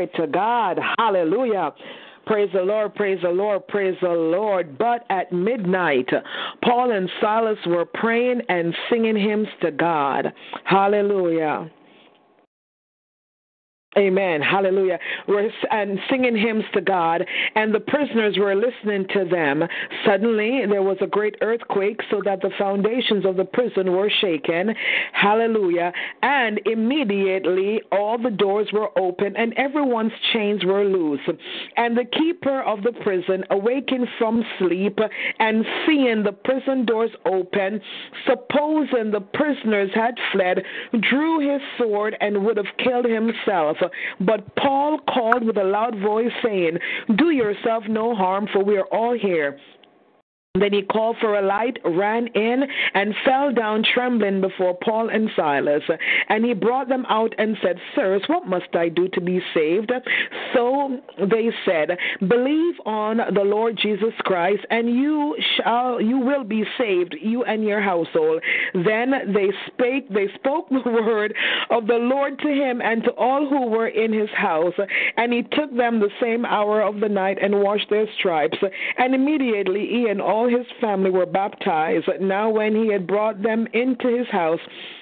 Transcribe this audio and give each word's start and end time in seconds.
Glory 0.00 0.26
to 0.26 0.32
God. 0.32 0.78
Hallelujah. 0.98 1.72
Praise 2.26 2.50
the 2.54 2.62
Lord, 2.62 2.94
praise 2.94 3.18
the 3.22 3.28
Lord, 3.28 3.66
praise 3.68 3.96
the 4.00 4.08
Lord. 4.08 4.78
But 4.78 5.04
at 5.10 5.32
midnight, 5.32 6.08
Paul 6.62 6.92
and 6.92 7.10
Silas 7.20 7.58
were 7.66 7.84
praying 7.84 8.40
and 8.48 8.74
singing 8.88 9.16
hymns 9.16 9.48
to 9.62 9.70
God. 9.70 10.32
Hallelujah. 10.64 11.70
Amen. 14.00 14.40
Hallelujah. 14.40 14.98
We're 15.28 15.50
and 15.70 15.98
uh, 15.98 16.02
singing 16.08 16.34
hymns 16.36 16.64
to 16.72 16.80
God, 16.80 17.22
and 17.54 17.74
the 17.74 17.80
prisoners 17.80 18.36
were 18.38 18.54
listening 18.54 19.06
to 19.12 19.26
them. 19.30 19.62
Suddenly, 20.06 20.62
there 20.70 20.82
was 20.82 20.96
a 21.02 21.06
great 21.06 21.36
earthquake, 21.42 22.00
so 22.10 22.22
that 22.24 22.40
the 22.40 22.50
foundations 22.58 23.26
of 23.26 23.36
the 23.36 23.44
prison 23.44 23.92
were 23.92 24.10
shaken. 24.20 24.74
Hallelujah. 25.12 25.92
And 26.22 26.60
immediately, 26.64 27.82
all 27.92 28.16
the 28.16 28.30
doors 28.30 28.68
were 28.72 28.88
open, 28.98 29.36
and 29.36 29.52
everyone's 29.58 30.12
chains 30.32 30.64
were 30.64 30.84
loose. 30.84 31.20
And 31.76 31.96
the 31.96 32.06
keeper 32.06 32.62
of 32.62 32.82
the 32.82 32.92
prison, 32.92 33.44
awaking 33.50 34.06
from 34.18 34.42
sleep 34.58 34.98
and 35.38 35.64
seeing 35.86 36.22
the 36.22 36.32
prison 36.32 36.86
doors 36.86 37.10
open, 37.26 37.82
supposing 38.26 39.10
the 39.10 39.20
prisoners 39.34 39.90
had 39.94 40.14
fled, 40.32 40.64
drew 41.10 41.52
his 41.52 41.60
sword 41.76 42.16
and 42.20 42.46
would 42.46 42.56
have 42.56 42.66
killed 42.82 43.04
himself. 43.04 43.76
But 44.20 44.54
Paul 44.56 44.98
called 45.12 45.44
with 45.44 45.56
a 45.56 45.64
loud 45.64 45.98
voice, 45.98 46.32
saying, 46.42 46.78
Do 47.16 47.30
yourself 47.30 47.84
no 47.88 48.14
harm, 48.14 48.48
for 48.52 48.62
we 48.62 48.76
are 48.76 48.86
all 48.86 49.16
here. 49.18 49.58
Then 50.58 50.72
he 50.72 50.82
called 50.82 51.16
for 51.20 51.38
a 51.38 51.42
light, 51.42 51.78
ran 51.84 52.26
in, 52.26 52.64
and 52.94 53.14
fell 53.24 53.52
down 53.52 53.84
trembling 53.84 54.40
before 54.40 54.76
Paul 54.82 55.08
and 55.08 55.30
Silas. 55.36 55.84
And 56.28 56.44
he 56.44 56.54
brought 56.54 56.88
them 56.88 57.06
out 57.08 57.32
and 57.38 57.56
said, 57.62 57.76
Sirs, 57.94 58.24
what 58.26 58.48
must 58.48 58.74
I 58.74 58.88
do 58.88 59.06
to 59.10 59.20
be 59.20 59.40
saved? 59.54 59.92
So 60.52 60.98
they 61.18 61.50
said, 61.64 61.96
Believe 62.26 62.74
on 62.84 63.18
the 63.32 63.44
Lord 63.44 63.78
Jesus 63.80 64.12
Christ, 64.22 64.66
and 64.70 64.92
you 64.92 65.36
shall 65.56 66.00
you 66.00 66.18
will 66.18 66.42
be 66.42 66.64
saved, 66.76 67.14
you 67.22 67.44
and 67.44 67.62
your 67.62 67.80
household. 67.80 68.42
Then 68.74 69.32
they 69.32 69.50
spake 69.68 70.12
they 70.12 70.26
spoke 70.34 70.68
the 70.70 70.82
word 70.84 71.32
of 71.70 71.86
the 71.86 71.94
Lord 71.94 72.40
to 72.40 72.48
him 72.48 72.80
and 72.82 73.04
to 73.04 73.12
all 73.12 73.48
who 73.48 73.68
were 73.68 73.86
in 73.86 74.12
his 74.12 74.30
house. 74.30 74.74
And 75.16 75.32
he 75.32 75.42
took 75.42 75.76
them 75.76 76.00
the 76.00 76.10
same 76.20 76.44
hour 76.44 76.82
of 76.82 76.98
the 76.98 77.08
night 77.08 77.38
and 77.40 77.62
washed 77.62 77.88
their 77.88 78.06
stripes. 78.18 78.58
And 78.98 79.14
immediately 79.14 79.86
he 79.86 80.08
and 80.08 80.20
all 80.20 80.39
all 80.40 80.48
his 80.48 80.66
family 80.80 81.10
were 81.10 81.26
baptized. 81.26 82.08
Now, 82.20 82.48
when 82.48 82.74
he 82.74 82.90
had 82.90 83.06
brought 83.06 83.42
them 83.42 83.66
into 83.74 84.08
his 84.16 84.26
house, 84.28 84.60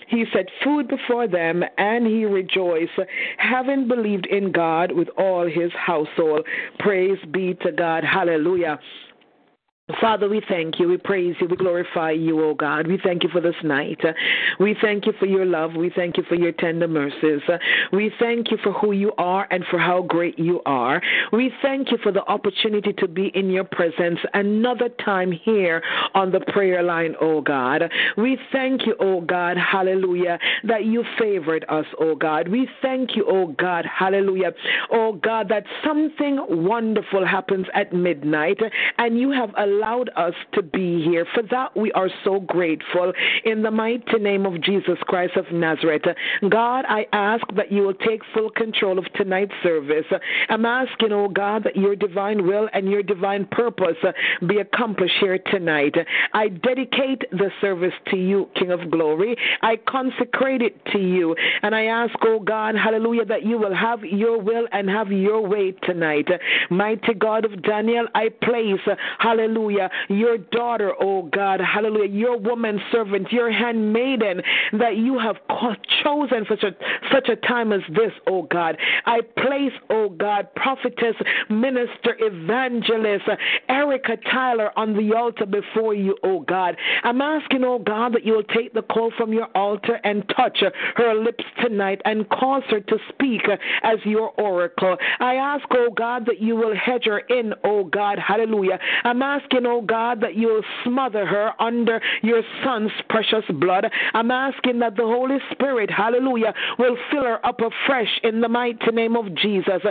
he 0.08 0.24
set 0.32 0.46
food 0.64 0.88
before 0.88 1.28
them, 1.28 1.62
and 1.76 2.06
he 2.06 2.24
rejoiced, 2.24 2.90
having 3.36 3.86
believed 3.86 4.26
in 4.26 4.50
God 4.50 4.90
with 4.90 5.08
all 5.16 5.46
his 5.46 5.70
household. 5.74 6.44
Praise 6.80 7.18
be 7.30 7.54
to 7.62 7.70
God. 7.70 8.02
Hallelujah. 8.04 8.80
Father, 10.02 10.28
we 10.28 10.42
thank 10.46 10.78
you. 10.78 10.86
We 10.86 10.98
praise 10.98 11.34
you. 11.40 11.46
We 11.48 11.56
glorify 11.56 12.10
you, 12.10 12.44
O 12.44 12.52
God. 12.52 12.86
We 12.86 12.98
thank 13.02 13.22
you 13.22 13.30
for 13.30 13.40
this 13.40 13.54
night. 13.64 13.98
We 14.60 14.76
thank 14.82 15.06
you 15.06 15.14
for 15.18 15.24
your 15.24 15.46
love. 15.46 15.76
We 15.76 15.88
thank 15.88 16.18
you 16.18 16.24
for 16.24 16.34
your 16.34 16.52
tender 16.52 16.86
mercies. 16.86 17.40
We 17.90 18.12
thank 18.18 18.50
you 18.50 18.58
for 18.62 18.72
who 18.72 18.92
you 18.92 19.12
are 19.16 19.48
and 19.50 19.64
for 19.70 19.78
how 19.78 20.02
great 20.02 20.38
you 20.38 20.60
are. 20.66 21.00
We 21.32 21.50
thank 21.62 21.90
you 21.90 21.96
for 22.02 22.12
the 22.12 22.22
opportunity 22.24 22.92
to 22.98 23.08
be 23.08 23.28
in 23.28 23.48
your 23.48 23.64
presence 23.64 24.18
another 24.34 24.90
time 25.02 25.32
here 25.32 25.82
on 26.14 26.32
the 26.32 26.40
prayer 26.40 26.82
line, 26.82 27.14
O 27.22 27.40
God. 27.40 27.90
We 28.18 28.38
thank 28.52 28.86
you, 28.86 28.94
O 29.00 29.22
God, 29.22 29.56
hallelujah, 29.56 30.38
that 30.64 30.84
you 30.84 31.02
favored 31.18 31.64
us, 31.70 31.86
O 31.98 32.14
God. 32.14 32.48
We 32.48 32.68
thank 32.82 33.16
you, 33.16 33.24
O 33.26 33.54
God, 33.58 33.86
hallelujah, 33.86 34.52
O 34.92 35.14
God, 35.14 35.48
that 35.48 35.64
something 35.82 36.44
wonderful 36.50 37.26
happens 37.26 37.66
at 37.72 37.94
midnight 37.94 38.58
and 38.98 39.18
you 39.18 39.30
have 39.30 39.54
allowed 39.56 39.77
allowed 39.78 40.10
us 40.16 40.34
to 40.54 40.62
be 40.62 41.02
here. 41.04 41.26
For 41.34 41.42
that, 41.50 41.76
we 41.76 41.92
are 41.92 42.08
so 42.24 42.40
grateful. 42.40 43.12
In 43.44 43.62
the 43.62 43.70
mighty 43.70 44.18
name 44.18 44.46
of 44.46 44.60
Jesus 44.62 44.98
Christ 45.02 45.36
of 45.36 45.44
Nazareth, 45.52 46.02
God, 46.48 46.84
I 46.88 47.06
ask 47.12 47.44
that 47.56 47.70
you 47.70 47.82
will 47.82 47.94
take 47.94 48.20
full 48.34 48.50
control 48.50 48.98
of 48.98 49.04
tonight's 49.14 49.52
service. 49.62 50.06
I'm 50.48 50.64
asking, 50.64 51.12
oh 51.12 51.28
God, 51.28 51.64
that 51.64 51.76
your 51.76 51.94
divine 51.94 52.46
will 52.46 52.68
and 52.72 52.90
your 52.90 53.02
divine 53.02 53.46
purpose 53.46 53.96
be 54.46 54.58
accomplished 54.58 55.14
here 55.20 55.38
tonight. 55.38 55.94
I 56.34 56.48
dedicate 56.48 57.22
the 57.30 57.50
service 57.60 57.94
to 58.10 58.16
you, 58.16 58.48
King 58.56 58.72
of 58.72 58.90
Glory. 58.90 59.36
I 59.62 59.76
consecrate 59.88 60.62
it 60.62 60.84
to 60.92 60.98
you. 60.98 61.36
And 61.62 61.74
I 61.74 61.84
ask, 61.84 62.14
oh 62.22 62.40
God, 62.40 62.74
hallelujah, 62.74 63.26
that 63.26 63.44
you 63.44 63.58
will 63.58 63.74
have 63.74 64.02
your 64.02 64.40
will 64.40 64.66
and 64.72 64.88
have 64.88 65.12
your 65.12 65.46
way 65.46 65.72
tonight. 65.84 66.28
Mighty 66.70 67.14
God 67.14 67.44
of 67.44 67.62
Daniel, 67.62 68.06
I 68.14 68.28
place, 68.42 68.80
hallelujah 69.18 69.67
hallelujah, 69.68 69.90
your 70.08 70.38
daughter, 70.38 70.92
oh 71.00 71.22
God, 71.22 71.60
hallelujah, 71.60 72.10
your 72.10 72.38
woman 72.38 72.80
servant, 72.92 73.30
your 73.32 73.50
handmaiden 73.50 74.42
that 74.78 74.96
you 74.96 75.18
have 75.18 75.36
chosen 76.02 76.44
for 76.44 76.56
such 76.60 76.64
a, 76.64 76.76
such 77.12 77.28
a 77.28 77.36
time 77.36 77.72
as 77.72 77.80
this, 77.90 78.12
oh 78.26 78.42
God. 78.42 78.76
I 79.06 79.20
place, 79.36 79.72
oh 79.90 80.08
God, 80.10 80.48
prophetess, 80.54 81.14
minister, 81.48 82.16
evangelist, 82.18 83.24
Erica 83.68 84.16
Tyler 84.30 84.70
on 84.76 84.94
the 84.94 85.14
altar 85.16 85.46
before 85.46 85.94
you, 85.94 86.16
oh 86.22 86.40
God. 86.40 86.76
I'm 87.04 87.20
asking, 87.20 87.64
oh 87.64 87.78
God, 87.78 88.14
that 88.14 88.24
you 88.24 88.34
will 88.34 88.42
take 88.44 88.74
the 88.74 88.82
call 88.82 89.12
from 89.16 89.32
your 89.32 89.48
altar 89.54 90.00
and 90.04 90.24
touch 90.36 90.62
her 90.96 91.14
lips 91.14 91.44
tonight 91.62 92.00
and 92.04 92.28
cause 92.30 92.62
her 92.70 92.80
to 92.80 92.98
speak 93.08 93.42
as 93.82 93.98
your 94.04 94.30
oracle. 94.40 94.96
I 95.20 95.34
ask, 95.34 95.64
oh 95.72 95.90
God, 95.94 96.26
that 96.26 96.40
you 96.40 96.56
will 96.56 96.74
hedge 96.74 97.04
her 97.04 97.18
in, 97.18 97.52
oh 97.64 97.84
God, 97.84 98.18
hallelujah. 98.18 98.78
I'm 99.04 99.22
asking 99.22 99.57
asking, 99.58 99.70
oh 99.70 99.82
God, 99.82 100.20
that 100.20 100.34
you'll 100.34 100.62
smother 100.84 101.26
her 101.26 101.52
under 101.60 102.00
your 102.22 102.42
son's 102.64 102.90
precious 103.08 103.44
blood. 103.60 103.86
I'm 104.14 104.30
asking 104.30 104.78
that 104.80 104.96
the 104.96 105.02
Holy 105.02 105.38
Spirit, 105.52 105.90
hallelujah, 105.90 106.54
will 106.78 106.96
fill 107.10 107.24
her 107.24 107.44
up 107.44 107.60
afresh 107.60 108.20
in 108.22 108.40
the 108.40 108.48
mighty 108.48 108.90
name 108.92 109.16
of 109.16 109.34
Jesus. 109.34 109.82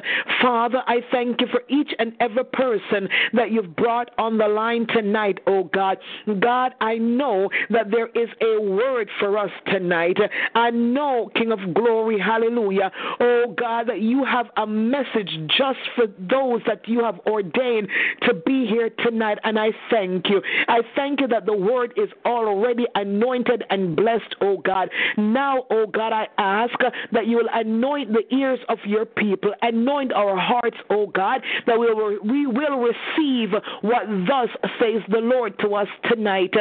Father, 0.42 0.82
I 0.88 1.02
thank 1.12 1.42
you 1.42 1.48
for 1.48 1.62
each 1.70 1.92
and 2.00 2.14
every 2.20 2.46
person 2.46 3.08
that 3.34 3.52
you've 3.52 3.76
brought 3.76 4.12
on 4.18 4.38
the 4.38 4.48
line 4.48 4.88
tonight, 4.88 5.40
oh 5.48 5.66
God. 5.66 5.98
God, 6.40 6.74
I 6.82 6.96
know 6.96 7.50
that 7.70 7.92
there 7.92 8.08
is 8.08 8.30
a 8.42 8.62
word 8.62 9.10
for 9.20 9.38
us 9.38 9.52
tonight. 9.68 10.18
I 10.56 10.70
know, 10.72 11.30
King 11.36 11.52
of 11.52 11.60
glory, 11.74 12.20
hallelujah, 12.20 12.92
oh 13.20 13.56
God, 13.58 13.88
that 13.90 14.02
you 14.02 14.24
have 14.24 14.48
a 14.58 14.66
message 14.66 15.30
just 15.58 15.80
for 15.96 16.08
those 16.08 16.62
that 16.68 16.88
you 16.88 17.04
have 17.04 17.20
ordained 17.26 17.88
to 18.24 18.34
be 18.34 18.66
here 18.66 18.90
tonight. 19.04 19.38
And 19.44 19.57
I 19.60 19.72
thank 19.90 20.30
you. 20.30 20.42
I 20.68 20.82
thank 20.96 21.22
you 21.22 21.28
that 21.28 21.46
the 21.46 21.56
word 21.56 21.94
is 21.98 22.10
already 22.26 22.86
anointed 22.96 23.64
and 23.70 23.96
blessed, 23.96 24.36
oh 24.42 24.58
God. 24.58 24.90
Now, 25.18 25.66
oh 25.70 25.88
God, 25.88 26.14
I 26.14 26.28
ask 26.38 26.74
that 27.12 27.28
you 27.28 27.38
will 27.38 27.50
anoint 27.54 28.14
the 28.14 28.24
ears 28.36 28.60
of 28.70 28.78
your 28.86 29.06
people, 29.06 29.54
anoint 29.62 30.14
our 30.14 30.38
hearts, 30.38 30.78
oh 30.90 31.08
God, 31.08 31.42
that 31.66 31.80
we 31.80 31.94
will, 31.94 32.18
we 32.24 32.48
will 32.48 32.80
receive 32.80 33.50
what 33.82 34.08
thus 34.28 34.50
says 34.80 35.02
the 35.10 35.20
Lord 35.20 35.58
to 35.60 35.76
us 35.76 35.88
tonight 36.10 36.54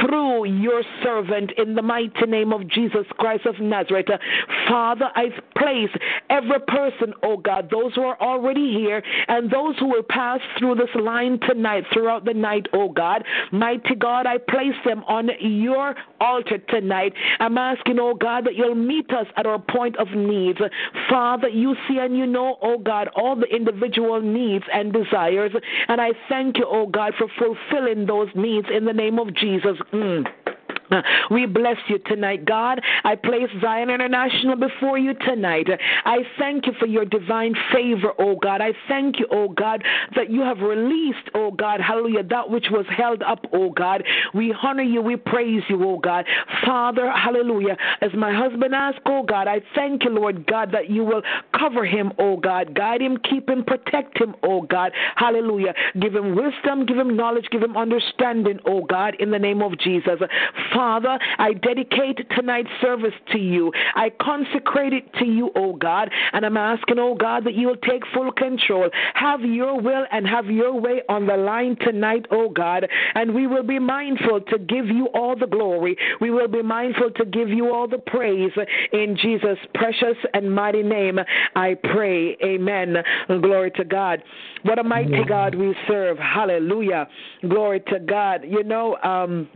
through 0.00 0.46
your 0.46 0.82
servant 1.02 1.52
in 1.58 1.74
the 1.74 1.82
mighty 1.82 2.26
name 2.26 2.52
of 2.52 2.68
Jesus 2.68 3.06
Christ 3.18 3.46
of 3.46 3.58
Nazareth. 3.60 4.06
Father, 4.68 5.08
I 5.14 5.30
place 5.56 5.90
every 6.30 6.60
person, 6.66 7.14
oh 7.22 7.36
God, 7.36 7.70
those 7.70 7.94
who 7.94 8.02
are 8.02 8.20
already 8.20 8.72
here 8.72 9.02
and 9.28 9.50
those 9.50 9.78
who 9.78 9.88
will 9.88 10.02
pass 10.02 10.40
through 10.58 10.76
this 10.76 10.94
line 10.94 11.38
tonight 11.40 11.84
throughout 11.92 12.24
the 12.24 12.31
night, 12.34 12.66
oh 12.72 12.88
God. 12.88 13.24
Mighty 13.50 13.94
God, 13.94 14.26
I 14.26 14.38
place 14.38 14.76
them 14.84 15.02
on 15.04 15.30
your 15.40 15.94
altar 16.20 16.58
tonight. 16.68 17.12
I'm 17.40 17.58
asking, 17.58 17.98
oh 17.98 18.14
God, 18.14 18.46
that 18.46 18.54
you'll 18.54 18.74
meet 18.74 19.10
us 19.10 19.26
at 19.36 19.46
our 19.46 19.58
point 19.58 19.96
of 19.98 20.08
needs. 20.10 20.58
Father, 21.08 21.48
you 21.48 21.74
see 21.88 21.98
and 21.98 22.16
you 22.16 22.26
know, 22.26 22.58
oh 22.62 22.78
God, 22.78 23.08
all 23.14 23.36
the 23.36 23.46
individual 23.46 24.20
needs 24.20 24.64
and 24.72 24.92
desires. 24.92 25.52
And 25.88 26.00
I 26.00 26.10
thank 26.28 26.58
you, 26.58 26.66
oh 26.68 26.86
God, 26.86 27.14
for 27.18 27.28
fulfilling 27.38 28.06
those 28.06 28.28
needs 28.34 28.66
in 28.74 28.84
the 28.84 28.92
name 28.92 29.18
of 29.18 29.34
Jesus. 29.34 29.76
Mm. 29.92 30.26
We 31.30 31.46
bless 31.46 31.76
you 31.88 31.98
tonight, 31.98 32.44
God. 32.44 32.80
I 33.04 33.14
place 33.14 33.48
Zion 33.60 33.90
International 33.90 34.56
before 34.56 34.98
you 34.98 35.14
tonight. 35.14 35.66
I 36.04 36.18
thank 36.38 36.66
you 36.66 36.72
for 36.78 36.86
your 36.86 37.04
divine 37.04 37.54
favor, 37.72 38.12
oh 38.18 38.36
God. 38.36 38.60
I 38.60 38.72
thank 38.88 39.18
you, 39.18 39.26
oh 39.30 39.48
God, 39.48 39.82
that 40.14 40.30
you 40.30 40.40
have 40.42 40.58
released, 40.58 41.30
oh 41.34 41.50
God, 41.50 41.80
hallelujah, 41.80 42.24
that 42.24 42.50
which 42.50 42.66
was 42.70 42.84
held 42.94 43.22
up, 43.22 43.46
oh 43.52 43.70
God. 43.70 44.02
We 44.34 44.54
honor 44.62 44.82
you, 44.82 45.00
we 45.00 45.16
praise 45.16 45.62
you, 45.68 45.82
oh 45.84 45.98
God. 45.98 46.26
Father, 46.64 47.10
hallelujah. 47.10 47.76
As 48.00 48.10
my 48.14 48.34
husband 48.34 48.74
asked, 48.74 49.00
oh 49.06 49.22
God, 49.22 49.48
I 49.48 49.62
thank 49.74 50.04
you, 50.04 50.10
Lord 50.10 50.46
God, 50.46 50.70
that 50.72 50.90
you 50.90 51.04
will 51.04 51.22
cover 51.58 51.86
him, 51.86 52.12
oh 52.18 52.36
God. 52.36 52.74
Guide 52.74 53.00
him, 53.00 53.16
keep 53.28 53.48
him, 53.48 53.64
protect 53.64 54.18
him, 54.18 54.34
oh 54.42 54.62
God. 54.62 54.92
Hallelujah. 55.16 55.74
Give 55.98 56.14
him 56.14 56.36
wisdom, 56.36 56.84
give 56.84 56.98
him 56.98 57.16
knowledge, 57.16 57.46
give 57.50 57.62
him 57.62 57.76
understanding, 57.76 58.58
oh 58.66 58.84
God, 58.84 59.14
in 59.18 59.30
the 59.30 59.38
name 59.38 59.62
of 59.62 59.78
Jesus. 59.78 60.20
Father, 60.74 60.81
Father, 60.82 61.16
I 61.38 61.52
dedicate 61.52 62.28
tonight's 62.34 62.68
service 62.80 63.14
to 63.30 63.38
you. 63.38 63.72
I 63.94 64.10
consecrate 64.20 64.92
it 64.92 65.14
to 65.20 65.24
you, 65.24 65.52
oh 65.54 65.76
God, 65.76 66.10
and 66.32 66.44
I'm 66.44 66.56
asking, 66.56 66.98
oh 66.98 67.14
God, 67.14 67.44
that 67.44 67.54
you 67.54 67.68
will 67.68 67.76
take 67.76 68.02
full 68.12 68.32
control. 68.32 68.90
Have 69.14 69.42
your 69.42 69.80
will 69.80 70.04
and 70.10 70.26
have 70.26 70.46
your 70.46 70.72
way 70.72 71.02
on 71.08 71.28
the 71.28 71.36
line 71.36 71.76
tonight, 71.82 72.26
oh 72.32 72.48
God, 72.48 72.88
and 73.14 73.32
we 73.32 73.46
will 73.46 73.62
be 73.62 73.78
mindful 73.78 74.40
to 74.40 74.58
give 74.58 74.88
you 74.88 75.06
all 75.14 75.36
the 75.38 75.46
glory. 75.46 75.96
We 76.20 76.30
will 76.30 76.48
be 76.48 76.62
mindful 76.62 77.12
to 77.12 77.26
give 77.26 77.48
you 77.48 77.72
all 77.72 77.86
the 77.86 77.98
praise. 77.98 78.50
In 78.92 79.16
Jesus' 79.16 79.58
precious 79.74 80.16
and 80.34 80.52
mighty 80.52 80.82
name, 80.82 81.20
I 81.54 81.76
pray. 81.94 82.36
Amen. 82.42 82.96
Glory 83.28 83.70
to 83.76 83.84
God. 83.84 84.20
What 84.64 84.80
a 84.80 84.82
mighty 84.82 85.24
God 85.28 85.54
we 85.54 85.76
serve. 85.86 86.18
Hallelujah. 86.18 87.06
Glory 87.48 87.80
to 87.88 88.00
God. 88.00 88.40
You 88.44 88.64
know, 88.64 88.96
um, 89.04 89.48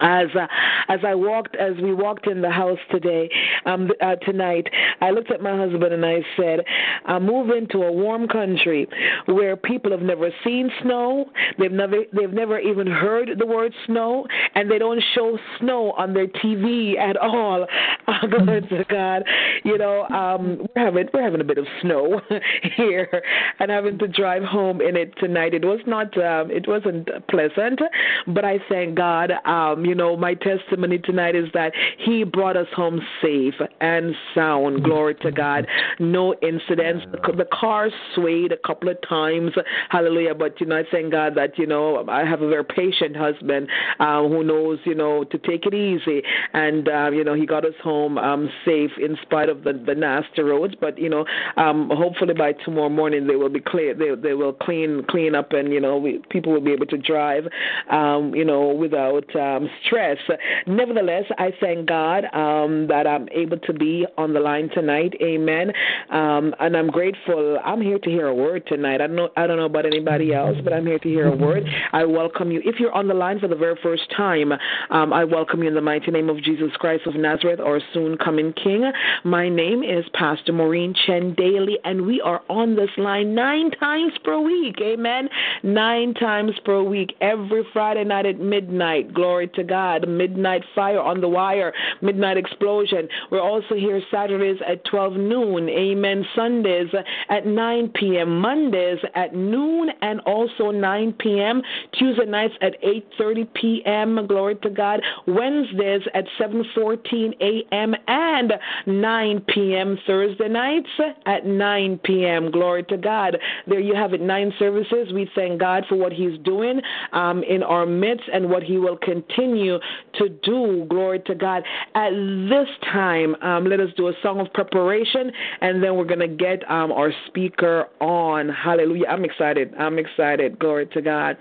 as 0.00 0.28
uh, 0.34 0.46
as 0.88 1.00
I 1.06 1.14
walked 1.14 1.56
as 1.56 1.74
we 1.82 1.94
walked 1.94 2.26
in 2.26 2.42
the 2.42 2.50
house 2.50 2.78
today 2.90 3.30
um 3.64 3.90
uh, 4.00 4.16
tonight 4.16 4.66
I 5.00 5.10
looked 5.10 5.30
at 5.30 5.40
my 5.40 5.56
husband 5.56 5.92
and 5.92 6.04
I 6.04 6.20
said 6.36 6.60
I'm 7.06 7.24
moving 7.24 7.66
to 7.72 7.82
a 7.84 7.92
warm 7.92 8.28
country 8.28 8.86
where 9.26 9.56
people 9.56 9.90
have 9.90 10.02
never 10.02 10.30
seen 10.44 10.70
snow 10.82 11.26
they've 11.58 11.72
never 11.72 12.02
they've 12.12 12.32
never 12.32 12.58
even 12.58 12.86
heard 12.86 13.30
the 13.38 13.46
word 13.46 13.72
snow 13.86 14.26
and 14.54 14.70
they 14.70 14.78
don't 14.78 15.02
show 15.14 15.38
snow 15.60 15.92
on 15.92 16.14
their 16.14 16.26
TV 16.26 16.98
at 16.98 17.16
all. 17.16 17.66
Glory 18.30 18.62
to 18.62 18.84
God. 18.88 19.24
You 19.64 19.78
know 19.78 20.04
um 20.08 20.66
we're 20.74 20.84
having 20.84 21.08
we're 21.12 21.22
having 21.22 21.40
a 21.40 21.44
bit 21.44 21.58
of 21.58 21.66
snow 21.82 22.20
here 22.76 23.22
and 23.58 23.70
having 23.70 23.98
to 23.98 24.08
drive 24.08 24.42
home 24.42 24.80
in 24.80 24.96
it 24.96 25.14
tonight. 25.18 25.54
It 25.54 25.64
was 25.64 25.80
not 25.86 26.16
um 26.18 26.50
it 26.50 26.66
wasn't 26.68 27.08
pleasant 27.28 27.80
but 28.26 28.44
I 28.44 28.58
thank 28.68 28.96
God 28.96 29.32
um 29.44 29.85
you 29.86 29.94
know, 29.94 30.16
my 30.16 30.34
testimony 30.34 30.98
tonight 30.98 31.34
is 31.34 31.46
that 31.54 31.72
He 31.98 32.24
brought 32.24 32.56
us 32.56 32.66
home 32.74 33.00
safe 33.22 33.54
and 33.80 34.14
sound. 34.34 34.82
Glory 34.84 35.14
to 35.22 35.30
God. 35.30 35.66
No 35.98 36.34
incidents. 36.42 37.06
The 37.12 37.46
car 37.52 37.88
swayed 38.14 38.52
a 38.52 38.56
couple 38.56 38.88
of 38.88 38.96
times. 39.08 39.52
Hallelujah. 39.90 40.34
But, 40.34 40.60
you 40.60 40.66
know, 40.66 40.78
I 40.78 40.82
thank 40.90 41.12
God 41.12 41.34
that, 41.36 41.58
you 41.58 41.66
know, 41.66 42.04
I 42.08 42.24
have 42.24 42.42
a 42.42 42.48
very 42.48 42.64
patient 42.64 43.16
husband 43.16 43.68
uh, 44.00 44.22
who 44.22 44.42
knows, 44.44 44.78
you 44.84 44.94
know, 44.94 45.24
to 45.24 45.38
take 45.38 45.66
it 45.66 45.74
easy. 45.74 46.22
And, 46.52 46.88
uh, 46.88 47.10
you 47.12 47.24
know, 47.24 47.34
he 47.34 47.46
got 47.46 47.64
us 47.64 47.74
home 47.82 48.18
um, 48.18 48.50
safe 48.64 48.90
in 49.00 49.16
spite 49.22 49.48
of 49.48 49.64
the, 49.64 49.72
the 49.72 49.94
nasty 49.94 50.42
roads. 50.42 50.74
But, 50.80 50.98
you 50.98 51.08
know, 51.08 51.24
um, 51.56 51.90
hopefully 51.94 52.34
by 52.34 52.52
tomorrow 52.52 52.88
morning 52.88 53.26
they 53.26 53.36
will 53.36 53.48
be 53.48 53.60
clear. 53.60 53.94
They, 53.94 54.14
they 54.14 54.34
will 54.34 54.52
clean 54.52 55.04
clean 55.08 55.34
up 55.34 55.52
and, 55.52 55.72
you 55.72 55.80
know, 55.80 55.96
we, 55.96 56.22
people 56.30 56.52
will 56.52 56.60
be 56.60 56.72
able 56.72 56.86
to 56.86 56.98
drive, 56.98 57.44
um, 57.90 58.34
you 58.34 58.44
know, 58.44 58.68
without 58.72 59.34
um, 59.36 59.65
stress. 59.84 60.18
Nevertheless, 60.66 61.24
I 61.38 61.52
thank 61.60 61.86
God 61.88 62.24
um, 62.32 62.86
that 62.88 63.06
I'm 63.06 63.28
able 63.30 63.58
to 63.58 63.72
be 63.72 64.06
on 64.16 64.32
the 64.32 64.40
line 64.40 64.70
tonight. 64.74 65.14
Amen. 65.22 65.72
Um, 66.10 66.54
and 66.60 66.76
I'm 66.76 66.88
grateful. 66.88 67.58
I'm 67.64 67.80
here 67.80 67.98
to 67.98 68.10
hear 68.10 68.28
a 68.28 68.34
word 68.34 68.66
tonight. 68.66 69.00
I 69.00 69.06
don't 69.06 69.16
know. 69.16 69.28
I 69.36 69.46
don't 69.46 69.56
know 69.56 69.66
about 69.66 69.86
anybody 69.86 70.32
else, 70.34 70.56
but 70.62 70.72
I'm 70.72 70.86
here 70.86 70.98
to 70.98 71.08
hear 71.08 71.28
a 71.28 71.36
word. 71.36 71.64
I 71.92 72.04
welcome 72.04 72.50
you. 72.50 72.60
If 72.64 72.80
you're 72.80 72.92
on 72.92 73.08
the 73.08 73.14
line 73.14 73.38
for 73.38 73.48
the 73.48 73.56
very 73.56 73.76
first 73.82 74.02
time, 74.16 74.52
um, 74.90 75.12
I 75.12 75.24
welcome 75.24 75.62
you 75.62 75.68
in 75.68 75.74
the 75.74 75.80
mighty 75.80 76.10
name 76.10 76.28
of 76.28 76.42
Jesus 76.42 76.70
Christ 76.78 77.06
of 77.06 77.14
Nazareth, 77.14 77.60
our 77.60 77.80
soon 77.92 78.16
coming 78.18 78.52
King. 78.52 78.90
My 79.24 79.48
name 79.48 79.82
is 79.82 80.04
Pastor 80.14 80.52
Maureen 80.52 80.94
Chen 81.06 81.34
Daly, 81.34 81.78
and 81.84 82.06
we 82.06 82.20
are 82.20 82.42
on 82.48 82.76
this 82.76 82.90
line 82.96 83.34
nine 83.34 83.70
times 83.72 84.12
per 84.24 84.38
week. 84.38 84.76
Amen. 84.80 85.28
Nine 85.62 86.14
times 86.14 86.52
per 86.64 86.82
week, 86.82 87.14
every 87.20 87.64
Friday 87.72 88.04
night 88.04 88.26
at 88.26 88.38
midnight. 88.38 89.12
Glory 89.12 89.48
to 89.56 89.64
God. 89.64 90.08
Midnight 90.08 90.62
Fire 90.74 91.00
on 91.00 91.20
the 91.20 91.28
Wire, 91.28 91.72
Midnight 92.00 92.36
Explosion. 92.36 93.08
We're 93.30 93.40
also 93.40 93.74
here 93.74 94.00
Saturdays 94.10 94.60
at 94.66 94.84
12 94.84 95.14
noon. 95.14 95.68
Amen. 95.68 96.24
Sundays 96.34 96.88
at 97.28 97.46
9 97.46 97.92
p.m. 97.94 98.40
Mondays 98.40 98.98
at 99.14 99.34
noon 99.34 99.90
and 100.02 100.20
also 100.20 100.70
9 100.70 101.14
p.m. 101.18 101.62
Tuesday 101.98 102.26
nights 102.26 102.54
at 102.60 102.80
8:30 102.82 103.54
p.m. 103.54 104.26
Glory 104.26 104.56
to 104.56 104.70
God. 104.70 105.00
Wednesdays 105.26 106.02
at 106.14 106.24
7:14 106.38 107.34
a.m. 107.40 107.94
and 108.06 108.52
9 108.86 109.40
p.m. 109.48 109.98
Thursday 110.06 110.48
nights 110.48 110.88
at 111.26 111.46
9 111.46 112.00
p.m. 112.04 112.50
Glory 112.50 112.84
to 112.84 112.96
God. 112.96 113.36
There 113.66 113.80
you 113.80 113.94
have 113.94 114.12
it. 114.12 114.20
Nine 114.20 114.52
services. 114.58 115.12
We 115.12 115.30
thank 115.34 115.60
God 115.60 115.84
for 115.88 115.96
what 115.96 116.12
He's 116.12 116.38
doing 116.44 116.80
um, 117.12 117.42
in 117.42 117.62
our 117.62 117.86
midst 117.86 118.24
and 118.32 118.50
what 118.50 118.62
He 118.62 118.78
will 118.78 118.96
continue 118.96 119.45
continue 119.46 119.78
to 120.14 120.28
do. 120.28 120.86
Glory 120.88 121.20
to 121.20 121.34
God. 121.34 121.62
At 121.94 122.10
this 122.10 122.68
time, 122.92 123.34
um, 123.42 123.66
let 123.66 123.80
us 123.80 123.88
do 123.96 124.08
a 124.08 124.12
song 124.22 124.40
of 124.40 124.52
preparation, 124.52 125.30
and 125.60 125.82
then 125.82 125.96
we're 125.96 126.04
going 126.04 126.20
to 126.20 126.28
get 126.28 126.68
um, 126.70 126.92
our 126.92 127.12
speaker 127.28 127.86
on. 128.00 128.48
Hallelujah. 128.48 129.06
I'm 129.06 129.24
excited. 129.24 129.72
I'm 129.78 129.98
excited. 129.98 130.58
Glory 130.58 130.86
to 130.86 131.02
God. 131.02 131.36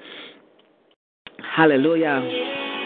Hallelujah. 1.56 2.22
Hallelujah. 2.22 2.85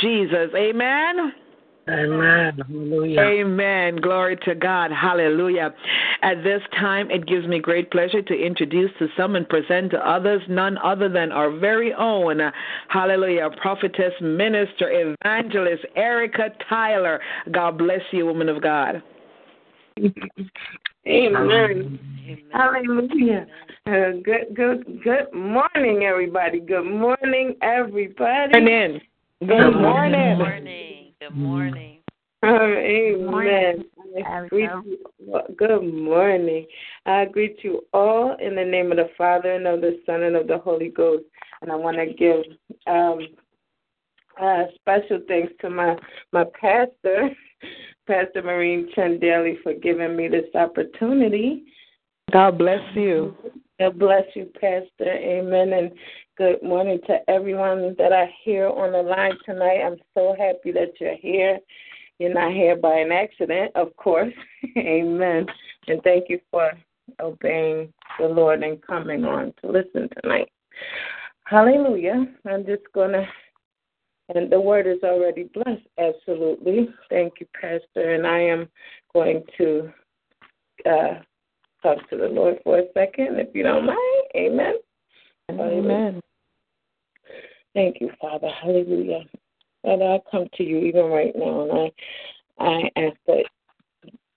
Jesus. 0.00 0.50
Amen. 0.56 1.32
Amen. 1.88 2.58
Hallelujah. 2.66 3.20
Amen. 3.20 3.96
Glory 3.96 4.36
to 4.44 4.54
God. 4.54 4.90
Hallelujah. 4.90 5.74
At 6.22 6.42
this 6.42 6.62
time, 6.78 7.10
it 7.10 7.26
gives 7.26 7.46
me 7.46 7.58
great 7.58 7.90
pleasure 7.90 8.22
to 8.22 8.34
introduce 8.34 8.90
to 8.98 9.08
some 9.18 9.36
and 9.36 9.46
present 9.46 9.90
to 9.90 9.98
others 9.98 10.40
none 10.48 10.78
other 10.78 11.10
than 11.10 11.30
our 11.30 11.50
very 11.50 11.92
own, 11.92 12.40
hallelujah, 12.88 13.50
prophetess, 13.60 14.14
minister, 14.22 15.14
evangelist, 15.24 15.84
Erica 15.94 16.50
Tyler. 16.68 17.20
God 17.52 17.76
bless 17.76 18.00
you, 18.12 18.24
woman 18.24 18.48
of 18.48 18.62
God. 18.62 19.02
Amen. 21.06 21.98
Hallelujah. 22.50 23.46
Uh, 23.86 24.12
good, 24.24 24.54
good, 24.54 25.02
good 25.04 25.32
morning, 25.34 26.04
everybody. 26.04 26.60
Good 26.60 26.84
morning, 26.86 27.56
everybody. 27.60 28.54
Come 28.54 28.68
in. 28.68 29.00
Good 29.46 29.72
morning. 29.72 30.38
Good 30.38 30.38
morning. 30.38 31.12
Good 31.20 31.34
morning. 31.36 32.00
Uh, 32.42 32.48
amen. 32.48 33.84
I 34.24 34.46
greet 34.48 34.70
you, 34.86 35.40
good 35.58 35.82
morning. 35.82 36.66
I 37.04 37.26
greet 37.26 37.58
you 37.62 37.82
all 37.92 38.36
in 38.40 38.54
the 38.54 38.64
name 38.64 38.90
of 38.90 38.96
the 38.96 39.10
Father 39.18 39.52
and 39.52 39.66
of 39.66 39.82
the 39.82 40.00
Son 40.06 40.22
and 40.22 40.34
of 40.36 40.46
the 40.46 40.56
Holy 40.58 40.88
Ghost. 40.88 41.24
And 41.60 41.70
I 41.70 41.74
want 41.74 41.98
to 41.98 42.06
give 42.06 42.44
um, 42.86 43.18
uh, 44.40 44.64
special 44.76 45.20
thanks 45.28 45.52
to 45.60 45.68
my 45.68 45.94
my 46.32 46.44
pastor, 46.58 47.28
Pastor 48.06 48.42
Maureen 48.42 48.88
Chandeli, 48.96 49.62
for 49.62 49.74
giving 49.74 50.16
me 50.16 50.28
this 50.28 50.54
opportunity. 50.54 51.64
God 52.32 52.56
bless 52.56 52.80
you. 52.94 53.36
God 53.80 53.98
bless 53.98 54.24
you, 54.34 54.48
Pastor. 54.54 54.88
Amen. 55.00 55.72
And 55.72 55.90
good 56.38 56.62
morning 56.62 57.00
to 57.08 57.18
everyone 57.28 57.96
that 57.98 58.12
I 58.12 58.32
hear 58.44 58.68
on 58.68 58.92
the 58.92 59.02
line 59.02 59.36
tonight. 59.44 59.82
I'm 59.84 59.96
so 60.14 60.36
happy 60.38 60.70
that 60.72 60.92
you're 61.00 61.16
here. 61.16 61.58
You're 62.20 62.32
not 62.32 62.52
here 62.52 62.76
by 62.76 62.94
an 62.98 63.10
accident, 63.10 63.72
of 63.74 63.96
course. 63.96 64.32
Amen. 64.78 65.46
And 65.88 66.00
thank 66.04 66.26
you 66.28 66.38
for 66.52 66.70
obeying 67.20 67.92
the 68.20 68.26
Lord 68.26 68.62
and 68.62 68.80
coming 68.80 69.24
on 69.24 69.52
to 69.62 69.72
listen 69.72 70.08
tonight. 70.22 70.50
Hallelujah. 71.42 72.26
I'm 72.46 72.64
just 72.64 72.84
going 72.94 73.12
to, 73.12 73.26
and 74.36 74.52
the 74.52 74.60
word 74.60 74.86
is 74.86 75.02
already 75.02 75.50
blessed. 75.52 75.86
Absolutely. 75.98 76.90
Thank 77.10 77.34
you, 77.40 77.46
Pastor. 77.60 78.14
And 78.14 78.24
I 78.24 78.38
am 78.38 78.68
going 79.12 79.42
to 79.58 79.92
uh, 80.88 81.14
talk 81.84 82.10
to 82.10 82.16
the 82.16 82.26
Lord 82.26 82.58
for 82.64 82.78
a 82.78 82.84
second, 82.94 83.38
if 83.38 83.54
you 83.54 83.62
don't 83.62 83.86
mind. 83.86 83.98
Amen. 84.34 84.74
Amen. 85.50 86.20
Thank 87.74 88.00
you, 88.00 88.10
Father. 88.20 88.48
Hallelujah. 88.62 89.20
Father, 89.82 90.04
I 90.04 90.18
come 90.30 90.46
to 90.56 90.64
you 90.64 90.78
even 90.78 91.06
right 91.06 91.34
now, 91.36 91.62
and 91.62 91.72
I, 91.72 92.64
I 92.64 92.90
ask 92.96 93.16
that 93.26 93.44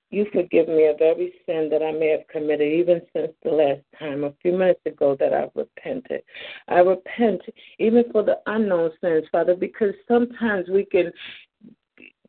you 0.10 0.25
forgive 0.33 0.67
me 0.67 0.88
of 0.88 1.01
every 1.01 1.33
sin 1.45 1.69
that 1.69 1.81
I 1.81 1.91
may 1.91 2.10
have 2.10 2.27
committed, 2.29 2.71
even 2.71 3.01
since 3.13 3.31
the 3.43 3.51
last 3.51 3.81
time, 3.99 4.23
a 4.23 4.33
few 4.41 4.53
minutes 4.53 4.81
ago, 4.86 5.15
that 5.19 5.33
I've 5.33 5.51
repented. 5.55 6.21
I 6.67 6.79
repent 6.79 7.41
even 7.79 8.05
for 8.12 8.23
the 8.23 8.39
unknown 8.45 8.91
sins, 9.01 9.25
Father, 9.31 9.55
because 9.55 9.93
sometimes 10.07 10.67
we 10.69 10.86
can 10.86 11.12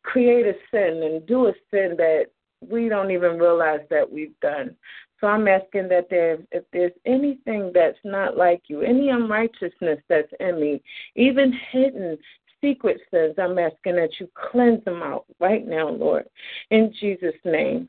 create 0.02 0.46
a 0.46 0.54
sin 0.70 1.02
and 1.02 1.26
do 1.26 1.48
a 1.48 1.52
sin 1.70 1.94
that 1.98 2.26
we 2.61 2.88
don't 2.88 3.11
even 3.11 3.38
realize 3.38 3.81
that 3.90 4.11
we've 4.11 4.38
done. 4.40 4.74
So 5.20 5.26
I'm 5.26 5.48
asking 5.48 5.88
that 5.88 6.09
there, 6.11 6.38
if 6.52 6.64
there's 6.72 6.92
anything 7.04 7.72
that's 7.74 7.98
not 8.04 8.37
like 8.37 8.62
you, 8.68 8.83
any 8.83 9.09
unrighteousness 9.09 9.98
that's 10.09 10.33
in 10.38 10.61
me, 10.61 10.81
even 11.16 11.52
hidden 11.72 12.16
secret 12.61 13.00
sins, 13.11 13.35
I'm 13.38 13.59
asking 13.59 13.96
that 13.96 14.11
you 14.20 14.28
cleanse 14.35 14.85
them 14.85 15.02
out 15.02 15.24
right 15.40 15.66
now, 15.66 15.88
Lord, 15.88 16.26
in 16.70 16.92
Jesus' 17.00 17.35
name. 17.44 17.88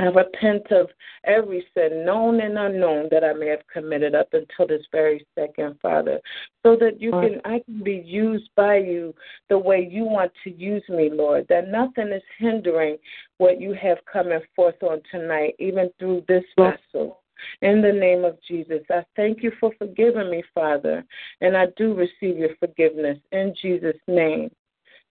I 0.00 0.04
repent 0.04 0.72
of 0.72 0.88
every 1.24 1.66
sin, 1.74 2.06
known 2.06 2.40
and 2.40 2.56
unknown, 2.56 3.08
that 3.10 3.22
I 3.22 3.34
may 3.34 3.48
have 3.48 3.66
committed 3.70 4.14
up 4.14 4.28
until 4.32 4.66
this 4.66 4.86
very 4.90 5.26
second, 5.38 5.78
Father, 5.82 6.20
so 6.64 6.74
that 6.76 7.02
you 7.02 7.10
can 7.10 7.40
I 7.44 7.60
can 7.66 7.84
be 7.84 8.02
used 8.06 8.48
by 8.56 8.76
you 8.76 9.14
the 9.50 9.58
way 9.58 9.86
you 9.90 10.04
want 10.04 10.32
to 10.44 10.50
use 10.50 10.82
me, 10.88 11.10
Lord. 11.12 11.46
That 11.50 11.68
nothing 11.68 12.12
is 12.12 12.22
hindering 12.38 12.96
what 13.36 13.60
you 13.60 13.74
have 13.74 13.98
coming 14.10 14.40
forth 14.56 14.82
on 14.82 15.02
tonight, 15.10 15.54
even 15.58 15.90
through 15.98 16.24
this 16.26 16.44
vessel. 16.56 17.20
In 17.60 17.82
the 17.82 17.92
name 17.92 18.24
of 18.24 18.38
Jesus, 18.48 18.82
I 18.90 19.04
thank 19.16 19.42
you 19.42 19.52
for 19.60 19.70
forgiving 19.78 20.30
me, 20.30 20.42
Father, 20.54 21.04
and 21.42 21.56
I 21.56 21.66
do 21.76 21.94
receive 21.94 22.38
your 22.38 22.56
forgiveness 22.58 23.18
in 23.32 23.54
Jesus' 23.60 23.96
name. 24.08 24.50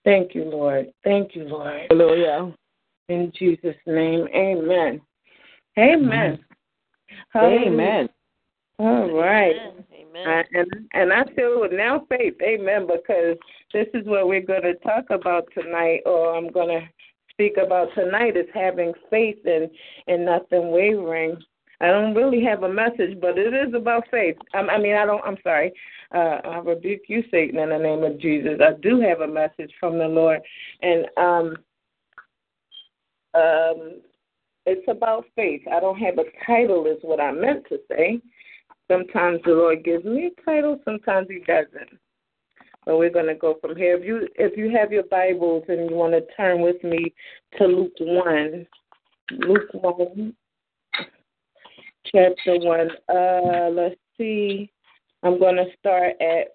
Thank 0.04 0.34
you, 0.34 0.46
Lord. 0.46 0.92
Thank 1.04 1.36
you, 1.36 1.44
Lord. 1.44 1.88
Hallelujah. 1.90 2.56
In 3.10 3.32
Jesus' 3.38 3.76
name, 3.86 4.28
amen. 4.34 5.02
Amen. 5.78 6.40
Amen. 7.36 8.10
All 8.78 9.12
right. 9.12 9.56
Amen. 9.94 10.28
I, 10.28 10.44
and 10.54 10.68
and 10.94 11.14
I 11.14 11.24
feel 11.36 11.62
with 11.62 11.72
now 11.72 12.06
faith, 12.10 12.36
amen, 12.42 12.88
because 12.88 13.38
this 13.74 13.88
is 13.94 14.06
what 14.06 14.28
we're 14.28 14.42
going 14.42 14.62
to 14.62 14.76
talk 14.76 15.06
about 15.10 15.46
tonight, 15.54 16.02
or 16.06 16.36
I'm 16.36 16.50
going 16.52 16.70
to 16.70 16.88
speak 17.32 17.58
about 17.58 17.90
tonight 17.96 18.38
is 18.38 18.48
having 18.54 18.94
faith 19.10 19.40
and 19.46 19.70
and 20.08 20.26
nothing 20.26 20.72
wavering. 20.72 21.38
I 21.82 21.88
don't 21.88 22.14
really 22.14 22.44
have 22.44 22.64
a 22.64 22.72
message, 22.72 23.20
but 23.22 23.38
it 23.38 23.54
is 23.54 23.74
about 23.74 24.04
faith. 24.12 24.36
I, 24.54 24.60
I 24.60 24.78
mean, 24.78 24.96
I 24.96 25.06
don't. 25.06 25.24
I'm 25.26 25.38
sorry. 25.44 25.72
Uh, 26.14 26.40
I 26.44 26.58
rebuke 26.60 27.04
you, 27.08 27.24
Satan, 27.32 27.60
in 27.60 27.70
the 27.70 27.78
name 27.78 28.04
of 28.04 28.20
Jesus. 28.20 28.60
I 28.62 28.80
do 28.82 29.00
have 29.02 29.22
a 29.22 29.28
message 29.28 29.72
from 29.80 29.98
the 29.98 30.08
Lord, 30.08 30.42
and 30.82 31.06
um, 31.18 31.56
um, 33.34 34.02
it's 34.66 34.88
about 34.88 35.26
faith. 35.36 35.62
I 35.72 35.80
don't 35.80 35.98
have 36.00 36.18
a 36.18 36.46
title, 36.46 36.86
is 36.86 36.98
what 37.02 37.20
I 37.20 37.32
meant 37.32 37.66
to 37.70 37.80
say. 37.90 38.20
Sometimes 38.90 39.40
the 39.46 39.52
Lord 39.52 39.84
gives 39.84 40.06
me 40.06 40.32
a 40.32 40.42
title, 40.44 40.80
sometimes 40.86 41.28
He 41.30 41.40
doesn't. 41.40 42.00
But 42.86 42.98
we're 42.98 43.12
going 43.12 43.28
to 43.28 43.36
go 43.36 43.58
from 43.62 43.76
here. 43.76 43.98
If 43.98 44.06
you 44.06 44.28
if 44.36 44.58
you 44.58 44.76
have 44.76 44.92
your 44.92 45.04
Bibles 45.04 45.64
and 45.68 45.90
you 45.90 45.96
want 45.96 46.14
to 46.14 46.22
turn 46.36 46.62
with 46.62 46.84
me 46.84 47.14
to 47.58 47.66
Luke 47.66 47.94
one, 48.00 48.66
Luke 49.32 49.70
one, 49.74 50.34
chapter 52.06 52.58
one. 52.58 52.90
Uh, 53.08 53.70
let's 53.70 54.00
see. 54.18 54.72
I'm 55.24 55.40
going 55.40 55.58
to 55.58 55.66
start 55.78 56.14
at 56.22 56.48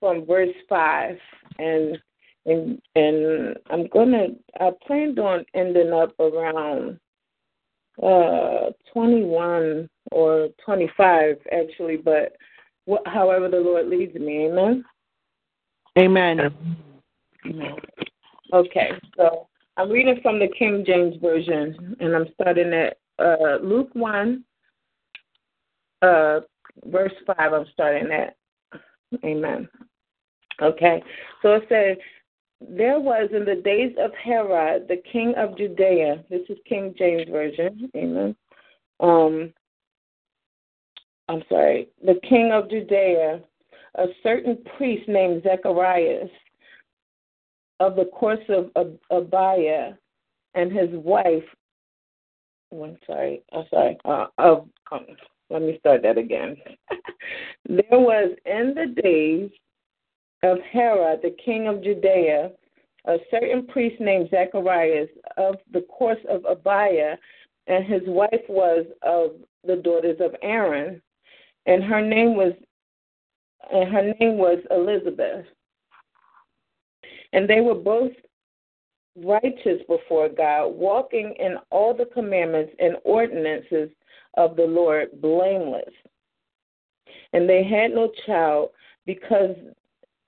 from 0.00 0.26
verse 0.26 0.54
five, 0.68 1.16
and 1.58 1.98
and 2.46 2.80
and 2.94 3.56
I'm 3.70 3.86
gonna. 3.88 4.28
I 4.60 4.70
planned 4.86 5.18
on 5.18 5.44
ending 5.54 5.92
up 5.92 6.18
around 6.20 6.98
uh 8.02 8.70
21 8.92 9.88
or 10.10 10.48
25 10.64 11.36
actually, 11.52 11.96
but 11.96 12.36
wh- 12.90 13.08
however 13.08 13.48
the 13.48 13.58
Lord 13.58 13.88
leads 13.88 14.14
me. 14.14 14.46
Amen. 14.46 14.84
Amen. 15.96 16.40
Amen. 17.46 17.76
Okay, 18.52 18.90
so 19.16 19.48
I'm 19.76 19.90
reading 19.90 20.20
from 20.22 20.38
the 20.38 20.48
King 20.58 20.84
James 20.86 21.16
Version, 21.20 21.96
and 22.00 22.14
I'm 22.14 22.26
starting 22.34 22.72
at 22.72 22.98
uh, 23.18 23.58
Luke 23.62 23.90
1, 23.94 24.44
uh, 26.02 26.40
verse 26.86 27.12
5. 27.26 27.52
I'm 27.52 27.66
starting 27.72 28.10
at. 28.12 28.36
Amen. 29.24 29.68
Okay, 30.62 31.02
so 31.42 31.54
it 31.54 31.64
says, 31.68 31.96
There 32.60 32.98
was 32.98 33.28
in 33.32 33.44
the 33.44 33.60
days 33.62 33.94
of 33.98 34.12
Herod, 34.14 34.88
the 34.88 35.02
king 35.12 35.34
of 35.36 35.56
Judea, 35.56 36.24
this 36.30 36.42
is 36.48 36.58
King 36.68 36.94
James 36.96 37.28
Version, 37.30 37.90
amen. 37.96 38.36
Um, 39.00 39.52
I'm 41.28 41.42
sorry, 41.48 41.88
the 42.04 42.20
king 42.28 42.52
of 42.52 42.70
Judea, 42.70 43.40
a 43.96 44.06
certain 44.22 44.58
priest 44.76 45.08
named 45.08 45.42
Zacharias 45.42 46.30
of 47.80 47.96
the 47.96 48.06
course 48.06 48.44
of 48.48 48.70
Ab- 48.76 48.98
Abia 49.10 49.96
and 50.54 50.72
his 50.72 50.90
wife. 50.92 51.44
oh, 52.72 52.84
I'm 52.84 52.98
sorry, 53.06 53.42
I'm 53.52 53.64
sorry. 53.70 53.98
Uh, 54.04 54.26
of 54.38 54.68
um, 54.92 55.06
let 55.50 55.62
me 55.62 55.76
start 55.80 56.02
that 56.02 56.18
again. 56.18 56.56
there 57.68 57.98
was 57.98 58.30
in 58.46 58.74
the 58.74 59.00
days 59.02 59.50
of 60.44 60.58
Herod, 60.72 61.20
the 61.22 61.34
king 61.44 61.68
of 61.68 61.82
Judea, 61.82 62.50
a 63.06 63.16
certain 63.30 63.66
priest 63.66 64.00
named 64.00 64.28
Zacharias 64.30 65.08
of 65.36 65.56
the 65.72 65.82
course 65.82 66.20
of 66.28 66.42
Abia, 66.42 67.16
and 67.66 67.84
his 67.84 68.02
wife 68.06 68.42
was 68.48 68.84
of 69.02 69.32
the 69.66 69.76
daughters 69.76 70.18
of 70.20 70.34
Aaron, 70.42 71.00
and 71.66 71.82
her 71.82 72.02
name 72.02 72.36
was 72.36 72.52
and 73.72 73.90
her 73.90 74.02
name 74.20 74.36
was 74.36 74.58
Elizabeth. 74.70 75.46
And 77.32 77.48
they 77.48 77.62
were 77.62 77.74
both 77.74 78.12
righteous 79.16 79.80
before 79.88 80.28
God, 80.28 80.68
walking 80.68 81.34
in 81.38 81.56
all 81.70 81.94
the 81.94 82.04
commandments 82.04 82.74
and 82.78 82.96
ordinances 83.04 83.88
of 84.36 84.56
the 84.56 84.66
Lord 84.66 85.08
blameless. 85.22 85.92
And 87.32 87.48
they 87.48 87.64
had 87.64 87.92
no 87.92 88.12
child 88.26 88.70
because 89.06 89.56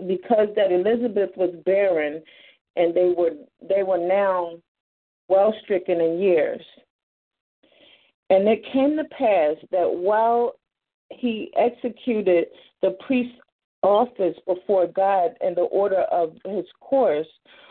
because 0.06 0.48
that 0.56 0.72
Elizabeth 0.72 1.30
was 1.36 1.54
barren 1.64 2.22
and 2.76 2.94
they 2.94 3.12
were 3.16 3.30
they 3.66 3.82
were 3.82 3.98
now 3.98 4.52
well 5.28 5.54
stricken 5.62 6.00
in 6.00 6.20
years. 6.20 6.62
And 8.28 8.48
it 8.48 8.64
came 8.72 8.96
to 8.96 9.04
pass 9.04 9.56
that 9.70 9.88
while 9.88 10.54
he 11.10 11.52
executed 11.56 12.46
the 12.82 12.96
priest's 13.06 13.38
office 13.82 14.36
before 14.46 14.88
God 14.88 15.36
in 15.40 15.54
the 15.54 15.62
order 15.62 16.02
of 16.10 16.32
his 16.44 16.64
course, 16.80 17.26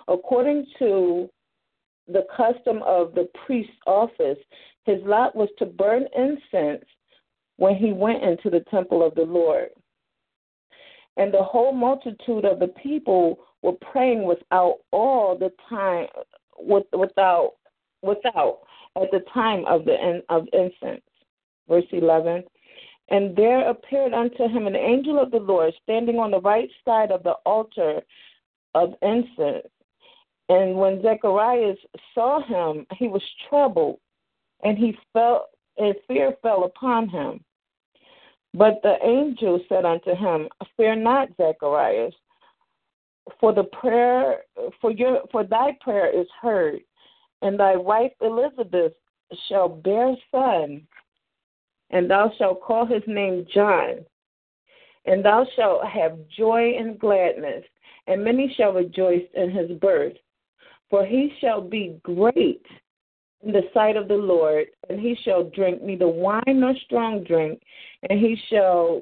according 0.08 0.66
to 0.80 1.30
the 2.08 2.26
custom 2.36 2.82
of 2.84 3.14
the 3.16 3.28
priest's 3.46 3.74
office, 3.86 4.38
his 4.86 5.02
lot 5.04 5.36
was 5.36 5.50
to 5.60 5.66
burn 5.66 6.06
incense 6.16 6.86
when 7.58 7.76
he 7.76 7.92
went 7.92 8.24
into 8.24 8.50
the 8.50 8.64
temple 8.72 9.06
of 9.06 9.16
the 9.16 9.24
Lord. 9.24 9.70
And 11.18 11.34
the 11.34 11.44
whole 11.44 11.72
multitude 11.72 12.46
of 12.46 12.60
the 12.60 12.74
people 12.82 13.40
were 13.62 13.74
praying 13.92 14.26
without 14.26 14.78
all 14.92 15.38
the 15.38 15.52
time, 15.70 16.08
with, 16.60 16.86
without, 16.92 17.54
without 18.02 18.60
at 18.96 19.12
the 19.12 19.24
time 19.34 19.66
of 19.66 19.86
the 19.86 20.00
end 20.00 20.24
of 20.30 20.48
incense. 20.54 21.02
Verse 21.68 21.86
eleven. 21.92 22.44
And 23.10 23.36
there 23.36 23.70
appeared 23.70 24.14
unto 24.14 24.48
him 24.48 24.68
an 24.68 24.76
angel 24.76 25.20
of 25.22 25.32
the 25.32 25.38
Lord 25.38 25.74
standing 25.84 26.18
on 26.18 26.32
the 26.32 26.42
right 26.42 26.70
side 26.84 27.12
of 27.12 27.24
the 27.24 27.36
altar 27.46 28.02
of 28.74 28.94
incense. 29.02 29.68
And 30.50 30.76
when 30.76 31.02
Zacharias 31.02 31.78
saw 32.14 32.42
him, 32.42 32.86
he 32.98 33.08
was 33.08 33.24
troubled, 33.50 34.00
and 34.64 34.78
he 34.78 34.98
felt 35.14 35.50
and 35.78 35.96
fear 36.08 36.36
fell 36.42 36.64
upon 36.64 37.10
him. 37.10 37.44
But 38.58 38.82
the 38.84 38.96
angel 39.04 39.60
said 39.68 39.84
unto 39.84 40.16
him, 40.16 40.48
Fear 40.78 40.96
not, 40.98 41.28
Zacharias, 41.36 42.14
for 43.40 43.54
the 43.54 43.66
prayer 43.66 44.44
for 44.80 44.92
your 44.92 45.24
for 45.32 45.44
thy 45.44 45.78
prayer 45.82 46.08
is 46.08 46.28
heard, 46.42 46.80
and 47.42 47.60
thy 47.60 47.76
wife 47.76 48.14
Elizabeth 48.22 48.94
shall 49.50 49.68
bear 49.68 50.12
a 50.12 50.16
son, 50.32 50.88
and 51.90 52.10
thou 52.10 52.32
shalt 52.38 52.62
call 52.62 52.86
his 52.86 53.04
name 53.08 53.46
John. 53.54 54.06
And 55.06 55.24
thou 55.24 55.46
shalt 55.56 55.86
have 55.86 56.18
joy 56.36 56.76
and 56.80 56.98
gladness, 56.98 57.64
and 58.08 58.24
many 58.24 58.54
shall 58.56 58.72
rejoice 58.72 59.28
in 59.36 59.52
his 59.52 59.72
birth. 59.80 60.16
For 60.90 61.06
he 61.06 61.34
shall 61.42 61.62
be 61.62 62.00
great 62.04 62.66
in 63.46 63.52
the 63.52 63.70
sight 63.74 63.96
of 63.96 64.08
the 64.08 64.16
Lord, 64.16 64.66
and 64.90 65.00
he 65.00 65.16
shall 65.24 65.44
drink 65.44 65.82
neither 65.82 66.08
wine 66.08 66.42
nor 66.48 66.74
strong 66.86 67.24
drink, 67.24 67.62
and 68.10 68.20
he 68.20 68.36
shall 68.50 69.02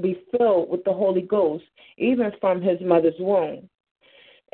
be 0.00 0.22
filled 0.30 0.70
with 0.70 0.84
the 0.84 0.92
Holy 0.92 1.22
Ghost, 1.22 1.64
even 1.98 2.30
from 2.40 2.62
his 2.62 2.80
mother's 2.80 3.18
womb. 3.18 3.68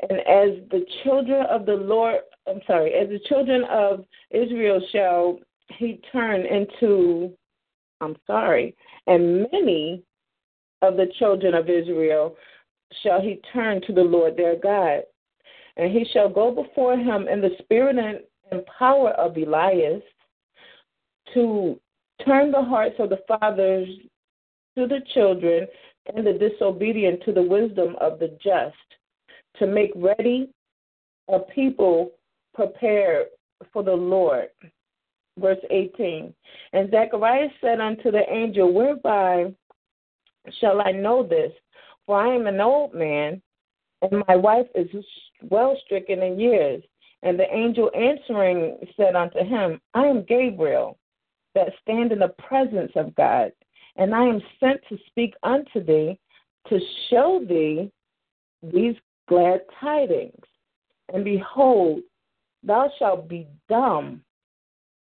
And 0.09 0.19
as 0.19 0.59
the 0.69 0.85
children 1.03 1.45
of 1.49 1.65
the 1.65 1.73
Lord, 1.73 2.21
I'm 2.47 2.61
sorry, 2.67 2.93
as 2.93 3.09
the 3.09 3.19
children 3.29 3.63
of 3.69 4.05
Israel 4.31 4.81
shall 4.91 5.39
he 5.77 6.01
turn 6.11 6.45
into, 6.45 7.31
I'm 8.01 8.15
sorry, 8.25 8.75
and 9.05 9.47
many 9.51 10.03
of 10.81 10.97
the 10.97 11.07
children 11.19 11.53
of 11.53 11.69
Israel 11.69 12.35
shall 13.03 13.21
he 13.21 13.41
turn 13.53 13.81
to 13.85 13.93
the 13.93 14.01
Lord 14.01 14.35
their 14.35 14.55
God. 14.55 15.01
And 15.77 15.91
he 15.91 16.05
shall 16.11 16.29
go 16.29 16.51
before 16.51 16.97
him 16.97 17.27
in 17.27 17.39
the 17.39 17.51
spirit 17.59 17.97
and, 17.97 18.19
and 18.51 18.65
power 18.65 19.11
of 19.11 19.37
Elias 19.37 20.01
to 21.33 21.79
turn 22.25 22.51
the 22.51 22.61
hearts 22.61 22.95
of 22.99 23.09
the 23.09 23.19
fathers 23.27 23.87
to 24.77 24.87
the 24.87 24.99
children 25.13 25.67
and 26.15 26.25
the 26.25 26.33
disobedient 26.33 27.23
to 27.23 27.33
the 27.33 27.41
wisdom 27.41 27.95
of 27.99 28.19
the 28.19 28.37
just, 28.41 28.75
to 29.57 29.67
make 29.67 29.91
ready 29.95 30.49
a 31.29 31.39
people 31.39 32.11
prepared 32.53 33.27
for 33.73 33.83
the 33.83 33.93
Lord. 33.93 34.49
Verse 35.37 35.59
18. 35.69 36.33
And 36.73 36.89
Zacharias 36.89 37.51
said 37.61 37.79
unto 37.79 38.11
the 38.11 38.23
angel, 38.31 38.73
Whereby 38.73 39.53
shall 40.59 40.81
I 40.81 40.91
know 40.91 41.23
this? 41.23 41.51
For 42.05 42.19
I 42.19 42.33
am 42.33 42.47
an 42.47 42.61
old 42.61 42.93
man, 42.93 43.41
and 44.01 44.23
my 44.27 44.35
wife 44.35 44.67
is 44.73 44.87
well 45.41 45.77
stricken 45.85 46.23
in 46.23 46.39
years. 46.39 46.81
And 47.23 47.39
the 47.39 47.51
angel 47.53 47.91
answering 47.95 48.77
said 48.95 49.15
unto 49.15 49.39
him, 49.39 49.81
I 49.93 50.05
am 50.05 50.23
Gabriel, 50.23 50.97
that 51.55 51.73
stand 51.81 52.11
in 52.11 52.19
the 52.19 52.35
presence 52.37 52.91
of 52.95 53.15
God, 53.15 53.51
and 53.95 54.13
I 54.13 54.23
am 54.23 54.41
sent 54.59 54.79
to 54.89 54.97
speak 55.07 55.33
unto 55.43 55.83
thee, 55.83 56.19
to 56.69 56.79
show 57.09 57.43
thee 57.47 57.91
these 58.61 58.95
glad 59.27 59.61
tidings. 59.79 60.43
And 61.13 61.23
behold, 61.23 62.01
thou 62.63 62.91
shalt 62.99 63.27
be 63.27 63.47
dumb 63.69 64.21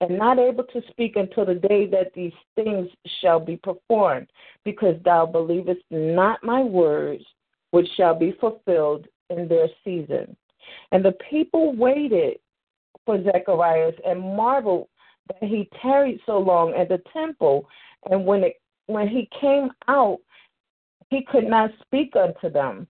and 0.01 0.17
not 0.17 0.39
able 0.39 0.63
to 0.65 0.81
speak 0.89 1.15
until 1.15 1.45
the 1.45 1.55
day 1.55 1.87
that 1.87 2.13
these 2.13 2.33
things 2.55 2.89
shall 3.21 3.39
be 3.39 3.57
performed, 3.57 4.27
because 4.63 4.95
thou 5.03 5.25
believest 5.25 5.81
not 5.89 6.43
my 6.43 6.61
words, 6.61 7.23
which 7.71 7.87
shall 7.95 8.13
be 8.13 8.33
fulfilled 8.39 9.07
in 9.29 9.47
their 9.47 9.67
season. 9.83 10.35
And 10.91 11.03
the 11.03 11.15
people 11.29 11.75
waited 11.75 12.37
for 13.05 13.21
Zacharias 13.23 13.95
and 14.05 14.19
marveled 14.19 14.87
that 15.29 15.49
he 15.49 15.69
tarried 15.81 16.19
so 16.25 16.37
long 16.37 16.73
at 16.73 16.89
the 16.89 17.01
temple. 17.13 17.67
And 18.09 18.25
when 18.25 18.43
it 18.43 18.61
when 18.87 19.07
he 19.07 19.27
came 19.39 19.69
out, 19.87 20.19
he 21.09 21.23
could 21.23 21.47
not 21.47 21.71
speak 21.81 22.15
unto 22.15 22.49
them. 22.49 22.87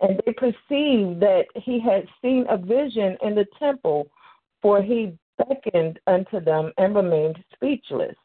And 0.00 0.20
they 0.26 0.32
perceived 0.32 1.20
that 1.20 1.44
he 1.54 1.80
had 1.80 2.06
seen 2.20 2.44
a 2.48 2.58
vision 2.58 3.16
in 3.22 3.34
the 3.34 3.46
temple, 3.58 4.08
for 4.60 4.82
he 4.82 5.16
beckoned 5.38 5.98
unto 6.06 6.40
them 6.40 6.72
and 6.78 6.94
remained 6.94 7.38
speechless. 7.54 8.16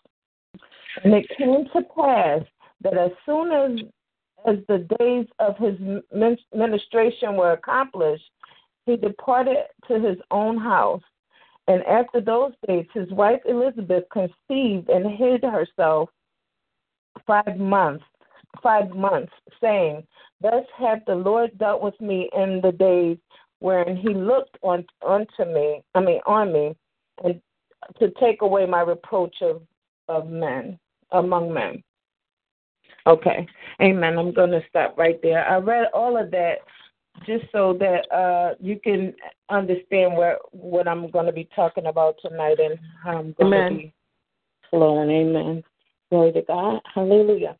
And 1.03 1.13
it 1.13 1.25
came 1.37 1.65
to 1.73 1.81
pass 1.95 2.41
that 2.81 2.97
as 2.97 3.11
soon 3.25 3.51
as 3.51 3.87
as 4.47 4.57
the 4.67 4.87
days 4.97 5.27
of 5.39 5.55
his 5.57 5.77
ministration 6.53 7.35
were 7.35 7.51
accomplished, 7.51 8.23
he 8.85 8.97
departed 8.97 9.57
to 9.87 9.99
his 9.99 10.17
own 10.31 10.57
house. 10.57 11.01
And 11.67 11.83
after 11.83 12.21
those 12.21 12.53
days, 12.67 12.85
his 12.93 13.09
wife 13.11 13.41
Elizabeth 13.45 14.03
conceived 14.11 14.89
and 14.89 15.17
hid 15.17 15.43
herself 15.43 16.09
five 17.27 17.57
months, 17.57 18.03
five 18.61 18.89
months, 18.91 19.31
saying, 19.61 20.03
Thus 20.41 20.65
hath 20.77 20.99
the 21.05 21.15
Lord 21.15 21.57
dealt 21.57 21.81
with 21.81 21.99
me 22.01 22.29
in 22.35 22.61
the 22.61 22.71
days 22.71 23.17
wherein 23.59 23.95
he 23.95 24.09
looked 24.09 24.57
on 24.63 24.83
unto 25.07 25.45
me, 25.45 25.83
I 25.93 25.99
mean 25.99 26.19
on 26.25 26.51
me, 26.51 26.75
and 27.23 27.39
to 27.99 28.11
take 28.19 28.41
away 28.41 28.65
my 28.65 28.81
reproach 28.81 29.35
of, 29.41 29.61
of 30.07 30.29
men 30.29 30.79
among 31.11 31.53
men. 31.53 31.83
Okay. 33.07 33.47
Amen. 33.81 34.17
I'm 34.17 34.33
going 34.33 34.51
to 34.51 34.61
stop 34.69 34.97
right 34.97 35.19
there. 35.21 35.47
I 35.47 35.57
read 35.57 35.87
all 35.93 36.17
of 36.17 36.31
that 36.31 36.55
just 37.25 37.45
so 37.51 37.73
that 37.79 38.11
uh, 38.11 38.55
you 38.59 38.79
can 38.79 39.13
understand 39.49 40.15
where 40.15 40.37
what 40.51 40.87
I'm 40.87 41.09
going 41.09 41.25
to 41.25 41.31
be 41.31 41.47
talking 41.55 41.87
about 41.87 42.15
tonight 42.21 42.59
and 42.59 42.79
how 43.03 43.17
I'm 43.17 43.33
going 43.33 43.53
Amen. 43.53 43.71
to 43.71 43.77
be 43.77 43.93
flowing. 44.69 45.09
Amen. 45.09 45.63
Glory 46.09 46.31
to 46.33 46.41
God. 46.41 46.79
Hallelujah. 46.93 47.55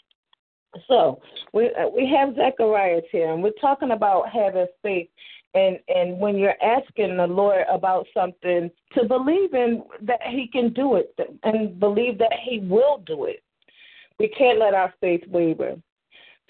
So 0.87 1.21
we 1.53 1.67
uh, 1.67 1.87
we 1.93 2.07
have 2.07 2.35
Zacharias 2.35 3.03
here, 3.11 3.33
and 3.33 3.43
we're 3.43 3.51
talking 3.61 3.91
about 3.91 4.29
having 4.29 4.67
faith. 4.81 5.09
And 5.53 5.79
and 5.89 6.17
when 6.17 6.37
you're 6.37 6.61
asking 6.63 7.17
the 7.17 7.27
Lord 7.27 7.65
about 7.69 8.07
something, 8.13 8.71
to 8.93 9.05
believe 9.05 9.53
in 9.53 9.83
that 10.01 10.21
He 10.29 10.47
can 10.47 10.71
do 10.73 10.95
it, 10.95 11.13
and 11.43 11.79
believe 11.79 12.17
that 12.19 12.33
He 12.43 12.59
will 12.59 13.03
do 13.05 13.25
it. 13.25 13.43
We 14.17 14.29
can't 14.29 14.59
let 14.59 14.73
our 14.73 14.93
faith 15.01 15.23
waver. 15.27 15.75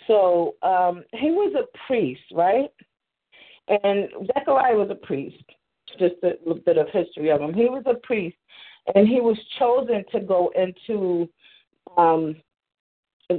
So 0.08 0.56
um, 0.64 1.04
he 1.14 1.32
was 1.32 1.54
a 1.56 1.88
priest, 1.88 2.22
right? 2.34 2.70
And 3.72 4.10
Zechariah 4.28 4.76
was 4.76 4.90
a 4.92 4.96
priest. 4.96 5.44
Just 5.98 6.16
a 6.24 6.34
little 6.46 6.62
bit 6.66 6.78
of 6.78 6.88
history 6.92 7.30
of 7.32 7.42
him. 7.42 7.54
He 7.54 7.66
was 7.66 7.84
a 7.86 7.96
priest, 7.96 8.38
and 8.96 9.08
he 9.08 9.20
was 9.20 9.38
chosen 9.60 10.04
to 10.12 10.20
go 10.20 10.52
into 10.56 11.30
um, 11.98 12.36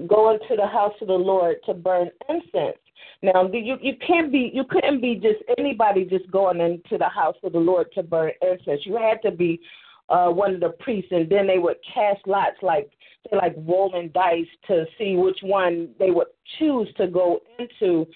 go 0.06 0.32
into 0.32 0.56
the 0.56 0.66
house 0.66 0.94
of 1.00 1.08
the 1.08 1.14
Lord 1.14 1.56
to 1.66 1.74
burn 1.74 2.10
incense. 2.28 2.78
Now 3.22 3.48
you 3.52 3.78
you 3.80 3.94
can't 4.06 4.30
be 4.30 4.50
you 4.52 4.64
couldn't 4.64 5.00
be 5.00 5.14
just 5.14 5.42
anybody 5.58 6.04
just 6.04 6.30
going 6.30 6.60
into 6.60 6.98
the 6.98 7.08
house 7.08 7.36
of 7.42 7.52
the 7.52 7.58
Lord 7.58 7.88
to 7.94 8.02
burn 8.02 8.32
incense. 8.42 8.82
You 8.84 8.96
had 8.96 9.22
to 9.22 9.30
be 9.30 9.60
uh, 10.08 10.28
one 10.28 10.54
of 10.54 10.60
the 10.60 10.74
priests, 10.80 11.10
and 11.12 11.28
then 11.28 11.46
they 11.46 11.58
would 11.58 11.76
cast 11.92 12.26
lots 12.26 12.56
like 12.62 12.90
they 13.30 13.36
like 13.36 13.54
rolling 13.56 14.10
dice 14.14 14.46
to 14.66 14.84
see 14.98 15.16
which 15.16 15.38
one 15.42 15.90
they 15.98 16.10
would 16.10 16.28
choose 16.58 16.88
to 16.96 17.06
go 17.06 17.40
into 17.58 18.06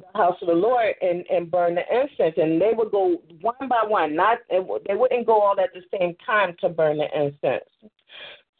the 0.00 0.18
house 0.18 0.36
of 0.40 0.48
the 0.48 0.54
Lord 0.54 0.94
and 1.00 1.24
and 1.30 1.50
burn 1.50 1.74
the 1.74 1.82
incense, 1.90 2.34
and 2.36 2.60
they 2.60 2.72
would 2.74 2.90
go 2.90 3.20
one 3.40 3.68
by 3.68 3.84
one. 3.86 4.14
Not 4.14 4.38
they 4.50 4.60
wouldn't 4.60 5.26
go 5.26 5.40
all 5.40 5.58
at 5.60 5.70
the 5.74 5.82
same 5.98 6.14
time 6.24 6.56
to 6.60 6.68
burn 6.68 6.98
the 6.98 7.06
incense. 7.14 7.64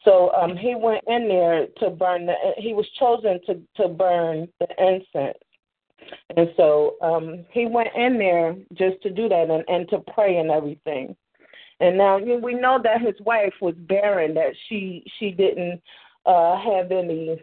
So 0.05 0.31
um, 0.33 0.55
he 0.55 0.75
went 0.75 1.03
in 1.07 1.27
there 1.27 1.67
to 1.79 1.89
burn 1.89 2.25
the. 2.25 2.33
He 2.57 2.73
was 2.73 2.87
chosen 2.97 3.39
to 3.45 3.61
to 3.81 3.89
burn 3.89 4.47
the 4.59 4.67
incense, 4.77 5.37
and 6.35 6.49
so 6.55 6.95
um, 7.01 7.45
he 7.51 7.65
went 7.65 7.89
in 7.95 8.17
there 8.17 8.55
just 8.73 9.01
to 9.03 9.09
do 9.09 9.27
that 9.29 9.49
and, 9.49 9.63
and 9.67 9.89
to 9.89 9.99
pray 10.13 10.37
and 10.37 10.51
everything. 10.51 11.15
And 11.81 11.97
now 11.97 12.17
we 12.17 12.53
know 12.53 12.79
that 12.83 13.01
his 13.01 13.15
wife 13.21 13.53
was 13.61 13.75
barren, 13.75 14.33
that 14.35 14.53
she 14.67 15.03
she 15.17 15.31
didn't 15.31 15.81
uh, 16.25 16.57
have 16.57 16.91
any 16.91 17.41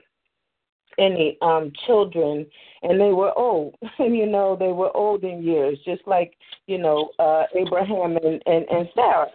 any 0.99 1.37
um 1.43 1.71
children 1.87 2.47
and 2.83 3.01
they 3.01 3.11
were 3.11 3.37
old 3.39 3.75
and 3.99 4.17
you 4.17 4.27
know 4.27 4.57
they 4.57 4.73
were 4.73 4.95
old 4.97 5.25
in 5.25 5.43
years 5.43 5.79
just 5.85 6.03
like 6.07 6.35
you 6.67 6.79
know 6.79 7.11
uh 7.19 7.45
abraham 7.55 8.17
and 8.17 8.43
and, 8.47 8.65
and 8.71 8.89
sarah 8.95 9.31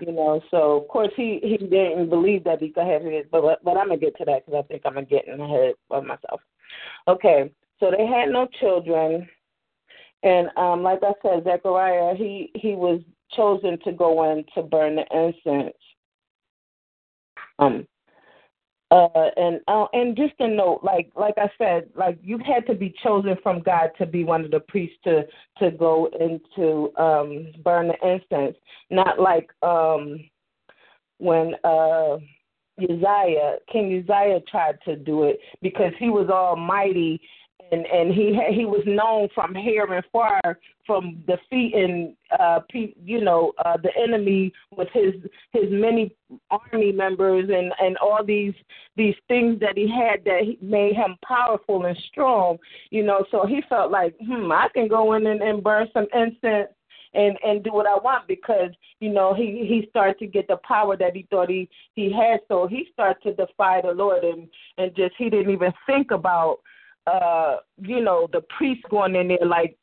you 0.00 0.12
know. 0.12 0.40
So 0.50 0.80
of 0.80 0.88
course 0.88 1.12
he 1.16 1.40
he 1.42 1.56
didn't 1.56 2.10
believe 2.10 2.44
that 2.44 2.60
he 2.60 2.70
could 2.70 2.86
have 2.86 3.06
it, 3.06 3.30
but 3.30 3.62
but 3.64 3.76
I'm 3.76 3.88
gonna 3.88 3.98
get 3.98 4.16
to 4.18 4.24
that 4.26 4.44
because 4.44 4.64
I 4.64 4.68
think 4.68 4.82
I'm 4.84 5.04
getting 5.04 5.40
ahead 5.40 5.74
of 5.90 6.04
myself. 6.04 6.40
Okay, 7.08 7.50
so 7.80 7.90
they 7.90 8.06
had 8.06 8.30
no 8.30 8.48
children, 8.60 9.28
and 10.22 10.48
um, 10.56 10.82
like 10.82 11.00
I 11.02 11.12
said, 11.22 11.44
Zechariah 11.44 12.14
he 12.14 12.50
he 12.54 12.74
was 12.74 13.00
chosen 13.32 13.78
to 13.84 13.92
go 13.92 14.30
in 14.30 14.44
to 14.54 14.62
burn 14.62 14.96
the 14.96 15.04
incense. 15.12 15.76
Um, 17.58 17.86
uh, 18.92 19.30
and 19.36 19.60
uh, 19.68 19.86
and 19.94 20.14
just 20.14 20.34
a 20.38 20.46
note, 20.46 20.80
like 20.82 21.10
like 21.16 21.34
I 21.38 21.48
said, 21.56 21.88
like 21.96 22.18
you 22.22 22.38
had 22.38 22.66
to 22.66 22.74
be 22.74 22.94
chosen 23.02 23.36
from 23.42 23.62
God 23.62 23.88
to 23.96 24.04
be 24.04 24.22
one 24.22 24.44
of 24.44 24.50
the 24.50 24.60
priests 24.60 24.98
to 25.04 25.22
to 25.60 25.70
go 25.70 26.10
into 26.20 26.94
um, 27.02 27.52
burn 27.64 27.88
the 27.88 27.94
incense, 28.06 28.56
not 28.90 29.18
like 29.18 29.48
um, 29.62 30.20
when 31.16 31.54
uh, 31.64 32.18
Uzziah, 32.78 33.56
King 33.72 33.98
Uzziah 33.98 34.40
tried 34.50 34.76
to 34.84 34.96
do 34.96 35.24
it 35.24 35.38
because 35.62 35.92
he 35.98 36.10
was 36.10 36.28
almighty 36.28 37.18
and 37.72 37.86
and 37.86 38.12
he 38.12 38.38
he 38.52 38.64
was 38.64 38.82
known 38.86 39.28
from 39.34 39.54
here 39.54 39.86
and 39.92 40.04
far 40.12 40.40
from 40.86 41.22
defeating 41.26 42.14
uh 42.38 42.60
you 43.04 43.20
know 43.20 43.52
uh 43.64 43.76
the 43.82 43.90
enemy 44.00 44.52
with 44.76 44.88
his 44.92 45.14
his 45.52 45.64
many 45.70 46.14
army 46.50 46.92
members 46.92 47.48
and 47.48 47.72
and 47.80 47.96
all 47.98 48.24
these 48.24 48.54
these 48.96 49.14
things 49.26 49.58
that 49.60 49.76
he 49.76 49.88
had 49.88 50.24
that 50.24 50.42
made 50.60 50.94
him 50.94 51.16
powerful 51.26 51.86
and 51.86 51.96
strong 52.10 52.58
you 52.90 53.02
know. 53.02 53.24
So 53.30 53.46
he 53.46 53.62
felt 53.68 53.90
like 53.90 54.14
hmm 54.24 54.52
I 54.52 54.68
can 54.72 54.88
go 54.88 55.14
in 55.14 55.26
and, 55.26 55.42
and 55.42 55.62
burn 55.62 55.88
some 55.92 56.06
incense 56.14 56.68
and 57.14 57.36
and 57.44 57.62
do 57.62 57.72
what 57.72 57.86
I 57.86 57.96
want 57.96 58.26
because 58.28 58.70
you 59.00 59.10
know 59.10 59.34
he 59.34 59.64
he 59.68 59.86
started 59.90 60.18
to 60.18 60.26
get 60.26 60.48
the 60.48 60.58
power 60.58 60.96
that 60.96 61.16
he 61.16 61.26
thought 61.30 61.50
he 61.50 61.68
he 61.94 62.12
had. 62.12 62.40
So 62.48 62.66
he 62.66 62.88
started 62.92 63.22
to 63.22 63.34
defy 63.46 63.80
the 63.80 63.92
Lord 63.92 64.24
and 64.24 64.48
and 64.78 64.94
just 64.94 65.14
he 65.18 65.30
didn't 65.30 65.52
even 65.52 65.72
think 65.86 66.10
about 66.10 66.58
uh, 67.06 67.56
you 67.78 68.00
know, 68.00 68.28
the 68.32 68.42
priest 68.56 68.82
going 68.90 69.16
in 69.16 69.28
there 69.28 69.38
like 69.46 69.76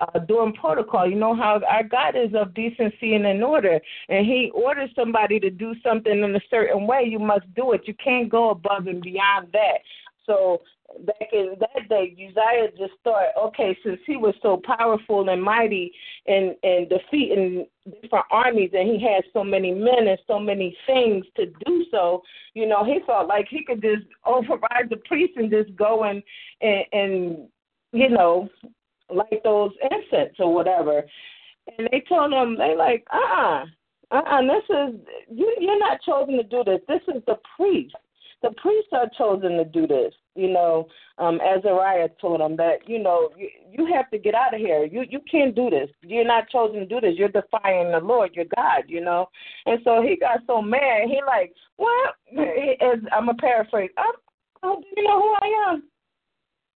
uh, 0.00 0.18
doing 0.20 0.52
protocol. 0.52 1.08
You 1.08 1.16
know 1.16 1.34
how 1.34 1.60
our 1.68 1.82
God 1.82 2.14
is 2.16 2.34
of 2.34 2.54
decency 2.54 3.14
and 3.14 3.26
in 3.26 3.42
order, 3.42 3.80
and 4.08 4.26
He 4.26 4.50
orders 4.54 4.90
somebody 4.94 5.40
to 5.40 5.50
do 5.50 5.74
something 5.82 6.22
in 6.22 6.36
a 6.36 6.40
certain 6.50 6.86
way. 6.86 7.04
You 7.06 7.18
must 7.18 7.52
do 7.54 7.72
it. 7.72 7.82
You 7.86 7.94
can't 8.02 8.28
go 8.28 8.50
above 8.50 8.86
and 8.86 9.00
beyond 9.00 9.48
that. 9.52 9.78
So 10.26 10.62
back 11.04 11.28
in 11.32 11.56
that 11.60 11.88
day, 11.88 12.14
Uzziah 12.14 12.70
just 12.76 12.94
thought, 13.04 13.28
okay, 13.38 13.76
since 13.84 14.00
he 14.06 14.16
was 14.16 14.34
so 14.42 14.60
powerful 14.64 15.28
and 15.28 15.42
mighty 15.42 15.92
and 16.26 16.56
and 16.62 16.88
defeating 16.88 17.66
different 18.02 18.26
armies, 18.30 18.70
and 18.72 18.88
he 18.88 19.00
had 19.00 19.24
so 19.32 19.44
many 19.44 19.72
men 19.72 20.08
and 20.08 20.18
so 20.26 20.38
many 20.38 20.76
things 20.86 21.24
to 21.36 21.46
do 21.64 21.84
so, 21.90 22.22
you 22.54 22.66
know, 22.66 22.84
he 22.84 23.00
felt 23.06 23.28
like 23.28 23.46
he 23.48 23.64
could 23.64 23.82
just 23.82 24.04
override 24.26 24.90
the 24.90 24.96
priest 25.04 25.34
and 25.36 25.50
just 25.50 25.74
go 25.76 26.04
and 26.04 26.22
and, 26.60 26.84
and 26.92 27.48
you 27.92 28.08
know, 28.08 28.48
light 29.10 29.42
those 29.44 29.72
incense 29.90 30.34
or 30.38 30.52
whatever. 30.54 31.04
And 31.76 31.88
they 31.92 32.02
told 32.08 32.32
him, 32.32 32.56
they 32.56 32.74
like, 32.74 33.06
uh, 33.12 33.16
uh-uh, 33.16 33.64
uh, 34.10 34.22
uh 34.22 34.42
this 34.42 34.64
is 34.70 35.00
you. 35.30 35.56
You're 35.60 35.78
not 35.78 36.00
chosen 36.02 36.36
to 36.38 36.42
do 36.42 36.64
this. 36.64 36.80
This 36.88 37.02
is 37.14 37.22
the 37.26 37.38
priest 37.56 37.94
the 38.42 38.50
priests 38.62 38.90
are 38.92 39.10
chosen 39.16 39.56
to 39.56 39.64
do 39.64 39.86
this. 39.86 40.12
You 40.34 40.48
know, 40.52 40.86
um, 41.18 41.40
Azariah 41.40 42.08
told 42.20 42.40
him 42.40 42.56
that 42.56 42.88
you 42.88 43.02
know 43.02 43.30
you, 43.36 43.48
you 43.70 43.92
have 43.92 44.08
to 44.10 44.18
get 44.18 44.34
out 44.34 44.54
of 44.54 44.60
here. 44.60 44.84
You 44.84 45.04
you 45.08 45.20
can't 45.30 45.54
do 45.54 45.68
this. 45.70 45.88
You're 46.02 46.24
not 46.24 46.48
chosen 46.48 46.80
to 46.80 46.86
do 46.86 47.00
this. 47.00 47.14
You're 47.16 47.28
defying 47.28 47.90
the 47.90 48.00
Lord, 48.00 48.34
your 48.34 48.44
God. 48.54 48.84
You 48.86 49.00
know, 49.00 49.28
and 49.66 49.80
so 49.82 50.02
he 50.02 50.16
got 50.16 50.40
so 50.46 50.62
mad. 50.62 51.08
He 51.08 51.20
like, 51.26 51.52
well, 51.76 51.88
as 52.80 52.98
I'm 53.12 53.28
a 53.28 53.34
paraphrase. 53.34 53.90
Oh, 54.62 54.80
do 54.80 54.86
you 54.96 55.04
know 55.04 55.20
who 55.20 55.34
I 55.34 55.70
am? 55.70 55.82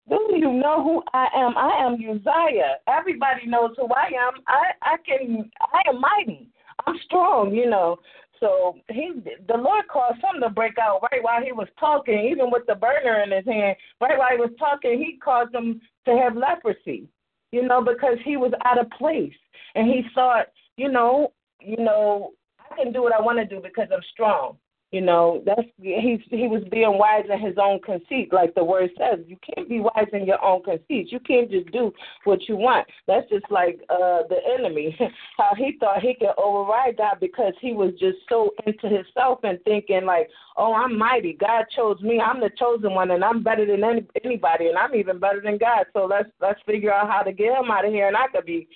Do 0.08 0.36
you 0.36 0.52
know 0.52 0.82
who 0.82 1.02
I 1.14 1.28
am? 1.34 1.56
I 1.56 1.84
am 1.84 1.94
Uzziah. 1.94 2.76
Everybody 2.88 3.46
knows 3.46 3.70
who 3.76 3.86
I 3.86 4.06
am. 4.06 4.42
I 4.48 4.72
I 4.82 4.96
can. 5.06 5.50
I 5.60 5.88
am 5.88 6.00
mighty. 6.00 6.48
I'm 6.86 6.96
strong. 7.04 7.54
You 7.54 7.70
know. 7.70 7.98
So 8.42 8.74
he, 8.90 9.12
the 9.46 9.56
Lord 9.56 9.84
caused 9.86 10.16
him 10.16 10.40
to 10.40 10.50
break 10.50 10.76
out 10.76 11.00
right 11.12 11.22
while 11.22 11.40
he 11.40 11.52
was 11.52 11.68
talking, 11.78 12.28
even 12.28 12.50
with 12.50 12.64
the 12.66 12.74
burner 12.74 13.22
in 13.22 13.30
his 13.30 13.46
hand. 13.46 13.76
Right 14.00 14.18
while 14.18 14.32
he 14.32 14.36
was 14.36 14.50
talking, 14.58 14.98
he 14.98 15.16
caused 15.16 15.54
him 15.54 15.80
to 16.06 16.18
have 16.18 16.36
leprosy, 16.36 17.06
you 17.52 17.62
know, 17.62 17.80
because 17.80 18.18
he 18.24 18.36
was 18.36 18.50
out 18.64 18.80
of 18.80 18.90
place, 18.98 19.32
and 19.76 19.86
he 19.86 20.02
thought, 20.12 20.46
you 20.76 20.90
know, 20.90 21.32
you 21.60 21.76
know, 21.76 22.32
I 22.58 22.74
can 22.74 22.92
do 22.92 23.02
what 23.02 23.14
I 23.14 23.20
want 23.20 23.38
to 23.38 23.44
do 23.44 23.62
because 23.62 23.86
I'm 23.94 24.02
strong. 24.12 24.56
You 24.92 25.00
know, 25.00 25.42
that's 25.46 25.66
he's 25.80 26.20
he 26.28 26.48
was 26.48 26.62
being 26.70 26.98
wise 26.98 27.24
in 27.32 27.40
his 27.40 27.56
own 27.56 27.80
conceit, 27.80 28.30
like 28.30 28.54
the 28.54 28.62
word 28.62 28.90
says. 28.98 29.24
You 29.26 29.38
can't 29.42 29.66
be 29.66 29.80
wise 29.80 30.08
in 30.12 30.26
your 30.26 30.44
own 30.44 30.62
conceit. 30.62 31.10
You 31.10 31.18
can't 31.18 31.50
just 31.50 31.72
do 31.72 31.94
what 32.24 32.46
you 32.46 32.56
want. 32.56 32.86
That's 33.06 33.26
just 33.30 33.46
like 33.50 33.80
uh 33.88 34.24
the 34.28 34.36
enemy, 34.58 34.94
how 35.38 35.52
he 35.56 35.78
thought 35.80 36.02
he 36.02 36.14
could 36.14 36.34
override 36.36 36.98
God 36.98 37.16
because 37.22 37.54
he 37.62 37.72
was 37.72 37.92
just 37.98 38.18
so 38.28 38.50
into 38.66 38.86
himself 38.86 39.38
and 39.44 39.58
thinking 39.64 40.04
like, 40.04 40.28
oh, 40.58 40.74
I'm 40.74 40.98
mighty. 40.98 41.38
God 41.40 41.64
chose 41.74 41.98
me. 42.02 42.20
I'm 42.20 42.40
the 42.40 42.50
chosen 42.58 42.92
one, 42.92 43.12
and 43.12 43.24
I'm 43.24 43.42
better 43.42 43.64
than 43.64 43.82
any, 43.82 44.06
anybody, 44.22 44.68
and 44.68 44.76
I'm 44.76 44.94
even 44.94 45.18
better 45.18 45.40
than 45.40 45.56
God. 45.56 45.86
So 45.94 46.04
let's 46.04 46.28
let's 46.42 46.60
figure 46.66 46.92
out 46.92 47.08
how 47.08 47.22
to 47.22 47.32
get 47.32 47.58
him 47.58 47.70
out 47.70 47.86
of 47.86 47.92
here, 47.94 48.08
and 48.08 48.16
I 48.16 48.26
could 48.26 48.44
be 48.44 48.68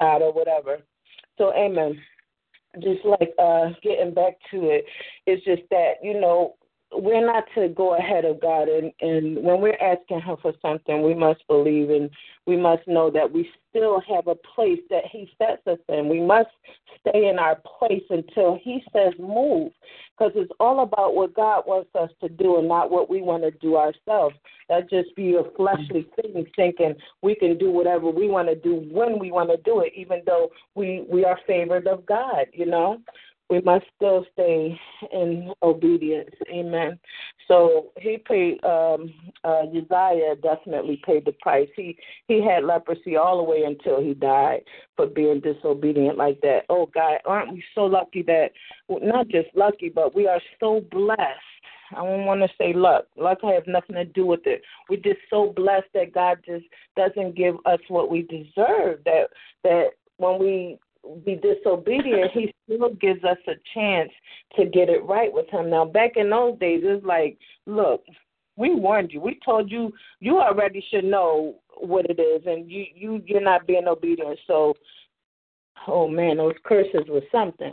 God 0.00 0.20
or 0.20 0.32
whatever. 0.32 0.78
So, 1.38 1.54
Amen 1.54 1.96
just 2.78 3.04
like 3.04 3.32
uh 3.38 3.70
getting 3.82 4.14
back 4.14 4.38
to 4.50 4.70
it. 4.70 4.84
It's 5.26 5.44
just 5.44 5.62
that 5.70 5.94
you 6.02 6.20
know 6.20 6.54
we're 6.92 7.24
not 7.24 7.44
to 7.54 7.68
go 7.68 7.96
ahead 7.96 8.24
of 8.24 8.40
God 8.40 8.68
and 8.68 8.92
and 9.00 9.42
when 9.42 9.60
we're 9.60 9.78
asking 9.80 10.20
him 10.20 10.36
for 10.42 10.52
something 10.60 11.02
we 11.02 11.14
must 11.14 11.46
believe 11.46 11.90
and 11.90 12.10
we 12.46 12.56
must 12.56 12.86
know 12.88 13.10
that 13.10 13.30
we 13.30 13.48
still 13.68 14.00
have 14.00 14.26
a 14.26 14.34
place 14.34 14.80
that 14.90 15.04
he 15.10 15.30
sets 15.38 15.64
us 15.66 15.78
in. 15.88 16.08
We 16.08 16.20
must 16.20 16.48
stay 17.00 17.28
in 17.28 17.38
our 17.38 17.56
place 17.78 18.02
until 18.10 18.58
he 18.62 18.82
says 18.92 19.12
move 19.18 19.70
because 20.18 20.32
it's 20.34 20.50
all 20.58 20.82
about 20.82 21.14
what 21.14 21.34
God 21.34 21.64
wants 21.66 21.90
us 21.94 22.10
to 22.20 22.28
do 22.28 22.58
and 22.58 22.66
not 22.66 22.90
what 22.90 23.08
we 23.08 23.22
want 23.22 23.44
to 23.44 23.52
do 23.52 23.76
ourselves. 23.76 24.34
That 24.68 24.90
just 24.90 25.14
be 25.14 25.36
a 25.36 25.44
fleshly 25.56 26.06
thing 26.16 26.44
thinking 26.56 26.94
we 27.22 27.34
can 27.36 27.56
do 27.56 27.70
whatever 27.70 28.10
we 28.10 28.28
want 28.28 28.48
to 28.48 28.56
do 28.56 28.88
when 28.90 29.18
we 29.18 29.30
want 29.30 29.50
to 29.50 29.56
do 29.58 29.80
it 29.80 29.92
even 29.94 30.22
though 30.26 30.50
we 30.74 31.06
we 31.08 31.24
are 31.24 31.38
favored 31.46 31.86
of 31.86 32.04
God, 32.06 32.46
you 32.52 32.66
know 32.66 32.98
we 33.50 33.60
must 33.60 33.84
still 33.96 34.24
stay 34.32 34.78
in 35.12 35.52
obedience. 35.62 36.30
Amen. 36.48 36.98
So 37.48 37.92
he 38.00 38.16
paid 38.16 38.62
um 38.64 39.12
uh 39.44 39.64
Uzziah 39.66 40.36
definitely 40.40 41.02
paid 41.04 41.24
the 41.24 41.32
price. 41.40 41.68
He 41.76 41.98
he 42.28 42.42
had 42.42 42.64
leprosy 42.64 43.16
all 43.16 43.38
the 43.38 43.50
way 43.50 43.64
until 43.64 44.00
he 44.00 44.14
died 44.14 44.62
for 44.96 45.06
being 45.06 45.40
disobedient 45.40 46.16
like 46.16 46.40
that. 46.42 46.60
Oh 46.68 46.86
God, 46.94 47.18
aren't 47.26 47.52
we 47.52 47.64
so 47.74 47.82
lucky 47.82 48.22
that 48.22 48.50
not 48.88 49.28
just 49.28 49.48
lucky, 49.54 49.88
but 49.88 50.14
we 50.14 50.26
are 50.28 50.40
so 50.60 50.82
blessed. 50.90 51.20
I 51.92 52.04
don't 52.04 52.24
want 52.24 52.40
to 52.42 52.48
say 52.56 52.72
luck. 52.72 53.06
Luck 53.16 53.38
has 53.42 53.64
nothing 53.66 53.96
to 53.96 54.04
do 54.04 54.24
with 54.24 54.46
it. 54.46 54.62
We're 54.88 55.00
just 55.00 55.18
so 55.28 55.52
blessed 55.56 55.88
that 55.94 56.14
God 56.14 56.38
just 56.46 56.66
doesn't 56.96 57.34
give 57.34 57.56
us 57.66 57.80
what 57.88 58.10
we 58.10 58.22
deserve. 58.22 59.00
That 59.04 59.24
that 59.64 59.86
when 60.18 60.38
we 60.38 60.78
be 61.24 61.36
disobedient, 61.36 62.30
he 62.32 62.52
still 62.64 62.90
gives 63.00 63.24
us 63.24 63.38
a 63.48 63.54
chance 63.74 64.10
to 64.56 64.66
get 64.66 64.88
it 64.88 65.04
right 65.04 65.32
with 65.32 65.48
him. 65.50 65.70
Now, 65.70 65.84
back 65.84 66.12
in 66.16 66.30
those 66.30 66.58
days, 66.58 66.82
it's 66.84 67.04
like, 67.04 67.38
look, 67.66 68.04
we 68.56 68.74
warned 68.74 69.12
you. 69.12 69.20
We 69.20 69.38
told 69.44 69.70
you 69.70 69.92
you 70.20 70.38
already 70.40 70.84
should 70.90 71.04
know 71.04 71.56
what 71.78 72.06
it 72.10 72.20
is, 72.20 72.42
and 72.46 72.70
you 72.70 72.84
you 72.94 73.22
you're 73.24 73.40
not 73.40 73.66
being 73.66 73.88
obedient. 73.88 74.38
So, 74.46 74.74
oh 75.86 76.06
man, 76.06 76.36
those 76.36 76.54
curses 76.64 77.08
were 77.08 77.22
something. 77.32 77.72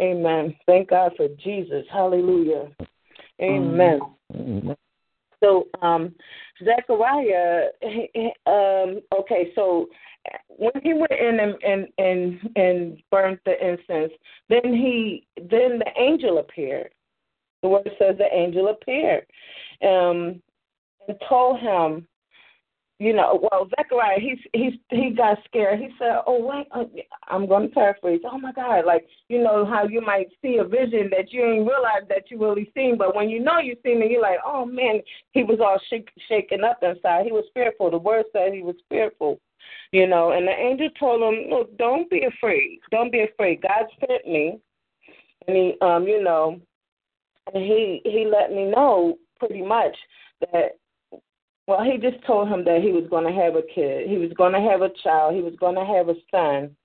Amen. 0.00 0.56
Thank 0.66 0.90
God 0.90 1.12
for 1.16 1.28
Jesus. 1.42 1.84
Hallelujah. 1.92 2.68
Amen. 3.40 4.00
So, 5.40 5.68
um, 5.82 6.14
Zechariah, 6.64 7.66
um, 8.46 9.00
okay, 9.18 9.52
so 9.54 9.86
when 10.48 10.72
he 10.82 10.94
went 10.94 11.12
in 11.12 11.40
and, 11.40 11.54
and 11.62 11.88
and 11.98 12.56
and 12.56 13.02
burnt 13.10 13.40
the 13.44 13.54
incense, 13.60 14.12
then 14.48 14.62
he 14.64 15.26
then 15.36 15.78
the 15.78 15.90
angel 15.98 16.38
appeared. 16.38 16.90
The 17.62 17.68
word 17.68 17.90
says 17.98 18.16
the 18.18 18.28
angel 18.32 18.68
appeared 18.68 19.26
um, 19.82 20.42
and 21.08 21.18
told 21.28 21.60
him, 21.60 22.06
you 23.00 23.12
know, 23.12 23.40
well, 23.50 23.68
Zechariah, 23.76 24.20
he's 24.20 24.38
he's 24.52 24.74
he 24.90 25.10
got 25.10 25.38
scared. 25.44 25.80
He 25.80 25.88
said, 25.98 26.20
"Oh 26.26 26.44
wait, 26.46 26.68
uh, 26.70 26.84
I'm 27.26 27.48
going 27.48 27.68
to 27.68 27.74
paraphrase. 27.74 28.20
Oh 28.24 28.38
my 28.38 28.52
God, 28.52 28.86
like 28.86 29.04
you 29.28 29.42
know 29.42 29.66
how 29.66 29.84
you 29.84 30.00
might 30.00 30.28
see 30.40 30.58
a 30.58 30.64
vision 30.64 31.10
that 31.10 31.32
you 31.32 31.42
ain't 31.42 31.68
realize 31.68 32.08
that 32.08 32.30
you 32.30 32.40
really 32.40 32.70
seen, 32.72 32.96
but 32.96 33.16
when 33.16 33.28
you 33.28 33.40
know 33.40 33.58
you 33.58 33.76
seen 33.84 34.00
it, 34.00 34.12
you're 34.12 34.22
like, 34.22 34.38
oh 34.46 34.64
man, 34.64 35.00
he 35.32 35.42
was 35.42 35.58
all 35.60 35.80
shake, 35.90 36.08
shaken 36.28 36.62
up 36.62 36.78
inside. 36.82 37.26
He 37.26 37.32
was 37.32 37.44
fearful. 37.52 37.90
The 37.90 37.98
word 37.98 38.26
said 38.32 38.54
he 38.54 38.62
was 38.62 38.76
fearful, 38.88 39.40
you 39.92 40.06
know. 40.06 40.32
And 40.32 40.46
the 40.46 40.52
angel 40.52 40.88
told 40.98 41.22
him, 41.22 41.50
look, 41.50 41.76
don't 41.78 42.08
be 42.10 42.24
afraid. 42.24 42.80
Don't 42.90 43.12
be 43.12 43.22
afraid. 43.22 43.62
God 43.62 43.86
sent 44.00 44.26
me, 44.26 44.58
and 45.46 45.56
he, 45.56 45.74
um, 45.80 46.06
you 46.06 46.22
know, 46.22 46.60
and 47.52 47.62
he 47.62 48.00
he 48.04 48.26
let 48.30 48.50
me 48.50 48.66
know 48.66 49.18
pretty 49.38 49.62
much 49.62 49.96
that 50.52 50.76
well, 51.66 51.82
he 51.82 51.96
just 51.96 52.24
told 52.26 52.48
him 52.48 52.64
that 52.64 52.82
he 52.82 52.92
was 52.92 53.04
going 53.08 53.24
to 53.24 53.40
have 53.40 53.56
a 53.56 53.62
kid. 53.62 54.08
He 54.08 54.18
was 54.18 54.32
going 54.36 54.52
to 54.52 54.60
have 54.60 54.82
a 54.82 54.90
child. 55.02 55.34
He 55.34 55.40
was 55.40 55.54
going 55.58 55.76
to 55.76 55.84
have 55.84 56.08
a 56.08 56.14
son. 56.30 56.76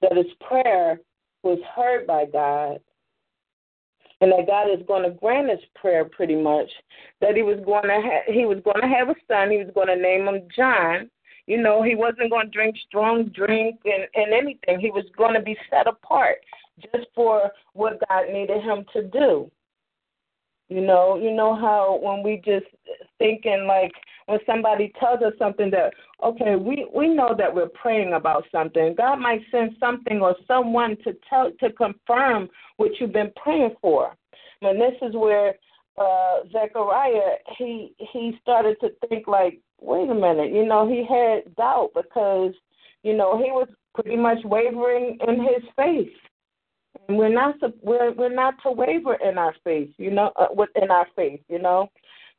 That 0.00 0.16
his 0.16 0.32
prayer 0.46 1.00
was 1.42 1.58
heard 1.74 2.06
by 2.06 2.24
God. 2.24 2.80
And 4.22 4.32
that 4.32 4.46
God 4.46 4.70
is 4.70 4.86
going 4.86 5.02
to 5.02 5.10
grant 5.10 5.50
his 5.50 5.60
prayer 5.74 6.06
pretty 6.06 6.36
much. 6.36 6.70
That 7.20 7.36
he 7.36 7.42
was 7.42 7.58
going 7.66 7.84
to 7.84 8.00
have 8.00 8.34
he 8.34 8.46
was 8.46 8.58
going 8.64 8.80
to 8.80 8.88
have 8.88 9.10
a 9.10 9.14
son. 9.28 9.50
He 9.50 9.58
was 9.58 9.70
going 9.74 9.88
to 9.88 9.96
name 9.96 10.26
him 10.26 10.48
John. 10.56 11.10
You 11.46 11.62
know, 11.62 11.82
he 11.82 11.94
wasn't 11.94 12.30
going 12.30 12.46
to 12.46 12.52
drink 12.52 12.76
strong 12.88 13.26
drink 13.26 13.80
and, 13.84 14.06
and 14.14 14.32
anything. 14.32 14.80
He 14.80 14.90
was 14.90 15.04
going 15.16 15.34
to 15.34 15.40
be 15.40 15.56
set 15.70 15.86
apart 15.86 16.38
just 16.82 17.06
for 17.14 17.50
what 17.72 18.00
God 18.08 18.24
needed 18.32 18.62
him 18.62 18.84
to 18.92 19.02
do. 19.02 19.50
You 20.68 20.80
know, 20.80 21.16
you 21.16 21.32
know 21.32 21.54
how 21.54 22.00
when 22.02 22.24
we 22.24 22.42
just 22.44 22.66
thinking 23.18 23.66
like 23.68 23.92
when 24.26 24.40
somebody 24.44 24.92
tells 24.98 25.22
us 25.22 25.32
something 25.38 25.70
that 25.70 25.92
okay, 26.24 26.56
we 26.56 26.88
we 26.92 27.06
know 27.06 27.34
that 27.38 27.54
we're 27.54 27.68
praying 27.68 28.14
about 28.14 28.44
something. 28.50 28.94
God 28.96 29.16
might 29.20 29.42
send 29.52 29.76
something 29.78 30.20
or 30.20 30.34
someone 30.48 30.96
to 31.04 31.16
tell 31.30 31.52
to 31.60 31.70
confirm 31.72 32.48
what 32.78 32.90
you've 32.98 33.12
been 33.12 33.30
praying 33.36 33.76
for. 33.80 34.16
And 34.62 34.80
this 34.80 34.94
is 35.02 35.14
where 35.14 35.54
uh 35.98 36.40
Zechariah 36.50 37.36
he 37.56 37.94
he 37.98 38.36
started 38.42 38.76
to 38.80 38.90
think 39.08 39.28
like, 39.28 39.60
wait 39.80 40.08
a 40.08 40.14
minute, 40.14 40.52
you 40.52 40.64
know, 40.64 40.88
he 40.88 41.04
had 41.04 41.54
doubt 41.56 41.90
because 41.94 42.52
you 43.02 43.14
know 43.16 43.38
he 43.38 43.50
was 43.50 43.68
pretty 43.94 44.16
much 44.16 44.38
wavering 44.44 45.18
in 45.26 45.40
his 45.40 45.62
faith 45.76 46.12
and 47.08 47.18
we're 47.18 47.32
not 47.32 47.54
we're 47.82 48.12
we're 48.12 48.34
not 48.34 48.54
to 48.62 48.70
waver 48.70 49.14
in 49.14 49.38
our 49.38 49.54
faith, 49.64 49.90
you 49.98 50.10
know, 50.10 50.32
uh, 50.36 50.48
within 50.54 50.90
our 50.90 51.06
faith, 51.14 51.40
you 51.48 51.58
know. 51.58 51.90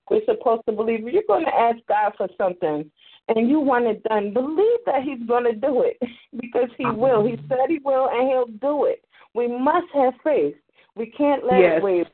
We're 0.10 0.22
supposed 0.26 0.62
to 0.68 0.72
believe 0.72 1.02
you're 1.02 1.24
going 1.28 1.46
to 1.46 1.54
ask 1.54 1.78
God 1.90 2.14
for 2.18 2.30
something 2.38 2.90
and 3.28 3.50
you 3.50 3.60
want 3.60 3.88
it 3.88 4.04
done, 4.04 4.34
believe 4.34 4.80
that 4.86 5.04
He's 5.04 5.26
going 5.28 5.44
to 5.44 5.54
do 5.54 5.84
it 5.84 5.98
because 6.40 6.70
He 6.78 6.86
will. 6.86 7.26
He 7.26 7.38
said 7.50 7.70
He 7.70 7.80
will, 7.84 8.10
and 8.10 8.30
He'll 8.30 8.48
do 8.62 8.86
it. 8.86 9.04
We 9.34 9.48
must 9.48 9.88
have 9.94 10.14
faith. 10.24 10.56
We 10.96 11.08
can't 11.08 11.46
let 11.46 11.60
Yes. 11.60 11.78
it 11.78 11.84
waver. 11.84 12.10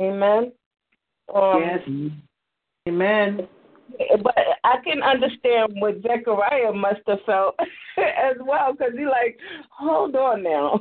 Amen. 0.00 0.52
Um, 1.34 1.60
yes. 1.60 1.88
Amen. 2.88 3.48
But 4.22 4.34
I 4.64 4.76
can 4.84 5.02
understand 5.02 5.74
what 5.78 6.02
Zechariah 6.02 6.72
must 6.72 7.00
have 7.06 7.18
felt 7.24 7.56
as 7.98 8.36
well, 8.40 8.72
because 8.72 8.94
he 8.96 9.04
like, 9.04 9.38
hold 9.70 10.14
on 10.16 10.42
now. 10.42 10.80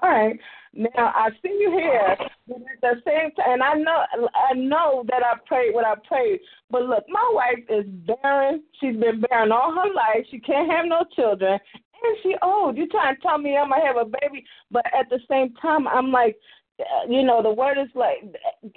All 0.00 0.10
right, 0.10 0.38
now 0.74 0.88
I 0.96 1.30
see 1.42 1.56
you 1.58 1.72
here, 1.72 2.16
but 2.46 2.58
at 2.58 2.80
the 2.80 3.02
same 3.04 3.32
time, 3.32 3.54
and 3.54 3.62
I 3.62 3.74
know 3.74 4.04
I 4.14 4.54
know 4.54 5.04
that 5.08 5.24
I 5.24 5.38
prayed 5.46 5.74
what 5.74 5.84
I 5.84 5.94
prayed. 6.06 6.38
But 6.70 6.82
look, 6.82 7.04
my 7.08 7.30
wife 7.34 7.64
is 7.68 7.84
barren. 8.06 8.62
She's 8.80 8.96
been 8.96 9.20
barren 9.22 9.50
all 9.50 9.74
her 9.74 9.92
life. 9.92 10.24
She 10.30 10.38
can't 10.38 10.70
have 10.70 10.86
no 10.86 11.04
children, 11.16 11.58
and 11.74 12.16
she 12.22 12.36
old. 12.42 12.76
You 12.76 12.86
trying 12.88 13.16
to 13.16 13.22
tell 13.22 13.38
me 13.38 13.56
I'm 13.56 13.70
gonna 13.70 13.84
have 13.84 13.96
a 13.96 14.04
baby? 14.04 14.44
But 14.70 14.86
at 14.98 15.10
the 15.10 15.18
same 15.28 15.52
time, 15.54 15.88
I'm 15.88 16.12
like, 16.12 16.36
uh, 16.78 17.10
you 17.10 17.24
know, 17.24 17.42
the 17.42 17.50
word 17.50 17.76
is 17.76 17.88
like 17.96 18.22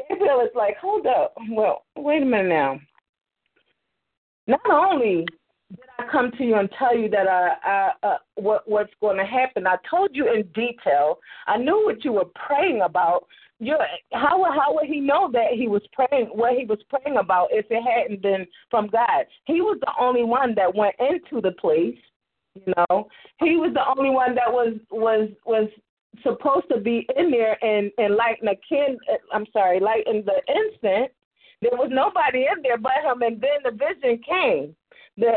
Gabriel 0.10 0.42
is 0.42 0.56
like, 0.56 0.78
hold 0.78 1.06
up. 1.06 1.36
Well, 1.52 1.84
wait 1.96 2.24
a 2.24 2.26
minute 2.26 2.50
now 2.50 2.80
not 4.48 4.70
only 4.70 5.26
did 5.72 5.86
I 6.00 6.12
come 6.12 6.32
to 6.38 6.44
you 6.44 6.56
and 6.56 6.70
tell 6.78 6.98
you 6.98 7.10
that 7.10 7.28
I, 7.28 7.52
I 7.64 8.08
uh, 8.08 8.18
what 8.36 8.68
what's 8.68 8.94
going 9.00 9.18
to 9.18 9.26
happen, 9.26 9.68
I 9.68 9.76
told 9.90 10.10
you 10.14 10.32
in 10.34 10.44
detail. 10.54 11.20
I 11.48 11.58
knew 11.58 11.86
what 11.86 12.04
you 12.04 12.14
were 12.14 12.26
praying 12.48 12.82
about. 12.84 13.28
You, 13.60 13.78
how 14.12 14.44
how 14.52 14.74
would 14.74 14.88
he 14.88 15.00
know 15.00 15.30
that 15.32 15.54
he 15.54 15.68
was 15.68 15.84
praying 15.94 16.28
what 16.34 16.54
he 16.58 16.66
was 16.66 16.80
praying 16.90 17.18
about 17.18 17.50
if 17.52 17.66
it 17.70 17.84
hadn't 17.84 18.22
been 18.22 18.46
from 18.70 18.88
God? 18.88 19.26
He 19.46 19.62
was 19.62 19.78
the 19.82 19.94
only 20.00 20.24
one 20.24 20.56
that 20.56 20.76
went 20.76 20.96
into 21.00 21.42
the 21.42 21.52
place. 21.52 21.98
You 22.56 22.74
know, 22.76 23.08
he 23.40 23.56
was 23.56 23.72
the 23.74 23.88
only 23.88 24.10
one 24.10 24.36
that 24.36 24.52
was 24.52 24.74
was 24.90 25.30
was 25.46 25.70
supposed 26.24 26.68
to 26.70 26.80
be 26.80 27.08
in 27.16 27.32
there 27.32 27.64
and 27.64 27.92
and 27.98 28.16
lighting 28.16 28.50
a 28.50 28.56
kin. 28.68 28.98
I'm 29.32 29.46
sorry, 29.54 29.80
lighting 29.80 30.26
the 30.26 30.42
incense. 30.48 31.14
There 31.62 31.72
was 31.74 31.90
nobody 31.92 32.48
in 32.52 32.62
there 32.64 32.78
but 32.78 33.04
him, 33.04 33.22
and 33.22 33.40
then 33.40 33.62
the 33.64 33.72
vision 33.72 34.22
came. 34.28 34.76
The 35.18 35.34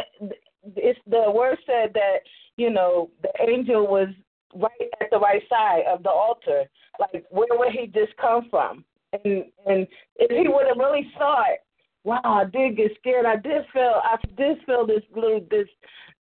it's 0.76 0.98
the 1.06 1.30
word 1.30 1.58
said 1.66 1.92
that 1.94 2.18
you 2.56 2.70
know 2.70 3.10
the 3.22 3.30
angel 3.46 3.86
was 3.86 4.08
right 4.54 4.70
at 5.00 5.08
the 5.10 5.18
right 5.18 5.42
side 5.48 5.82
of 5.92 6.02
the 6.02 6.10
altar. 6.10 6.64
Like 6.98 7.24
where 7.30 7.48
would 7.50 7.72
he 7.72 7.86
just 7.86 8.16
come 8.16 8.48
from? 8.50 8.84
And 9.12 9.44
and 9.66 9.86
if 10.16 10.30
he 10.30 10.48
would 10.48 10.66
have 10.66 10.78
really 10.78 11.10
saw 11.18 11.42
it, 11.52 11.60
wow, 12.04 12.20
I 12.24 12.44
did 12.44 12.76
get 12.76 12.92
scared. 12.98 13.26
I 13.26 13.36
did 13.36 13.64
feel 13.72 14.00
I 14.02 14.16
did 14.36 14.58
feel 14.64 14.86
this 14.86 15.02
little 15.14 15.40
this 15.50 15.68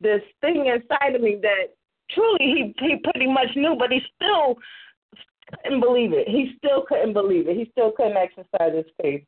this 0.02 0.22
thing 0.42 0.66
inside 0.66 1.16
of 1.16 1.22
me 1.22 1.38
that 1.42 1.76
truly 2.12 2.40
he 2.40 2.76
he 2.80 2.98
pretty 3.04 3.28
much 3.28 3.50
knew, 3.56 3.76
but 3.78 3.92
he 3.92 4.02
still 4.16 4.58
couldn't 5.64 5.82
believe 5.82 6.14
it. 6.14 6.28
He 6.28 6.54
still 6.58 6.84
couldn't 6.88 7.14
believe 7.14 7.48
it. 7.48 7.56
He 7.58 7.70
still 7.72 7.92
couldn't 7.92 8.18
exercise 8.18 8.74
his 8.74 8.86
faith. 9.02 9.24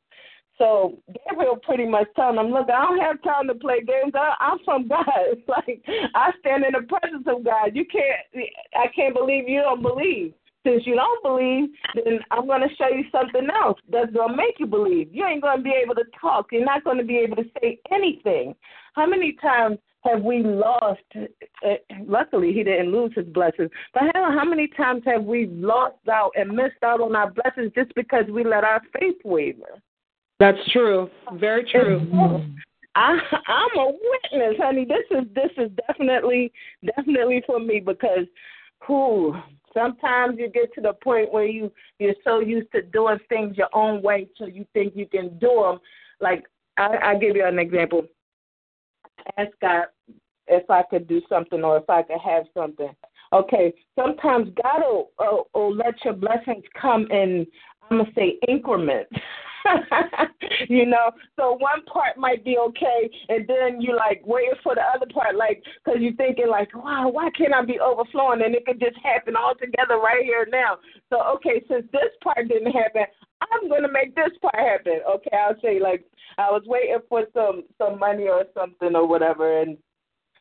So 0.57 0.97
Gabriel 1.27 1.57
pretty 1.57 1.85
much 1.85 2.07
telling 2.15 2.37
him, 2.37 2.51
look, 2.51 2.69
I 2.69 2.85
don't 2.85 3.01
have 3.01 3.21
time 3.23 3.47
to 3.47 3.55
play 3.55 3.81
games. 3.81 4.13
I, 4.15 4.35
I'm 4.39 4.59
from 4.63 4.87
God. 4.87 5.05
It's 5.27 5.47
like 5.47 5.81
I 6.15 6.31
stand 6.39 6.63
in 6.63 6.71
the 6.73 6.87
presence 6.87 7.25
of 7.27 7.43
God. 7.43 7.71
You 7.73 7.85
can't. 7.85 8.47
I 8.75 8.87
can't 8.95 9.15
believe 9.15 9.49
you 9.49 9.61
don't 9.61 9.81
believe. 9.81 10.33
Since 10.65 10.87
you 10.87 10.95
don't 10.95 11.21
believe, 11.21 11.69
then 11.93 12.19
I'm 12.31 12.47
going 12.47 12.61
to 12.61 12.75
show 12.75 12.87
you 12.87 13.03
something 13.11 13.47
else 13.61 13.77
that's 13.91 14.11
going 14.11 14.31
to 14.31 14.35
make 14.35 14.55
you 14.57 14.65
believe. 14.65 15.09
You 15.11 15.23
ain't 15.27 15.43
going 15.43 15.57
to 15.57 15.63
be 15.63 15.73
able 15.79 15.93
to 15.93 16.05
talk. 16.19 16.47
You're 16.51 16.65
not 16.65 16.83
going 16.83 16.97
to 16.97 17.03
be 17.03 17.17
able 17.17 17.35
to 17.35 17.45
say 17.61 17.77
anything. 17.91 18.55
How 18.95 19.05
many 19.05 19.37
times 19.43 19.77
have 20.05 20.23
we 20.23 20.41
lost? 20.41 21.01
Uh, 21.15 21.75
luckily, 22.07 22.51
he 22.51 22.63
didn't 22.63 22.91
lose 22.91 23.11
his 23.15 23.27
blessings. 23.27 23.69
But 23.93 24.03
how, 24.15 24.31
how 24.35 24.43
many 24.43 24.67
times 24.69 25.03
have 25.05 25.23
we 25.23 25.45
lost 25.45 25.97
out 26.11 26.31
and 26.35 26.49
missed 26.49 26.81
out 26.83 26.99
on 26.99 27.15
our 27.15 27.29
blessings 27.29 27.71
just 27.75 27.93
because 27.93 28.25
we 28.31 28.43
let 28.43 28.63
our 28.63 28.81
faith 28.99 29.17
waver? 29.23 29.79
That's 30.39 30.57
true. 30.71 31.09
Very 31.33 31.63
true. 31.63 32.01
I, 32.95 33.17
I'm 33.47 33.77
a 33.77 33.87
witness, 33.87 34.57
honey. 34.57 34.85
This 34.85 35.03
is 35.11 35.25
this 35.33 35.51
is 35.57 35.69
definitely 35.87 36.51
definitely 36.95 37.43
for 37.45 37.59
me 37.59 37.79
because, 37.79 38.25
who 38.87 39.35
sometimes 39.73 40.37
you 40.39 40.49
get 40.49 40.73
to 40.75 40.81
the 40.81 40.93
point 40.93 41.31
where 41.31 41.45
you 41.45 41.71
you're 41.99 42.15
so 42.23 42.39
used 42.39 42.71
to 42.71 42.81
doing 42.81 43.17
things 43.27 43.57
your 43.57 43.69
own 43.73 44.01
way 44.01 44.27
till 44.37 44.49
you 44.49 44.65
think 44.73 44.93
you 44.95 45.07
can 45.07 45.37
do 45.39 45.63
them. 45.63 45.79
Like 46.21 46.45
I, 46.77 46.97
I 47.03 47.15
give 47.15 47.35
you 47.35 47.45
an 47.45 47.59
example. 47.59 48.05
Ask 49.37 49.51
God 49.61 49.85
if 50.47 50.69
I 50.69 50.83
could 50.89 51.07
do 51.07 51.21
something 51.27 51.63
or 51.63 51.77
if 51.77 51.89
I 51.89 52.03
could 52.03 52.19
have 52.23 52.45
something. 52.53 52.93
Okay, 53.33 53.73
sometimes 53.95 54.49
God 54.61 54.81
will, 54.81 55.11
will, 55.19 55.47
will 55.53 55.75
let 55.75 55.95
your 56.05 56.13
blessings 56.13 56.63
come 56.79 57.07
in. 57.11 57.45
I'm 57.89 57.97
gonna 57.97 58.09
say 58.15 58.37
increments. 58.47 59.11
you 60.69 60.85
know, 60.85 61.11
so 61.35 61.53
one 61.53 61.83
part 61.85 62.17
might 62.17 62.45
be 62.45 62.57
okay, 62.57 63.09
and 63.29 63.47
then 63.47 63.81
you 63.81 63.95
like 63.95 64.21
waiting 64.25 64.53
for 64.61 64.75
the 64.75 64.81
other 64.81 65.11
part, 65.11 65.35
like 65.35 65.63
because 65.83 66.01
you're 66.01 66.13
thinking 66.13 66.47
like, 66.49 66.73
wow, 66.75 67.09
why 67.09 67.29
can't 67.35 67.53
I 67.53 67.65
be 67.65 67.79
overflowing? 67.79 68.43
And 68.43 68.53
it 68.53 68.65
could 68.65 68.79
just 68.79 68.97
happen 69.03 69.35
all 69.35 69.53
together 69.59 69.97
right 69.97 70.23
here 70.23 70.47
now. 70.51 70.77
So 71.09 71.21
okay, 71.35 71.63
since 71.69 71.85
this 71.91 72.13
part 72.23 72.47
didn't 72.47 72.71
happen, 72.71 73.05
I'm 73.41 73.69
gonna 73.69 73.91
make 73.91 74.15
this 74.15 74.37
part 74.41 74.55
happen. 74.55 74.99
Okay, 75.09 75.35
I'll 75.35 75.59
say 75.61 75.79
like 75.79 76.05
I 76.37 76.51
was 76.51 76.63
waiting 76.65 76.99
for 77.09 77.23
some 77.33 77.63
some 77.77 77.99
money 77.99 78.27
or 78.27 78.43
something 78.53 78.95
or 78.95 79.07
whatever, 79.07 79.61
and 79.61 79.77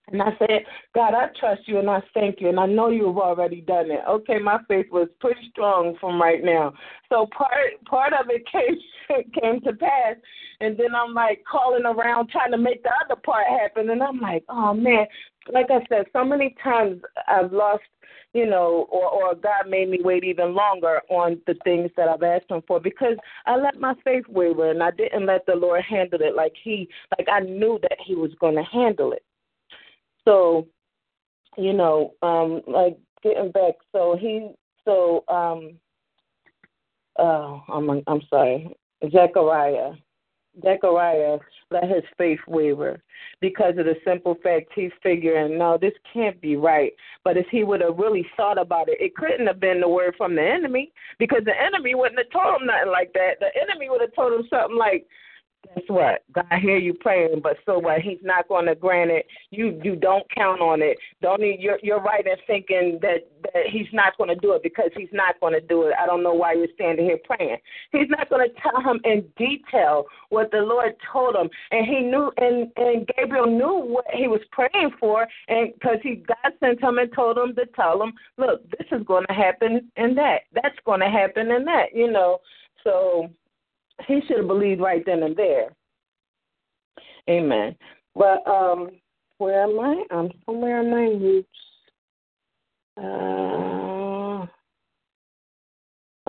and 0.08 0.20
I 0.20 0.36
said, 0.38 0.64
God, 0.94 1.14
I 1.14 1.28
trust 1.38 1.62
you 1.66 1.78
and 1.78 1.88
I 1.88 2.02
thank 2.12 2.40
you, 2.40 2.50
and 2.50 2.60
I 2.60 2.66
know 2.66 2.90
you've 2.90 3.16
already 3.16 3.62
done 3.62 3.90
it. 3.90 4.00
Okay, 4.08 4.38
my 4.38 4.58
faith 4.68 4.86
was 4.92 5.08
pretty 5.18 5.40
strong 5.50 5.96
from 5.98 6.20
right 6.20 6.44
now. 6.44 6.74
So 7.08 7.26
part 7.36 7.82
part 7.86 8.12
of 8.12 8.26
it 8.28 8.42
came 8.52 9.32
came 9.32 9.60
to 9.62 9.72
pass, 9.72 10.16
and 10.60 10.76
then 10.76 10.94
I'm 10.94 11.14
like 11.14 11.42
calling 11.50 11.86
around 11.86 12.28
trying 12.28 12.52
to 12.52 12.58
make 12.58 12.82
the 12.82 12.90
other 13.04 13.18
part 13.20 13.46
happen, 13.46 13.90
and 13.90 14.02
I'm 14.02 14.20
like, 14.20 14.44
oh 14.50 14.74
man, 14.74 15.06
like 15.52 15.66
I 15.70 15.80
said, 15.88 16.04
so 16.12 16.22
many 16.22 16.54
times 16.62 17.00
I've 17.26 17.52
lost, 17.52 17.82
you 18.34 18.44
know, 18.44 18.86
or 18.90 19.08
or 19.08 19.34
God 19.34 19.70
made 19.70 19.88
me 19.88 20.00
wait 20.02 20.22
even 20.22 20.54
longer 20.54 21.00
on 21.08 21.40
the 21.46 21.54
things 21.64 21.90
that 21.96 22.08
I've 22.08 22.22
asked 22.22 22.50
Him 22.50 22.62
for 22.66 22.78
because 22.78 23.16
I 23.46 23.56
let 23.56 23.80
my 23.80 23.94
faith 24.04 24.24
waver 24.28 24.70
and 24.70 24.82
I 24.82 24.90
didn't 24.90 25.24
let 25.24 25.46
the 25.46 25.54
Lord 25.56 25.82
handle 25.82 26.20
it 26.20 26.36
like 26.36 26.52
He, 26.62 26.90
like 27.18 27.26
I 27.32 27.40
knew 27.40 27.78
that 27.82 27.96
He 28.04 28.14
was 28.14 28.32
going 28.38 28.56
to 28.56 28.64
handle 28.64 29.12
it. 29.12 29.24
So, 30.24 30.66
you 31.56 31.72
know, 31.72 32.14
um, 32.22 32.62
like 32.66 32.98
getting 33.22 33.50
back. 33.52 33.74
So 33.92 34.16
he, 34.20 34.50
so 34.84 35.24
um, 35.28 35.78
oh, 37.18 37.62
I'm 37.68 38.02
I'm 38.06 38.22
sorry, 38.30 38.74
Zechariah. 39.10 39.92
Zechariah 40.62 41.38
let 41.70 41.84
his 41.84 42.04
faith 42.16 42.38
waver 42.46 43.02
because 43.40 43.76
of 43.78 43.86
the 43.86 43.96
simple 44.04 44.36
fact 44.42 44.70
he's 44.74 44.92
figuring, 45.02 45.58
no, 45.58 45.76
this 45.76 45.92
can't 46.12 46.40
be 46.40 46.56
right. 46.56 46.92
But 47.24 47.36
if 47.36 47.46
he 47.50 47.64
would 47.64 47.80
have 47.80 47.98
really 47.98 48.26
thought 48.36 48.58
about 48.58 48.88
it, 48.88 49.00
it 49.00 49.16
couldn't 49.16 49.46
have 49.46 49.60
been 49.60 49.80
the 49.80 49.88
word 49.88 50.14
from 50.16 50.36
the 50.36 50.42
enemy 50.42 50.92
because 51.18 51.42
the 51.44 51.60
enemy 51.60 51.94
wouldn't 51.94 52.18
have 52.18 52.30
told 52.30 52.60
him 52.60 52.66
nothing 52.68 52.92
like 52.92 53.12
that. 53.14 53.40
The 53.40 53.50
enemy 53.60 53.90
would 53.90 54.00
have 54.00 54.14
told 54.14 54.32
him 54.32 54.46
something 54.48 54.78
like, 54.78 55.06
guess 55.64 55.84
what? 55.88 56.22
God 56.32 56.60
hear 56.60 56.78
you 56.78 56.94
praying, 56.94 57.40
but 57.42 57.56
so 57.66 57.78
what? 57.78 58.00
He's 58.00 58.18
not 58.22 58.48
going 58.48 58.66
to 58.66 58.74
grant 58.74 59.10
it. 59.10 59.26
You 59.50 59.80
you 59.82 59.96
don't 59.96 60.24
count 60.34 60.60
on 60.60 60.82
it. 60.82 60.96
Don't 61.22 61.40
need, 61.40 61.60
you're 61.60 61.78
you're 61.82 62.00
right 62.00 62.26
in 62.26 62.36
thinking 62.46 62.98
that 63.02 63.28
that 63.42 63.66
He's 63.70 63.88
not 63.92 64.16
going 64.18 64.28
to 64.28 64.36
do 64.36 64.52
it 64.52 64.62
because 64.62 64.90
He's 64.96 65.12
not 65.12 65.38
going 65.40 65.54
to 65.54 65.60
do 65.60 65.84
it. 65.84 65.94
I 66.00 66.06
don't 66.06 66.22
know 66.22 66.34
why 66.34 66.54
you're 66.54 66.68
standing 66.74 67.04
here 67.04 67.18
praying. 67.24 67.58
He's 67.92 68.08
not 68.08 68.28
going 68.30 68.48
to 68.48 68.54
tell 68.60 68.80
him 68.80 69.00
in 69.04 69.24
detail 69.36 70.04
what 70.30 70.50
the 70.50 70.58
Lord 70.58 70.94
told 71.12 71.36
him, 71.36 71.48
and 71.70 71.86
he 71.86 72.00
knew, 72.00 72.30
and 72.38 72.70
and 72.76 73.08
Gabriel 73.16 73.46
knew 73.46 73.94
what 73.94 74.06
he 74.12 74.28
was 74.28 74.40
praying 74.50 74.90
for, 74.98 75.26
and 75.48 75.72
because 75.74 75.98
he 76.02 76.16
God 76.16 76.52
sent 76.60 76.82
him 76.82 76.98
and 76.98 77.12
told 77.12 77.38
him 77.38 77.54
to 77.54 77.66
tell 77.66 78.02
him, 78.02 78.12
look, 78.38 78.68
this 78.70 78.86
is 78.92 79.06
going 79.06 79.24
to 79.28 79.34
happen 79.34 79.90
and 79.96 80.16
that, 80.18 80.42
that's 80.52 80.78
going 80.84 81.00
to 81.00 81.08
happen 81.08 81.50
and 81.50 81.66
that, 81.66 81.94
you 81.94 82.10
know. 82.10 82.40
So 82.82 83.30
he 84.06 84.20
should 84.26 84.38
have 84.38 84.46
believed 84.46 84.80
right 84.80 85.02
then 85.04 85.22
and 85.22 85.36
there. 85.36 85.74
Amen. 87.28 87.76
But 88.14 88.46
um, 88.46 88.90
where 89.38 89.62
am 89.62 89.80
I? 89.80 90.04
I'm 90.10 90.30
somewhere 90.46 90.80
in 90.82 90.90
my 90.90 91.06
roots. 91.24 91.48
Uh, 92.96 94.46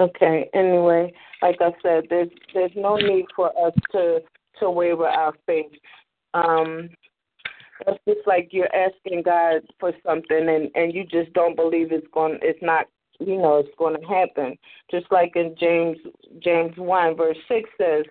okay. 0.01 0.49
Anyway, 0.53 1.13
like 1.41 1.57
I 1.61 1.71
said, 1.83 2.05
there's 2.09 2.29
there's 2.53 2.71
no 2.75 2.95
need 2.95 3.25
for 3.35 3.49
us 3.65 3.73
to 3.91 4.19
to 4.59 4.69
waver 4.69 5.07
our 5.07 5.33
faith. 5.45 5.71
Um, 6.33 6.89
that's 7.85 7.99
just 8.07 8.25
like 8.25 8.49
you're 8.51 8.73
asking 8.73 9.23
God 9.23 9.61
for 9.79 9.91
something 10.05 10.49
and 10.49 10.69
and 10.75 10.93
you 10.93 11.03
just 11.05 11.33
don't 11.33 11.55
believe 11.55 11.91
it's 11.91 12.07
going 12.13 12.39
it's 12.41 12.61
not 12.61 12.87
you 13.19 13.37
know 13.37 13.57
it's 13.57 13.69
going 13.77 13.99
to 13.99 14.07
happen. 14.07 14.57
Just 14.91 15.05
like 15.11 15.35
in 15.35 15.55
James 15.59 15.97
James 16.39 16.75
one 16.77 17.15
verse 17.15 17.37
six 17.47 17.69
says, 17.79 18.05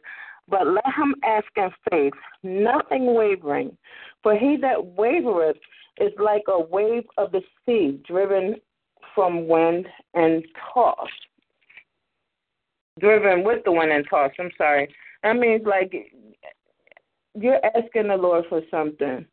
"But 0.49 0.67
let 0.67 0.87
him 0.97 1.15
ask 1.25 1.47
in 1.57 1.71
faith, 1.91 2.15
nothing 2.43 3.15
wavering, 3.15 3.77
for 4.23 4.37
he 4.37 4.57
that 4.63 4.79
wavereth 4.79 5.61
is 5.99 6.13
like 6.19 6.45
a 6.49 6.61
wave 6.61 7.05
of 7.17 7.33
the 7.33 7.43
sea, 7.65 8.01
driven 8.07 8.57
from 9.15 9.47
wind 9.47 9.87
and 10.15 10.45
tossed." 10.73 11.11
Driven 13.01 13.43
with 13.45 13.65
the 13.65 13.73
wind 13.73 13.91
and 13.93 14.07
tossed. 14.09 14.37
I'm 14.39 14.51
sorry. 14.57 14.95
That 15.23 15.37
means 15.37 15.67
like 15.67 15.93
you're 17.35 17.61
asking 17.77 18.09
the 18.09 18.17
Lord 18.17 18.45
for 18.49 18.63
something, 18.71 19.27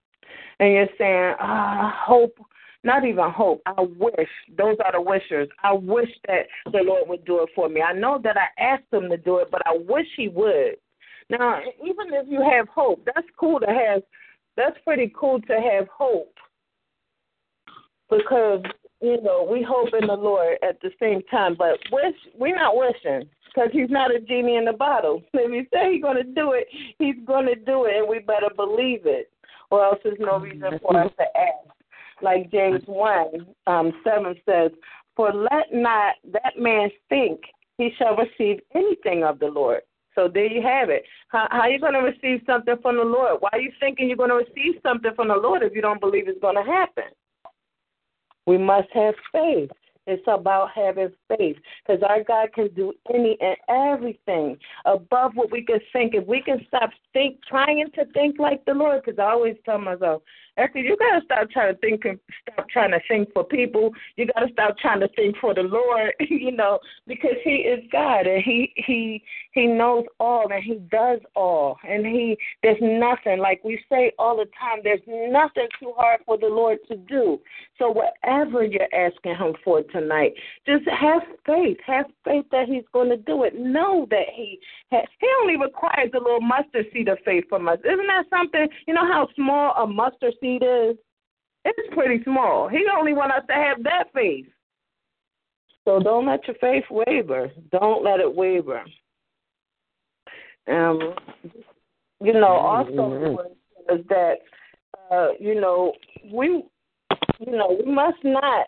and 0.59 0.74
you're 0.74 0.88
saying, 0.97 1.36
"Ah, 1.39 2.03
hope." 2.05 2.38
Not 2.84 3.06
even 3.06 3.30
hope. 3.30 3.62
I 3.66 3.82
wish. 3.82 4.30
Those 4.58 4.78
are 4.84 4.92
the 4.92 5.02
wishers. 5.02 5.48
I 5.64 5.74
wish 5.74 6.10
that 6.28 6.48
the 6.66 6.82
Lord 6.84 7.08
would 7.08 7.26
do 7.26 7.44
it 7.44 7.50
for 7.56 7.70
me. 7.70 7.82
I 7.82 7.94
know 7.94 8.20
that 8.24 8.38
I 8.38 8.62
asked 8.62 8.92
him 8.92 9.10
to 9.10 9.18
do 9.18 9.38
it, 9.38 9.50
but 9.52 9.62
I 9.66 9.78
wish 9.78 10.08
he 10.18 10.30
would. 10.30 10.78
Now, 11.30 11.60
even 11.80 12.14
if 12.14 12.28
you 12.28 12.42
have 12.42 12.68
hope, 12.68 13.06
that's 13.06 13.28
cool 13.40 13.60
to 13.60 13.68
have 13.68 14.02
that's 14.58 14.78
pretty 14.84 15.14
cool 15.18 15.40
to 15.42 15.54
have 15.54 15.88
hope. 15.88 16.34
Because, 18.10 18.62
you 19.02 19.22
know, 19.22 19.48
we 19.50 19.66
hope 19.68 19.90
in 20.00 20.08
the 20.08 20.14
Lord 20.14 20.58
at 20.62 20.82
the 20.82 20.92
same 21.00 21.22
time, 21.32 21.56
but 21.58 21.80
wish 21.92 22.16
we're 22.38 22.56
not 22.56 22.76
wishing 22.76 23.30
because 23.46 23.70
he's 23.72 23.90
not 23.90 24.14
a 24.14 24.20
genie 24.20 24.58
in 24.58 24.66
the 24.66 24.74
bottle. 24.74 25.22
If 25.34 25.52
he 25.52 25.64
say 25.74 25.94
he's 25.94 26.02
going 26.02 26.18
to 26.18 26.24
do 26.24 26.52
it, 26.52 26.68
he's 27.00 27.16
going 27.26 27.46
to 27.46 27.56
do 27.56 27.86
it, 27.86 27.96
and 27.98 28.10
we 28.10 28.20
better 28.20 28.50
believe 28.54 29.06
it, 29.06 29.32
or 29.70 29.86
else 29.86 30.00
there's 30.04 30.20
no 30.20 30.40
reason 30.40 30.80
for 30.82 30.98
us 30.98 31.12
to 31.18 31.26
ask 31.38 31.81
like 32.24 32.51
James 32.51 32.82
1 32.86 33.45
um, 33.67 33.91
7 34.03 34.36
says, 34.45 34.72
For 35.15 35.34
let 35.34 35.74
not 35.74 36.15
that 36.32 36.53
man 36.57 36.89
think 37.09 37.41
he 37.78 37.89
shall 37.97 38.15
receive 38.15 38.59
anything 38.76 39.24
of 39.24 39.39
the 39.39 39.47
Lord. 39.47 39.82
So 40.15 40.30
there 40.32 40.45
you 40.45 40.61
have 40.61 40.89
it. 40.89 41.03
How, 41.30 41.47
how 41.51 41.61
are 41.61 41.69
you 41.69 41.80
going 41.80 41.93
to 41.93 41.99
receive 41.99 42.41
something 42.45 42.76
from 42.82 42.97
the 42.97 43.03
Lord? 43.03 43.38
Why 43.39 43.49
are 43.53 43.61
you 43.61 43.72
thinking 43.80 44.07
you're 44.07 44.17
going 44.17 44.30
to 44.30 44.36
receive 44.36 44.82
something 44.84 45.11
from 45.15 45.30
the 45.30 45.36
Lord 45.36 45.63
if 45.63 45.74
you 45.74 45.82
don't 45.82 46.01
believe 46.01 46.28
it's 46.28 46.41
going 46.41 46.57
to 46.57 46.69
happen? 46.69 47.05
We 48.45 48.57
must 48.57 48.89
have 48.93 49.15
faith. 49.32 49.69
It's 50.07 50.24
about 50.28 50.72
having 50.74 51.11
faith 51.28 51.57
because 51.86 52.01
our 52.01 52.24
God 52.24 52.51
can 52.53 52.69
do 52.74 52.91
any 53.13 53.38
and 53.39 53.55
everything 53.69 54.57
above 54.86 55.34
what 55.36 55.51
we 55.51 55.63
can 55.63 55.80
think. 55.93 56.15
If 56.15 56.26
we 56.26 56.41
can 56.41 56.65
stop 56.67 56.89
think 57.13 57.38
trying 57.47 57.86
to 57.93 58.05
think 58.05 58.39
like 58.39 58.65
the 58.65 58.74
Lord, 58.74 59.03
because 59.05 59.19
I 59.19 59.32
always 59.32 59.55
tell 59.63 59.78
myself, 59.78 60.24
Actually, 60.62 60.82
you 60.82 60.97
gotta 60.97 61.26
stop 61.26 61.49
trying 61.49 61.74
to 61.74 61.80
think, 61.80 62.03
stop 62.43 62.70
trying 62.70 62.91
to 62.91 62.99
think 63.07 63.30
for 63.34 63.43
people. 63.43 63.91
You 64.16 64.28
gotta 64.28 64.47
stop 64.53 64.78
trying 64.78 64.99
to 64.99 65.07
think 65.09 65.36
for 65.38 65.53
the 65.53 65.64
Lord, 65.64 66.14
you 66.20 66.51
know, 66.51 66.80
because 67.07 67.36
He 67.43 67.55
is 67.55 67.84
God 67.91 68.28
and 68.28 68.43
He 68.43 68.72
He 68.76 69.24
He 69.53 69.68
knows 69.68 70.05
all 70.20 70.51
and 70.51 70.64
He 70.64 70.76
does 70.91 71.20
all, 71.36 71.78
and 71.88 72.05
He 72.05 72.38
there's 72.64 72.78
nothing 72.82 73.39
like 73.39 73.64
we 73.64 73.80
say 73.89 74.12
all 74.20 74.38
the 74.38 74.45
time. 74.59 74.82
There's 74.84 75.01
nothing 75.07 75.68
too 75.80 75.93
hard 75.97 76.22
for 76.26 76.38
the 76.38 76.47
Lord 76.47 76.78
to 76.89 76.97
do. 76.97 77.39
So 77.78 77.91
whatever 77.91 78.64
you're 78.64 78.93
asking 78.93 79.36
Him 79.36 79.55
for 79.64 79.82
tonight, 79.84 80.34
just 80.68 80.88
have 80.88 81.24
faith. 81.45 81.78
Have 81.88 82.05
faith 82.24 82.45
that 82.51 82.68
He's 82.68 82.84
going 82.93 83.09
to 83.09 83.18
do 83.18 83.43
it. 83.43 83.55
Know 83.57 84.07
that 84.12 84.28
He 84.36 84.59
has. 84.91 85.05
He 85.20 85.28
only 85.41 85.57
requires 85.57 86.12
a 86.14 86.18
little 86.18 86.41
mustard 86.41 86.86
seed 86.93 87.07
of 87.07 87.18
faith 87.26 87.45
from 87.49 87.68
us. 87.68 87.80
Isn't 87.80 88.07
that 88.07 88.26
something? 88.30 88.68
You 88.88 88.93
know 88.93 89.07
how 89.07 89.28
small 89.36 89.74
a 89.76 89.88
mustard 89.88 90.34
seed 90.39 90.51
is? 90.58 90.97
It's 91.64 91.93
pretty 91.93 92.24
small. 92.24 92.68
He 92.68 92.86
only 92.97 93.14
want 93.14 93.32
us 93.32 93.43
to 93.47 93.54
have 93.54 93.84
that 93.84 94.06
faith. 94.14 94.47
So 95.86 95.99
don't 95.99 96.28
let 96.28 96.45
your 96.47 96.56
faith 96.62 96.84
waver. 96.89 97.52
Don't 97.72 98.04
let 98.04 98.20
it 98.20 98.36
waver. 98.36 98.84
Um, 100.68 101.16
you 102.22 102.34
know, 102.34 102.47
also 102.47 103.39
is 103.89 104.06
that 104.10 104.36
uh, 105.12 105.30
you 105.39 105.60
know 105.60 105.93
we, 106.32 106.64
you 107.39 107.52
know, 107.52 107.80
we 107.84 107.91
must 107.91 108.24
not 108.24 108.68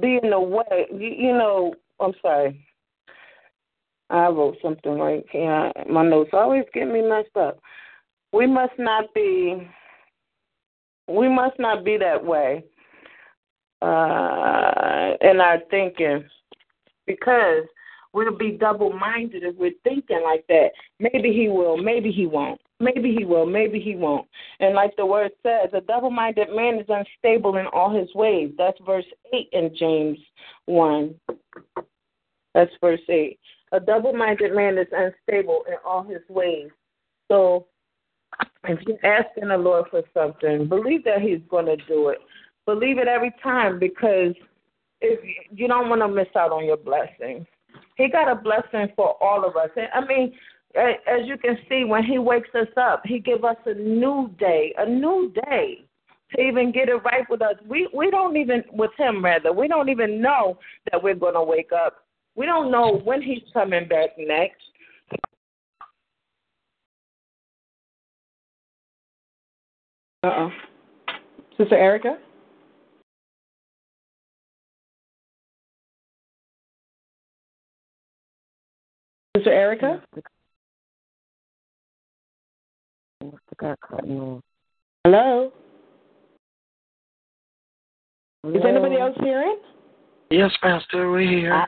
be 0.00 0.18
in 0.22 0.30
the 0.30 0.40
way. 0.40 0.86
You, 0.92 1.08
you 1.08 1.32
know, 1.32 1.74
I'm 2.00 2.12
sorry. 2.20 2.66
I 4.10 4.26
wrote 4.26 4.58
something 4.62 4.98
right 4.98 5.24
here. 5.30 5.72
My 5.90 6.04
notes 6.04 6.30
always 6.34 6.64
get 6.74 6.86
me 6.86 7.00
messed 7.00 7.36
up. 7.36 7.58
We 8.32 8.46
must 8.46 8.74
not 8.78 9.12
be 9.14 9.66
we 11.08 11.28
must 11.28 11.58
not 11.58 11.84
be 11.84 11.96
that 11.98 12.24
way 12.24 12.64
uh, 13.82 15.10
in 15.20 15.40
our 15.40 15.58
thinking 15.70 16.24
because 17.06 17.64
we'll 18.12 18.36
be 18.36 18.52
double 18.52 18.92
minded 18.92 19.42
if 19.42 19.56
we're 19.56 19.72
thinking 19.82 20.22
like 20.22 20.44
that. 20.48 20.70
Maybe 20.98 21.32
he 21.32 21.48
will, 21.48 21.76
maybe 21.76 22.10
he 22.10 22.26
won't. 22.26 22.60
Maybe 22.80 23.14
he 23.16 23.24
will, 23.24 23.46
maybe 23.46 23.78
he 23.78 23.94
won't. 23.94 24.26
And 24.60 24.74
like 24.74 24.96
the 24.96 25.06
word 25.06 25.30
says, 25.42 25.70
a 25.72 25.80
double 25.80 26.10
minded 26.10 26.48
man 26.54 26.78
is 26.78 26.86
unstable 26.88 27.56
in 27.56 27.66
all 27.66 27.94
his 27.94 28.12
ways. 28.14 28.52
That's 28.56 28.78
verse 28.84 29.04
8 29.32 29.48
in 29.52 29.76
James 29.78 30.18
1. 30.66 31.14
That's 32.54 32.70
verse 32.80 33.00
8. 33.08 33.38
A 33.72 33.80
double 33.80 34.12
minded 34.12 34.54
man 34.54 34.78
is 34.78 34.86
unstable 34.92 35.64
in 35.68 35.74
all 35.84 36.02
his 36.02 36.20
ways. 36.28 36.68
So 37.30 37.66
if 38.64 38.80
you're 38.86 39.04
asking 39.04 39.48
the 39.48 39.56
Lord 39.56 39.86
for 39.90 40.02
something, 40.12 40.68
believe 40.68 41.04
that 41.04 41.20
He's 41.20 41.40
going 41.48 41.66
to 41.66 41.76
do 41.88 42.08
it. 42.08 42.18
Believe 42.66 42.98
it 42.98 43.08
every 43.08 43.34
time 43.42 43.78
because 43.78 44.34
if 45.00 45.20
you 45.50 45.68
don't 45.68 45.88
want 45.88 46.00
to 46.02 46.08
miss 46.08 46.28
out 46.36 46.52
on 46.52 46.64
your 46.64 46.76
blessings. 46.76 47.46
He 47.96 48.08
got 48.08 48.30
a 48.30 48.34
blessing 48.34 48.92
for 48.96 49.16
all 49.22 49.44
of 49.44 49.56
us. 49.56 49.70
And 49.76 49.88
I 49.94 50.06
mean, 50.06 50.32
as 50.76 51.26
you 51.26 51.36
can 51.36 51.58
see, 51.68 51.84
when 51.84 52.04
He 52.04 52.18
wakes 52.18 52.50
us 52.54 52.68
up, 52.76 53.02
He 53.04 53.18
gives 53.18 53.44
us 53.44 53.56
a 53.66 53.74
new 53.74 54.30
day, 54.38 54.74
a 54.78 54.88
new 54.88 55.32
day 55.48 55.84
to 56.34 56.40
even 56.42 56.72
get 56.72 56.88
it 56.88 56.96
right 57.04 57.28
with 57.28 57.42
us. 57.42 57.54
We 57.66 57.88
we 57.94 58.10
don't 58.10 58.36
even 58.36 58.64
with 58.72 58.90
Him 58.98 59.24
rather. 59.24 59.52
We 59.52 59.68
don't 59.68 59.88
even 59.88 60.20
know 60.20 60.58
that 60.90 61.02
we're 61.02 61.14
going 61.14 61.34
to 61.34 61.42
wake 61.42 61.70
up. 61.72 62.04
We 62.34 62.46
don't 62.46 62.70
know 62.70 63.00
when 63.04 63.22
He's 63.22 63.42
coming 63.52 63.86
back 63.86 64.10
next. 64.18 64.62
Uh 70.24 70.30
oh. 70.38 70.50
Sister 71.58 71.76
Erica? 71.76 72.16
Sister 79.36 79.52
Erica? 79.52 80.02
Hello? 85.04 85.52
Is 88.46 88.62
anybody 88.66 88.96
else 88.96 89.14
hearing? 89.20 89.58
Yes, 90.30 90.52
Pastor, 90.62 91.10
we're 91.10 91.20
here. 91.20 91.66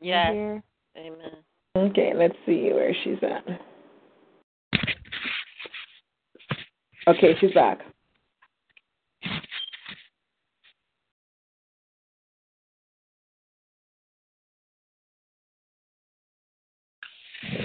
Yes. 0.00 0.32
Here. 0.32 0.62
Amen. 0.96 1.36
Okay, 1.76 2.12
let's 2.14 2.36
see 2.46 2.70
where 2.72 2.94
she's 3.02 3.18
at. 3.22 3.44
Okay, 7.08 7.34
she's 7.40 7.52
back. 7.52 7.78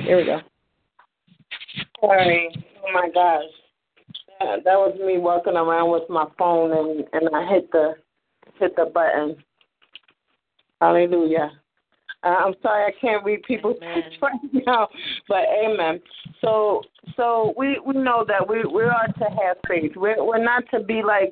Here 0.05 0.15
we 0.15 0.23
go. 0.23 0.39
Sorry. 1.99 2.49
Oh 2.87 2.93
my 2.93 3.09
gosh. 3.13 3.43
That, 4.39 4.63
was 4.75 4.97
me 5.05 5.17
walking 5.17 5.55
around 5.57 5.91
with 5.91 6.09
my 6.09 6.25
phone 6.37 6.71
and 6.71 7.03
and 7.11 7.35
I 7.35 7.45
hit 7.53 7.69
the 7.71 7.95
hit 8.59 8.77
the 8.77 8.85
button. 8.85 9.35
Hallelujah. 10.79 11.51
Uh, 12.23 12.27
I'm 12.27 12.53
sorry 12.61 12.85
I 12.85 12.99
can't 12.99 13.23
read 13.23 13.43
people's 13.43 13.77
text 13.81 14.17
right 14.21 14.65
now, 14.65 14.87
but 15.27 15.45
amen. 15.63 15.99
So 16.41 16.81
so 17.17 17.53
we 17.57 17.79
we 17.85 17.93
know 17.93 18.25
that 18.27 18.47
we 18.47 18.63
we 18.65 18.83
are 18.83 19.07
to 19.07 19.25
have 19.25 19.57
faith. 19.67 19.91
We're 19.95 20.23
we're 20.23 20.43
not 20.43 20.63
to 20.71 20.79
be 20.79 21.01
like 21.03 21.31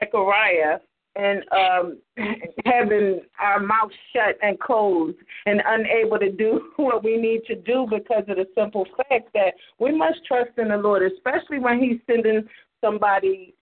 Zechariah 0.00 0.78
and 1.16 1.42
um 1.52 1.98
having 2.64 3.20
our 3.40 3.58
mouth 3.58 3.90
shut 4.12 4.36
and 4.42 4.58
closed 4.60 5.16
and 5.46 5.60
unable 5.66 6.18
to 6.18 6.30
do 6.30 6.70
what 6.76 7.02
we 7.02 7.16
need 7.16 7.42
to 7.46 7.56
do 7.56 7.86
because 7.90 8.24
of 8.28 8.36
the 8.36 8.46
simple 8.56 8.86
fact 8.96 9.32
that 9.34 9.54
we 9.78 9.96
must 9.96 10.24
trust 10.26 10.50
in 10.58 10.68
the 10.68 10.76
Lord, 10.76 11.02
especially 11.02 11.58
when 11.58 11.80
He's 11.80 11.98
sending 12.06 12.48
somebody 12.80 13.54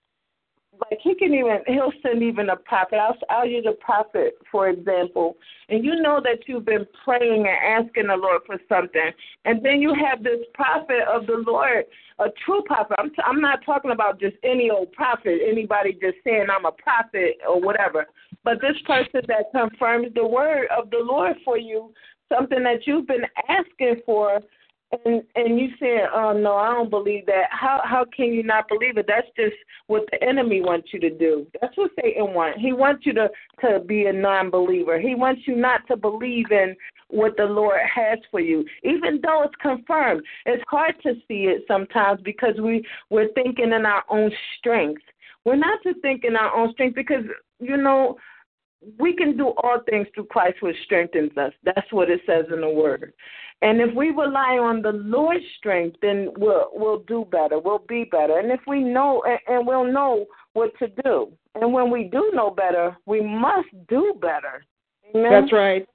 like 0.80 1.00
he 1.02 1.14
can 1.14 1.34
even 1.34 1.58
he'll 1.66 1.92
send 2.02 2.22
even 2.22 2.50
a 2.50 2.56
prophet. 2.56 2.96
I'll 2.96 3.16
I'll 3.28 3.46
use 3.46 3.66
a 3.68 3.72
prophet 3.72 4.34
for 4.50 4.68
example, 4.68 5.36
and 5.68 5.84
you 5.84 6.00
know 6.00 6.20
that 6.22 6.46
you've 6.46 6.64
been 6.64 6.86
praying 7.04 7.46
and 7.46 7.86
asking 7.86 8.08
the 8.08 8.16
Lord 8.16 8.42
for 8.46 8.56
something, 8.68 9.10
and 9.44 9.64
then 9.64 9.80
you 9.80 9.94
have 9.94 10.22
this 10.22 10.40
prophet 10.54 11.02
of 11.08 11.26
the 11.26 11.42
Lord, 11.46 11.84
a 12.18 12.26
true 12.44 12.62
prophet. 12.66 12.96
I'm 12.98 13.10
t- 13.10 13.22
I'm 13.24 13.40
not 13.40 13.64
talking 13.64 13.90
about 13.90 14.20
just 14.20 14.36
any 14.44 14.70
old 14.70 14.92
prophet, 14.92 15.40
anybody 15.46 15.92
just 15.92 16.18
saying 16.24 16.46
I'm 16.50 16.66
a 16.66 16.72
prophet 16.72 17.36
or 17.48 17.60
whatever, 17.60 18.06
but 18.44 18.60
this 18.60 18.76
person 18.86 19.22
that 19.28 19.50
confirms 19.52 20.08
the 20.14 20.26
word 20.26 20.68
of 20.76 20.90
the 20.90 21.00
Lord 21.02 21.36
for 21.44 21.58
you, 21.58 21.92
something 22.28 22.62
that 22.62 22.86
you've 22.86 23.06
been 23.06 23.24
asking 23.48 24.02
for 24.06 24.40
and 25.04 25.22
and 25.34 25.58
you 25.58 25.68
saying, 25.80 26.06
"Oh 26.12 26.32
no, 26.32 26.56
I 26.56 26.72
don't 26.72 26.90
believe 26.90 27.26
that." 27.26 27.48
How 27.50 27.80
how 27.84 28.04
can 28.16 28.32
you 28.32 28.42
not 28.42 28.68
believe 28.68 28.96
it? 28.96 29.06
That's 29.06 29.26
just 29.36 29.56
what 29.86 30.04
the 30.10 30.22
enemy 30.22 30.60
wants 30.62 30.88
you 30.92 31.00
to 31.00 31.10
do. 31.10 31.46
That's 31.60 31.76
what 31.76 31.90
Satan 32.00 32.32
wants. 32.32 32.60
He 32.60 32.72
wants 32.72 33.04
you 33.04 33.12
to 33.14 33.28
to 33.60 33.80
be 33.80 34.06
a 34.06 34.12
non-believer. 34.12 34.98
He 34.98 35.14
wants 35.14 35.42
you 35.46 35.56
not 35.56 35.86
to 35.88 35.96
believe 35.96 36.50
in 36.50 36.74
what 37.08 37.36
the 37.36 37.44
Lord 37.44 37.80
has 37.94 38.18
for 38.30 38.40
you, 38.40 38.64
even 38.82 39.20
though 39.22 39.42
it's 39.42 39.54
confirmed. 39.60 40.22
It's 40.46 40.64
hard 40.68 40.94
to 41.02 41.14
see 41.26 41.44
it 41.44 41.64
sometimes 41.68 42.20
because 42.22 42.58
we 42.60 42.84
we're 43.10 43.32
thinking 43.32 43.72
in 43.72 43.84
our 43.84 44.04
own 44.08 44.30
strength. 44.58 45.02
We're 45.44 45.56
not 45.56 45.82
to 45.82 45.94
think 46.00 46.24
in 46.24 46.36
our 46.36 46.54
own 46.54 46.72
strength 46.72 46.94
because 46.94 47.24
you 47.60 47.76
know 47.76 48.16
we 48.98 49.14
can 49.14 49.36
do 49.36 49.48
all 49.62 49.78
things 49.88 50.06
through 50.14 50.26
Christ 50.26 50.56
which 50.60 50.76
strengthens 50.84 51.36
us. 51.36 51.52
That's 51.64 51.92
what 51.92 52.10
it 52.10 52.20
says 52.26 52.46
in 52.52 52.60
the 52.60 52.68
word. 52.68 53.12
And 53.60 53.80
if 53.80 53.92
we 53.94 54.10
rely 54.10 54.58
on 54.58 54.82
the 54.82 54.92
Lord's 54.92 55.44
strength, 55.58 55.96
then 56.00 56.28
we'll 56.36 56.68
we'll 56.72 57.00
do 57.00 57.26
better. 57.30 57.58
We'll 57.58 57.84
be 57.88 58.04
better. 58.04 58.38
And 58.38 58.52
if 58.52 58.60
we 58.68 58.82
know 58.82 59.22
and, 59.26 59.38
and 59.48 59.66
we'll 59.66 59.90
know 59.92 60.26
what 60.52 60.70
to 60.78 60.88
do. 61.02 61.32
And 61.56 61.72
when 61.72 61.90
we 61.90 62.04
do 62.04 62.30
know 62.34 62.50
better, 62.50 62.96
we 63.06 63.20
must 63.20 63.68
do 63.88 64.14
better. 64.20 64.64
Amen? 65.14 65.30
That's 65.30 65.52
right. 65.52 65.88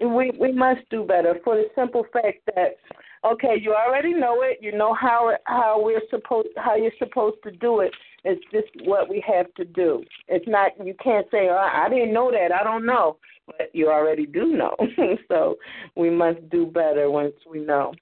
we 0.00 0.32
we 0.38 0.52
must 0.52 0.80
do 0.90 1.04
better 1.04 1.38
for 1.44 1.54
the 1.54 1.66
simple 1.76 2.04
fact 2.12 2.38
that 2.56 2.76
okay, 3.24 3.56
you 3.60 3.74
already 3.74 4.12
know 4.12 4.42
it. 4.42 4.58
You 4.60 4.72
know 4.72 4.92
how 4.92 5.28
it, 5.28 5.40
how 5.44 5.80
we're 5.80 6.02
supposed 6.10 6.48
how 6.56 6.74
you're 6.74 6.90
supposed 6.98 7.36
to 7.44 7.52
do 7.52 7.80
it. 7.80 7.92
It's 8.24 8.42
just 8.50 8.86
what 8.88 9.08
we 9.08 9.22
have 9.26 9.52
to 9.54 9.64
do. 9.64 10.02
It's 10.28 10.46
not 10.48 10.72
you 10.84 10.94
can't 11.02 11.26
say 11.30 11.48
oh, 11.50 11.70
I 11.72 11.88
didn't 11.88 12.14
know 12.14 12.30
that. 12.30 12.52
I 12.52 12.64
don't 12.64 12.86
know, 12.86 13.18
but 13.46 13.70
you 13.72 13.90
already 13.90 14.26
do 14.26 14.56
know. 14.56 14.74
so 15.28 15.56
we 15.96 16.10
must 16.10 16.48
do 16.50 16.66
better 16.66 17.10
once 17.10 17.34
we 17.50 17.60
know. 17.60 17.92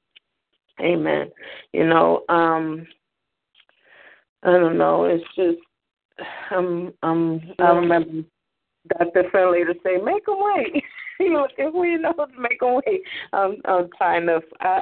Amen. 0.81 1.31
You 1.73 1.87
know, 1.87 2.23
um 2.29 2.87
I 4.45 4.53
don't 4.53 4.79
know. 4.79 5.05
It's 5.05 5.25
just 5.37 5.59
um 6.51 6.93
um 7.03 7.41
I 7.59 7.71
remember 7.71 8.29
Dr. 8.99 9.25
Finley 9.31 9.65
to 9.65 9.75
say, 9.85 9.97
"Make 10.03 10.27
them 10.27 10.37
wait." 10.39 10.83
you 11.21 11.33
know, 11.33 11.49
if 11.57 11.75
we 11.75 11.97
know 11.97 12.13
to 12.13 12.41
make 12.41 12.61
them 12.61 12.81
wait, 12.87 13.03
I'm 13.33 13.57
I'm 13.65 13.89
trying 13.97 14.27
to. 14.27 14.41
I, 14.61 14.81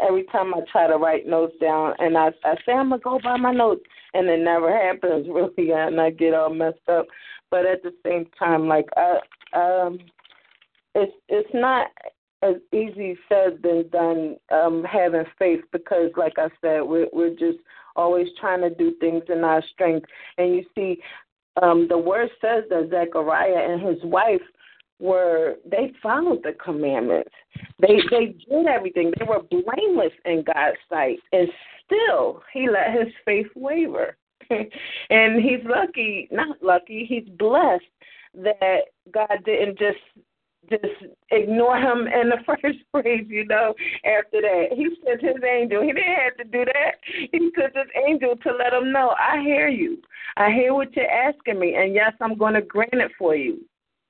every 0.00 0.24
time 0.24 0.54
I 0.54 0.60
try 0.70 0.86
to 0.86 0.96
write 0.96 1.26
notes 1.26 1.54
down, 1.60 1.94
and 1.98 2.16
I 2.16 2.28
I 2.44 2.54
say 2.66 2.72
I'm 2.72 2.90
gonna 2.90 3.00
go 3.02 3.20
by 3.22 3.36
my 3.36 3.52
notes, 3.52 3.82
and 4.14 4.28
it 4.28 4.40
never 4.40 4.70
happens 4.86 5.26
really, 5.28 5.70
and 5.72 6.00
I 6.00 6.10
get 6.10 6.34
all 6.34 6.52
messed 6.52 6.88
up. 6.88 7.06
But 7.50 7.66
at 7.66 7.82
the 7.82 7.92
same 8.04 8.26
time, 8.38 8.68
like 8.68 8.88
I 8.96 9.18
um, 9.54 9.98
it's 10.94 11.12
it's 11.28 11.50
not 11.54 11.88
as 12.42 12.56
easy 12.72 13.16
said 13.28 13.58
than 13.62 13.88
done 13.90 14.36
um 14.50 14.84
having 14.84 15.24
faith 15.38 15.60
because 15.72 16.10
like 16.16 16.34
I 16.38 16.48
said, 16.60 16.80
we're 16.80 17.08
we're 17.12 17.30
just 17.30 17.58
always 17.96 18.26
trying 18.40 18.62
to 18.62 18.70
do 18.70 18.94
things 19.00 19.22
in 19.28 19.44
our 19.44 19.62
strength. 19.72 20.06
And 20.38 20.54
you 20.54 20.64
see, 20.74 20.98
um, 21.60 21.86
the 21.88 21.98
word 21.98 22.30
says 22.40 22.64
that 22.70 22.88
Zechariah 22.90 23.70
and 23.70 23.82
his 23.82 24.02
wife 24.04 24.40
were 25.02 25.56
they 25.68 25.92
followed 26.00 26.44
the 26.44 26.52
commandments. 26.52 27.30
They 27.80 28.00
they 28.10 28.36
did 28.48 28.66
everything. 28.66 29.12
They 29.18 29.26
were 29.26 29.42
blameless 29.42 30.12
in 30.24 30.44
God's 30.44 30.78
sight, 30.88 31.18
and 31.32 31.48
still 31.84 32.42
he 32.54 32.68
let 32.70 32.94
his 32.98 33.12
faith 33.24 33.48
waver. 33.56 34.16
and 34.50 35.42
he's 35.42 35.64
lucky, 35.64 36.28
not 36.30 36.62
lucky. 36.62 37.04
He's 37.08 37.28
blessed 37.36 37.84
that 38.34 38.82
God 39.12 39.38
didn't 39.44 39.78
just 39.78 39.98
just 40.70 40.84
ignore 41.32 41.76
him 41.76 42.06
in 42.06 42.28
the 42.28 42.38
first 42.46 42.78
place, 42.92 43.24
you 43.28 43.44
know, 43.46 43.74
after 44.04 44.40
that. 44.40 44.66
He 44.70 44.88
sent 45.04 45.20
his 45.20 45.42
angel. 45.42 45.82
He 45.82 45.88
didn't 45.88 46.22
have 46.22 46.36
to 46.36 46.44
do 46.44 46.64
that. 46.64 46.92
He 47.32 47.50
sent 47.58 47.76
his 47.76 47.88
angel 48.06 48.36
to 48.36 48.52
let 48.52 48.72
him 48.72 48.92
know, 48.92 49.14
I 49.18 49.42
hear 49.42 49.68
you. 49.68 49.98
I 50.36 50.50
hear 50.52 50.72
what 50.72 50.94
you're 50.94 51.10
asking 51.10 51.58
me, 51.58 51.74
and 51.74 51.92
yes, 51.92 52.12
I'm 52.20 52.38
going 52.38 52.54
to 52.54 52.62
grant 52.62 52.94
it 52.94 53.10
for 53.18 53.34
you. 53.34 53.62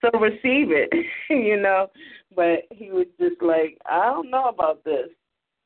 So 0.02 0.18
receive 0.18 0.70
it, 0.70 0.92
you 1.30 1.56
know. 1.56 1.88
But 2.34 2.60
he 2.70 2.90
was 2.90 3.06
just 3.20 3.40
like, 3.42 3.78
I 3.86 4.04
don't 4.06 4.30
know 4.30 4.46
about 4.46 4.84
this. 4.84 5.08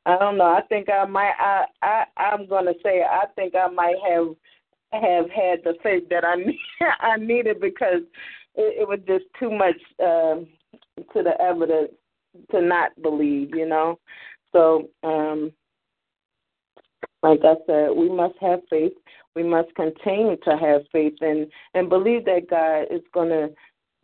I 0.05 0.19
don't 0.19 0.39
know. 0.39 0.45
I 0.45 0.63
think 0.69 0.89
I 0.89 1.05
might. 1.05 1.33
I 1.39 1.65
I 1.83 2.05
I'm 2.17 2.47
gonna 2.47 2.75
say 2.83 3.03
I 3.03 3.27
think 3.35 3.55
I 3.55 3.69
might 3.69 3.97
have 4.09 4.29
have 4.93 5.31
had 5.31 5.61
the 5.65 5.75
faith 5.83 6.05
that 6.11 6.25
I 6.25 6.37
need, 6.45 6.59
I 7.01 7.17
needed 7.17 7.61
because 7.61 8.03
it, 8.55 8.83
it 8.83 8.89
was 8.89 9.01
just 9.07 9.25
too 9.39 9.51
much 9.51 9.77
um, 10.01 10.47
to 11.13 11.23
the 11.23 11.41
evidence 11.41 11.93
to 12.51 12.61
not 12.61 12.91
believe, 13.03 13.55
you 13.55 13.67
know. 13.67 13.99
So, 14.53 14.89
um, 15.03 15.53
like 17.23 17.41
I 17.45 17.55
said, 17.67 17.91
we 17.97 18.09
must 18.09 18.35
have 18.41 18.61
faith. 18.71 18.93
We 19.35 19.43
must 19.43 19.75
continue 19.75 20.37
to 20.45 20.57
have 20.57 20.83
faith 20.93 21.15
and 21.21 21.47
and 21.75 21.89
believe 21.89 22.25
that 22.25 22.49
God 22.49 22.95
is 22.95 23.03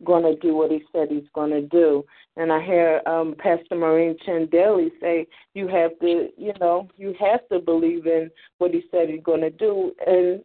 gonna 0.03 0.23
gonna 0.23 0.35
do 0.37 0.55
what 0.55 0.71
He 0.71 0.83
said 0.91 1.09
He's 1.09 1.29
gonna 1.33 1.61
do. 1.61 2.03
And 2.37 2.51
I 2.51 2.63
hear 2.63 3.01
um, 3.05 3.35
Pastor 3.37 3.75
Maureen 3.75 4.15
Chin 4.25 4.47
Daly 4.51 4.91
say, 5.01 5.27
"You 5.53 5.67
have 5.67 5.97
to, 5.99 6.29
you 6.37 6.53
know, 6.59 6.87
you 6.97 7.13
have 7.19 7.47
to 7.49 7.59
believe 7.59 8.05
in 8.05 8.29
what 8.57 8.71
He 8.71 8.83
said 8.91 9.09
He's 9.09 9.23
gonna 9.23 9.49
do." 9.49 9.93
And 10.05 10.43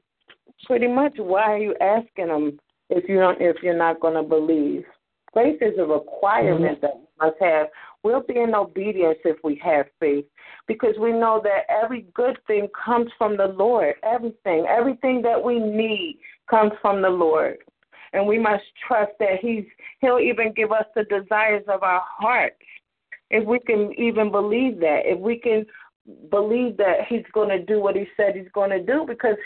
pretty 0.66 0.88
much, 0.88 1.14
why 1.18 1.52
are 1.52 1.58
you 1.58 1.74
asking 1.80 2.28
Him 2.28 2.60
if 2.90 3.08
you 3.08 3.16
don't 3.16 3.40
if 3.40 3.56
you're 3.62 3.76
not 3.76 4.00
gonna 4.00 4.22
believe? 4.22 4.84
Faith 5.34 5.60
is 5.60 5.78
a 5.78 5.84
requirement 5.84 6.80
that 6.80 6.96
we 6.96 7.06
must 7.20 7.36
have. 7.40 7.68
We'll 8.02 8.22
be 8.22 8.38
in 8.38 8.54
obedience 8.54 9.18
if 9.24 9.36
we 9.44 9.60
have 9.62 9.86
faith 10.00 10.24
because 10.66 10.94
we 10.98 11.12
know 11.12 11.40
that 11.44 11.64
every 11.68 12.06
good 12.14 12.38
thing 12.46 12.68
comes 12.84 13.10
from 13.18 13.36
the 13.36 13.48
Lord. 13.48 13.94
Everything, 14.02 14.66
everything 14.66 15.20
that 15.22 15.42
we 15.42 15.58
need 15.58 16.18
comes 16.48 16.72
from 16.80 17.02
the 17.02 17.10
Lord. 17.10 17.58
And 18.12 18.26
we 18.26 18.38
must 18.38 18.64
trust 18.86 19.12
that 19.20 19.38
He's 19.40 19.64
He'll 20.00 20.18
even 20.18 20.52
give 20.54 20.72
us 20.72 20.84
the 20.94 21.04
desires 21.04 21.64
of 21.68 21.82
our 21.82 22.02
hearts. 22.04 22.56
If 23.30 23.46
we 23.46 23.58
can 23.60 23.92
even 23.98 24.30
believe 24.30 24.80
that, 24.80 25.00
if 25.04 25.18
we 25.18 25.38
can 25.38 25.66
believe 26.30 26.76
that 26.78 27.06
He's 27.08 27.24
going 27.32 27.50
to 27.50 27.64
do 27.64 27.80
what 27.80 27.96
He 27.96 28.06
said 28.16 28.34
He's 28.34 28.52
going 28.52 28.70
to 28.70 28.82
do, 28.82 29.04
because 29.06 29.36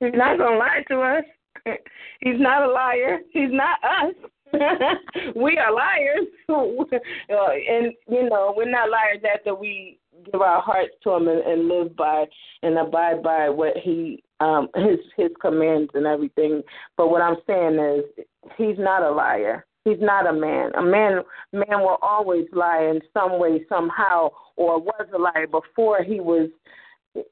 He's 0.00 0.14
not 0.14 0.38
going 0.38 0.52
to 0.52 0.58
lie 0.58 0.84
to 0.88 1.00
us. 1.00 1.24
He's 2.20 2.40
not 2.40 2.68
a 2.68 2.72
liar. 2.72 3.18
He's 3.32 3.50
not 3.52 3.78
us. 3.84 4.14
we 5.36 5.58
are 5.58 5.72
liars, 5.72 6.26
uh, 6.48 7.50
and 7.68 7.92
you 8.08 8.28
know 8.28 8.52
we're 8.56 8.68
not 8.68 8.90
liars 8.90 9.22
after 9.32 9.54
we 9.54 9.98
give 10.30 10.40
our 10.40 10.60
hearts 10.60 10.90
to 11.04 11.10
Him 11.10 11.28
and, 11.28 11.40
and 11.40 11.68
live 11.68 11.94
by 11.96 12.24
and 12.62 12.76
abide 12.78 13.22
by 13.22 13.48
what 13.48 13.76
He 13.76 14.22
um 14.40 14.68
His 14.74 14.98
His 15.16 15.30
commands 15.40 15.90
and 15.94 16.06
everything. 16.06 16.62
But 16.96 17.10
what 17.10 17.22
I'm 17.22 17.36
saying 17.46 17.78
is, 17.78 18.24
He's 18.56 18.78
not 18.78 19.02
a 19.02 19.10
liar. 19.10 19.66
He's 19.84 20.00
not 20.00 20.26
a 20.26 20.32
man. 20.32 20.72
A 20.76 20.82
man 20.82 21.22
man 21.52 21.80
will 21.80 21.98
always 22.02 22.46
lie 22.52 22.90
in 22.90 23.00
some 23.14 23.38
way, 23.38 23.64
somehow, 23.68 24.30
or 24.56 24.80
was 24.80 25.06
a 25.14 25.18
liar 25.18 25.46
before 25.46 26.02
he 26.02 26.20
was 26.20 26.50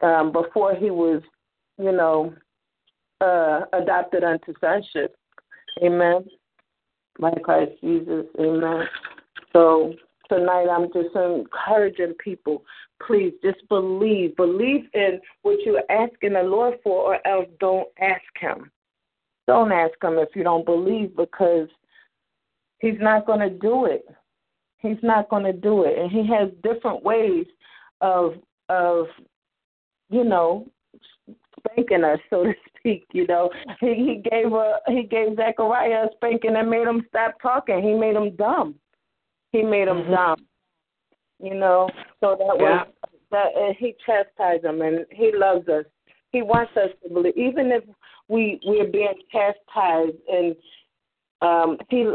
um 0.00 0.32
before 0.32 0.74
he 0.74 0.90
was, 0.90 1.22
you 1.78 1.92
know, 1.92 2.34
uh 3.20 3.62
adopted 3.72 4.24
unto 4.24 4.54
sonship. 4.60 5.14
Amen 5.82 6.24
by 7.18 7.32
Christ 7.42 7.72
Jesus. 7.82 8.26
Amen. 8.40 8.84
So 9.52 9.94
tonight 10.28 10.68
I'm 10.68 10.92
just 10.92 11.14
encouraging 11.14 12.14
people, 12.22 12.62
please 13.06 13.32
just 13.42 13.66
believe. 13.68 14.36
Believe 14.36 14.86
in 14.94 15.20
what 15.42 15.58
you're 15.64 15.82
asking 15.90 16.34
the 16.34 16.42
Lord 16.42 16.78
for, 16.82 17.14
or 17.14 17.26
else 17.26 17.48
don't 17.60 17.88
ask 18.00 18.22
Him. 18.38 18.70
Don't 19.46 19.72
ask 19.72 19.94
Him 20.02 20.18
if 20.18 20.28
you 20.34 20.44
don't 20.44 20.66
believe 20.66 21.16
because 21.16 21.68
He's 22.80 22.98
not 23.00 23.26
going 23.26 23.40
to 23.40 23.50
do 23.50 23.86
it. 23.86 24.04
He's 24.78 25.02
not 25.02 25.28
going 25.28 25.44
to 25.44 25.52
do 25.52 25.84
it. 25.84 25.98
And 25.98 26.10
He 26.10 26.26
has 26.32 26.50
different 26.62 27.02
ways 27.02 27.46
of, 28.00 28.34
of 28.68 29.06
you 30.10 30.24
know, 30.24 30.66
spanking 31.58 32.04
us, 32.04 32.18
so 32.30 32.44
to 32.44 32.52
speak. 32.78 33.06
You 33.12 33.26
know, 33.26 33.50
he 33.80 33.94
he 33.94 34.30
gave 34.30 34.52
a 34.52 34.78
he 34.88 35.02
gave 35.04 35.36
Zechariah 35.36 36.04
a 36.04 36.08
spanking 36.16 36.56
and 36.56 36.70
made 36.70 36.86
him 36.86 37.04
stop 37.08 37.34
talking. 37.40 37.82
He 37.82 37.94
made 37.94 38.16
him 38.16 38.34
dumb. 38.36 38.74
He 39.52 39.62
made 39.62 39.88
him 39.88 39.98
mm-hmm. 39.98 40.12
dumb. 40.12 40.46
You 41.40 41.54
know, 41.54 41.88
so 42.20 42.36
that 42.38 42.56
yeah. 42.58 42.84
was 42.84 42.88
that 43.30 43.46
and 43.56 43.76
he 43.78 43.94
chastised 44.04 44.64
him, 44.64 44.82
and 44.82 45.06
he 45.10 45.32
loves 45.34 45.68
us. 45.68 45.84
He 46.32 46.42
wants 46.42 46.72
us 46.76 46.90
to 47.02 47.08
believe, 47.08 47.36
even 47.36 47.70
if 47.70 47.84
we 48.28 48.60
we're 48.64 48.90
being 48.90 49.14
chastised, 49.32 50.16
and 50.30 50.56
um 51.40 51.78
he 51.88 52.12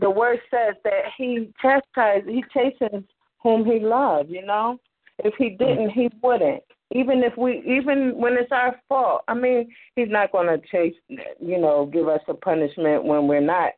the 0.00 0.10
word 0.10 0.38
says 0.50 0.74
that 0.84 1.04
he 1.16 1.52
chastises, 1.60 2.28
he 2.28 2.44
chastens 2.52 3.04
whom 3.42 3.64
he 3.64 3.80
loves. 3.80 4.28
You 4.30 4.46
know, 4.46 4.78
if 5.18 5.34
he 5.38 5.50
didn't, 5.50 5.90
he 5.90 6.08
wouldn't 6.22 6.62
even 6.94 7.22
if 7.22 7.36
we 7.36 7.62
even 7.66 8.16
when 8.16 8.34
it's 8.34 8.52
our 8.52 8.76
fault 8.88 9.22
i 9.28 9.34
mean 9.34 9.68
he's 9.96 10.08
not 10.10 10.32
going 10.32 10.46
to 10.46 10.66
chase 10.68 10.94
you 11.08 11.58
know 11.58 11.88
give 11.92 12.08
us 12.08 12.20
a 12.28 12.34
punishment 12.34 13.04
when 13.04 13.26
we're 13.26 13.40
not 13.40 13.72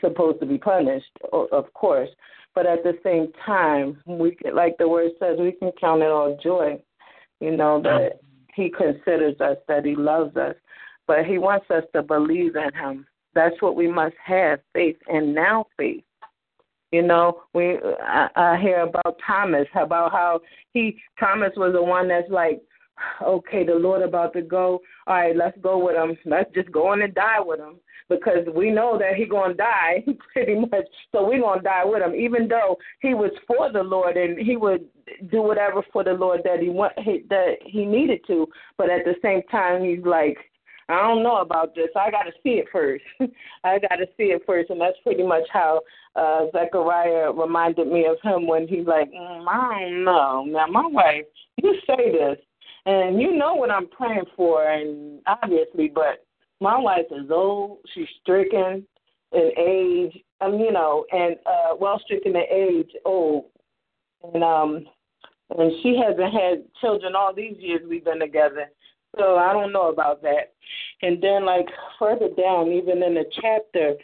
supposed 0.00 0.40
to 0.40 0.46
be 0.46 0.58
punished 0.58 1.10
of 1.32 1.72
course 1.74 2.08
but 2.54 2.66
at 2.66 2.82
the 2.82 2.98
same 3.02 3.32
time 3.46 4.00
we 4.06 4.34
can, 4.34 4.54
like 4.54 4.76
the 4.78 4.88
word 4.88 5.10
says 5.18 5.38
we 5.38 5.52
can 5.52 5.72
count 5.80 6.02
it 6.02 6.10
all 6.10 6.38
joy 6.42 6.80
you 7.40 7.56
know 7.56 7.80
that 7.82 8.20
he 8.54 8.70
considers 8.70 9.40
us 9.40 9.56
that 9.66 9.84
he 9.84 9.96
loves 9.96 10.36
us. 10.36 10.54
But 11.06 11.24
he 11.24 11.38
wants 11.38 11.66
us 11.70 11.82
to 11.94 12.02
believe 12.02 12.54
in 12.56 12.72
him. 12.74 13.06
That's 13.34 13.60
what 13.60 13.74
we 13.74 13.88
must 13.88 14.14
have 14.24 14.60
faith 14.72 14.96
and 15.08 15.34
now 15.34 15.66
faith. 15.76 16.04
You 16.92 17.02
know, 17.02 17.42
we 17.54 17.78
I, 18.02 18.28
I 18.36 18.58
hear 18.60 18.80
about 18.80 19.16
Thomas, 19.26 19.66
about 19.74 20.12
how 20.12 20.40
he 20.72 21.00
Thomas 21.18 21.52
was 21.56 21.72
the 21.72 21.82
one 21.82 22.08
that's 22.08 22.30
like, 22.30 22.60
okay, 23.22 23.64
the 23.64 23.74
Lord 23.74 24.02
about 24.02 24.32
to 24.34 24.42
go. 24.42 24.80
All 25.06 25.14
right, 25.14 25.36
let's 25.36 25.58
go 25.60 25.84
with 25.84 25.96
him. 25.96 26.16
Let's 26.24 26.52
just 26.54 26.70
go 26.72 26.88
on 26.88 27.02
and 27.02 27.14
die 27.14 27.40
with 27.40 27.60
him 27.60 27.76
because 28.10 28.46
we 28.54 28.70
know 28.70 28.98
that 28.98 29.14
he 29.14 29.24
gonna 29.24 29.54
die 29.54 30.04
pretty 30.32 30.56
much. 30.56 30.84
So 31.12 31.26
we 31.26 31.40
gonna 31.40 31.62
die 31.62 31.84
with 31.84 32.02
him, 32.02 32.14
even 32.14 32.48
though 32.48 32.76
he 33.00 33.14
was 33.14 33.30
for 33.46 33.72
the 33.72 33.82
Lord 33.82 34.16
and 34.16 34.38
he 34.38 34.56
would 34.56 34.84
do 35.30 35.42
whatever 35.42 35.82
for 35.92 36.04
the 36.04 36.12
Lord 36.12 36.40
that 36.44 36.60
he 36.60 36.68
want 36.68 36.92
that 36.96 37.56
he 37.64 37.86
needed 37.86 38.20
to. 38.26 38.46
But 38.76 38.90
at 38.90 39.04
the 39.04 39.14
same 39.22 39.42
time, 39.50 39.84
he's 39.84 40.04
like, 40.04 40.36
I 40.90 41.00
don't 41.02 41.22
know 41.22 41.36
about 41.36 41.74
this. 41.74 41.88
I 41.96 42.10
got 42.10 42.24
to 42.24 42.32
see 42.42 42.60
it 42.60 42.66
first. 42.72 43.04
I 43.64 43.78
got 43.78 43.96
to 43.96 44.06
see 44.16 44.24
it 44.24 44.42
first, 44.44 44.70
and 44.70 44.80
that's 44.80 44.98
pretty 45.02 45.22
much 45.22 45.44
how 45.52 45.80
uh 46.16 46.46
Zechariah 46.52 47.30
reminded 47.32 47.86
me 47.86 48.06
of 48.06 48.16
him 48.22 48.46
when 48.46 48.66
he's 48.66 48.86
like, 48.86 49.10
mm, 49.10 49.46
I 49.48 49.82
don't 49.82 50.04
know. 50.04 50.44
Now, 50.46 50.66
my 50.66 50.86
wife, 50.86 51.24
you 51.62 51.76
say 51.86 52.10
this, 52.10 52.38
and 52.86 53.20
you 53.20 53.36
know 53.36 53.54
what 53.54 53.70
I'm 53.70 53.88
praying 53.88 54.24
for, 54.36 54.70
and 54.70 55.20
obviously, 55.26 55.88
but 55.88 56.24
my 56.60 56.78
wife 56.78 57.06
is 57.10 57.30
old. 57.30 57.78
She's 57.94 58.08
stricken 58.22 58.86
in 59.32 59.50
age. 59.58 60.22
Um, 60.42 60.58
you 60.58 60.72
know, 60.72 61.04
and 61.12 61.36
uh 61.44 61.76
well 61.78 62.00
stricken 62.04 62.34
in 62.34 62.42
age, 62.50 62.90
old, 63.04 63.46
and 64.32 64.42
um, 64.42 64.86
and 65.58 65.72
she 65.82 66.00
hasn't 66.02 66.32
had 66.32 66.64
children 66.80 67.14
all 67.14 67.34
these 67.34 67.56
years 67.58 67.82
we've 67.88 68.04
been 68.04 68.20
together 68.20 68.70
so 69.18 69.36
I 69.36 69.52
don't 69.52 69.72
know 69.72 69.90
about 69.90 70.22
that. 70.22 70.52
And 71.02 71.22
then, 71.22 71.44
like 71.44 71.66
further 71.98 72.28
down, 72.36 72.68
even 72.72 73.02
in 73.02 73.14
the 73.14 73.24
chapter, 73.40 73.94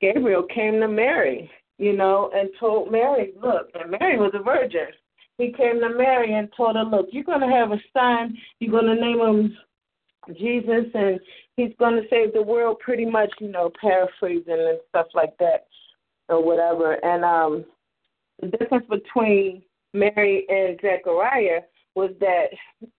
Gabriel 0.00 0.42
came 0.42 0.80
to 0.80 0.88
Mary, 0.88 1.50
you 1.78 1.96
know, 1.96 2.30
and 2.34 2.50
told 2.58 2.90
Mary, 2.90 3.32
look, 3.40 3.68
and 3.74 3.90
Mary 3.90 4.18
was 4.18 4.32
a 4.34 4.42
virgin. 4.42 4.88
He 5.40 5.52
came 5.52 5.80
to 5.80 5.88
Mary 5.88 6.34
and 6.34 6.48
told 6.54 6.76
her, 6.76 6.84
look, 6.84 7.08
you're 7.12 7.24
going 7.24 7.40
to 7.40 7.46
have 7.46 7.72
a 7.72 7.80
son. 7.94 8.36
You're 8.58 8.70
going 8.70 8.94
to 8.94 9.00
name 9.00 9.20
him 9.20 9.56
Jesus, 10.38 10.84
and 10.92 11.18
he's 11.56 11.72
going 11.78 11.94
to 11.94 12.06
save 12.10 12.34
the 12.34 12.42
world, 12.42 12.78
pretty 12.80 13.06
much, 13.06 13.30
you 13.40 13.48
know, 13.48 13.72
paraphrasing 13.80 14.44
and 14.46 14.78
stuff 14.90 15.06
like 15.14 15.36
that 15.38 15.66
or 16.28 16.44
whatever. 16.44 16.92
And 17.04 17.24
um, 17.24 17.64
the 18.40 18.48
difference 18.48 18.84
between 18.88 19.62
Mary 19.94 20.44
and 20.48 20.78
Zechariah 20.80 21.60
was 21.94 22.10
that 22.20 22.46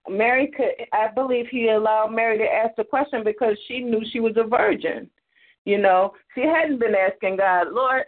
Mary 0.10 0.52
could 0.56 0.86
I 0.92 1.08
believe 1.14 1.46
he 1.50 1.70
allowed 1.70 2.10
Mary 2.10 2.38
to 2.40 2.44
ask 2.44 2.76
the 2.76 2.84
question 2.84 3.24
because 3.24 3.56
she 3.68 3.80
knew 3.80 4.02
she 4.12 4.20
was 4.20 4.34
a 4.36 4.44
virgin. 4.44 5.10
You 5.64 5.78
know, 5.78 6.14
she 6.36 6.42
hadn't 6.42 6.80
been 6.80 6.96
asking 6.96 7.38
God, 7.38 7.68
Lord, 7.72 8.04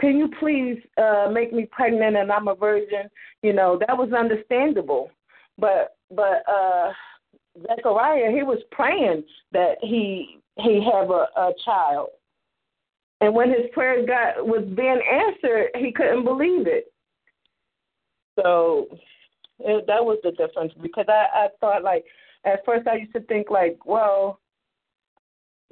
can 0.00 0.18
you 0.18 0.28
please 0.40 0.78
uh 0.96 1.28
make 1.32 1.52
me 1.52 1.66
pregnant 1.70 2.16
and 2.16 2.30
I'm 2.32 2.48
a 2.48 2.54
virgin? 2.54 3.08
You 3.42 3.52
know, 3.52 3.78
that 3.86 3.96
was 3.96 4.12
understandable. 4.12 5.10
But 5.58 5.96
but 6.10 6.42
uh 6.48 6.92
Zechariah, 7.62 8.32
he 8.32 8.42
was 8.42 8.58
praying 8.72 9.24
that 9.52 9.76
he 9.80 10.40
he 10.56 10.84
have 10.92 11.10
a, 11.10 11.26
a 11.36 11.52
child. 11.64 12.08
And 13.20 13.34
when 13.34 13.48
his 13.48 13.70
prayer 13.72 14.04
got 14.06 14.46
was 14.46 14.64
being 14.76 15.00
answered, 15.10 15.70
he 15.76 15.92
couldn't 15.92 16.24
believe 16.24 16.66
it. 16.66 16.92
So 18.38 18.88
it, 19.60 19.86
that 19.86 20.04
was 20.04 20.18
the 20.22 20.32
difference 20.32 20.72
because 20.82 21.06
I, 21.08 21.26
I 21.32 21.48
thought 21.60 21.84
like 21.84 22.04
at 22.44 22.64
first 22.64 22.86
I 22.88 22.96
used 22.96 23.12
to 23.12 23.20
think 23.20 23.50
like, 23.50 23.78
well, 23.84 24.40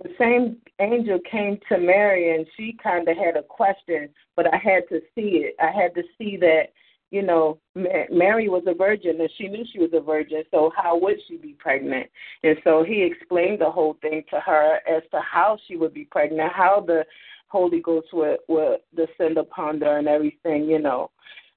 the 0.02 0.10
same 0.18 0.56
angel 0.80 1.18
came 1.30 1.58
to 1.68 1.78
Mary 1.78 2.34
and 2.34 2.46
she 2.56 2.76
kind 2.82 3.08
of 3.08 3.16
had 3.16 3.36
a 3.36 3.42
question, 3.42 4.08
but 4.36 4.46
I 4.52 4.56
had 4.56 4.88
to 4.88 5.00
see 5.14 5.44
it. 5.44 5.54
I 5.60 5.70
had 5.70 5.94
to 5.94 6.02
see 6.18 6.36
that 6.38 6.72
you 7.12 7.20
know, 7.20 7.58
Mary 7.74 8.48
was 8.48 8.62
a 8.66 8.72
virgin 8.72 9.20
and 9.20 9.28
she 9.36 9.46
knew 9.46 9.64
she 9.70 9.78
was 9.78 9.90
a 9.92 10.00
virgin, 10.00 10.44
so 10.50 10.72
how 10.74 10.98
would 10.98 11.18
she 11.28 11.36
be 11.36 11.54
pregnant? 11.58 12.06
And 12.42 12.56
so 12.64 12.82
he 12.82 13.02
explained 13.02 13.60
the 13.60 13.70
whole 13.70 13.98
thing 14.00 14.24
to 14.30 14.40
her 14.40 14.76
as 14.88 15.02
to 15.10 15.20
how 15.20 15.58
she 15.68 15.76
would 15.76 15.92
be 15.92 16.06
pregnant, 16.10 16.50
how 16.54 16.82
the 16.84 17.04
Holy 17.48 17.80
Ghost 17.80 18.08
would, 18.14 18.38
would 18.48 18.78
descend 18.96 19.36
upon 19.36 19.78
her 19.82 19.98
and 19.98 20.08
everything, 20.08 20.64
you 20.64 20.78
know. 20.78 21.10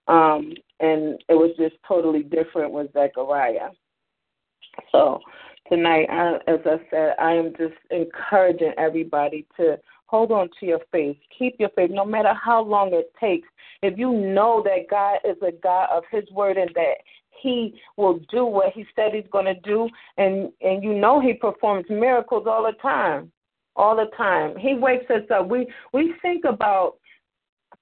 Um, 0.09 0.53
and 0.81 1.23
it 1.29 1.35
was 1.35 1.51
just 1.57 1.75
totally 1.87 2.21
different 2.21 2.73
with 2.73 2.91
Zechariah. 2.91 3.69
So 4.91 5.21
tonight, 5.69 6.07
I, 6.09 6.35
as 6.47 6.59
I 6.65 6.77
said, 6.89 7.15
I 7.19 7.33
am 7.33 7.53
just 7.57 7.75
encouraging 7.91 8.73
everybody 8.77 9.45
to 9.57 9.77
hold 10.07 10.31
on 10.31 10.49
to 10.59 10.65
your 10.65 10.79
faith. 10.91 11.17
Keep 11.37 11.55
your 11.59 11.69
faith, 11.69 11.91
no 11.91 12.05
matter 12.05 12.33
how 12.33 12.63
long 12.63 12.93
it 12.93 13.11
takes. 13.19 13.47
If 13.81 13.97
you 13.97 14.11
know 14.11 14.63
that 14.63 14.89
God 14.89 15.17
is 15.25 15.37
a 15.41 15.51
God 15.51 15.89
of 15.91 16.03
His 16.11 16.29
word 16.31 16.57
and 16.57 16.71
that 16.75 16.95
He 17.41 17.79
will 17.97 18.19
do 18.29 18.45
what 18.45 18.73
He 18.73 18.85
said 18.95 19.13
He's 19.13 19.29
going 19.31 19.45
to 19.45 19.59
do, 19.61 19.89
and 20.17 20.51
and 20.61 20.83
you 20.83 20.93
know 20.93 21.19
He 21.19 21.33
performs 21.33 21.85
miracles 21.89 22.45
all 22.47 22.63
the 22.63 22.77
time, 22.81 23.31
all 23.75 23.95
the 23.95 24.09
time. 24.15 24.55
He 24.57 24.75
wakes 24.75 25.09
us 25.09 25.29
up. 25.33 25.47
We 25.47 25.67
we 25.93 26.13
think 26.21 26.45
about 26.45 26.95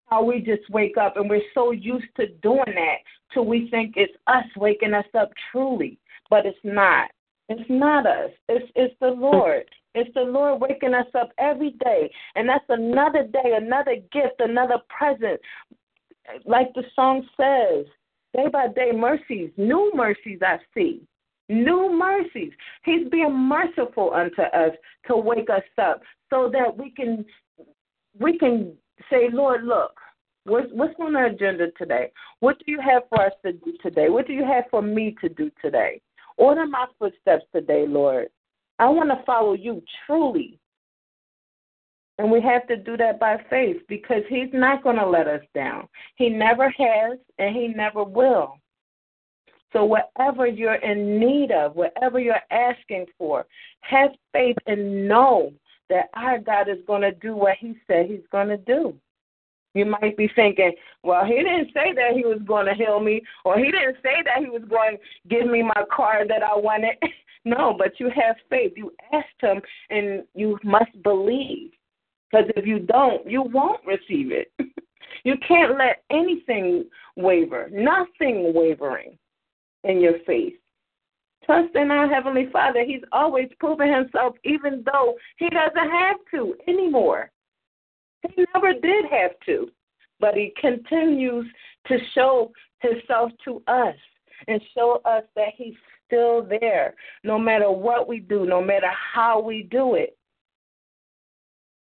how 0.08 0.24
we 0.24 0.40
just 0.40 0.70
wake 0.70 0.98
up 0.98 1.18
and 1.18 1.30
we're 1.30 1.42
so 1.54 1.72
used 1.72 2.06
to 2.18 2.28
doing 2.44 2.74
that 2.76 2.98
till 3.34 3.46
we 3.46 3.70
think 3.70 3.94
it's 3.96 4.14
us 4.28 4.46
waking 4.58 4.94
us 4.94 5.06
up 5.18 5.32
truly. 5.52 5.98
But 6.30 6.46
it's 6.46 6.58
not. 6.64 7.10
It's 7.50 7.70
not 7.70 8.06
us. 8.06 8.32
It's 8.50 8.72
it's 8.76 8.96
the 9.00 9.10
Lord. 9.10 9.66
It's 9.96 10.14
the 10.16 10.22
Lord 10.22 10.62
waking 10.62 10.94
us 10.94 11.08
up 11.14 11.32
every 11.38 11.72
day. 11.84 12.12
And 12.36 12.48
that's 12.50 12.66
another 12.70 13.24
day, 13.24 13.56
another 13.56 13.96
gift, 14.12 14.40
another 14.40 14.78
present. 14.90 15.40
Like 16.46 16.74
the 16.74 16.84
song 16.96 17.28
says, 17.38 17.86
day 18.34 18.50
by 18.52 18.68
day 18.70 18.92
mercies, 18.92 19.52
new 19.58 19.92
mercies 19.94 20.40
I 20.42 20.58
see. 20.74 21.02
New 21.50 21.92
mercies. 21.92 22.54
He's 22.86 23.08
being 23.10 23.34
merciful 23.34 24.14
unto 24.14 24.42
us 24.42 24.72
to 25.08 25.18
wake 25.18 25.50
us 25.50 25.64
up 25.78 26.02
so 26.30 26.50
that 26.52 26.76
we 26.76 26.92
can 26.92 27.26
we 28.20 28.38
can 28.38 28.74
say, 29.10 29.30
Lord, 29.32 29.66
look, 29.66 30.00
what's 30.46 30.68
what's 30.72 30.94
on 31.00 31.14
the 31.14 31.26
agenda 31.26 31.72
today? 31.78 32.12
What 32.40 32.58
do 32.60 32.72
you 32.72 32.80
have 32.80 33.04
for 33.10 33.26
us 33.26 33.34
to 33.46 33.54
do 33.54 33.74
today? 33.82 34.10
What 34.10 34.28
do 34.28 34.34
you 34.34 34.46
have 34.46 34.66
for 34.72 34.82
me 34.82 35.16
to 35.22 35.30
do 35.30 35.52
today? 35.62 36.02
Order 36.38 36.66
my 36.66 36.86
footsteps 37.00 37.46
today, 37.54 37.86
Lord. 37.88 38.28
I 38.80 38.90
want 38.90 39.10
to 39.10 39.24
follow 39.26 39.54
you 39.54 39.82
truly. 40.06 40.60
And 42.20 42.32
we 42.32 42.42
have 42.42 42.68
to 42.68 42.78
do 42.78 42.96
that 42.98 43.20
by 43.20 43.38
faith 43.50 43.78
because 43.88 44.24
He's 44.30 44.50
not 44.54 44.84
going 44.84 44.98
to 44.98 45.06
let 45.06 45.28
us 45.28 45.42
down. 45.56 45.88
He 46.16 46.30
never 46.30 46.70
has 46.70 47.18
and 47.40 47.56
He 47.56 47.68
never 47.68 48.04
will. 48.04 48.58
So, 49.72 49.84
whatever 49.86 50.46
you're 50.46 50.76
in 50.76 51.20
need 51.20 51.52
of, 51.52 51.76
whatever 51.76 52.20
you're 52.20 52.36
asking 52.52 53.08
for, 53.18 53.48
have 53.82 54.12
faith 54.32 54.58
and 54.68 55.08
know 55.08 55.52
that 55.90 56.10
our 56.14 56.38
God 56.38 56.70
is 56.70 56.78
going 56.86 57.02
to 57.02 57.12
do 57.12 57.36
what 57.36 57.58
He 57.60 57.76
said 57.88 58.06
He's 58.06 58.28
going 58.32 58.50
to 58.50 58.58
do. 58.58 58.94
You 59.74 59.86
might 59.86 60.16
be 60.18 60.30
thinking, 60.36 60.74
well, 61.04 61.26
He 61.26 61.36
didn't 61.36 61.72
say 61.74 61.94
that 61.94 62.14
He 62.16 62.24
was 62.24 62.40
going 62.46 62.66
to 62.68 62.74
heal 62.74 63.00
me, 63.00 63.22
or 63.46 63.58
He 63.58 63.66
didn't 63.66 63.98
say 64.04 64.22
that 64.26 64.40
He 64.40 64.50
was 64.50 64.64
going 64.70 64.98
to 64.98 65.30
give 65.30 65.50
me 65.50 65.64
my 65.64 65.84
car 65.96 66.28
that 66.28 66.44
I 66.44 66.56
wanted. 66.56 66.96
no, 67.46 67.76
but 67.78 68.00
you 68.00 68.10
have 68.10 68.36
faith. 68.50 68.74
You 68.76 68.92
asked 69.14 69.28
Him, 69.42 69.62
and 69.90 70.24
you 70.36 70.58
must 70.64 70.92
believe. 71.04 71.72
Because 72.32 72.50
if 72.56 72.66
you 72.66 72.80
don't, 72.80 73.30
you 73.30 73.44
won't 73.44 73.86
receive 73.86 74.32
it. 74.32 74.52
you 75.24 75.36
can't 75.48 75.78
let 75.78 76.04
anything 76.10 76.86
waver, 77.16 77.70
nothing 77.72 78.54
wavering 78.56 79.18
in 79.84 80.02
your 80.02 80.16
faith. 80.26 80.54
Trust 81.46 81.76
in 81.76 81.92
our 81.92 82.08
Heavenly 82.08 82.48
Father. 82.52 82.84
He's 82.86 83.04
always 83.12 83.50
proven 83.60 83.94
himself, 83.94 84.36
even 84.46 84.84
though 84.86 85.16
he 85.38 85.50
doesn't 85.50 85.92
have 85.92 86.18
to 86.32 86.56
anymore. 86.68 87.32
He 88.24 88.46
never 88.54 88.74
did 88.74 89.06
have 89.12 89.32
to, 89.46 89.70
but 90.20 90.36
he 90.36 90.54
continues 90.60 91.46
to 91.88 91.98
show 92.14 92.52
himself 92.80 93.32
to 93.46 93.62
us 93.68 93.96
and 94.48 94.62
show 94.76 95.02
us 95.06 95.24
that 95.36 95.50
he's 95.56 95.76
still 96.06 96.44
there, 96.44 96.96
no 97.24 97.38
matter 97.38 97.72
what 97.72 98.08
we 98.08 98.20
do, 98.20 98.46
no 98.46 98.62
matter 98.62 98.90
how 98.92 99.42
we 99.42 99.64
do 99.64 99.96
it. 99.96 100.18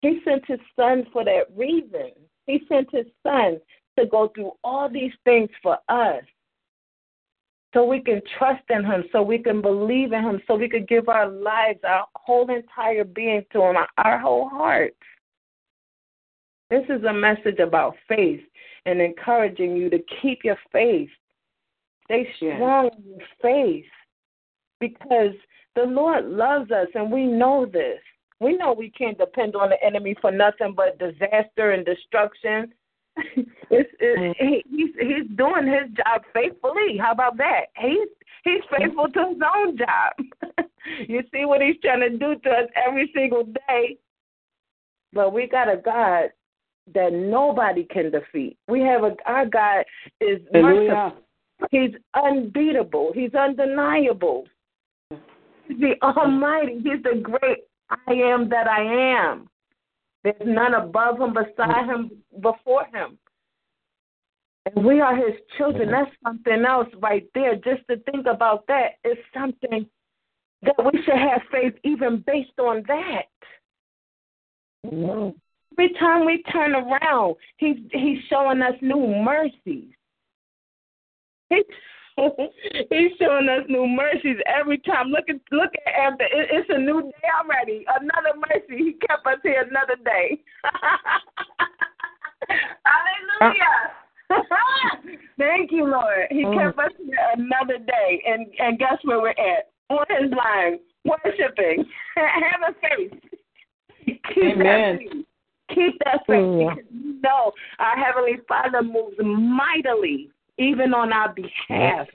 He 0.01 0.19
sent 0.25 0.45
his 0.47 0.59
son 0.75 1.05
for 1.13 1.23
that 1.23 1.45
reason. 1.55 2.11
He 2.45 2.61
sent 2.67 2.89
his 2.91 3.05
son 3.25 3.59
to 3.97 4.05
go 4.05 4.29
through 4.33 4.51
all 4.63 4.89
these 4.89 5.13
things 5.23 5.49
for 5.61 5.77
us. 5.87 6.23
So 7.73 7.85
we 7.85 8.01
can 8.01 8.21
trust 8.37 8.63
in 8.69 8.83
him, 8.83 9.05
so 9.11 9.23
we 9.23 9.39
can 9.39 9.61
believe 9.61 10.11
in 10.11 10.23
him, 10.23 10.41
so 10.45 10.55
we 10.55 10.69
can 10.69 10.85
give 10.85 11.09
our 11.09 11.27
lives, 11.27 11.79
our 11.83 12.05
whole 12.15 12.49
entire 12.53 13.03
being 13.03 13.43
to 13.51 13.61
him, 13.61 13.75
our 13.97 14.19
whole 14.19 14.47
heart. 14.47 14.93
This 16.69 16.83
is 16.89 17.03
a 17.03 17.13
message 17.13 17.59
about 17.59 17.95
faith 18.07 18.41
and 18.85 19.01
encouraging 19.01 19.75
you 19.75 19.89
to 19.89 19.99
keep 20.21 20.43
your 20.43 20.57
faith. 20.71 21.09
Stay 22.05 22.27
strong 22.37 22.89
in 22.97 23.11
your 23.11 23.27
faith 23.41 23.85
because 24.79 25.33
the 25.75 25.83
Lord 25.83 26.25
loves 26.25 26.71
us 26.71 26.87
and 26.93 27.11
we 27.11 27.25
know 27.25 27.65
this. 27.65 27.99
We 28.39 28.57
know 28.57 28.73
we 28.73 28.89
can't 28.89 29.17
depend 29.17 29.55
on 29.55 29.69
the 29.69 29.81
enemy 29.83 30.15
for 30.19 30.31
nothing 30.31 30.73
but 30.75 30.99
disaster 30.99 31.71
and 31.71 31.85
destruction. 31.85 32.73
it's, 33.35 33.89
it, 33.99 34.35
he, 34.39 34.63
he's 34.69 34.95
he's 34.99 35.37
doing 35.37 35.67
his 35.67 35.95
job 35.95 36.23
faithfully. 36.33 36.97
How 36.99 37.11
about 37.11 37.37
that? 37.37 37.65
He's 37.77 38.09
he's 38.43 38.61
faithful 38.75 39.07
to 39.07 39.29
his 39.29 39.37
own 39.55 39.77
job. 39.77 40.65
you 41.07 41.21
see 41.31 41.45
what 41.45 41.61
he's 41.61 41.75
trying 41.81 42.01
to 42.01 42.09
do 42.09 42.35
to 42.43 42.49
us 42.49 42.69
every 42.75 43.11
single 43.15 43.43
day. 43.43 43.97
But 45.13 45.31
we 45.31 45.47
got 45.47 45.71
a 45.71 45.77
God 45.77 46.31
that 46.93 47.13
nobody 47.13 47.85
can 47.85 48.11
defeat. 48.11 48.57
We 48.67 48.81
have 48.81 49.03
a 49.03 49.15
our 49.25 49.45
God 49.45 49.85
is 50.19 50.41
merciful. 50.53 51.13
He's 51.71 51.91
unbeatable. 52.13 53.11
He's 53.13 53.33
undeniable. 53.33 54.45
He's 55.09 55.79
the 55.79 55.93
Almighty. 56.01 56.75
He's 56.83 57.01
the 57.03 57.21
great 57.21 57.59
I 57.89 58.13
am 58.13 58.49
that 58.49 58.67
I 58.67 58.81
am. 58.81 59.49
There's 60.23 60.35
none 60.45 60.73
above 60.73 61.19
him, 61.19 61.33
beside 61.33 61.85
him, 61.85 62.11
before 62.41 62.85
him. 62.93 63.17
And 64.65 64.85
we 64.85 65.01
are 65.01 65.15
his 65.15 65.35
children. 65.57 65.91
That's 65.91 66.11
something 66.23 66.63
else 66.65 66.87
right 67.01 67.27
there. 67.33 67.55
Just 67.55 67.85
to 67.89 67.97
think 68.11 68.25
about 68.25 68.65
that 68.67 68.93
is 69.03 69.17
something 69.33 69.85
that 70.61 70.75
we 70.79 71.03
should 71.03 71.17
have 71.17 71.41
faith 71.51 71.73
even 71.83 72.23
based 72.25 72.57
on 72.57 72.83
that. 72.87 73.25
Every 75.73 75.93
time 75.99 76.25
we 76.25 76.43
turn 76.51 76.73
around, 76.75 77.35
he's 77.57 77.77
he's 77.91 78.19
showing 78.29 78.61
us 78.61 78.73
new 78.81 79.07
mercies. 79.23 79.89
He's 81.49 81.63
He's 82.89 83.11
showing 83.19 83.49
us 83.49 83.65
new 83.67 83.87
mercies 83.87 84.37
every 84.45 84.77
time. 84.79 85.09
Look 85.09 85.25
at 85.29 85.37
look 85.51 85.71
at 85.87 85.93
after 85.93 86.25
it, 86.25 86.49
it's 86.51 86.69
a 86.69 86.77
new 86.77 87.01
day 87.01 87.27
already. 87.41 87.85
Another 87.99 88.37
mercy. 88.37 88.77
He 88.83 88.93
kept 89.07 89.25
us 89.25 89.39
here 89.41 89.65
another 89.69 89.95
day. 90.05 90.39
Hallelujah. 93.39 93.75
Thank 95.39 95.71
you, 95.71 95.85
Lord. 95.87 96.27
He 96.29 96.43
mm. 96.43 96.55
kept 96.55 96.77
us 96.79 96.91
here 97.03 97.17
another 97.35 97.79
day. 97.79 98.21
And 98.27 98.45
and 98.59 98.77
guess 98.77 98.97
where 99.03 99.19
we're 99.19 99.29
at? 99.29 99.71
On 99.89 100.05
his 100.09 100.31
line, 100.31 100.79
worshiping. 101.05 101.85
Have 102.15 102.61
a 102.69 102.73
faith. 102.79 103.19
Amen. 104.37 105.25
Keep 105.73 105.99
that 106.05 106.21
faith. 106.27 106.37
Mm. 106.37 106.75
Because 106.75 106.91
you 106.91 107.21
know 107.21 107.51
our 107.79 107.97
Heavenly 107.97 108.37
Father 108.47 108.81
moves 108.81 109.15
mightily 109.19 110.29
even 110.57 110.93
on 110.93 111.11
our 111.11 111.33
behalf. 111.33 112.07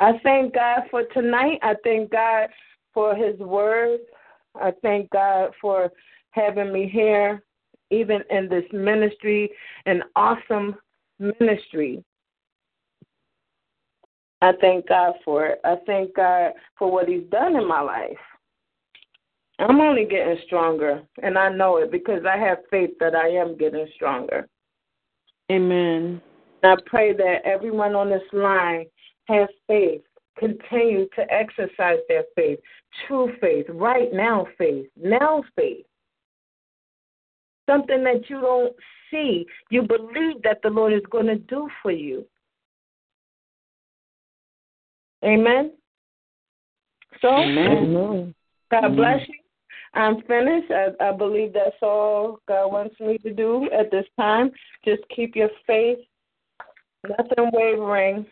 I 0.00 0.12
thank 0.22 0.54
God 0.54 0.82
for 0.90 1.04
tonight. 1.14 1.58
I 1.62 1.74
thank 1.82 2.10
God 2.10 2.48
for 2.94 3.14
His 3.14 3.38
word. 3.38 4.00
I 4.54 4.72
thank 4.82 5.10
God 5.10 5.50
for 5.60 5.90
having 6.30 6.72
me 6.72 6.88
here, 6.88 7.42
even 7.90 8.22
in 8.30 8.48
this 8.48 8.64
ministry, 8.72 9.50
an 9.86 10.02
awesome 10.14 10.76
ministry. 11.18 12.04
I 14.40 14.52
thank 14.60 14.88
God 14.88 15.14
for 15.24 15.46
it. 15.46 15.60
I 15.64 15.76
thank 15.86 16.14
God 16.14 16.52
for 16.78 16.90
what 16.90 17.08
He's 17.08 17.28
done 17.30 17.56
in 17.56 17.66
my 17.66 17.80
life. 17.80 18.16
I'm 19.58 19.80
only 19.80 20.04
getting 20.04 20.38
stronger, 20.46 21.02
and 21.22 21.36
I 21.36 21.48
know 21.48 21.78
it 21.78 21.90
because 21.90 22.22
I 22.24 22.36
have 22.36 22.58
faith 22.70 22.90
that 23.00 23.14
I 23.14 23.28
am 23.28 23.56
getting 23.56 23.88
stronger. 23.94 24.46
Amen. 25.50 26.20
I 26.62 26.76
pray 26.86 27.12
that 27.12 27.42
everyone 27.44 27.94
on 27.94 28.10
this 28.10 28.22
line 28.32 28.86
has 29.26 29.48
faith, 29.66 30.02
continue 30.38 31.08
to 31.16 31.32
exercise 31.32 31.98
their 32.08 32.24
faith, 32.36 32.58
true 33.06 33.32
faith, 33.40 33.66
right 33.68 34.12
now 34.12 34.46
faith, 34.56 34.86
now 34.96 35.42
faith. 35.56 35.84
Something 37.68 38.04
that 38.04 38.30
you 38.30 38.40
don't 38.40 38.74
see, 39.10 39.44
you 39.70 39.82
believe 39.82 40.42
that 40.42 40.60
the 40.62 40.70
Lord 40.70 40.92
is 40.92 41.02
going 41.10 41.26
to 41.26 41.36
do 41.36 41.68
for 41.82 41.90
you. 41.90 42.24
Amen. 45.24 45.72
So, 47.20 47.28
Amen. 47.28 48.34
God 48.70 48.96
bless 48.96 49.20
you. 49.28 49.34
I'm 49.94 50.22
finished. 50.22 50.70
I, 50.70 50.88
I 51.00 51.12
believe 51.12 51.52
that's 51.52 51.76
all 51.82 52.40
God 52.46 52.72
wants 52.72 52.98
me 53.00 53.18
to 53.18 53.32
do 53.32 53.68
at 53.72 53.90
this 53.90 54.04
time. 54.18 54.50
Just 54.84 55.02
keep 55.14 55.34
your 55.34 55.50
faith, 55.66 55.98
nothing 57.08 57.50
wavering. 57.52 58.26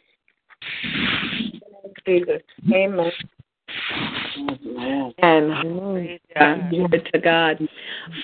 Jesus. 2.07 2.43
Amen. 2.73 3.11
And 5.19 5.63
glory 5.63 6.21
to 7.13 7.19
God. 7.19 7.69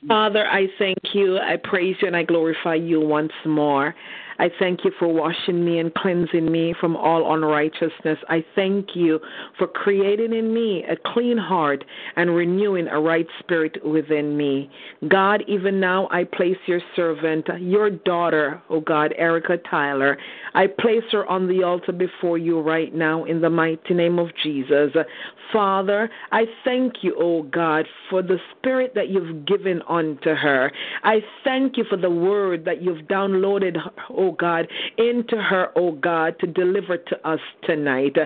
Father, 0.07 0.47
I 0.47 0.66
thank 0.78 0.99
you, 1.12 1.39
I 1.39 1.57
praise 1.57 1.97
you, 2.01 2.07
and 2.07 2.16
I 2.16 2.22
glorify 2.22 2.74
you 2.74 3.01
once 3.01 3.33
more. 3.45 3.95
I 4.39 4.51
thank 4.59 4.85
you 4.85 4.93
for 4.99 5.09
washing 5.09 5.64
me 5.64 5.78
and 5.78 5.93
cleansing 5.95 6.51
me 6.51 6.74
from 6.80 6.97
all 6.97 7.35
unrighteousness. 7.35 8.18
I 8.28 8.45
thank 8.55 8.95
you 8.95 9.20
for 9.59 9.66
creating 9.66 10.33
in 10.33 10.53
me 10.53 10.85
a 10.85 10.97
clean 11.12 11.39
heart 11.39 11.85
and 12.16 12.35
renewing 12.35 12.89
a 12.89 13.01
right 13.01 13.26
spirit 13.41 13.85
within 13.85 14.37
me. 14.37 14.70
God, 15.09 15.43
even 15.47 15.80
now 15.80 16.09
I 16.11 16.24
place 16.24 16.57
your 16.66 16.80
servant, 16.97 17.47
your 17.59 17.91
daughter, 17.91 18.62
oh 18.70 18.80
God, 18.80 19.14
Erica 19.16 19.59
Tyler. 19.70 20.18
I 20.55 20.66
place 20.66 21.05
her 21.12 21.26
on 21.26 21.49
the 21.49 21.62
altar 21.62 21.93
before 21.93 22.39
you 22.39 22.61
right 22.61 22.95
now 22.95 23.24
in 23.24 23.41
the 23.41 23.51
mighty 23.51 23.95
name 23.95 24.18
of 24.18 24.28
Jesus. 24.43 24.93
Father, 25.53 26.11
I 26.30 26.45
thank 26.64 27.03
you, 27.03 27.14
oh 27.18 27.43
God, 27.43 27.87
for 28.09 28.22
the 28.22 28.39
spirit 28.57 28.93
that 28.95 29.09
you've 29.09 29.45
given 29.45 29.83
unto 29.89 30.35
her. 30.35 30.72
I 31.03 31.20
thank 31.45 31.76
you 31.76 31.85
for 31.85 31.97
the 31.97 32.11
word 32.11 32.64
that 32.64 32.83
you've 32.83 33.07
downloaded, 33.07 33.76
oh 34.11 34.32
God, 34.33 34.68
into 34.99 35.37
her, 35.37 35.68
oh 35.76 35.93
God, 35.93 36.39
to 36.41 36.47
deliver 36.47 36.97
to 36.97 37.28
us 37.28 37.41
tonight. 37.64 38.16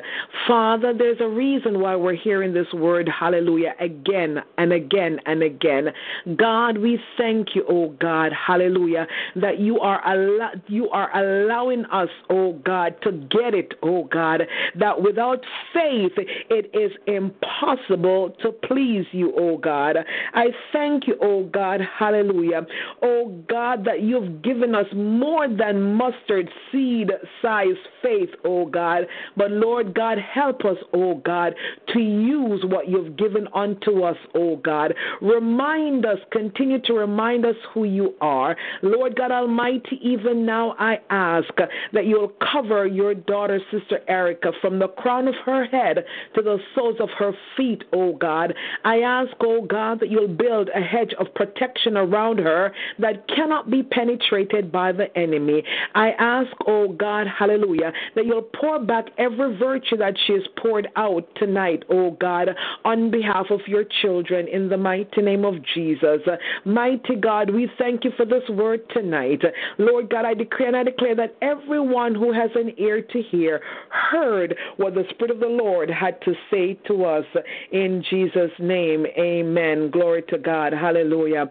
Father, 0.47 0.93
there's 0.97 1.21
a 1.21 1.29
reason 1.29 1.81
why 1.81 1.97
we're 1.97 2.15
hearing 2.15 2.53
this 2.53 2.73
word, 2.73 3.09
hallelujah, 3.09 3.75
again 3.81 4.43
and 4.59 4.73
again 4.73 5.19
and 5.27 5.43
again. 5.43 5.89
God, 6.37 6.79
we 6.79 6.99
thank 7.17 7.55
you, 7.55 7.65
oh 7.69 7.91
God, 8.01 8.33
hallelujah, 8.33 9.07
that 9.37 9.59
you 9.59 9.81
are 9.81 10.05
al- 10.05 10.61
you 10.69 10.89
are 10.91 11.15
allowing 11.17 11.85
us, 11.87 12.09
oh 12.31 12.55
God, 12.65 12.97
to 13.03 13.13
get 13.13 13.55
it, 13.55 13.75
oh 13.83 14.05
God, 14.05 14.43
that 14.79 15.01
without 15.03 15.45
faith 15.73 16.13
it 16.17 16.71
is 16.75 16.93
impossible 17.07 18.37
to 18.43 18.53
please 18.53 19.07
you, 19.13 19.33
oh 19.37 19.57
God. 19.57 19.97
I 20.35 20.47
thank 20.73 21.07
you, 21.07 21.17
oh 21.21 21.45
God, 21.45 21.81
hallelujah. 21.99 22.67
Oh 23.03 23.43
God, 23.49 23.85
that 23.85 24.03
you've 24.03 24.43
given 24.43 24.75
us 24.75 24.87
more 24.95 25.49
than 25.49 25.86
mustard 25.95 26.51
seed 26.71 27.11
size 27.43 27.77
faith, 28.03 28.31
oh 28.45 28.67
God. 28.67 29.05
But 29.37 29.51
Lord 29.51 29.95
God, 29.95 30.19
help 30.19 30.65
us, 30.65 30.77
oh 30.93 31.17
God, 31.17 31.55
to 31.93 32.01
use 32.01 32.65
what 32.65 32.89
you've 32.89 33.17
given 33.17 33.49
unto 33.55 34.03
us, 34.03 34.17
oh 34.35 34.57
God. 34.57 34.95
Remind 35.21 36.07
us, 36.07 36.19
continue 36.31 36.81
to 36.83 36.93
remind 36.93 37.45
us 37.45 37.57
who 37.73 37.85
you 37.85 38.15
are. 38.21 38.57
Lord 38.83 39.17
God 39.17 39.31
Almighty, 39.31 39.99
even 40.03 40.45
now 40.45 40.75
I 40.79 40.99
ask 41.11 41.49
that 41.93 42.07
you'll 42.07 42.33
cover 42.53 42.87
your 42.87 43.15
daughter, 43.15 43.61
Sister 43.71 44.01
Erica, 44.09 44.53
from 44.61 44.79
the 44.79 44.89
crown 44.89 45.29
of 45.29 45.35
her 45.45 45.65
head 45.67 46.05
to 46.35 46.43
the 46.43 46.59
soles 46.75 46.97
of 47.01 47.09
her 47.19 47.33
feet, 47.57 47.85
oh 47.93 48.15
God. 48.15 48.55
I 48.85 49.01
ask, 49.01 49.33
oh 49.41 49.63
God, 49.63 50.01
that 50.01 50.11
you'll 50.11 50.29
build 50.29 50.71
a 50.75 50.81
hedge 50.81 51.15
of 51.19 51.33
protection 51.35 51.97
around 51.97 52.39
her 52.39 52.73
that 52.99 53.27
cannot 53.29 53.71
be 53.71 53.83
penetrated 53.83 54.71
by 54.71 54.93
the 54.93 55.17
enemy. 55.17 55.63
I 55.95 56.11
ask, 56.19 56.51
oh 56.67 56.89
God, 56.89 57.27
hallelujah, 57.27 57.93
that 58.15 58.27
you'll 58.27 58.43
pour 58.43 58.79
back 58.79 59.07
every 59.19 59.57
virtue 59.57 59.97
that 59.99 60.15
she 60.27 60.35
has 60.35 60.43
poured 60.57 60.89
out 60.97 61.27
tonight, 61.37 61.85
oh 61.91 62.13
God, 62.13 62.51
on 62.85 63.11
behalf 63.11 63.47
of 63.51 63.61
your 63.67 63.85
children 64.03 64.49
in 64.49 64.69
the 64.69 64.77
mighty 64.77 65.23
name 65.23 65.45
of 65.45 65.55
Jesus. 65.75 66.21
Mighty 66.65 67.17
God, 67.17 67.51
we 67.51 67.71
thank 67.79 68.05
you 68.05 68.13
for 68.17 68.25
this 68.25 68.49
word 68.51 68.81
tonight. 68.91 69.43
Lord 69.79 70.11
God, 70.11 70.25
I 70.25 70.35
decree 70.35 70.67
and 70.67 70.77
I 70.77 70.83
declare 70.83 71.15
that 71.17 71.37
everyone 71.43 72.15
who 72.15 72.33
has 72.33 72.51
an 72.55 72.73
ear 72.79 73.03
to 73.03 73.23
hear 73.23 73.61
heard 73.91 74.57
what 74.77 74.95
the 74.95 75.05
Spirit 75.11 75.31
of 75.31 75.41
the 75.41 75.47
Lord 75.47 75.91
had 75.91 76.21
to 76.23 76.35
say 76.51 76.75
to 76.87 77.05
us 77.05 77.25
in 77.73 78.05
Jesus' 78.09 78.51
name. 78.59 79.07
Amen. 79.19 79.91
Glory 79.91 80.23
to 80.29 80.39
God. 80.39 80.73
Hallelujah. 80.73 81.49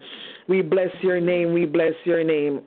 We 0.48 0.62
bless 0.62 0.90
your 1.02 1.20
name. 1.20 1.52
We 1.52 1.66
bless 1.66 1.94
your 2.04 2.24
name. 2.24 2.62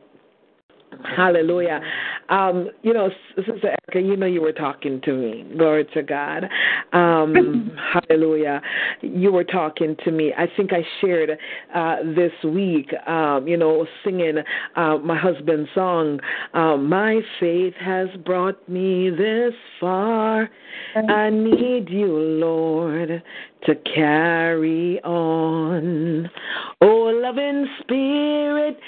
Hallelujah. 1.16 1.82
Um, 2.30 2.70
you 2.84 2.94
know, 2.94 3.10
Sister 3.36 3.76
Erica, 3.90 4.02
you 4.08 4.16
know 4.16 4.26
you 4.26 4.42
were 4.42 4.52
talking 4.52 5.02
to 5.02 5.14
me. 5.14 5.46
Glory 5.58 5.86
to 5.94 6.04
God. 6.04 6.46
Um, 6.94 7.78
hallelujah. 7.94 8.62
You 9.02 9.32
were 9.32 9.44
talking 9.44 9.96
to 10.04 10.12
me. 10.12 10.34
I 10.38 10.46
think 10.56 10.72
I 10.74 10.84
shared 11.02 11.32
uh, 11.74 11.96
this 12.16 12.32
week, 12.44 12.92
um, 13.08 13.48
you 13.48 13.58
know, 13.58 13.88
singing 14.04 14.38
uh, 14.76 14.98
my 14.98 15.18
husband's 15.18 15.70
song, 15.74 16.20
uh, 16.54 16.78
My 16.78 17.22
faith 17.40 17.74
has 17.80 18.10
brought 18.26 18.68
me 18.70 19.10
this 19.10 19.54
far. 19.80 20.50
I 20.96 21.30
need 21.30 21.90
you, 21.90 22.08
Lord, 22.08 23.24
to 23.66 23.76
carry 23.76 25.02
on. 25.04 26.30
Oh, 26.82 27.22
loving 27.22 27.68
spirit, 27.82 28.80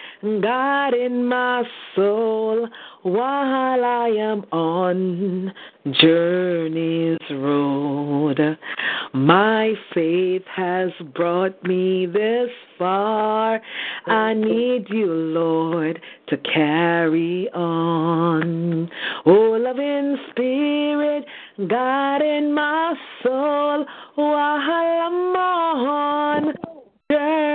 God 0.42 0.94
in 0.94 1.26
my 1.28 1.64
soul, 1.96 2.68
while 3.04 3.84
I 3.84 4.08
am 4.10 4.46
on 4.52 5.54
journey's 6.00 7.18
road. 7.32 8.40
My 9.14 9.74
faith 9.94 10.44
has 10.56 10.92
brought 11.14 11.62
me 11.64 12.06
this 12.06 12.50
far. 12.78 13.62
I 14.06 14.34
need 14.34 14.86
you, 14.90 15.08
Lord, 15.08 16.00
to 16.30 16.38
carry 16.38 17.50
on. 17.50 18.90
Oh, 19.26 19.58
loving 19.60 20.18
spirit, 20.30 21.26
God 21.68 22.22
in 22.22 22.54
my 22.54 22.94
soul, 23.22 23.86
while 24.16 24.36
I'm 24.36 25.36
on 25.36 26.54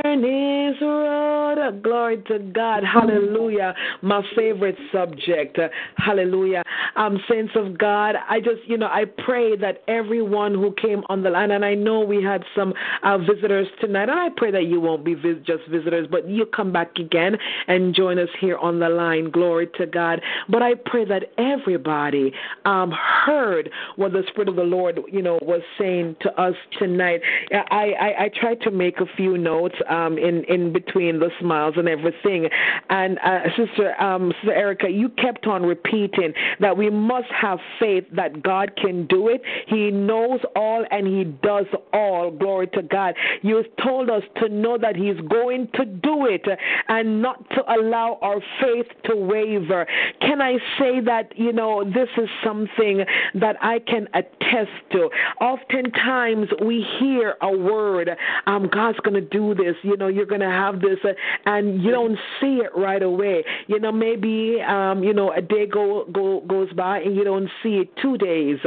journey's 0.07 0.81
road. 0.81 1.83
Glory 1.83 2.23
to 2.29 2.39
God. 2.39 2.85
Hallelujah. 2.85 3.75
My 4.03 4.23
favorite 4.37 4.77
subject. 4.93 5.59
Hallelujah. 5.97 6.63
Um, 6.95 7.19
saints 7.29 7.53
of 7.57 7.77
God, 7.79 8.15
I 8.29 8.41
just, 8.41 8.61
you 8.67 8.77
know, 8.77 8.87
I 8.87 9.05
pray 9.25 9.57
that 9.57 9.83
everyone 9.89 10.55
who 10.55 10.75
came 10.81 11.03
on 11.09 11.23
the 11.23 11.31
line, 11.31 11.51
and 11.51 11.65
I 11.65 11.75
know 11.75 12.01
we 12.01 12.23
had 12.23 12.45
some 12.55 12.73
uh, 13.03 13.19
visitors 13.19 13.67
tonight, 13.81 14.09
and 14.09 14.19
I 14.19 14.29
pray 14.37 14.51
that 14.51 14.65
you 14.65 14.81
won't 14.81 15.05
be 15.05 15.15
vis- 15.15 15.45
just 15.45 15.67
visitors, 15.69 16.07
but 16.11 16.29
you 16.29 16.47
come 16.47 16.73
back 16.73 16.97
again 16.99 17.37
and 17.67 17.95
join 17.95 18.19
us 18.19 18.29
here 18.41 18.57
on 18.59 18.79
the 18.79 18.89
line. 18.89 19.31
Glory 19.31 19.69
to 19.79 19.87
God. 19.87 20.21
But 20.49 20.63
I 20.63 20.75
pray 20.75 21.05
that 21.07 21.25
everybody 21.39 22.33
um, 22.65 22.93
heard 22.93 23.71
what 23.97 24.13
the 24.13 24.23
Spirit 24.29 24.49
of 24.49 24.57
the 24.57 24.63
Lord, 24.63 25.01
you 25.11 25.23
know, 25.23 25.39
was 25.43 25.63
saying 25.79 26.17
to 26.21 26.41
us 26.41 26.55
tonight. 26.79 27.21
I, 27.53 27.93
I, 27.93 28.25
I 28.25 28.31
tried 28.41 28.61
to 28.63 28.71
make 28.71 29.01
a 29.01 29.07
few 29.17 29.37
notes 29.37 29.77
um, 29.97 30.19
in 30.19 30.45
in 30.45 30.73
between 30.73 31.19
the 31.19 31.31
smiles 31.41 31.75
and 31.77 31.89
everything. 31.89 32.49
And 32.91 33.19
uh, 33.19 33.41
Sister 33.57 34.01
um, 34.01 34.33
Sister 34.41 34.55
Erica, 34.55 34.89
you 34.89 35.09
kept 35.09 35.47
on 35.47 35.63
repeating 35.63 36.33
that 36.61 36.77
we 36.77 36.91
must 36.91 37.29
have 37.29 37.59
faith 37.79 38.05
that 38.13 38.43
God 38.43 38.73
can 38.77 39.07
do 39.07 39.29
it. 39.29 39.43
He 39.67 39.91
knows 39.91 40.41
all 40.55 40.85
and 40.91 41.07
He 41.07 41.25
does 41.25 41.67
all. 41.93 42.31
Glory 42.31 42.69
to 42.69 42.83
God. 42.83 43.15
You 43.43 43.65
told 43.83 44.11
us 44.11 44.23
to 44.41 44.49
know 44.49 44.79
that 44.79 44.97
He's 44.97 45.21
going 45.29 45.69
to 45.75 45.85
do 45.85 46.27
it 46.27 46.47
and 46.89 47.23
not 47.23 47.49
to 47.51 47.63
allow 47.73 48.19
our 48.23 48.41
faith 48.61 48.87
to 49.05 49.17
waver. 49.17 49.87
Can 50.21 50.41
I 50.41 50.55
say 50.79 51.01
that 51.01 51.33
you 51.37 51.53
know 51.53 51.85
this 51.85 52.09
is 52.17 52.29
something 52.45 53.05
that 53.35 53.57
I 53.61 53.79
can 53.81 54.09
attest 54.15 54.71
to? 54.93 55.09
Oftentimes 55.41 56.49
we 56.65 56.85
hear 56.99 57.37
a 57.43 57.57
word, 57.57 58.11
um, 58.47 58.69
God's 58.73 58.99
going 59.01 59.15
to 59.15 59.29
do 59.29 59.55
this. 59.55 59.77
You 59.87 59.97
know, 59.97 60.09
you're 60.09 60.27
going 60.27 60.41
to 60.41 60.47
have 60.47 60.81
this, 60.81 60.99
uh, 61.05 61.13
and 61.47 61.83
you 61.83 61.91
don't 61.91 62.19
see 62.41 62.61
it 62.65 62.71
right 62.77 63.03
away. 63.03 63.45
You 63.67 63.79
know, 63.81 63.93
maybe 63.93 64.59
um, 64.67 65.03
you 65.03 65.13
know 65.13 65.33
a 65.33 65.41
day 65.41 65.67
go, 65.67 66.07
go 66.13 66.41
goes 66.47 66.73
by 66.73 67.01
and 67.01 67.17
you 67.17 67.25
don't 67.25 67.49
see 67.63 67.77
it. 67.77 67.91
Two 68.03 68.19
days, 68.19 68.59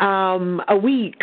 um, 0.00 0.60
a 0.68 0.76
week, 0.76 1.22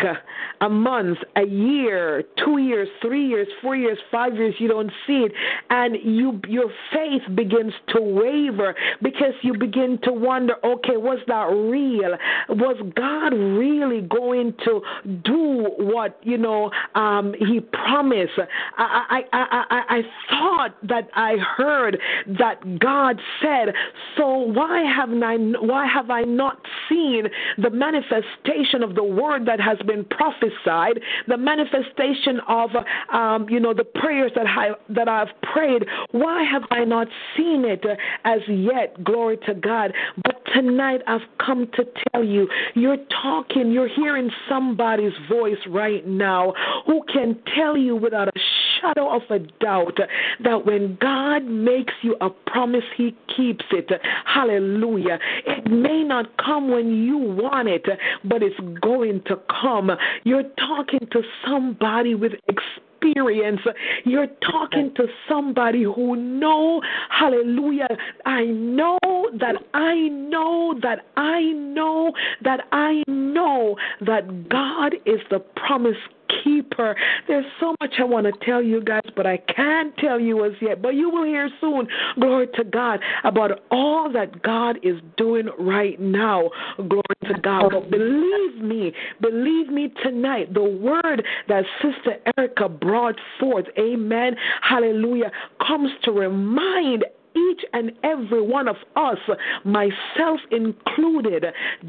a 0.60 0.68
month, 0.68 1.18
a 1.36 1.46
year, 1.46 2.24
two 2.44 2.58
years, 2.58 2.88
three 3.00 3.26
years, 3.26 3.48
four 3.60 3.76
years, 3.76 3.98
five 4.10 4.34
years. 4.34 4.54
You 4.58 4.68
don't 4.68 4.90
see 5.06 5.26
it, 5.26 5.32
and 5.70 5.96
you 6.02 6.40
your 6.48 6.70
faith 6.92 7.22
begins 7.34 7.72
to 7.88 8.00
waver 8.00 8.74
because 9.02 9.34
you 9.42 9.54
begin 9.56 9.98
to 10.04 10.12
wonder. 10.12 10.54
Okay, 10.64 10.96
was 10.96 11.18
that 11.26 11.48
real? 11.50 12.16
Was 12.48 12.76
God 12.94 13.34
really 13.34 14.00
going 14.02 14.54
to 14.64 14.80
do 15.24 15.66
what 15.78 16.18
you 16.22 16.38
know 16.38 16.70
um, 16.94 17.34
He 17.38 17.60
promised? 17.60 18.38
I, 18.78 19.22
I, 19.32 19.36
I, 19.36 19.41
I, 19.50 19.82
I 19.88 20.02
thought 20.30 20.76
that 20.88 21.08
I 21.14 21.36
heard 21.36 21.98
that 22.38 22.78
God 22.78 23.20
said, 23.40 23.74
so 24.16 24.28
why 24.28 24.82
have 24.82 25.10
I, 25.10 25.36
why 25.60 25.86
have 25.86 26.10
I 26.10 26.22
not 26.22 26.58
seen 26.88 27.24
the 27.58 27.70
manifestation 27.70 28.82
of 28.82 28.94
the 28.94 29.04
word 29.04 29.46
that 29.46 29.60
has 29.60 29.78
been 29.86 30.04
prophesied, 30.04 31.00
the 31.28 31.36
manifestation 31.36 32.40
of, 32.48 32.70
um, 33.12 33.46
you 33.48 33.60
know, 33.60 33.74
the 33.74 33.84
prayers 33.84 34.32
that 34.34 34.46
I, 34.46 34.70
that 34.90 35.08
I've 35.08 35.28
prayed? 35.52 35.84
Why 36.12 36.42
have 36.44 36.62
I 36.70 36.84
not 36.84 37.08
seen 37.36 37.64
it 37.64 37.84
as 38.24 38.40
yet? 38.48 39.02
Glory 39.04 39.38
to 39.46 39.54
God. 39.54 39.92
But 40.24 40.42
tonight 40.54 41.00
I've 41.06 41.20
come 41.44 41.68
to 41.74 41.84
tell 42.12 42.24
you, 42.24 42.48
you're 42.74 42.98
talking, 43.22 43.70
you're 43.70 43.88
hearing 43.88 44.30
somebody's 44.48 45.12
voice 45.30 45.56
right 45.68 46.06
now 46.06 46.54
who 46.86 47.02
can 47.12 47.38
tell 47.56 47.76
you 47.76 47.96
without 47.96 48.28
a 48.28 48.40
shadow 48.80 49.14
of 49.14 49.22
a 49.32 49.38
doubt 49.38 49.98
that 50.44 50.66
when 50.66 50.96
God 51.00 51.44
makes 51.44 51.94
you 52.02 52.16
a 52.20 52.30
promise, 52.30 52.84
He 52.96 53.16
keeps 53.36 53.64
it. 53.70 53.90
Hallelujah. 54.24 55.18
It 55.46 55.70
may 55.70 56.02
not 56.04 56.36
come 56.38 56.70
when 56.70 57.02
you 57.02 57.16
want 57.18 57.68
it, 57.68 57.86
but 58.24 58.42
it's 58.42 58.58
going 58.80 59.22
to 59.26 59.38
come. 59.60 59.90
You're 60.24 60.48
talking 60.58 61.06
to 61.12 61.22
somebody 61.46 62.14
with 62.14 62.32
experience. 62.48 63.60
You're 64.04 64.28
talking 64.50 64.92
to 64.96 65.06
somebody 65.28 65.82
who 65.82 66.14
know, 66.14 66.80
hallelujah, 67.10 67.88
I 68.24 68.44
know 68.44 68.98
that 69.40 69.56
I 69.74 70.08
know 70.08 70.74
that 70.82 71.00
I 71.16 71.40
know 71.40 72.12
that 72.44 72.60
I 72.70 73.02
know 73.08 73.76
that 74.06 74.48
God 74.48 74.94
is 75.04 75.20
the 75.30 75.40
promise 75.40 75.96
keeper. 76.42 76.94
There's 77.28 77.44
so 77.60 77.74
much 77.80 77.94
I 77.98 78.04
want 78.04 78.26
to 78.26 78.44
tell 78.44 78.62
you 78.62 78.82
guys, 78.82 79.02
but 79.16 79.26
I 79.26 79.38
can't 79.38 79.96
tell 79.98 80.20
you 80.20 80.44
as 80.44 80.52
yet. 80.60 80.82
But 80.82 80.94
you 80.94 81.10
will 81.10 81.24
hear 81.24 81.48
soon, 81.60 81.86
glory 82.20 82.48
to 82.54 82.64
God, 82.64 83.00
about 83.24 83.62
all 83.70 84.10
that 84.12 84.42
God 84.42 84.78
is 84.82 84.96
doing 85.16 85.48
right 85.58 85.98
now. 86.00 86.50
Glory 86.76 87.02
to 87.24 87.34
God. 87.42 87.70
But 87.72 87.90
believe 87.90 88.62
me, 88.62 88.92
believe 89.20 89.68
me 89.68 89.92
tonight, 90.02 90.54
the 90.54 90.62
word 90.62 91.24
that 91.48 91.64
Sister 91.82 92.18
Erica 92.36 92.68
brought 92.68 93.16
forth, 93.38 93.66
amen, 93.78 94.36
hallelujah, 94.62 95.30
comes 95.66 95.90
to 96.04 96.12
remind 96.12 97.04
each 97.36 97.60
and 97.72 97.92
every 98.02 98.42
one 98.42 98.68
of 98.68 98.76
us, 98.96 99.18
myself 99.64 100.40
included, 100.50 101.44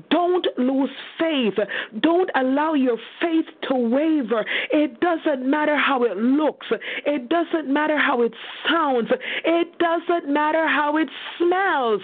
don't 0.10 0.48
lose 0.58 0.90
faith. 1.20 1.54
Don't 2.00 2.30
allow 2.36 2.74
your 2.74 2.98
faith 3.22 3.46
to 3.70 3.76
waver. 3.76 4.46
It 4.72 5.00
doesn't 5.00 5.50
matter 5.50 5.78
how 5.78 6.04
it 6.04 6.18
looks, 6.18 6.68
it 7.06 7.30
doesn't 7.30 7.72
matter 7.72 7.98
how 7.98 8.22
it 8.22 8.34
sounds, 8.70 9.10
it 9.46 9.78
doesn't 9.80 10.32
matter 10.32 10.68
how 10.68 10.98
it 10.98 11.10
smells. 11.38 12.02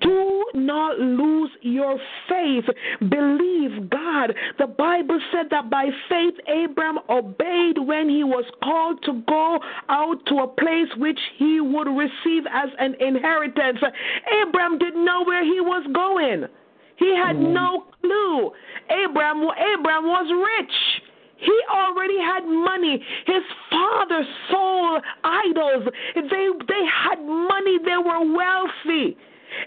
Do 0.00 0.44
not 0.54 0.98
lose 0.98 1.50
your 1.62 1.98
faith. 2.28 2.64
Believe 3.00 3.90
God. 3.90 4.34
The 4.58 4.66
Bible 4.66 5.18
said 5.32 5.46
that 5.50 5.70
by 5.70 5.86
faith, 6.08 6.34
Abram 6.48 6.98
obeyed 7.08 7.78
when 7.78 8.08
he 8.08 8.24
was 8.24 8.44
called 8.62 9.02
to 9.04 9.22
go 9.26 9.58
out 9.88 10.24
to 10.26 10.36
a 10.40 10.48
place 10.48 10.88
which 10.96 11.18
he 11.38 11.60
would 11.60 11.88
receive 11.88 12.44
as 12.52 12.70
an 12.78 12.94
inheritance. 13.00 13.78
Abraham 14.42 14.78
didn't 14.78 15.04
know 15.04 15.24
where 15.24 15.44
he 15.44 15.60
was 15.60 15.86
going. 15.94 16.44
He 16.96 17.14
had 17.16 17.36
mm-hmm. 17.36 17.52
no 17.52 17.84
clue. 18.00 18.50
Abraham 18.90 19.42
Abraham 19.42 20.04
was 20.04 20.28
rich. 20.30 20.74
He 21.36 21.58
already 21.70 22.18
had 22.18 22.46
money. 22.46 23.04
His 23.26 23.42
father 23.70 24.22
sold 24.50 25.02
idols. 25.24 25.88
They 26.14 26.48
they 26.68 26.84
had 26.86 27.18
money. 27.20 27.78
They 27.84 27.98
were 27.98 28.34
wealthy. 28.34 29.16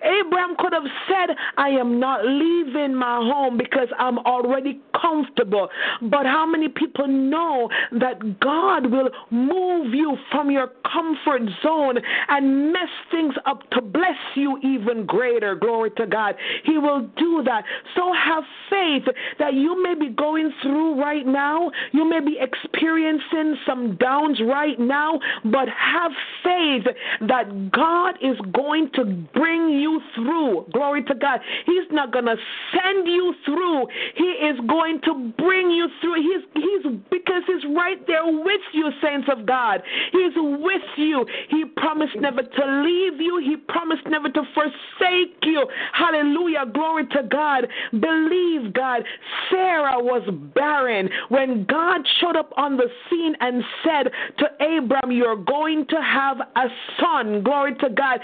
Abraham 0.03 0.55
could 0.57 0.73
have 0.73 0.87
said, 1.07 1.35
I 1.57 1.69
am 1.69 1.99
not 1.99 2.25
leaving 2.25 2.95
my 2.95 3.17
home 3.17 3.57
because 3.57 3.87
I'm 3.97 4.19
already 4.19 4.81
comfortable. 4.99 5.69
But 6.01 6.25
how 6.25 6.45
many 6.45 6.69
people 6.69 7.07
know 7.07 7.69
that 7.99 8.39
God 8.39 8.91
will 8.91 9.09
move 9.31 9.93
you 9.93 10.17
from 10.31 10.51
your 10.51 10.71
comfort 10.91 11.41
zone 11.63 11.97
and 12.29 12.71
mess 12.71 12.89
things 13.11 13.33
up 13.45 13.69
to 13.71 13.81
bless 13.81 14.17
you 14.35 14.57
even 14.63 15.05
greater? 15.05 15.55
Glory 15.55 15.91
to 15.97 16.05
God. 16.05 16.35
He 16.63 16.77
will 16.77 17.07
do 17.17 17.43
that. 17.45 17.63
So 17.95 18.13
have 18.13 18.43
faith 18.69 19.03
that 19.39 19.53
you 19.53 19.81
may 19.81 19.95
be 19.95 20.09
going 20.09 20.51
through 20.61 21.01
right 21.01 21.25
now. 21.25 21.71
You 21.91 22.07
may 22.09 22.19
be 22.19 22.37
experiencing 22.39 23.57
some 23.65 23.97
downs 23.97 24.39
right 24.45 24.79
now, 24.79 25.19
but 25.45 25.67
have 25.69 26.11
faith 26.43 26.85
that 27.27 27.71
God 27.71 28.15
is 28.21 28.37
going 28.53 28.89
to 28.95 29.05
bring 29.33 29.69
you 29.79 30.01
through. 30.15 30.65
Glory 30.73 31.03
to 31.03 31.15
God. 31.15 31.39
He's 31.65 31.89
not 31.91 32.11
going 32.11 32.25
to 32.25 32.35
send 32.71 33.07
you 33.07 33.33
through. 33.45 33.87
He 34.15 34.31
is 34.47 34.59
going 34.67 35.01
to 35.05 35.33
bring 35.37 35.71
you 35.71 35.87
through. 36.01 36.15
He's 36.15 36.43
he's 36.53 36.93
because 37.09 37.43
he's 37.47 37.75
right 37.75 38.05
there 38.07 38.25
with 38.25 38.61
you, 38.73 38.89
saints 39.01 39.27
of 39.31 39.45
God. 39.45 39.81
He's 40.11 40.33
with 40.35 40.81
you. 40.97 41.25
He 41.49 41.65
promised 41.77 42.15
never 42.17 42.41
to 42.41 42.65
leave 42.83 43.19
you. 43.19 43.41
He 43.43 43.57
promised 43.57 44.05
never 44.07 44.29
to 44.29 44.43
forsake 44.53 45.37
you. 45.43 45.65
Hallelujah. 45.93 46.65
Glory 46.73 47.05
to 47.07 47.23
God. 47.23 47.67
Believe 47.91 48.73
God. 48.73 49.03
Sarah 49.49 49.99
was 49.99 50.27
barren 50.53 51.09
when 51.29 51.65
God 51.65 52.01
showed 52.19 52.35
up 52.35 52.51
on 52.57 52.77
the 52.77 52.87
scene 53.09 53.35
and 53.39 53.63
said 53.83 54.11
to 54.39 54.77
Abram, 54.77 55.11
You're 55.11 55.35
going 55.35 55.85
to 55.87 56.01
have 56.01 56.37
a 56.55 56.67
son. 56.99 57.43
Glory 57.43 57.75
to 57.75 57.89
God. 57.89 58.19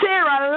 Sarah 0.00 0.52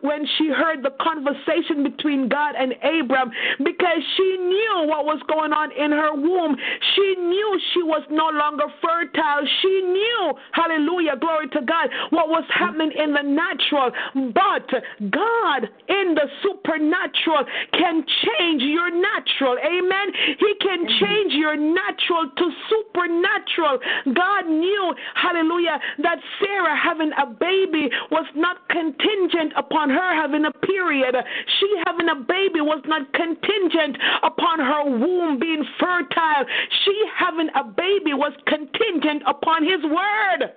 when 0.00 0.26
she 0.36 0.48
heard 0.48 0.82
the 0.82 0.90
conversation 1.00 1.82
between 1.82 2.28
God 2.28 2.54
and 2.58 2.74
Abram 2.82 3.30
because 3.58 4.02
she 4.16 4.36
knew 4.38 4.88
what 4.88 5.04
was 5.04 5.22
going 5.28 5.52
on 5.52 5.70
in 5.72 5.92
her 5.92 6.14
womb. 6.14 6.56
She 6.94 7.14
knew 7.16 7.60
she 7.74 7.82
was 7.82 8.02
no 8.10 8.28
longer 8.34 8.66
fertile. 8.82 9.42
She 9.62 9.74
knew, 9.82 10.34
hallelujah, 10.52 11.16
glory 11.20 11.48
to 11.54 11.62
God, 11.62 11.88
what 12.10 12.28
was 12.28 12.44
happening 12.52 12.92
in 12.92 13.12
the 13.14 13.22
natural. 13.22 13.90
But 14.34 14.68
God 15.10 15.68
in 15.88 16.14
the 16.14 16.26
supernatural 16.42 17.46
can 17.72 18.04
change 18.24 18.62
your 18.62 18.90
natural. 18.90 19.56
Amen. 19.58 20.06
He 20.38 20.52
can 20.60 20.86
change 21.00 21.32
your 21.34 21.56
natural 21.56 22.30
to 22.34 22.46
supernatural. 22.68 23.78
God 24.14 24.46
knew, 24.46 24.94
hallelujah, 25.14 25.78
that 26.02 26.18
Sarah 26.40 26.76
having 26.76 27.12
a 27.14 27.26
baby 27.26 27.90
was 28.10 28.26
not 28.34 28.68
contingent 28.68 29.52
upon 29.56 29.67
her 29.70 30.14
having 30.14 30.44
a 30.44 30.52
period. 30.66 31.14
She 31.60 31.68
having 31.86 32.08
a 32.08 32.16
baby 32.16 32.60
was 32.60 32.82
not 32.86 33.12
contingent 33.12 33.96
upon 34.22 34.58
her 34.58 34.84
womb 34.84 35.38
being 35.38 35.64
fertile. 35.78 36.44
She 36.84 36.94
having 37.16 37.48
a 37.54 37.64
baby 37.64 38.14
was 38.14 38.32
contingent 38.46 39.22
upon 39.26 39.64
His 39.64 39.82
word. 39.84 40.52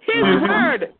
His 0.00 0.24
mm-hmm. 0.24 0.48
word. 0.48 0.94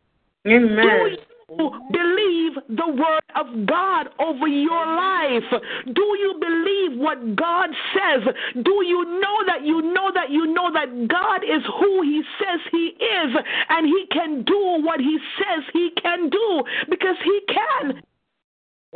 Amen. 0.46 1.16
You 1.58 1.70
believe 1.90 2.52
the 2.68 2.86
word 2.86 3.26
of 3.34 3.66
God 3.66 4.08
over 4.20 4.46
your 4.46 4.86
life? 4.86 5.50
Do 5.86 6.06
you 6.18 6.38
believe 6.38 7.00
what 7.00 7.34
God 7.34 7.70
says? 7.94 8.34
Do 8.62 8.84
you 8.86 9.04
know 9.20 9.36
that 9.46 9.64
you 9.64 9.82
know 9.82 10.12
that 10.14 10.30
you 10.30 10.46
know 10.52 10.72
that 10.72 11.08
God 11.08 11.42
is 11.42 11.62
who 11.78 12.02
He 12.02 12.22
says 12.38 12.60
He 12.70 12.94
is 12.98 13.36
and 13.68 13.86
He 13.86 14.06
can 14.12 14.44
do 14.44 14.78
what 14.82 15.00
He 15.00 15.18
says 15.38 15.64
He 15.72 15.90
can 16.00 16.30
do 16.30 16.62
because 16.88 17.16
He 17.24 17.40
can? 17.48 18.02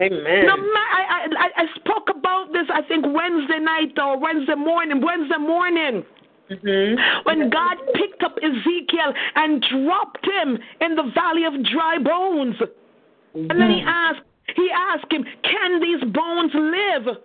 Amen. 0.01 0.47
No, 0.47 0.55
I, 0.55 1.29
I, 1.39 1.49
I 1.57 1.67
spoke 1.77 2.09
about 2.11 2.53
this, 2.53 2.67
I 2.69 2.83
think, 2.83 3.05
Wednesday 3.07 3.61
night 3.61 3.97
or 3.97 4.19
Wednesday 4.19 4.57
morning. 4.57 5.01
Wednesday 5.01 5.39
morning. 5.39 6.05
Mm-hmm. 6.51 7.01
When 7.25 7.51
God 7.51 7.77
picked 7.95 8.23
up 8.23 8.37
Ezekiel 8.37 9.13
and 9.35 9.63
dropped 9.63 10.25
him 10.25 10.59
in 10.81 10.95
the 10.95 11.11
valley 11.15 11.45
of 11.45 11.55
dry 11.73 11.99
bones. 11.99 12.57
Mm-hmm. 12.57 13.51
And 13.51 13.61
then 13.61 13.71
he 13.71 13.83
asked, 13.87 14.21
he 14.55 14.71
asked 14.71 15.11
him, 15.11 15.25
Can 15.43 15.81
these 15.81 16.01
bones 16.13 16.53
live? 16.55 17.17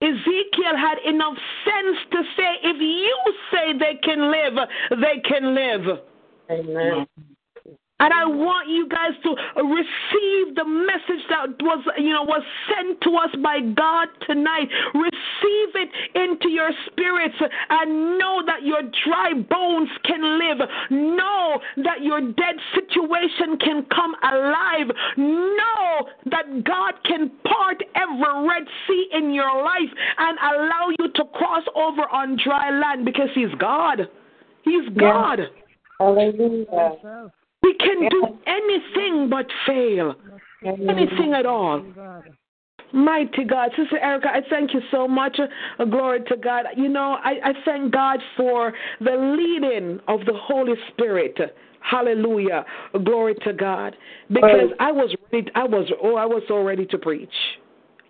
Ezekiel 0.00 0.76
had 0.76 0.98
enough 1.04 1.36
sense 1.64 1.98
to 2.12 2.22
say, 2.36 2.50
If 2.62 2.80
you 2.80 3.34
say 3.52 3.78
they 3.78 3.98
can 4.02 4.30
live, 4.30 4.68
they 4.90 5.20
can 5.20 5.54
live. 5.54 5.98
Amen. 6.50 7.06
And 8.00 8.12
I 8.12 8.26
want 8.26 8.68
you 8.68 8.88
guys 8.88 9.10
to 9.24 9.30
receive 9.58 10.54
the 10.54 10.64
message 10.64 11.24
that 11.30 11.50
was, 11.60 11.84
you 11.98 12.12
know, 12.12 12.22
was 12.22 12.42
sent 12.70 13.00
to 13.02 13.10
us 13.16 13.30
by 13.42 13.60
God 13.60 14.08
tonight. 14.26 14.68
Receive 14.94 15.70
it 15.74 15.90
into 16.14 16.48
your 16.48 16.70
spirits 16.86 17.34
and 17.70 18.18
know 18.18 18.42
that 18.46 18.62
your 18.62 18.82
dry 19.04 19.34
bones 19.34 19.90
can 20.04 20.38
live. 20.38 20.68
Know 20.90 21.60
that 21.82 22.02
your 22.02 22.20
dead 22.20 22.56
situation 22.74 23.58
can 23.58 23.84
come 23.90 24.14
alive. 24.22 24.86
Know 25.16 26.08
that 26.30 26.64
God 26.64 26.94
can 27.04 27.30
part 27.42 27.82
every 27.96 28.48
Red 28.48 28.66
Sea 28.86 29.08
in 29.12 29.32
your 29.32 29.62
life 29.64 29.90
and 30.18 30.38
allow 30.38 30.90
you 30.98 31.10
to 31.14 31.24
cross 31.34 31.64
over 31.74 32.02
on 32.12 32.38
dry 32.44 32.70
land 32.70 33.04
because 33.04 33.28
He's 33.34 33.52
God. 33.58 34.08
He's 34.62 34.88
God. 34.96 35.40
Hallelujah. 35.98 37.28
We 37.68 37.74
can 37.74 38.08
do 38.08 38.38
anything 38.46 39.28
but 39.28 39.46
fail. 39.66 40.14
Anything 40.64 41.34
at 41.34 41.44
all. 41.44 41.82
Mighty 42.92 43.44
God. 43.44 43.70
Sister 43.76 43.98
Erica, 43.98 44.28
I 44.28 44.40
thank 44.48 44.72
you 44.72 44.80
so 44.90 45.06
much. 45.06 45.38
Uh, 45.38 45.84
glory 45.84 46.20
to 46.28 46.36
God. 46.36 46.64
You 46.76 46.88
know, 46.88 47.18
I, 47.22 47.32
I 47.44 47.52
thank 47.66 47.92
God 47.92 48.20
for 48.36 48.72
the 49.00 49.36
leading 49.36 50.00
of 50.08 50.20
the 50.24 50.32
Holy 50.34 50.72
Spirit. 50.92 51.38
Hallelujah. 51.80 52.64
Glory 53.04 53.34
to 53.42 53.52
God. 53.52 53.94
Because 54.28 54.70
I 54.80 54.90
was 54.90 55.14
ready 55.30 55.50
I 55.54 55.64
was 55.64 55.90
oh 56.02 56.16
I 56.16 56.24
was 56.24 56.42
so 56.48 56.62
ready 56.62 56.86
to 56.86 56.98
preach. 56.98 57.28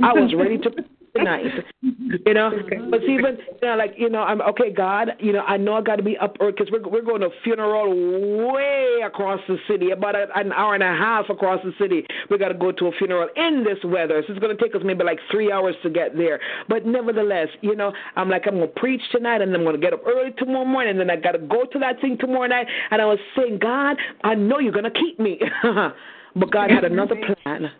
I 0.01 0.13
was 0.13 0.33
ready 0.37 0.59
to 0.59 0.71
tonight. 1.19 1.45
You 1.83 2.35
know, 2.35 2.51
but 2.91 3.03
even 3.03 3.39
you 3.62 3.69
know, 3.69 3.77
like 3.77 3.95
you 3.97 4.09
know, 4.09 4.23
I'm 4.23 4.41
okay. 4.43 4.73
God, 4.73 5.11
you 5.21 5.33
know, 5.33 5.41
I 5.41 5.57
know 5.57 5.75
I 5.75 5.83
got 5.83 5.97
to 5.97 6.03
be 6.03 6.16
up 6.19 6.37
early 6.41 6.53
because 6.53 6.69
we're 6.71 6.87
we're 6.89 7.03
going 7.03 7.21
to 7.21 7.29
a 7.29 7.43
funeral 7.45 8.53
way 8.53 9.01
across 9.05 9.41
the 9.49 9.57
city, 9.69 9.91
about 9.91 10.14
a, 10.14 10.27
an 10.35 10.53
hour 10.53 10.75
and 10.75 10.83
a 10.83 10.87
half 10.87 11.29
across 11.29 11.61
the 11.64 11.73
city. 11.79 12.05
We 12.31 12.39
got 12.39 12.49
to 12.49 12.55
go 12.55 12.73
to 12.73 12.87
a 12.87 12.93
funeral 12.93 13.29
in 13.37 13.64
this 13.64 13.79
weather, 13.85 14.23
so 14.27 14.33
it's 14.33 14.41
going 14.41 14.57
to 14.57 14.62
take 14.62 14.75
us 14.75 14.83
maybe 14.85 15.05
like 15.05 15.19
three 15.31 15.53
hours 15.53 15.75
to 15.83 15.91
get 15.91 16.16
there. 16.16 16.41
But 16.69 16.87
nevertheless, 16.87 17.49
you 17.61 17.77
know, 17.77 17.93
I'm 18.16 18.29
like 18.29 18.47
I'm 18.47 18.57
going 18.57 18.69
to 18.69 18.81
preach 18.81 19.03
tonight, 19.12 19.43
and 19.43 19.55
I'm 19.55 19.62
going 19.62 19.77
to 19.77 19.81
get 19.81 19.93
up 19.93 20.03
early 20.07 20.33
tomorrow 20.39 20.64
morning, 20.64 20.93
and 20.93 21.01
then 21.01 21.11
I 21.11 21.16
got 21.16 21.33
to 21.33 21.39
go 21.39 21.64
to 21.64 21.79
that 21.81 22.01
thing 22.01 22.16
tomorrow 22.19 22.47
night. 22.47 22.66
And 22.91 23.01
I 23.03 23.05
was 23.05 23.19
saying, 23.37 23.59
God, 23.61 23.97
I 24.25 24.35
know 24.35 24.59
you're 24.59 24.73
going 24.73 24.85
to 24.85 24.91
keep 24.91 25.19
me, 25.19 25.41
but 25.62 26.51
God 26.51 26.71
had 26.71 26.85
another 26.85 27.16
plan. 27.16 27.71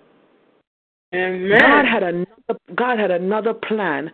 Amen. 1.15 1.59
God 1.59 1.85
had 1.85 2.03
another 2.03 2.61
God 2.75 2.99
had 2.99 3.11
another 3.11 3.55
plan. 3.55 4.11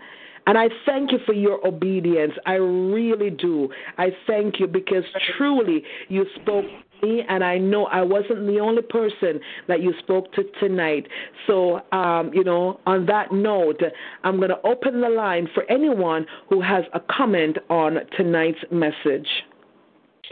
And 0.47 0.59
I 0.59 0.69
thank 0.85 1.11
you 1.11 1.19
for 1.25 1.33
your 1.33 1.67
obedience. 1.67 2.35
I 2.45 2.55
really 2.55 3.31
do. 3.31 3.71
I 3.97 4.11
thank 4.27 4.61
you 4.61 4.67
because 4.67 5.05
truly 5.39 5.83
you 6.09 6.27
spoke 6.35 6.67
to 6.67 7.07
me, 7.07 7.23
and 7.27 7.43
I 7.43 7.57
know 7.57 7.87
I 7.87 8.03
wasn't 8.03 8.47
the 8.47 8.59
only 8.61 8.83
person 8.83 9.41
that 9.69 9.83
you 9.83 9.95
spoke 10.01 10.31
to 10.35 10.45
tonight. 10.61 11.07
So, 11.47 11.81
um, 11.93 12.31
you 12.35 12.45
know, 12.45 12.79
on 12.85 13.07
that 13.07 13.33
note, 13.33 13.81
I'm 14.23 14.37
going 14.37 14.51
to 14.51 14.61
open 14.65 15.01
the 15.01 15.09
line 15.09 15.49
for 15.55 15.65
anyone 15.71 16.27
who 16.51 16.61
has 16.61 16.85
a 16.93 17.01
comment 17.01 17.57
on 17.71 18.01
tonight's 18.15 18.59
message. 18.71 19.29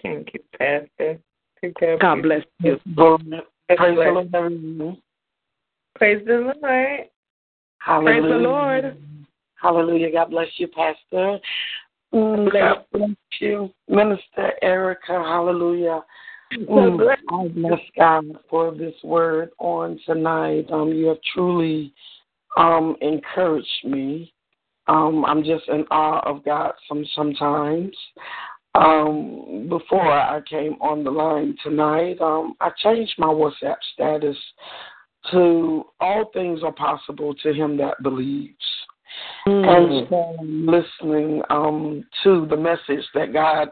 Thank 0.02 0.34
you, 0.34 0.40
Pastor. 0.58 1.18
God 2.00 2.22
bless 2.22 2.44
you. 2.58 2.78
Praise 3.76 3.96
the 4.04 4.10
Lord. 4.42 5.01
Praise 5.96 6.22
the 6.26 6.52
Lord. 6.62 7.00
Hallelujah. 7.78 8.20
Praise 8.20 8.30
the 8.30 8.38
Lord. 8.38 8.96
Hallelujah. 9.60 10.12
God 10.12 10.30
bless 10.30 10.48
you, 10.56 10.68
Pastor. 10.68 11.38
Mm, 12.12 12.52
God 12.52 12.84
bless 12.92 13.10
you, 13.40 13.70
Minister 13.88 14.52
Erica. 14.60 15.12
Hallelujah. 15.12 16.02
Mm, 16.52 17.16
I 17.30 17.48
bless 17.48 17.80
God 17.96 18.24
for 18.50 18.74
this 18.74 18.94
word 19.02 19.50
on 19.58 19.98
tonight. 20.04 20.66
Um, 20.70 20.90
you 20.92 21.06
have 21.06 21.18
truly 21.34 21.94
um, 22.56 22.96
encouraged 23.00 23.84
me. 23.84 24.32
Um, 24.88 25.24
I'm 25.24 25.42
just 25.44 25.68
in 25.68 25.84
awe 25.90 26.20
of 26.28 26.44
God 26.44 26.72
some 26.88 27.06
sometimes. 27.14 27.96
Um, 28.74 29.66
before 29.68 30.10
I 30.10 30.40
came 30.48 30.74
on 30.80 31.04
the 31.04 31.10
line 31.10 31.56
tonight, 31.62 32.20
um, 32.20 32.54
I 32.60 32.70
changed 32.82 33.14
my 33.18 33.26
WhatsApp 33.26 33.76
status 33.94 34.36
to 35.30 35.84
all 36.00 36.30
things 36.32 36.62
are 36.62 36.72
possible 36.72 37.34
to 37.34 37.52
him 37.52 37.76
that 37.76 38.02
believes. 38.02 38.54
Mm. 39.46 39.66
And 39.66 40.08
so 40.08 40.36
listening 40.42 41.42
um, 41.50 42.04
to 42.24 42.46
the 42.48 42.56
message 42.56 43.04
that 43.14 43.32
God 43.32 43.68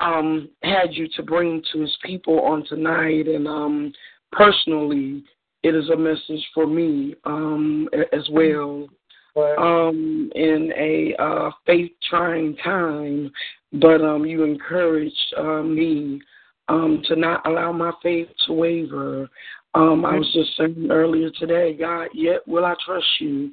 um, 0.00 0.48
had 0.62 0.92
you 0.92 1.08
to 1.16 1.22
bring 1.22 1.62
to 1.72 1.80
his 1.80 1.96
people 2.04 2.40
on 2.40 2.64
tonight. 2.66 3.28
And 3.28 3.46
um, 3.46 3.92
personally, 4.32 5.24
it 5.62 5.74
is 5.74 5.88
a 5.90 5.96
message 5.96 6.44
for 6.54 6.66
me 6.66 7.14
um, 7.24 7.88
as 8.12 8.28
well. 8.30 8.88
Um, 9.34 10.30
in 10.34 10.74
a 10.76 11.14
uh, 11.18 11.50
faith 11.64 11.92
trying 12.10 12.54
time, 12.56 13.32
but 13.72 14.02
um, 14.02 14.26
you 14.26 14.44
encouraged 14.44 15.34
uh, 15.38 15.62
me 15.62 16.20
um, 16.68 17.02
to 17.06 17.16
not 17.16 17.46
allow 17.46 17.72
my 17.72 17.92
faith 18.02 18.28
to 18.46 18.52
waver. 18.52 19.30
Um, 19.74 20.04
I 20.04 20.18
was 20.18 20.30
just 20.34 20.56
saying 20.56 20.88
earlier 20.90 21.30
today, 21.30 21.74
God, 21.74 22.08
yet 22.12 22.46
will 22.46 22.64
I 22.64 22.74
trust 22.84 23.06
you. 23.20 23.52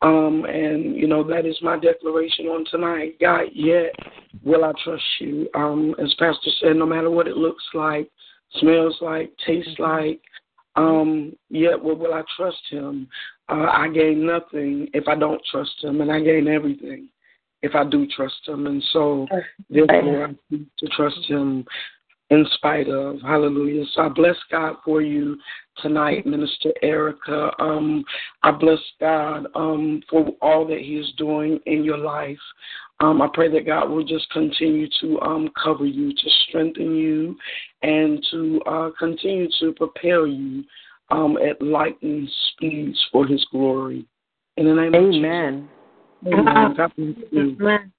Um, 0.00 0.44
and 0.44 0.94
you 0.96 1.08
know 1.08 1.24
that 1.24 1.44
is 1.44 1.58
my 1.60 1.76
declaration 1.78 2.46
on 2.46 2.64
tonight. 2.70 3.16
God, 3.20 3.46
yet 3.52 3.92
will 4.44 4.64
I 4.64 4.72
trust 4.84 5.04
you. 5.20 5.48
Um, 5.54 5.94
as 6.02 6.14
Pastor 6.18 6.50
said, 6.60 6.76
no 6.76 6.86
matter 6.86 7.10
what 7.10 7.26
it 7.26 7.36
looks 7.36 7.64
like, 7.74 8.08
smells 8.60 8.96
like, 9.00 9.32
tastes 9.44 9.70
mm-hmm. 9.78 9.82
like, 9.82 10.20
um, 10.76 11.36
yet 11.50 11.82
will, 11.82 11.96
will 11.96 12.14
I 12.14 12.22
trust 12.36 12.62
Him. 12.70 13.08
Uh, 13.48 13.66
I 13.70 13.88
gain 13.88 14.24
nothing 14.24 14.88
if 14.94 15.08
I 15.08 15.16
don't 15.16 15.42
trust 15.50 15.82
Him, 15.82 16.00
and 16.00 16.12
I 16.12 16.20
gain 16.20 16.46
everything 16.46 17.08
if 17.62 17.74
I 17.74 17.84
do 17.84 18.06
trust 18.06 18.46
Him. 18.46 18.68
And 18.68 18.82
so, 18.92 19.26
therefore, 19.68 20.28
I 20.28 20.34
need 20.50 20.66
to 20.78 20.86
trust 20.96 21.18
Him 21.26 21.66
in 22.30 22.46
spite 22.54 22.88
of. 22.88 23.20
Hallelujah. 23.22 23.84
So 23.94 24.02
I 24.02 24.08
bless 24.08 24.36
God 24.50 24.76
for 24.84 25.00
you 25.00 25.38
tonight, 25.78 26.26
Minister 26.26 26.72
Erica. 26.82 27.50
Um, 27.58 28.04
I 28.42 28.50
bless 28.50 28.78
God 29.00 29.46
um, 29.54 30.02
for 30.10 30.28
all 30.42 30.66
that 30.66 30.80
He 30.80 30.96
is 30.96 31.12
doing 31.16 31.58
in 31.66 31.84
your 31.84 31.98
life. 31.98 32.38
Um, 33.00 33.22
I 33.22 33.28
pray 33.32 33.50
that 33.52 33.66
God 33.66 33.88
will 33.88 34.04
just 34.04 34.28
continue 34.30 34.88
to 35.00 35.20
um, 35.20 35.50
cover 35.62 35.86
you, 35.86 36.12
to 36.12 36.30
strengthen 36.48 36.96
you, 36.96 37.36
and 37.82 38.24
to 38.30 38.60
uh, 38.66 38.90
continue 38.98 39.48
to 39.60 39.72
prepare 39.72 40.26
you 40.26 40.64
um, 41.10 41.38
at 41.38 41.62
lightning 41.62 42.28
speeds 42.52 42.98
for 43.12 43.26
His 43.26 43.44
glory. 43.50 44.06
In 44.56 44.66
the 44.66 44.74
name 44.74 44.94
Amen. 44.94 45.68
of 46.24 46.32
Jesus. 46.32 46.40
Amen. 46.40 46.74
God 46.76 46.92
bless 46.96 47.14
you. 47.30 47.56
Amen. 47.60 47.92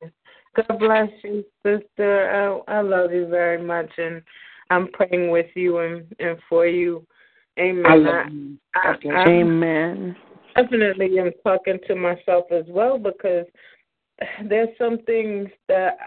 God 0.68 0.80
bless 0.80 1.10
you, 1.23 1.44
sister. 1.64 2.61
I, 2.68 2.77
I 2.77 2.81
love 2.81 3.11
you 3.11 3.27
very 3.27 3.61
much, 3.61 3.90
and 3.98 4.22
I'm 4.69 4.90
praying 4.91 5.31
with 5.31 5.48
you 5.56 5.80
and, 5.80 6.06
and 6.19 6.38
for 6.48 6.68
you. 6.68 7.06
Amen. 7.60 8.60
I 8.73 8.80
I, 8.80 8.95
I, 9.11 9.27
Amen. 9.27 10.15
Definitely, 10.56 11.19
I'm 11.19 11.31
talking 11.44 11.80
to 11.88 11.95
myself 11.95 12.45
as 12.52 12.65
well 12.68 12.98
because 12.98 13.45
there's 14.45 14.69
some 14.77 14.99
things 15.06 15.49
that 15.68 15.98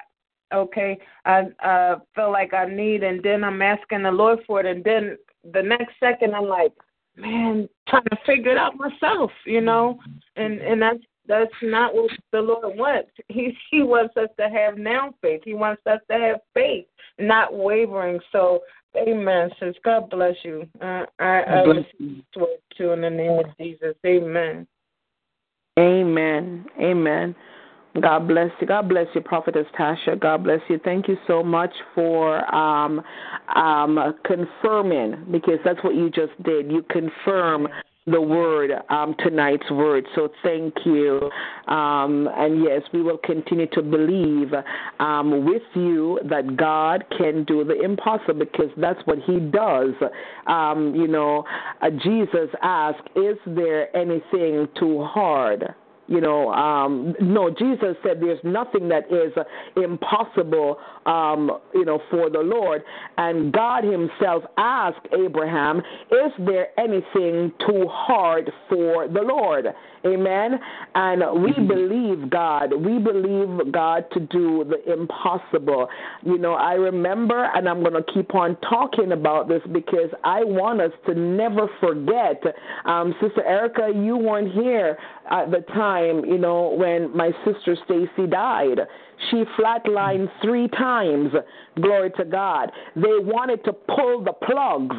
okay 0.53 0.99
I 1.25 1.45
uh, 1.65 1.99
feel 2.15 2.33
like 2.33 2.53
I 2.53 2.67
need, 2.67 3.03
and 3.03 3.23
then 3.23 3.45
I'm 3.45 3.63
asking 3.63 4.03
the 4.03 4.11
Lord 4.11 4.41
for 4.47 4.61
it, 4.61 4.67
and 4.67 4.85
then 4.85 5.17
the 5.53 5.63
next 5.63 5.95
second 6.01 6.35
I'm 6.35 6.47
like, 6.47 6.73
man, 7.17 7.69
trying 7.89 8.05
to 8.05 8.17
figure 8.27 8.53
it 8.53 8.59
out 8.59 8.75
myself, 8.77 9.31
you 9.47 9.61
know, 9.61 9.99
and 10.37 10.61
and 10.61 10.83
that's 10.83 11.01
that's 11.27 11.51
not 11.63 11.95
what 11.95 12.11
the 12.33 12.41
Lord 12.41 12.77
wants. 12.77 13.11
He 13.29 13.57
He 13.71 13.83
wants 13.83 14.17
us 14.17 14.29
to 14.39 14.49
have 14.49 14.77
now 14.77 15.15
faith. 15.23 15.43
He 15.45 15.55
wants 15.55 15.83
us 15.87 16.01
to 16.11 16.19
have 16.19 16.41
faith, 16.55 16.87
not 17.19 17.55
wavering. 17.55 18.21
So, 18.31 18.61
Amen. 18.97 19.51
Says 19.59 19.75
God 19.85 20.11
bless 20.11 20.35
you. 20.43 20.69
Uh, 20.81 21.05
I 21.19 21.43
I 21.49 21.63
receive 21.63 22.25
to 22.35 22.93
in 22.93 23.01
the 23.01 23.11
name 23.11 23.39
of 23.39 23.47
Jesus. 23.59 23.95
Amen. 24.05 24.67
Amen. 25.79 26.67
Amen. 26.79 27.35
God 28.01 28.27
bless 28.29 28.51
you. 28.61 28.67
God 28.67 28.89
bless 28.89 29.07
you, 29.15 29.21
Prophetess 29.21 29.67
Tasha. 29.79 30.19
God 30.19 30.45
bless 30.45 30.61
you. 30.69 30.81
Thank 30.83 31.09
you 31.09 31.17
so 31.27 31.43
much 31.43 31.73
for 31.95 32.55
um, 32.55 33.03
um, 33.55 34.15
confirming, 34.25 35.27
because 35.31 35.59
that's 35.65 35.83
what 35.85 35.95
you 35.95 36.09
just 36.09 36.33
did. 36.43 36.71
You 36.71 36.85
confirm 36.91 37.69
the 38.07 38.21
word, 38.21 38.73
um, 38.91 39.15
tonight's 39.21 39.71
word. 39.71 40.05
So 40.15 40.29
thank 40.43 40.75
you. 40.85 41.31
Um, 41.69 42.29
and 42.37 42.63
yes, 42.65 42.83
we 42.93 43.03
will 43.03 43.19
continue 43.19 43.67
to 43.69 43.83
believe 43.83 44.53
um, 44.99 45.45
with 45.45 45.63
you 45.75 46.19
that 46.29 46.57
God 46.57 47.05
can 47.17 47.45
do 47.45 47.65
the 47.65 47.81
impossible 47.81 48.41
because 48.41 48.71
that's 48.77 49.01
what 49.05 49.19
He 49.25 49.39
does. 49.39 49.95
Um, 50.47 50.95
you 50.97 51.07
know, 51.07 51.45
uh, 51.81 51.91
Jesus 51.91 52.49
asked, 52.63 53.09
Is 53.15 53.37
there 53.47 53.95
anything 53.97 54.67
too 54.79 55.05
hard? 55.05 55.75
You 56.09 56.21
know, 56.21 56.53
um, 56.53 57.15
no, 57.21 57.49
Jesus 57.51 57.97
said 58.03 58.21
there's 58.21 58.41
nothing 58.45 58.89
that 58.89 59.05
is 59.11 59.33
impossible, 59.83 60.79
um, 61.07 61.51
you 61.75 61.85
know, 61.85 62.01
for 62.11 62.29
the 62.29 62.41
Lord. 62.41 62.83
And 63.19 63.53
God 63.53 63.85
Himself 63.85 64.43
asked 64.59 65.07
Abraham, 65.17 65.79
Is 66.11 66.33
there 66.47 66.69
anything 66.79 67.53
too 67.67 67.87
hard 67.89 68.51
for 68.69 69.09
the 69.09 69.23
Lord? 69.23 69.67
Amen. 70.05 70.59
And 70.95 71.43
we 71.43 71.53
mm-hmm. 71.53 71.67
believe 71.69 72.31
God. 72.31 72.73
We 72.75 72.99
believe 72.99 73.73
God 73.73 74.05
to 74.13 74.21
do 74.21 74.65
the 74.65 74.93
impossible. 74.93 75.89
You 76.25 76.39
know, 76.39 76.55
I 76.55 76.73
remember, 76.75 77.51
and 77.55 77.69
I'm 77.69 77.83
going 77.83 77.95
to 77.95 78.13
keep 78.13 78.35
on 78.35 78.57
talking 78.69 79.13
about 79.13 79.49
this 79.49 79.63
because 79.73 80.11
I 80.25 80.43
want 80.43 80.81
us 80.81 80.93
to 81.07 81.15
never 81.15 81.69
forget. 81.81 82.43
Um, 82.85 83.15
sister 83.21 83.45
Erica, 83.45 83.91
you 83.95 84.17
weren't 84.17 84.53
here 84.53 84.99
at 85.31 85.51
the 85.51 85.61
time, 85.73 86.25
you 86.25 86.39
know, 86.39 86.75
when 86.77 87.17
my 87.17 87.31
sister 87.45 87.77
Stacy 87.85 88.29
died. 88.29 88.81
She 89.31 89.45
flatlined 89.59 90.29
three 90.43 90.69
times. 90.69 91.33
Glory 91.81 92.11
to 92.17 92.25
God. 92.25 92.73
They 92.97 93.19
wanted 93.21 93.65
to 93.65 93.73
pull 93.73 94.25
the 94.25 94.33
plugs 94.33 94.97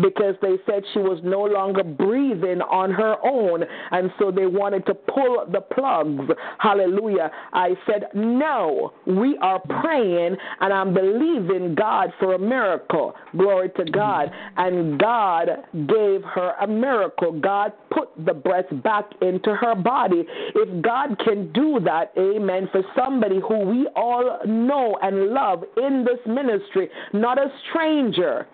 because 0.00 0.34
they 0.42 0.56
said 0.66 0.82
she 0.92 1.00
was 1.00 1.20
no 1.22 1.42
longer 1.42 1.84
breathing 1.84 2.60
on 2.62 2.90
her 2.90 3.16
own, 3.24 3.64
and 3.90 4.10
so 4.18 4.30
they 4.30 4.46
wanted 4.46 4.86
to 4.86 4.94
pull 4.94 5.46
the 5.50 5.60
plugs. 5.60 6.30
Hallelujah. 6.58 7.30
I 7.52 7.74
said, 7.86 8.08
No, 8.14 8.92
we 9.06 9.36
are 9.38 9.60
praying 9.60 10.36
and 10.60 10.72
I'm 10.72 10.94
believing 10.94 11.74
God 11.74 12.12
for 12.18 12.34
a 12.34 12.38
miracle. 12.38 13.14
Glory 13.36 13.70
to 13.76 13.84
God. 13.84 14.30
And 14.56 14.98
God 14.98 15.48
gave 15.72 16.22
her 16.22 16.54
a 16.60 16.66
miracle. 16.66 17.38
God 17.38 17.72
put 17.90 18.08
the 18.24 18.34
breath 18.34 18.66
back 18.82 19.04
into 19.20 19.54
her 19.54 19.74
body. 19.74 20.24
If 20.54 20.82
God 20.82 21.18
can 21.24 21.52
do 21.52 21.80
that, 21.84 22.12
amen, 22.18 22.68
for 22.72 22.82
somebody 22.96 23.40
who 23.40 23.60
we 23.60 23.88
all 23.96 24.38
know 24.46 24.96
and 25.02 25.28
love 25.28 25.64
in 25.76 26.04
this 26.04 26.20
ministry, 26.26 26.88
not 27.12 27.38
a 27.38 27.48
stranger 27.68 28.46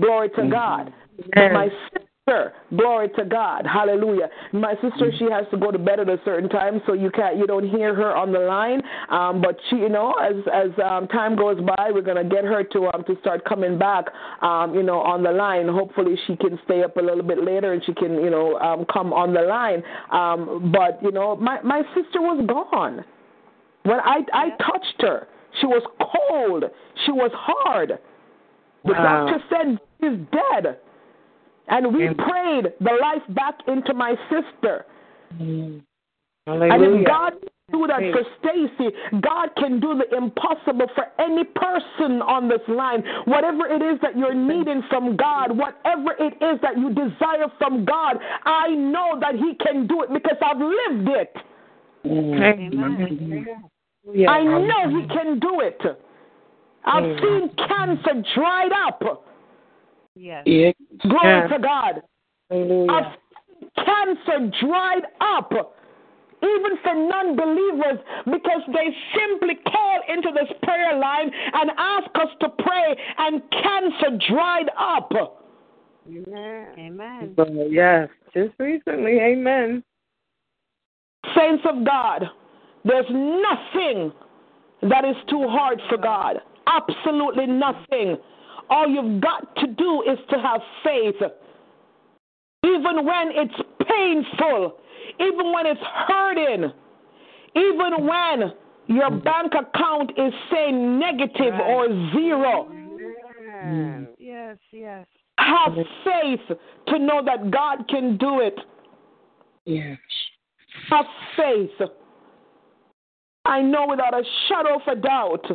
Glory 0.00 0.28
to 0.30 0.36
mm-hmm. 0.36 0.50
God. 0.50 0.92
But 1.34 1.52
my 1.52 1.68
sister. 1.68 2.04
Glory 2.74 3.10
to 3.18 3.24
God. 3.26 3.66
Hallelujah. 3.66 4.30
My 4.52 4.72
sister, 4.80 5.12
she 5.18 5.26
has 5.30 5.44
to 5.50 5.58
go 5.58 5.70
to 5.70 5.78
bed 5.78 6.00
at 6.00 6.08
a 6.08 6.18
certain 6.24 6.48
time, 6.48 6.80
so 6.86 6.94
you 6.94 7.10
can't, 7.10 7.36
you 7.36 7.46
don't 7.46 7.68
hear 7.68 7.94
her 7.94 8.16
on 8.16 8.32
the 8.32 8.38
line. 8.38 8.80
Um, 9.10 9.42
but 9.42 9.58
she, 9.68 9.76
you 9.76 9.90
know, 9.90 10.14
as 10.14 10.36
as 10.52 10.70
um, 10.82 11.06
time 11.08 11.36
goes 11.36 11.60
by, 11.60 11.90
we're 11.92 12.00
gonna 12.00 12.24
get 12.24 12.44
her 12.44 12.64
to 12.64 12.86
um 12.94 13.04
to 13.04 13.16
start 13.20 13.44
coming 13.44 13.78
back, 13.78 14.06
um, 14.40 14.74
you 14.74 14.82
know, 14.82 15.00
on 15.00 15.22
the 15.22 15.30
line. 15.30 15.68
Hopefully, 15.68 16.16
she 16.26 16.34
can 16.36 16.58
stay 16.64 16.82
up 16.82 16.96
a 16.96 17.00
little 17.00 17.22
bit 17.22 17.44
later 17.44 17.74
and 17.74 17.84
she 17.84 17.92
can, 17.92 18.14
you 18.14 18.30
know, 18.30 18.58
um, 18.58 18.86
come 18.90 19.12
on 19.12 19.34
the 19.34 19.42
line. 19.42 19.82
Um, 20.10 20.72
but 20.72 21.02
you 21.02 21.12
know, 21.12 21.36
my 21.36 21.60
my 21.60 21.82
sister 21.94 22.22
was 22.22 22.42
gone 22.48 23.04
when 23.82 24.00
I 24.00 24.20
I 24.32 24.48
touched 24.64 25.02
her. 25.02 25.28
She 25.60 25.66
was 25.66 25.82
cold. 26.00 26.64
She 27.04 27.12
was 27.12 27.30
hard. 27.34 27.98
The 28.84 28.92
Wow. 28.92 29.26
doctor 29.26 29.42
said 29.48 29.80
she's 30.00 30.18
dead. 30.30 30.78
And 31.68 31.94
we 31.94 32.12
prayed 32.12 32.72
the 32.80 32.92
life 33.00 33.22
back 33.30 33.54
into 33.66 33.94
my 33.94 34.16
sister. 34.28 34.84
And 35.38 35.82
Hallelujah. 36.46 37.00
if 37.00 37.06
God 37.06 37.32
do 37.72 37.86
that 37.86 38.02
for 38.12 38.22
Stacy, 38.38 38.94
God 39.22 39.48
can 39.56 39.80
do 39.80 39.94
the 39.94 40.14
impossible 40.14 40.86
for 40.94 41.06
any 41.18 41.44
person 41.44 42.20
on 42.20 42.48
this 42.48 42.60
line. 42.68 43.02
Whatever 43.24 43.66
it 43.66 43.80
is 43.80 43.98
that 44.02 44.16
you're 44.16 44.34
needing 44.34 44.82
from 44.90 45.16
God, 45.16 45.56
whatever 45.56 46.12
it 46.18 46.34
is 46.42 46.60
that 46.60 46.76
you 46.76 46.92
desire 46.92 47.48
from 47.56 47.86
God, 47.86 48.18
I 48.44 48.68
know 48.68 49.18
that 49.20 49.36
He 49.36 49.54
can 49.54 49.86
do 49.86 50.02
it 50.02 50.12
because 50.12 50.36
I've 50.42 50.58
lived 50.58 51.08
it. 51.08 51.34
I 54.28 54.44
know 54.44 54.88
He 54.90 55.08
can 55.08 55.38
do 55.40 55.60
it. 55.60 55.80
I've 56.86 57.18
seen 57.20 57.50
cancer 57.68 58.22
dried 58.34 58.72
up. 58.86 59.24
Yes. 60.14 60.44
Yeah. 60.46 60.72
Glory 61.02 61.48
to 61.48 61.58
God. 61.58 62.02
Hallelujah. 62.50 62.90
I've 62.92 63.12
seen 63.60 63.70
cancer 63.84 64.50
dried 64.60 65.04
up, 65.20 65.52
even 66.42 66.76
for 66.82 66.94
non 66.94 67.36
believers, 67.36 67.98
because 68.26 68.62
they 68.68 68.94
simply 69.16 69.56
call 69.66 70.00
into 70.08 70.30
this 70.32 70.54
prayer 70.62 70.98
line 70.98 71.30
and 71.54 71.70
ask 71.76 72.10
us 72.16 72.28
to 72.40 72.48
pray, 72.50 72.96
and 73.18 73.42
cancer 73.50 74.18
dried 74.30 74.70
up. 74.78 75.12
Amen. 76.78 77.34
So, 77.36 77.46
yes. 77.70 78.08
Just 78.34 78.52
recently. 78.58 79.20
Amen. 79.20 79.82
Saints 81.34 81.64
of 81.66 81.84
God, 81.86 82.24
there's 82.84 83.06
nothing 83.08 84.12
that 84.82 85.04
is 85.04 85.16
too 85.30 85.48
hard 85.48 85.80
for 85.88 85.96
God. 85.96 86.36
Absolutely 86.66 87.46
nothing. 87.46 88.16
All 88.70 88.88
you've 88.88 89.20
got 89.20 89.54
to 89.56 89.66
do 89.66 90.02
is 90.02 90.18
to 90.30 90.38
have 90.38 90.60
faith. 90.82 91.16
Even 92.64 93.04
when 93.04 93.30
it's 93.32 93.54
painful, 93.88 94.78
even 95.20 95.52
when 95.52 95.66
it's 95.66 95.80
hurting, 96.08 96.72
even 97.54 98.06
when 98.06 98.52
your 98.86 99.10
bank 99.10 99.52
account 99.54 100.12
is 100.16 100.32
saying 100.50 100.98
negative 100.98 101.54
or 101.54 101.88
zero, 102.12 102.70
Yes, 104.18 104.58
yes. 104.72 105.06
have 105.38 105.74
faith 106.04 106.58
to 106.88 106.98
know 106.98 107.22
that 107.24 107.50
God 107.50 107.88
can 107.88 108.16
do 108.16 108.40
it. 108.40 108.58
Yes. 109.64 109.98
Have 110.90 111.06
faith. 111.36 111.88
I 113.44 113.60
know 113.60 113.86
without 113.88 114.14
a 114.14 114.22
shadow 114.48 114.76
of 114.76 114.82
a 114.86 115.00
doubt 115.00 115.46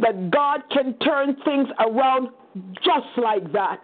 that 0.00 0.30
God 0.30 0.62
can 0.70 0.94
turn 0.98 1.36
things 1.44 1.68
around 1.78 2.28
just 2.82 3.06
like 3.16 3.52
that. 3.52 3.80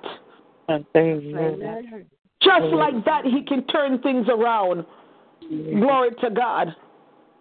Amen. 0.68 2.02
Just 2.42 2.72
like 2.72 3.04
that, 3.04 3.24
He 3.24 3.42
can 3.42 3.66
turn 3.66 4.00
things 4.02 4.26
around. 4.28 4.84
Glory 5.48 6.10
to 6.20 6.30
God. 6.30 6.74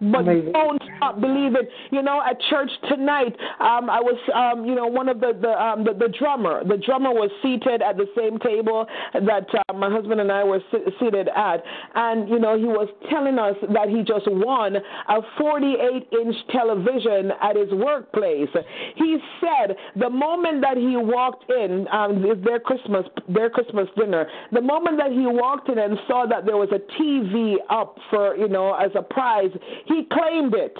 But 0.02 0.28
Amazing. 0.28 0.52
don't 0.52 0.82
stop 0.98 1.22
believing. 1.22 1.64
You 1.92 2.02
know, 2.02 2.22
at 2.22 2.40
church 2.50 2.70
tonight, 2.90 3.34
um, 3.60 3.90
I 3.90 4.02
was, 4.02 4.20
um, 4.34 4.66
you 4.66 4.76
know, 4.76 4.88
one 4.88 5.08
of 5.08 5.22
the 5.22 5.32
the, 5.40 5.52
um, 5.62 5.86
the 5.86 5.94
the 5.94 6.14
drummer. 6.20 6.64
The 6.68 6.78
drummer 6.78 7.12
was 7.12 7.32
seated 7.42 7.82
at 7.82 7.96
the 7.96 8.06
same 8.16 8.38
table 8.40 8.88
that 9.14 9.48
uh, 9.54 9.74
my 9.74 9.90
husband 9.90 10.20
and 10.20 10.32
I 10.32 10.44
were 10.44 10.60
sit- 10.70 10.94
seated 11.00 11.30
at, 11.30 11.64
and 11.96 12.28
you 12.28 12.40
know, 12.40 12.58
he 12.58 12.66
was 12.66 12.90
telling 13.10 13.40
us 13.40 13.56
that 13.74 13.88
he 13.88 14.04
just 14.04 14.28
won 14.28 14.76
a 14.76 15.22
48-inch 15.40 16.36
television 16.52 17.32
at 17.42 17.56
his 17.56 17.72
workplace. 17.72 18.50
He 18.96 19.18
said 19.40 19.78
the 19.96 20.10
moment 20.10 20.62
that 20.62 20.76
he 20.76 20.98
walked 20.98 21.50
in, 21.50 21.88
um, 21.92 22.22
their 22.44 22.60
Christmas 22.60 23.06
their 23.30 23.50
Christmas 23.50 23.88
dinner, 23.98 24.28
the 24.52 24.62
moment 24.62 24.98
that 24.98 25.12
he 25.12 25.26
walked 25.26 25.70
in 25.70 25.80
and 25.80 25.98
saw 26.08 26.26
that 26.28 26.46
there 26.46 26.58
was 26.58 26.70
a 26.72 26.84
TV 27.02 27.56
up 27.70 27.98
for 28.10 28.36
you 28.36 28.50
know 28.50 28.74
as 28.74 28.92
a 28.96 29.02
prize, 29.02 29.52
he 29.86 30.08
claimed 30.12 30.54
it. 30.54 30.76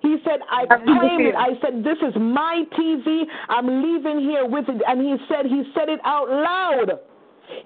He 0.00 0.16
said, 0.24 0.40
I 0.50 0.66
claimed 0.66 1.26
it. 1.26 1.34
I 1.36 1.54
said, 1.62 1.84
This 1.84 1.98
is 2.02 2.14
my 2.16 2.64
TV. 2.76 3.22
I'm 3.48 3.82
leaving 3.82 4.20
here 4.20 4.46
with 4.46 4.68
it. 4.68 4.82
And 4.86 5.00
he 5.00 5.16
said, 5.28 5.46
He 5.46 5.62
said 5.74 5.88
it 5.88 6.00
out 6.04 6.28
loud. 6.28 6.98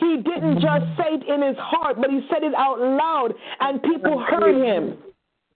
He 0.01 0.17
didn't 0.17 0.61
just 0.61 0.85
say 0.99 1.15
it 1.15 1.25
in 1.29 1.43
his 1.43 1.57
heart, 1.59 1.97
but 2.01 2.11
he 2.11 2.21
said 2.29 2.43
it 2.43 2.55
out 2.55 2.81
loud, 2.81 3.33
and 3.61 3.83
people 3.83 4.19
heard 4.19 4.57
him. 4.57 4.99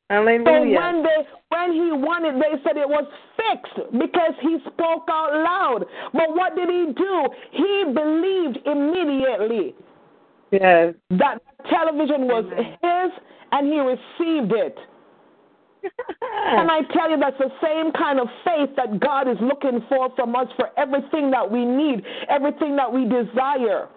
So 0.09 0.17
Hallelujah. 0.17 0.77
when 0.77 1.03
they 1.03 1.27
when 1.51 1.73
he 1.73 1.93
won 1.93 2.25
it, 2.25 2.35
they 2.35 2.61
said 2.65 2.77
it 2.77 2.89
was 2.89 3.07
fixed 3.37 3.93
because 3.93 4.35
he 4.41 4.59
spoke 4.67 5.05
out 5.09 5.33
loud. 5.33 5.85
But 6.13 6.35
what 6.35 6.57
did 6.57 6.69
he 6.69 6.93
do? 6.97 7.29
He 7.53 7.85
believed 7.93 8.59
immediately 8.67 9.75
Yes. 10.51 10.95
that 11.11 11.39
television 11.69 12.27
was 12.27 12.45
his, 12.51 13.13
and 13.53 13.73
he 13.73 13.79
received 13.79 14.53
it. 14.53 14.77
And 15.83 16.71
I 16.71 16.81
tell 16.93 17.11
you, 17.11 17.19
that's 17.19 17.39
the 17.39 17.51
same 17.63 17.93
kind 17.93 18.19
of 18.19 18.29
faith 18.45 18.71
that 18.77 19.01
God 19.01 19.29
is 19.29 19.37
looking 19.41 19.85
for 19.89 20.11
from 20.17 20.35
us 20.35 20.47
for 20.57 20.71
everything 20.77 21.31
that 21.31 21.49
we 21.49 21.65
need, 21.65 22.03
everything 22.29 22.77
that 22.77 22.93
we 22.93 23.05
desire. 23.05 23.89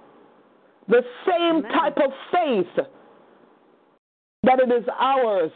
The 0.87 1.01
same 1.25 1.63
type 1.63 1.97
of 1.97 2.11
faith 2.31 2.85
that 4.43 4.59
it 4.59 4.71
is 4.71 4.85
ours. 4.99 5.51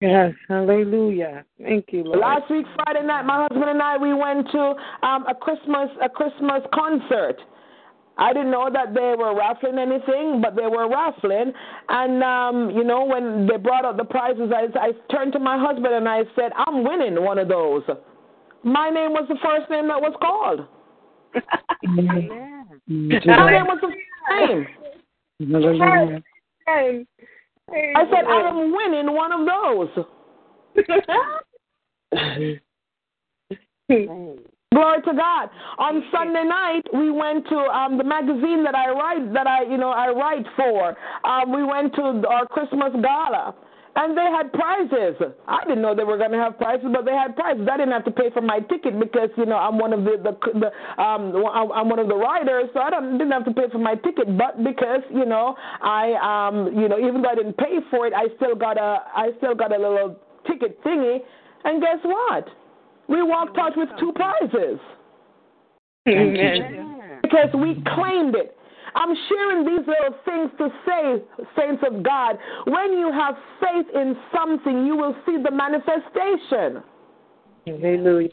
Yes. 0.00 0.32
Hallelujah. 0.48 1.44
Thank 1.62 1.86
you, 1.92 2.04
Lord. 2.04 2.20
Last 2.20 2.50
week, 2.50 2.64
Friday 2.74 3.06
night, 3.06 3.24
my 3.24 3.46
husband 3.46 3.68
and 3.68 3.82
I 3.82 3.98
we 3.98 4.14
went 4.14 4.50
to 4.50 4.74
um, 5.02 5.26
a 5.28 5.34
Christmas 5.34 5.90
a 6.02 6.08
Christmas 6.08 6.62
concert. 6.74 7.36
I 8.18 8.32
didn't 8.32 8.50
know 8.50 8.68
that 8.72 8.92
they 8.94 9.14
were 9.16 9.34
raffling 9.34 9.78
anything, 9.78 10.40
but 10.42 10.54
they 10.54 10.66
were 10.66 10.88
raffling. 10.88 11.52
And 11.88 12.22
um, 12.22 12.70
you 12.76 12.84
know, 12.84 13.04
when 13.04 13.46
they 13.46 13.56
brought 13.56 13.84
out 13.84 13.96
the 13.96 14.04
prizes, 14.04 14.52
I, 14.54 14.66
I 14.78 14.92
turned 15.10 15.32
to 15.32 15.38
my 15.38 15.58
husband 15.58 15.94
and 15.94 16.08
I 16.08 16.24
said, 16.36 16.52
"I'm 16.56 16.84
winning 16.84 17.22
one 17.22 17.38
of 17.38 17.48
those." 17.48 17.82
My 18.62 18.90
name 18.90 19.12
was 19.12 19.26
the 19.28 19.36
first 19.42 19.70
name 19.70 19.88
that 19.88 20.00
was 20.00 20.14
called. 20.20 20.66
Amen. 21.88 22.80
My 22.86 23.50
name 23.50 23.66
was 23.66 23.78
the 23.80 23.88
first 23.88 24.50
name. 24.50 24.66
Hallelujah. 25.52 26.22
I 26.68 28.04
said, 28.10 28.24
"I 28.26 28.48
am 28.48 28.72
winning 28.72 29.14
one 29.14 29.32
of 29.32 29.46
those." 29.46 29.88
Glory 34.72 35.02
to 35.02 35.14
God. 35.14 35.50
On 35.78 36.00
Sunday 36.14 36.44
night, 36.44 36.82
we 36.94 37.10
went 37.10 37.42
to 37.48 37.58
um, 37.58 37.98
the 37.98 38.04
magazine 38.04 38.62
that 38.62 38.76
I 38.76 38.90
write, 38.94 39.32
that 39.34 39.48
I, 39.48 39.64
you 39.64 39.76
know, 39.76 39.90
I 39.90 40.10
write 40.10 40.46
for. 40.54 40.96
Um, 41.26 41.50
we 41.50 41.64
went 41.64 41.92
to 41.96 42.22
our 42.30 42.46
Christmas 42.46 42.94
gala, 43.02 43.56
and 43.96 44.16
they 44.16 44.30
had 44.30 44.52
prizes. 44.52 45.18
I 45.48 45.64
didn't 45.66 45.82
know 45.82 45.96
they 45.96 46.04
were 46.04 46.18
going 46.18 46.30
to 46.30 46.38
have 46.38 46.56
prizes, 46.56 46.86
but 46.94 47.04
they 47.04 47.10
had 47.10 47.34
prizes. 47.34 47.66
I 47.66 47.78
didn't 47.78 47.90
have 47.90 48.04
to 48.04 48.12
pay 48.12 48.30
for 48.30 48.42
my 48.42 48.60
ticket 48.60 48.94
because, 49.00 49.30
you 49.36 49.44
know, 49.44 49.56
I'm 49.56 49.76
one 49.76 49.92
of 49.92 50.04
the, 50.04 50.22
the, 50.22 50.38
the 50.54 50.70
um, 51.02 51.34
I'm 51.34 51.88
one 51.90 51.98
of 51.98 52.06
the 52.06 52.14
writers, 52.14 52.70
so 52.72 52.78
I 52.78 52.90
don't, 52.90 53.18
didn't 53.18 53.32
have 53.32 53.46
to 53.46 53.52
pay 53.52 53.68
for 53.72 53.78
my 53.82 53.96
ticket. 53.96 54.38
But 54.38 54.62
because, 54.62 55.02
you 55.10 55.26
know, 55.26 55.56
I, 55.82 56.14
um, 56.22 56.78
you 56.78 56.86
know, 56.88 56.94
even 56.96 57.22
though 57.22 57.30
I 57.30 57.34
didn't 57.34 57.58
pay 57.58 57.82
for 57.90 58.06
it, 58.06 58.14
I 58.14 58.30
still 58.36 58.54
got 58.54 58.78
a, 58.78 59.02
I 59.18 59.30
still 59.38 59.56
got 59.56 59.74
a 59.74 59.82
little 59.82 60.14
ticket 60.46 60.78
thingy. 60.84 61.18
And 61.64 61.82
guess 61.82 61.98
what? 62.04 62.46
We 63.10 63.22
walked 63.22 63.58
out 63.58 63.76
with 63.76 63.88
two 63.98 64.12
prizes 64.12 64.78
Amen. 66.08 67.18
because 67.22 67.48
we 67.54 67.82
claimed 67.94 68.36
it. 68.36 68.56
I'm 68.94 69.14
sharing 69.28 69.66
these 69.66 69.86
little 69.86 70.18
things 70.24 70.50
to 70.58 70.68
say, 70.86 71.44
saints 71.58 71.82
of 71.86 72.02
God, 72.04 72.38
when 72.66 72.92
you 72.92 73.10
have 73.12 73.34
faith 73.60 73.86
in 73.94 74.16
something, 74.32 74.86
you 74.86 74.96
will 74.96 75.16
see 75.26 75.36
the 75.42 75.50
manifestation. 75.50 76.82
Hallelujah. 77.66 78.30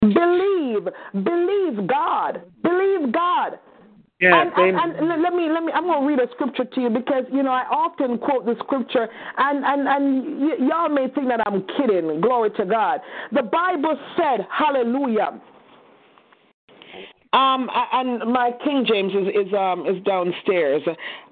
Believe, 0.00 0.88
believe 1.24 1.86
God, 1.86 2.42
believe 2.62 3.12
God. 3.12 3.58
Yes. 4.20 4.34
and, 4.34 4.52
and, 4.56 4.96
and 4.96 5.08
let- 5.08 5.34
me 5.34 5.50
let 5.50 5.64
me 5.64 5.72
I'm 5.74 5.84
going 5.84 6.02
to 6.02 6.08
read 6.08 6.20
a 6.20 6.30
scripture 6.34 6.64
to 6.64 6.80
you 6.80 6.90
because 6.90 7.24
you 7.32 7.42
know 7.42 7.52
I 7.52 7.64
often 7.70 8.18
quote 8.18 8.46
the 8.46 8.56
scripture 8.64 9.08
and 9.38 9.64
and 9.64 9.88
and 9.88 10.40
y- 10.40 10.56
y'all 10.68 10.88
may 10.90 11.08
think 11.14 11.28
that 11.28 11.40
I'm 11.46 11.66
kidding. 11.78 12.20
Glory 12.20 12.50
to 12.52 12.66
God. 12.66 13.00
The 13.32 13.42
Bible 13.42 13.98
said, 14.16 14.46
Hallelujah. 14.50 15.40
Um, 17.32 17.70
and 17.92 18.32
my 18.32 18.50
King 18.64 18.84
James 18.88 19.12
is 19.12 19.46
is 19.46 19.54
um 19.54 19.86
is 19.86 20.02
downstairs. 20.02 20.82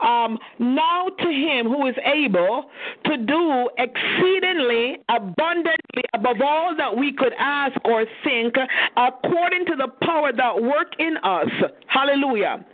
Um, 0.00 0.38
now 0.60 1.08
to 1.08 1.28
him 1.28 1.66
who 1.66 1.88
is 1.88 1.96
able 2.04 2.70
to 3.04 3.16
do 3.16 3.68
exceedingly 3.78 4.98
abundantly 5.08 6.04
above 6.14 6.36
all 6.40 6.76
that 6.76 6.96
we 6.96 7.12
could 7.12 7.32
ask 7.36 7.76
or 7.84 8.04
think, 8.22 8.54
according 8.96 9.66
to 9.66 9.74
the 9.76 9.88
power 10.06 10.32
that 10.32 10.62
work 10.62 10.92
in 11.00 11.16
us. 11.24 11.48
Hallelujah. 11.88 12.64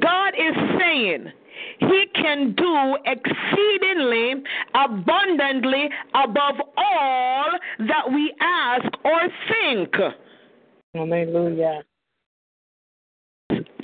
God 0.00 0.34
is 0.38 0.56
saying. 0.80 1.26
He 1.78 2.06
can 2.14 2.54
do 2.56 2.96
exceedingly 3.06 4.42
abundantly 4.74 5.88
above 6.14 6.56
all 6.76 7.50
that 7.78 8.10
we 8.10 8.34
ask 8.40 8.86
or 9.04 9.20
think. 9.48 9.94
Hallelujah. 10.94 11.82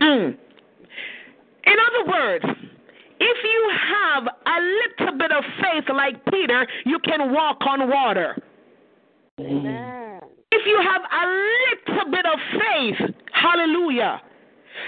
Mm. 0.01 0.37
In 1.66 1.77
other 1.87 2.11
words, 2.11 2.45
if 3.20 3.39
you 3.45 3.70
have 3.95 4.25
a 4.27 4.61
little 4.61 5.19
bit 5.19 5.33
of 5.33 5.45
faith 5.61 5.85
like 5.95 6.25
Peter, 6.27 6.66
you 6.85 6.99
can 7.01 7.33
walk 7.33 7.59
on 7.66 7.91
water. 7.91 8.37
Amen. 9.41 10.20
If 10.51 10.66
you 10.66 10.81
have 10.83 11.03
a 11.03 11.27
little 11.97 12.11
bit 12.11 12.27
of 12.27 12.39
faith, 12.53 13.15
hallelujah, 13.33 14.23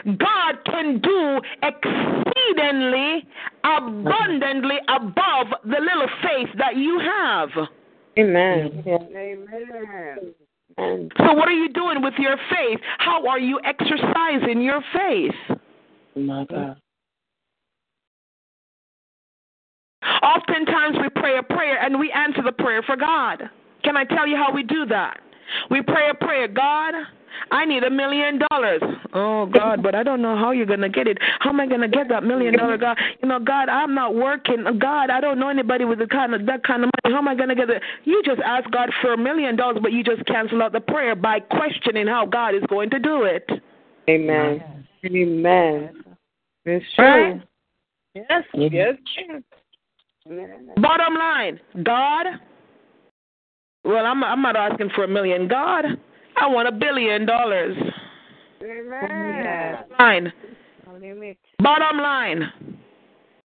God 0.07 0.65
can 0.65 1.01
do 1.01 1.41
exceedingly 1.63 3.29
abundantly 3.65 4.79
above 4.89 5.49
the 5.65 5.81
little 5.81 6.09
faith 6.23 6.49
that 6.57 6.77
you 6.77 6.99
have. 7.01 7.51
Amen. 8.19 8.83
Amen. 8.87 10.35
Amen. 10.79 11.09
So, 11.19 11.33
what 11.33 11.49
are 11.49 11.53
you 11.53 11.69
doing 11.69 12.03
with 12.03 12.15
your 12.19 12.37
faith? 12.51 12.81
How 12.99 13.27
are 13.27 13.39
you 13.39 13.61
exercising 13.65 14.63
your 14.63 14.81
faith? 14.93 15.59
My 16.17 16.45
God. 16.45 16.77
Oftentimes 20.23 20.97
we 21.01 21.09
pray 21.21 21.39
a 21.39 21.43
prayer 21.43 21.79
and 21.83 21.99
we 21.99 22.11
answer 22.13 22.43
the 22.43 22.53
prayer 22.53 22.83
for 22.83 22.97
God. 22.97 23.49
Can 23.83 23.97
I 23.97 24.05
tell 24.05 24.27
you 24.27 24.37
how 24.37 24.53
we 24.53 24.63
do 24.63 24.87
that? 24.87 25.21
We 25.71 25.83
pray 25.83 26.11
a 26.11 26.15
prayer, 26.15 26.49
God, 26.49 26.95
I 27.51 27.65
need 27.65 27.83
a 27.85 27.91
million 27.91 28.41
dollars. 28.51 28.83
Oh 29.13 29.47
God, 29.47 29.83
but 29.83 29.95
I 29.95 30.03
don't 30.03 30.23
know 30.23 30.37
how 30.37 30.51
you're 30.51 30.67
gonna 30.67 30.89
get 30.89 31.07
it. 31.07 31.19
How 31.41 31.51
am 31.51 31.61
I 31.61 31.67
gonna 31.67 31.89
get 31.89 32.09
that 32.09 32.23
million 32.25 32.57
dollar 32.57 32.79
God? 32.79 32.99
You 33.23 33.29
know, 33.29 33.39
God, 33.39 33.69
I'm 33.69 33.95
not 33.95 34.15
working. 34.15 34.65
God, 34.79 35.11
I 35.11 35.21
don't 35.21 35.39
know 35.39 35.49
anybody 35.49 35.85
with 35.85 35.99
the 35.99 36.07
kind 36.07 36.35
of 36.35 36.47
that 36.47 36.65
kind 36.65 36.85
of 36.85 36.91
money. 37.05 37.15
How 37.15 37.19
am 37.19 37.29
I 37.29 37.35
gonna 37.35 37.55
get 37.55 37.71
it? 37.71 37.83
You 38.05 38.23
just 38.25 38.41
ask 38.45 38.71
God 38.71 38.91
for 39.01 39.13
a 39.13 39.19
million 39.19 39.57
dollars, 39.57 39.79
but 39.83 39.93
you 39.93 40.05
just 40.05 40.25
cancel 40.27 40.63
out 40.63 40.73
the 40.73 40.81
prayer 40.81 41.15
by 41.15 41.41
questioning 41.41 42.07
how 42.07 42.27
God 42.27 42.55
is 42.55 42.63
going 42.69 42.91
to 42.91 42.99
do 42.99 43.25
it. 43.25 43.49
Amen. 44.09 44.87
Amen. 45.05 46.05
It's 46.65 46.85
true. 46.95 47.05
Right? 47.05 47.43
Yes. 48.15 48.45
Mm-hmm. 48.55 48.75
Yes. 48.75 48.97
Amen. 50.27 50.71
Bottom 50.77 51.15
line, 51.15 51.61
God. 51.83 52.27
Well, 53.85 54.05
I'm 54.05 54.23
I'm 54.23 54.43
not 54.43 54.57
asking 54.57 54.91
for 54.95 55.05
a 55.05 55.09
million. 55.09 55.49
God, 55.49 55.85
I 56.37 56.47
want 56.49 56.69
a 56.69 56.73
billion 56.73 57.27
dollars. 57.27 57.77
Amen. 58.63 59.85
Line. 59.99 60.33
Bottom 61.61 61.99
line, 61.99 62.53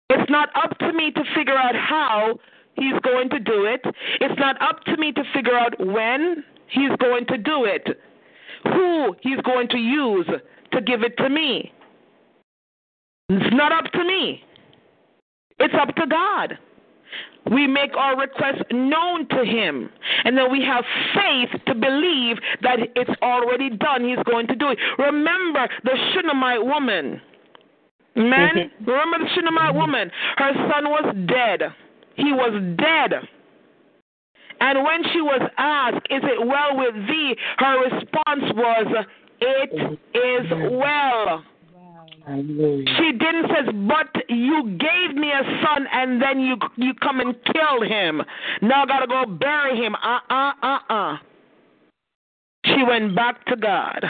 it's 0.09 0.29
not 0.29 0.49
up 0.55 0.77
to 0.79 0.93
me 0.93 1.11
to 1.11 1.23
figure 1.35 1.55
out 1.55 1.75
how 1.75 2.39
he's 2.75 2.97
going 3.03 3.29
to 3.29 3.39
do 3.39 3.65
it. 3.65 3.81
It's 4.21 4.39
not 4.39 4.61
up 4.61 4.83
to 4.85 4.97
me 4.97 5.11
to 5.11 5.23
figure 5.33 5.55
out 5.55 5.73
when 5.79 6.43
he's 6.67 6.95
going 6.99 7.25
to 7.27 7.37
do 7.37 7.65
it, 7.65 7.99
who 8.63 9.15
he's 9.21 9.39
going 9.41 9.67
to 9.69 9.77
use 9.77 10.27
to 10.71 10.81
give 10.81 11.03
it 11.03 11.17
to 11.17 11.29
me. 11.29 11.71
It's 13.29 13.55
not 13.55 13.71
up 13.71 13.91
to 13.91 14.03
me. 14.03 14.43
It's 15.59 15.73
up 15.79 15.95
to 15.95 16.07
God. 16.07 16.57
We 17.51 17.67
make 17.67 17.95
our 17.97 18.17
requests 18.17 18.63
known 18.71 19.27
to 19.29 19.43
Him, 19.43 19.89
and 20.23 20.37
then 20.37 20.49
we 20.51 20.63
have 20.63 20.85
faith 21.13 21.61
to 21.67 21.75
believe 21.75 22.37
that 22.61 22.79
it's 22.95 23.21
already 23.21 23.69
done. 23.69 24.07
He's 24.07 24.23
going 24.29 24.47
to 24.47 24.55
do 24.55 24.69
it. 24.69 24.77
Remember 24.97 25.67
the 25.83 25.97
Shunammite 26.13 26.63
woman. 26.63 27.21
Man, 28.15 28.55
mm-hmm. 28.55 28.89
remember 28.89 29.19
the 29.19 29.29
Shunammite 29.35 29.73
woman? 29.73 30.11
Her 30.37 30.53
son 30.53 30.85
was 30.85 31.15
dead. 31.27 31.73
He 32.15 32.31
was 32.31 32.53
dead. 32.77 33.27
And 34.59 34.83
when 34.83 35.03
she 35.11 35.21
was 35.21 35.41
asked, 35.57 36.05
Is 36.09 36.21
it 36.23 36.47
well 36.47 36.77
with 36.77 36.95
thee? 37.07 37.35
Her 37.57 37.83
response 37.83 38.53
was, 38.55 39.05
It 39.41 39.73
mm-hmm. 39.73 39.93
is 40.13 40.71
well. 40.71 41.43
Hallelujah. 42.25 42.85
She 42.97 43.11
didn't 43.11 43.47
say, 43.49 43.71
but 43.71 44.23
you 44.29 44.77
gave 44.79 45.15
me 45.15 45.29
a 45.29 45.43
son 45.63 45.87
and 45.91 46.21
then 46.21 46.39
you 46.39 46.55
you 46.77 46.93
come 46.95 47.19
and 47.19 47.35
kill 47.45 47.81
him. 47.81 48.21
Now 48.61 48.83
I 48.83 48.85
gotta 48.85 49.07
go 49.07 49.25
bury 49.25 49.77
him. 49.77 49.95
Uh 49.95 50.19
uh 50.29 50.51
uh 50.61 50.79
uh. 50.89 51.17
She 52.65 52.83
went 52.87 53.15
back 53.15 53.45
to 53.47 53.57
God. 53.57 54.05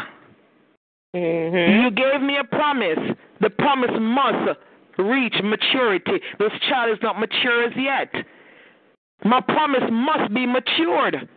Mm-hmm. 1.16 1.84
You 1.84 1.92
gave 1.92 2.22
me 2.22 2.38
a 2.38 2.44
promise. 2.44 3.00
The 3.42 3.50
promise 3.50 3.92
must 4.00 4.60
reach 4.98 5.36
maturity. 5.44 6.20
This 6.38 6.52
child 6.70 6.92
is 6.92 7.00
not 7.02 7.20
mature 7.20 7.64
as 7.66 7.74
yet. 7.76 8.26
My 9.26 9.42
promise 9.42 9.90
must 9.92 10.34
be 10.34 10.46
matured. 10.46 11.28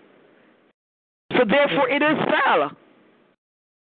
So 1.33 1.45
therefore 1.49 1.89
it 1.89 2.03
is 2.03 2.19
well. 2.27 2.71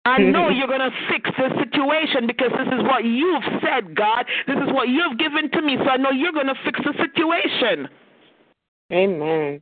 I 0.05 0.17
know 0.33 0.49
you're 0.49 0.67
going 0.67 0.79
to 0.79 0.91
fix 1.09 1.29
the 1.37 1.49
situation 1.63 2.27
because 2.27 2.51
this 2.51 2.67
is 2.67 2.83
what 2.83 3.05
you've 3.05 3.43
said, 3.61 3.95
God. 3.95 4.25
This 4.47 4.57
is 4.57 4.73
what 4.73 4.89
you've 4.89 5.17
given 5.17 5.49
to 5.51 5.61
me. 5.61 5.77
So 5.77 5.89
I 5.89 5.97
know 5.97 6.11
you're 6.11 6.33
going 6.33 6.47
to 6.47 6.59
fix 6.63 6.79
the 6.83 6.93
situation. 6.93 7.87
Amen. 8.91 9.61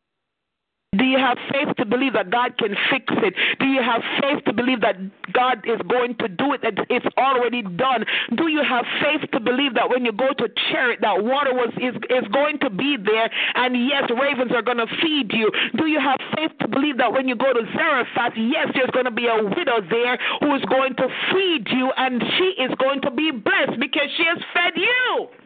Do 0.97 1.05
you 1.05 1.19
have 1.19 1.37
faith 1.53 1.75
to 1.77 1.85
believe 1.85 2.13
that 2.13 2.31
God 2.31 2.57
can 2.57 2.75
fix 2.89 3.05
it? 3.21 3.35
Do 3.59 3.67
you 3.67 3.81
have 3.81 4.01
faith 4.21 4.43
to 4.45 4.53
believe 4.53 4.81
that 4.81 4.97
God 5.33 5.61
is 5.63 5.79
going 5.87 6.15
to 6.17 6.27
do 6.27 6.53
it, 6.53 6.61
that 6.63 6.81
it's 6.89 7.05
already 7.15 7.61
done? 7.61 8.05
Do 8.35 8.47
you 8.47 8.63
have 8.67 8.85
faith 8.97 9.29
to 9.29 9.39
believe 9.39 9.75
that 9.75 9.87
when 9.87 10.03
you 10.03 10.11
go 10.11 10.33
to 10.33 10.49
Cherith, 10.49 11.01
that 11.01 11.23
water 11.23 11.53
was 11.53 11.69
is, 11.77 11.93
is 12.09 12.25
going 12.33 12.57
to 12.65 12.71
be 12.71 12.97
there, 12.97 13.29
and 13.53 13.77
yes, 13.87 14.09
ravens 14.09 14.51
are 14.51 14.63
going 14.63 14.81
to 14.81 14.89
feed 14.99 15.29
you? 15.31 15.51
Do 15.77 15.85
you 15.85 15.99
have 15.99 16.17
faith 16.35 16.57
to 16.61 16.67
believe 16.67 16.97
that 16.97 17.13
when 17.13 17.27
you 17.27 17.35
go 17.35 17.53
to 17.53 17.61
Zarephath, 17.77 18.33
yes, 18.35 18.73
there's 18.73 18.89
going 18.89 19.05
to 19.05 19.13
be 19.13 19.27
a 19.27 19.37
widow 19.43 19.85
there 19.87 20.17
who 20.41 20.55
is 20.55 20.65
going 20.65 20.95
to 20.95 21.07
feed 21.29 21.67
you, 21.69 21.93
and 21.97 22.23
she 22.39 22.63
is 22.65 22.73
going 22.79 23.01
to 23.01 23.11
be 23.11 23.29
blessed 23.29 23.79
because 23.79 24.09
she 24.17 24.25
has 24.25 24.41
fed 24.53 24.73
you? 24.75 25.27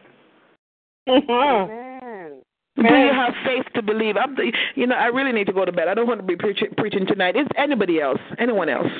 Mm-hmm. 1.06 2.13
Amen. 2.78 2.92
Do 2.92 2.98
you 2.98 3.12
have 3.12 3.34
faith 3.44 3.66
to 3.74 3.82
believe? 3.82 4.16
I'm 4.16 4.34
the, 4.34 4.52
you 4.74 4.86
know, 4.86 4.96
I 4.96 5.06
really 5.06 5.32
need 5.32 5.46
to 5.46 5.52
go 5.52 5.64
to 5.64 5.72
bed. 5.72 5.88
I 5.88 5.94
don't 5.94 6.08
want 6.08 6.20
to 6.20 6.26
be 6.26 6.36
preaching, 6.36 6.68
preaching 6.76 7.06
tonight. 7.06 7.36
Is 7.36 7.46
anybody 7.56 8.00
else? 8.00 8.20
Anyone 8.38 8.68
else? 8.68 8.90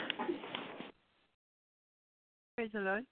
Praise 2.57 2.71
the 2.73 2.81
Lord. 2.81 3.05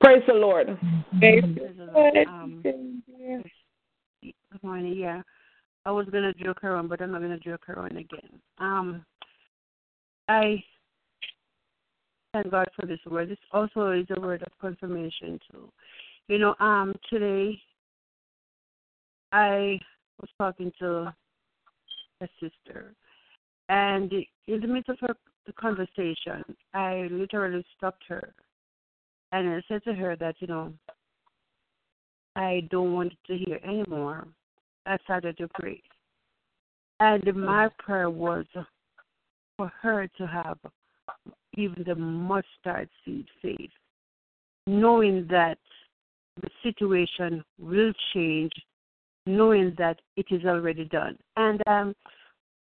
Praise 0.00 0.22
the 0.26 0.34
Lord. 0.34 0.78
Praise 1.20 1.44
the 1.76 1.92
Lord. 1.92 2.16
Um, 2.26 2.60
good 2.62 3.44
morning. 4.62 4.96
Yeah, 4.96 5.22
I 5.84 5.92
was 5.92 6.06
gonna 6.10 6.32
joke 6.34 6.58
her 6.62 6.74
on, 6.74 6.88
but 6.88 7.00
I'm 7.00 7.12
not 7.12 7.20
gonna 7.20 7.38
joke 7.38 7.62
her 7.66 7.78
on 7.78 7.96
again. 7.96 8.40
Um, 8.58 9.04
I 10.28 10.62
thank 12.32 12.50
God 12.50 12.68
for 12.74 12.86
this 12.86 12.98
word. 13.06 13.30
This 13.30 13.38
also 13.52 13.92
is 13.92 14.06
a 14.16 14.20
word 14.20 14.42
of 14.42 14.52
confirmation 14.60 15.38
too. 15.50 15.70
You 16.26 16.38
know, 16.38 16.56
um, 16.60 16.94
today 17.08 17.60
I 19.32 19.78
was 20.20 20.30
talking 20.38 20.72
to 20.78 21.14
a 22.20 22.28
sister, 22.40 22.94
and 23.68 24.12
in 24.46 24.60
the 24.60 24.66
midst 24.66 24.88
of 24.88 24.98
her 25.00 25.14
the 25.46 25.52
conversation, 25.54 26.44
I 26.74 27.08
literally 27.10 27.64
stopped 27.76 28.02
her, 28.08 28.34
and 29.32 29.48
I 29.48 29.62
said 29.68 29.82
to 29.84 29.94
her 29.94 30.16
that 30.16 30.36
you 30.40 30.46
know 30.46 30.72
I 32.36 32.66
don't 32.70 32.92
want 32.92 33.12
to 33.26 33.36
hear 33.36 33.60
anymore. 33.64 34.26
I 34.86 34.96
started 35.04 35.36
to 35.38 35.48
pray, 35.54 35.82
and 37.00 37.24
my 37.34 37.66
mm-hmm. 37.66 37.82
prayer 37.82 38.10
was 38.10 38.46
for 39.56 39.72
her 39.80 40.08
to 40.18 40.26
have 40.26 40.58
even 41.54 41.82
the 41.84 41.94
mustard 41.94 42.88
seed 43.04 43.26
faith, 43.42 43.70
knowing 44.66 45.26
that 45.30 45.58
the 46.40 46.48
situation 46.62 47.44
will 47.58 47.92
change 48.14 48.52
knowing 49.28 49.74
that 49.78 50.00
it 50.16 50.26
is 50.30 50.44
already 50.44 50.84
done. 50.86 51.16
And 51.36 51.60
um, 51.66 51.94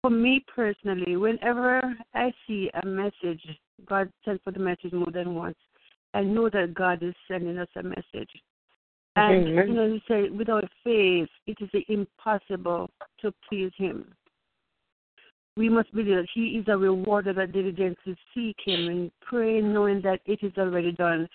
for 0.03 0.11
me 0.11 0.45
personally, 0.55 1.17
whenever 1.17 1.95
I 2.15 2.33
see 2.47 2.71
a 2.83 2.87
message, 2.87 3.43
God 3.89 4.11
sent 4.25 4.43
for 4.45 4.53
the 4.53 4.61
message 4.61 4.93
more 4.93 5.11
than 5.13 5.35
once, 5.35 5.57
I 6.15 6.23
know 6.23 6.49
that 6.51 6.75
God 6.75 7.03
is 7.03 7.15
sending 7.29 7.59
us 7.59 7.69
a 7.77 7.83
message. 7.83 8.31
And 9.17 9.49
Amen. 9.49 9.69
you 9.69 9.75
know, 9.75 9.87
you 9.87 10.01
say 10.07 10.29
without 10.29 10.65
faith, 10.85 11.29
it 11.47 11.57
is 11.61 11.85
impossible 11.89 12.91
to 13.21 13.33
please 13.49 13.73
Him. 13.77 14.15
we 15.57 15.69
must 15.69 15.91
believe 15.93 16.17
that 16.17 16.29
He 16.35 16.59
is 16.59 16.67
a 16.69 16.77
rewarder 16.77 17.33
that 17.33 17.53
diligently 17.53 18.17
seek 18.35 18.57
Him 18.65 18.89
and 18.89 19.11
pray 19.23 19.61
knowing 19.61 20.03
that 20.03 20.21
it 20.27 20.41
is 20.43 20.53
already 20.59 20.93
done. 20.93 21.29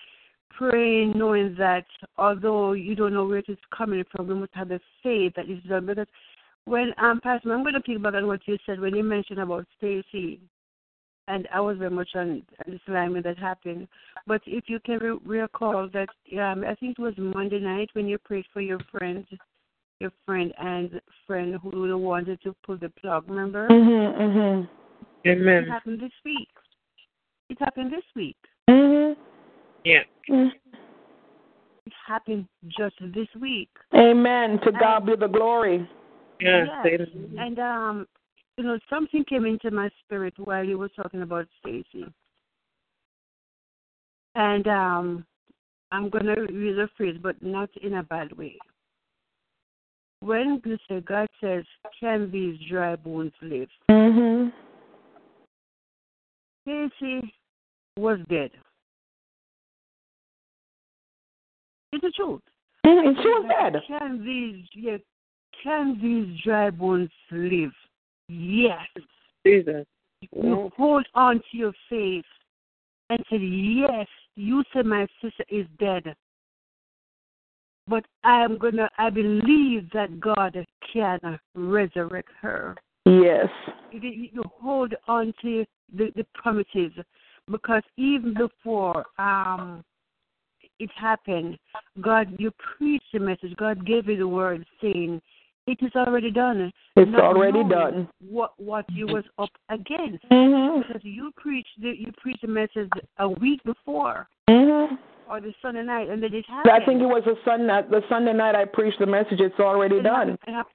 Pray 0.56 1.06
knowing 1.06 1.54
that 1.58 1.86
although 2.16 2.72
you 2.72 2.94
don't 2.94 3.14
know 3.14 3.26
where 3.26 3.38
it 3.38 3.48
is 3.48 3.58
coming 3.76 4.04
from, 4.10 4.26
we 4.26 4.34
must 4.34 4.54
have 4.54 4.68
the 4.68 4.80
faith 5.02 5.32
that 5.36 5.48
it 5.48 5.58
is 5.58 5.64
done. 5.64 5.86
Because 5.86 6.06
when 6.64 6.92
um 6.98 7.20
Pastor, 7.20 7.52
I'm 7.52 7.62
going 7.62 7.74
to 7.74 7.80
pick 7.80 8.02
back 8.02 8.14
on 8.14 8.26
what 8.26 8.40
you 8.46 8.56
said 8.66 8.80
when 8.80 8.94
you 8.94 9.02
mentioned 9.02 9.40
about 9.40 9.66
Stacy, 9.78 10.40
and 11.28 11.48
I 11.52 11.60
was 11.60 11.78
very 11.78 11.90
much 11.90 12.10
on 12.14 12.42
this 12.66 12.80
line 12.88 13.12
when 13.12 13.22
that 13.22 13.38
happened. 13.38 13.88
But 14.26 14.42
if 14.46 14.64
you 14.68 14.78
can 14.80 14.98
re- 14.98 15.18
recall 15.24 15.88
that, 15.92 16.08
um, 16.38 16.64
I 16.64 16.74
think 16.74 16.98
it 16.98 17.02
was 17.02 17.14
Monday 17.16 17.60
night 17.60 17.90
when 17.94 18.06
you 18.06 18.18
prayed 18.18 18.44
for 18.52 18.60
your 18.60 18.80
friend, 18.90 19.26
your 20.00 20.12
friend 20.26 20.52
and 20.58 21.00
friend 21.26 21.56
who 21.62 21.98
wanted 21.98 22.40
to 22.42 22.54
pull 22.64 22.76
the 22.76 22.90
plug. 22.90 23.28
Remember? 23.28 23.68
Mhm. 23.68 24.14
Mhm. 24.18 24.68
Amen. 25.26 25.64
It 25.64 25.70
happened 25.70 26.00
this 26.00 26.12
week. 26.24 26.48
It 27.48 27.58
happened 27.58 27.92
this 27.92 28.04
week. 28.14 28.36
Mhm. 28.68 29.16
Yeah. 29.84 30.00
It 30.28 30.52
happened 32.06 32.46
just 32.66 32.94
this 33.14 33.28
week. 33.40 33.68
Amen. 33.94 34.60
To 34.64 34.72
God 34.72 35.06
be 35.06 35.16
the 35.16 35.26
glory. 35.26 35.88
Yes. 36.40 36.68
yes. 36.82 37.00
And 37.38 37.58
um, 37.58 38.06
you 38.56 38.64
know, 38.64 38.78
something 38.88 39.24
came 39.24 39.46
into 39.46 39.70
my 39.70 39.88
spirit 40.04 40.34
while 40.38 40.64
you 40.64 40.78
were 40.78 40.88
talking 40.90 41.22
about 41.22 41.46
Stacy. 41.60 42.06
And 44.34 44.66
um 44.66 45.26
I'm 45.90 46.08
gonna 46.08 46.36
use 46.50 46.78
a 46.78 46.88
phrase, 46.96 47.16
but 47.22 47.40
not 47.42 47.68
in 47.82 47.94
a 47.94 48.02
bad 48.02 48.32
way. 48.36 48.56
When 50.20 50.62
you 50.64 50.78
say 50.88 51.00
God 51.00 51.28
says, 51.40 51.64
Can 52.00 52.30
these 52.30 52.56
dry 52.70 52.96
bones 52.96 53.32
live? 53.42 53.68
Mm-hmm. 53.90 54.48
Stacy 56.62 57.34
was 57.98 58.18
dead. 58.30 58.50
It's 61.92 62.02
the 62.02 62.10
truth. 62.10 62.40
Mm-hmm. 62.86 63.20
She 63.22 63.28
was 63.28 63.50
dead. 63.60 63.82
Can 63.86 64.24
these 64.24 64.64
yeah, 64.74 64.96
can 65.62 65.98
these 66.00 66.40
dry 66.42 66.70
bones 66.70 67.10
live? 67.30 67.72
Yes. 68.28 68.86
Jesus. 69.46 69.86
You 70.32 70.70
hold 70.76 71.06
on 71.14 71.36
to 71.36 71.56
your 71.56 71.72
faith 71.88 72.24
and 73.10 73.18
say, 73.30 73.38
Yes, 73.38 74.06
you 74.36 74.62
said 74.72 74.86
my 74.86 75.06
sister 75.20 75.44
is 75.48 75.66
dead. 75.78 76.14
But 77.88 78.04
I 78.24 78.44
am 78.44 78.58
gonna 78.58 78.88
I 78.98 79.10
believe 79.10 79.90
that 79.92 80.20
God 80.20 80.56
can 80.92 81.38
resurrect 81.54 82.30
her. 82.40 82.76
Yes. 83.04 83.48
You, 83.90 84.00
you 84.00 84.42
hold 84.60 84.94
on 85.08 85.34
to 85.42 85.64
the, 85.94 86.12
the 86.16 86.24
promises 86.34 86.92
because 87.50 87.82
even 87.96 88.34
before 88.34 89.04
um 89.18 89.84
it 90.78 90.90
happened, 90.98 91.58
God 92.00 92.34
you 92.38 92.50
preached 92.76 93.12
the 93.12 93.20
message, 93.20 93.54
God 93.56 93.86
gave 93.86 94.08
you 94.08 94.16
the 94.16 94.28
word 94.28 94.64
saying 94.80 95.20
it 95.66 95.78
is 95.80 95.92
already 95.94 96.30
done. 96.30 96.72
It's 96.96 97.10
Not 97.10 97.20
already 97.20 97.62
done. 97.68 98.08
What 98.28 98.52
what 98.58 98.84
you 98.90 99.06
was 99.06 99.24
up 99.38 99.50
against? 99.68 100.24
Mm-hmm. 100.30 100.82
Because 100.82 101.02
you 101.04 101.30
preached 101.36 101.80
the, 101.80 101.92
you 101.96 102.10
preached 102.20 102.42
the 102.42 102.48
message 102.48 102.90
a 103.18 103.28
week 103.28 103.62
before. 103.64 104.28
Mm-hmm. 104.50 104.96
Or 105.30 105.40
the 105.40 105.54
Sunday 105.62 105.84
night, 105.84 106.10
and 106.10 106.22
then 106.22 106.34
it 106.34 106.44
happened. 106.46 106.72
I 106.72 106.84
think 106.84 107.00
it 107.00 107.06
was 107.06 107.22
the 107.24 107.36
Sunday 107.44 107.80
the 107.90 108.02
Sunday 108.08 108.32
night 108.32 108.54
I 108.54 108.64
preached 108.64 108.98
the 108.98 109.06
message. 109.06 109.40
It's 109.40 109.58
already 109.60 109.96
it 109.96 110.02
done. 110.02 110.36
Happened, 110.46 110.74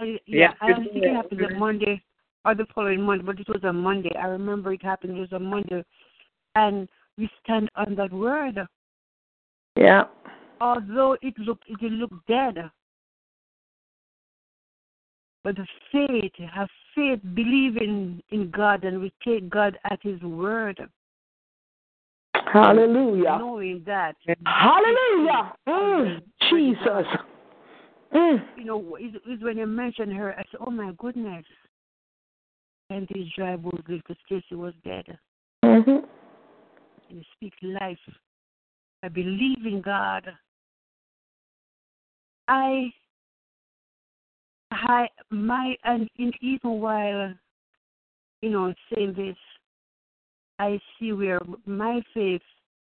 it, 0.00 0.22
yeah, 0.26 0.52
yeah, 0.62 0.74
I 0.74 0.74
think 0.74 0.90
it 0.94 1.14
happened 1.14 1.44
on 1.44 1.58
Monday 1.58 2.02
or 2.44 2.54
the 2.54 2.64
following 2.74 3.02
Monday, 3.02 3.24
but 3.24 3.40
it 3.40 3.48
was 3.48 3.62
a 3.64 3.72
Monday. 3.72 4.12
I 4.18 4.26
remember 4.26 4.72
it 4.72 4.82
happened. 4.82 5.16
It 5.16 5.20
was 5.20 5.32
a 5.32 5.38
Monday, 5.38 5.84
and 6.54 6.88
we 7.18 7.28
stand 7.42 7.68
on 7.74 7.96
that 7.96 8.12
word. 8.12 8.58
Yeah. 9.78 10.04
Although 10.60 11.16
it 11.22 11.38
looked 11.38 11.64
it 11.68 11.80
looked 11.80 12.26
dead, 12.26 12.56
but 15.44 15.54
the 15.54 15.66
faith, 15.92 16.32
have 16.52 16.68
faith, 16.96 17.20
believing 17.34 18.20
in 18.30 18.40
in 18.40 18.50
God, 18.50 18.82
and 18.82 19.00
we 19.00 19.12
take 19.24 19.48
God 19.48 19.78
at 19.88 20.00
His 20.02 20.20
word. 20.22 20.80
Hallelujah. 22.52 23.36
Knowing 23.38 23.82
that. 23.86 24.16
Hallelujah. 24.46 25.52
Mm, 25.68 26.22
Jesus. 26.50 27.06
Mm. 28.12 28.42
You 28.56 28.64
know, 28.64 28.96
is 29.00 29.42
when 29.42 29.58
you 29.58 29.66
mention 29.66 30.10
her, 30.10 30.32
I 30.32 30.42
said, 30.50 30.60
oh 30.66 30.70
my 30.70 30.92
goodness. 30.98 31.44
And 32.90 33.06
these 33.12 33.26
dry 33.36 33.56
bones 33.56 33.84
because 33.86 34.16
Stacy 34.24 34.54
was 34.54 34.72
dead. 34.82 35.04
Mm-hmm. 35.62 36.06
And 37.10 37.24
speak 37.36 37.52
life. 37.62 37.98
I 39.02 39.08
believe 39.08 39.64
in 39.64 39.80
God. 39.80 40.28
I 42.48 42.92
I 44.70 45.08
my 45.30 45.76
and 45.84 46.08
in, 46.16 46.32
even 46.40 46.80
while 46.80 47.32
you 48.42 48.50
know 48.50 48.74
saying 48.92 49.14
this, 49.16 49.36
I 50.58 50.80
see 50.98 51.12
where 51.12 51.40
my 51.66 52.02
faith 52.12 52.42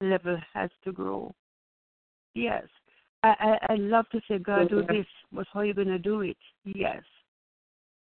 level 0.01 0.39
has 0.55 0.71
to 0.85 0.93
grow. 0.93 1.33
Yes, 2.35 2.65
I 3.23 3.35
I, 3.39 3.73
I 3.73 3.75
love 3.77 4.07
to 4.11 4.21
say, 4.27 4.39
God, 4.39 4.71
do 4.71 4.83
this, 4.89 5.07
but 5.31 5.47
how 5.53 5.61
are 5.61 5.65
you 5.65 5.75
gonna 5.75 5.99
do 5.99 6.23
it? 6.23 6.37
Yes, 6.65 7.03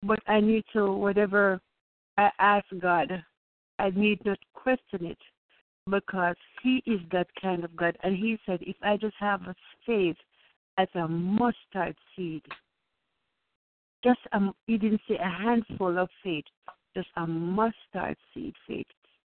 but 0.04 0.20
I 0.28 0.40
need 0.40 0.64
to 0.74 0.94
whatever 0.94 1.60
I 2.18 2.30
ask 2.40 2.66
God, 2.80 3.24
I 3.80 3.90
need 3.92 4.24
not 4.24 4.40
question 4.54 5.06
it 5.06 5.18
because 5.90 6.36
He 6.64 6.84
is 6.86 7.00
that 7.12 7.28
kind 7.42 7.64
of 7.64 7.76
God, 7.76 7.98
and 8.04 8.16
He 8.16 8.38
said, 8.46 8.60
if 8.62 8.76
I 8.82 8.98
just 8.98 9.16
have 9.20 9.42
a 9.44 9.56
faith 9.86 10.18
as 10.78 10.88
a 10.96 11.08
mustard 11.08 11.96
seed 12.16 12.44
just 14.04 14.20
um, 14.32 14.54
he 14.68 14.78
didn't 14.78 15.02
say 15.08 15.16
a 15.16 15.30
handful 15.30 15.98
of 15.98 16.10
faith, 16.24 16.46
just 16.96 17.10
a 17.18 17.28
mustard 17.28 18.18
seed 18.34 18.54
faith. 18.68 18.88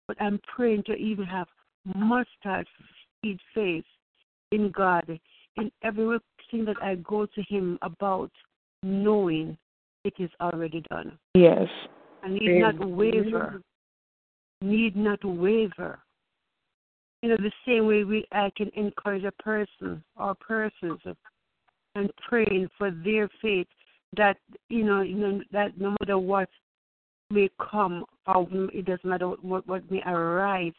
But 0.07 0.21
I'm 0.21 0.39
praying 0.55 0.83
to 0.83 0.93
even 0.93 1.25
have 1.25 1.47
mustard 1.95 2.67
seed 3.21 3.39
faith 3.53 3.85
in 4.51 4.71
God 4.71 5.19
in 5.57 5.71
everything 5.83 6.65
that 6.65 6.77
I 6.81 6.95
go 6.95 7.25
to 7.25 7.43
Him 7.47 7.77
about, 7.81 8.31
knowing 8.83 9.57
it 10.03 10.13
is 10.19 10.29
already 10.39 10.83
done. 10.89 11.17
Yes. 11.35 11.67
I 12.23 12.29
need 12.29 12.59
not 12.59 12.87
waver. 12.87 13.61
Need 14.61 14.95
not 14.95 15.23
waver. 15.23 15.99
You 17.21 17.29
know, 17.29 17.37
the 17.37 17.51
same 17.65 17.85
way 17.85 18.03
we 18.03 18.25
I 18.31 18.49
can 18.55 18.71
encourage 18.75 19.23
a 19.23 19.31
person 19.43 20.03
or 20.15 20.35
persons 20.35 20.99
and 21.95 22.11
praying 22.27 22.69
for 22.77 22.91
their 22.91 23.29
faith 23.41 23.67
that 24.17 24.37
you 24.69 24.83
know, 24.83 25.01
you 25.01 25.15
know 25.15 25.41
that 25.51 25.79
no 25.79 25.95
matter 25.99 26.17
what 26.17 26.49
may 27.29 27.49
come 27.71 28.05
or 28.25 28.47
it 28.73 28.85
doesn't 28.85 29.09
matter 29.09 29.27
what, 29.41 29.67
what 29.67 29.89
may 29.91 30.01
arise, 30.03 30.73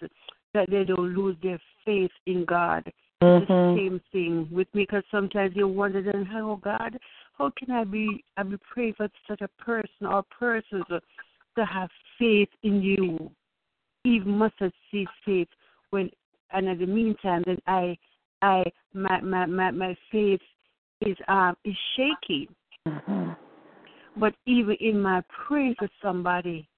that 0.55 0.71
they 0.71 0.85
don't 0.85 1.15
lose 1.15 1.37
their 1.43 1.61
faith 1.85 2.11
in 2.27 2.45
God. 2.45 2.91
Mm-hmm. 3.23 3.53
The 3.53 3.77
same 3.77 4.01
thing 4.13 4.49
with 4.51 4.67
me 4.75 4.85
because 4.85 5.05
sometimes 5.11 5.53
you 5.55 5.69
wonder 5.69 6.03
then, 6.03 6.29
oh 6.35 6.57
God, 6.57 6.99
how 7.37 7.53
can 7.57 7.71
I 7.71 7.85
be 7.85 8.25
I 8.37 8.43
be 8.43 8.57
praying 8.73 8.95
for 8.97 9.09
such 9.29 9.43
a 9.43 9.63
person 9.63 10.07
or 10.07 10.25
persons 10.37 10.85
to 10.89 11.65
have 11.65 11.91
faith 12.19 12.49
in 12.63 12.83
you, 12.83 13.31
even 14.05 14.39
mustard 14.39 14.73
seed 14.91 15.09
faith 15.25 15.49
when 15.91 16.11
and 16.53 16.69
in 16.69 16.79
the 16.79 16.87
meantime 16.87 17.43
then 17.47 17.59
I 17.67 17.97
I 18.43 18.65
my 18.95 19.21
my 19.21 19.47
my, 19.47 19.71
my 19.71 19.97
faith 20.11 20.41
is 21.01 21.17
um 21.29 21.57
is 21.65 21.77
shaky 21.97 22.49
Mm-hmm. 22.87 23.31
But 24.17 24.35
even 24.47 24.77
in 24.81 25.01
my 25.01 25.23
praying 25.47 25.77
for 25.79 25.89
somebody, 26.03 26.69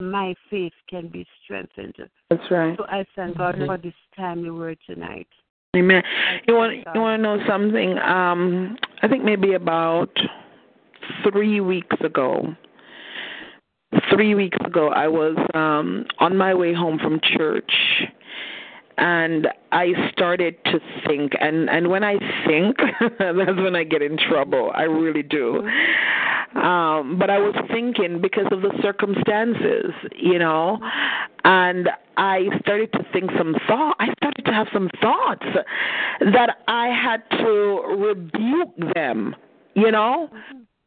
my 0.00 0.34
faith 0.50 0.72
can 0.88 1.08
be 1.08 1.26
strengthened. 1.42 1.94
That's 2.30 2.50
right. 2.50 2.76
So 2.76 2.84
I 2.84 3.04
thank 3.14 3.38
God 3.38 3.54
mm-hmm. 3.54 3.66
for 3.66 3.78
this 3.78 3.94
timely 4.16 4.50
word 4.50 4.78
tonight. 4.86 5.28
Amen. 5.76 6.02
You 6.46 6.54
want 6.54 6.76
you 6.94 7.00
want 7.00 7.18
to 7.18 7.22
know 7.22 7.38
something? 7.48 7.98
Um, 7.98 8.76
I 9.02 9.08
think 9.08 9.24
maybe 9.24 9.54
about 9.54 10.10
three 11.28 11.60
weeks 11.60 11.96
ago. 12.04 12.54
Three 14.12 14.34
weeks 14.34 14.58
ago, 14.64 14.88
I 14.88 15.06
was 15.06 15.36
um, 15.54 16.04
on 16.18 16.36
my 16.36 16.52
way 16.52 16.74
home 16.74 16.98
from 16.98 17.20
church, 17.36 17.72
and 18.98 19.48
I 19.72 19.92
started 20.12 20.56
to 20.66 20.78
think 21.06 21.32
and 21.40 21.68
and 21.68 21.88
when 21.88 22.04
I 22.04 22.18
think 22.46 22.76
that's 23.18 23.56
when 23.56 23.76
I 23.76 23.84
get 23.84 24.02
in 24.02 24.16
trouble. 24.16 24.70
I 24.74 24.82
really 24.82 25.22
do. 25.22 25.66
Um 26.56 27.18
but 27.18 27.30
I 27.30 27.38
was 27.38 27.54
thinking 27.70 28.20
because 28.20 28.46
of 28.50 28.62
the 28.62 28.72
circumstances, 28.82 29.92
you 30.16 30.38
know, 30.38 30.78
and 31.44 31.88
I 32.16 32.48
started 32.60 32.92
to 32.92 33.04
think 33.12 33.30
some 33.36 33.56
thought 33.66 33.96
I 33.98 34.12
started 34.18 34.44
to 34.44 34.52
have 34.52 34.68
some 34.72 34.90
thoughts 35.00 35.46
that 36.20 36.58
I 36.68 36.88
had 36.88 37.22
to 37.38 37.82
rebuke 37.98 38.94
them, 38.94 39.34
you 39.74 39.90
know? 39.90 40.30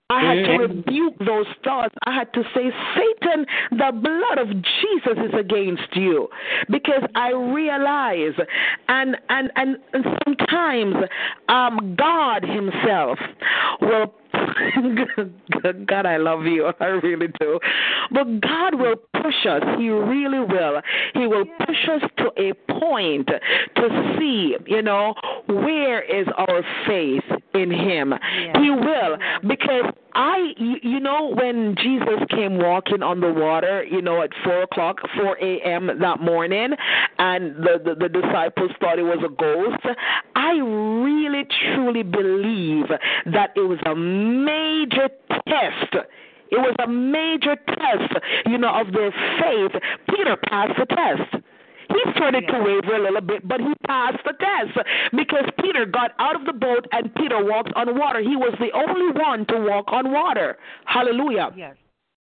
I 0.10 0.24
had 0.24 0.46
to 0.46 0.58
rebuke 0.60 1.18
those 1.20 1.48
thoughts. 1.66 1.94
I 2.06 2.16
had 2.16 2.32
to 2.34 2.44
say, 2.56 2.72
Satan, 2.96 3.46
the 3.72 3.92
blood 3.92 4.38
of 4.38 4.48
Jesus 4.50 5.18
is 5.18 5.34
against 5.38 5.96
you. 5.96 6.30
Because 6.70 7.04
I 7.16 7.32
realize 7.32 8.34
and 8.88 9.18
and 9.30 9.52
and, 9.56 9.78
and 9.94 10.06
sometimes 10.26 10.96
um 11.50 11.96
God 11.98 12.44
Himself 12.44 13.20
will 13.82 14.14
God, 15.88 16.06
I 16.06 16.18
love 16.18 16.46
you. 16.46 16.72
I 16.80 16.86
really 16.86 17.28
do. 17.40 17.60
But 18.12 18.42
God 18.42 18.76
will 18.76 18.96
push 19.22 19.46
us. 19.50 19.62
He 19.78 19.90
really 19.90 20.40
will. 20.40 20.82
He 21.14 21.28
will 21.28 21.46
push 21.66 21.90
us 21.90 22.10
to 22.18 22.32
a 22.38 22.54
point 22.80 23.28
to 23.28 24.16
see, 24.18 24.56
you 24.66 24.82
know, 24.82 25.14
where 25.48 26.02
is 26.02 26.28
our 26.38 26.64
faith 26.86 27.24
in 27.54 27.72
Him. 27.72 28.14
He 28.62 28.70
will. 28.70 29.18
Because 29.48 29.94
I, 30.18 30.56
you 30.58 31.00
know, 31.00 31.32
when 31.36 31.76
Jesus 31.78 32.20
came 32.32 32.58
walking 32.58 33.04
on 33.04 33.20
the 33.20 33.32
water, 33.32 33.84
you 33.84 34.02
know, 34.02 34.24
at 34.24 34.32
4 34.44 34.64
o'clock, 34.64 34.98
4 35.16 35.38
a.m. 35.40 35.92
that 36.00 36.20
morning, 36.20 36.72
and 37.20 37.56
the, 37.58 37.80
the, 37.86 37.94
the 37.94 38.10
disciples 38.10 38.72
thought 38.80 38.98
it 38.98 39.04
was 39.04 39.20
a 39.24 39.30
ghost, 39.30 39.86
I 40.36 40.58
really, 40.58 41.46
truly 41.62 42.02
believe 42.02 42.88
that 43.28 43.52
it 43.56 43.60
was 43.60 43.78
a 43.86 43.94
major 43.94 45.10
test. 45.48 46.08
It 46.50 46.58
was 46.58 46.76
a 46.84 46.88
major 46.88 47.56
test, 47.68 48.14
you 48.48 48.58
know, 48.58 48.74
of 48.74 48.94
their 48.94 49.12
faith. 49.40 49.80
Peter 50.10 50.36
passed 50.50 50.80
the 50.80 50.88
test. 50.88 51.44
He 51.90 52.12
started 52.16 52.48
to 52.48 52.60
waver 52.60 52.96
a 52.96 53.04
little 53.04 53.22
bit, 53.22 53.48
but 53.48 53.60
he 53.60 53.74
passed 53.86 54.24
the 54.26 54.34
test 54.34 54.88
because 55.16 55.46
Peter 55.62 55.86
got 55.86 56.12
out 56.20 56.36
of 56.36 56.46
the 56.46 56.54
boat 56.54 56.86
and 56.92 57.14
Peter 57.16 57.44
walked 57.44 57.74
on 57.76 57.98
water. 57.98 58.20
He 58.20 58.36
was 58.36 58.54
the 58.60 58.72
only 58.74 59.12
one 59.20 59.46
to 59.48 59.60
walk 59.60 59.86
on 59.88 60.12
water. 60.12 60.58
Hallelujah. 60.86 61.52
Yes. 61.56 61.76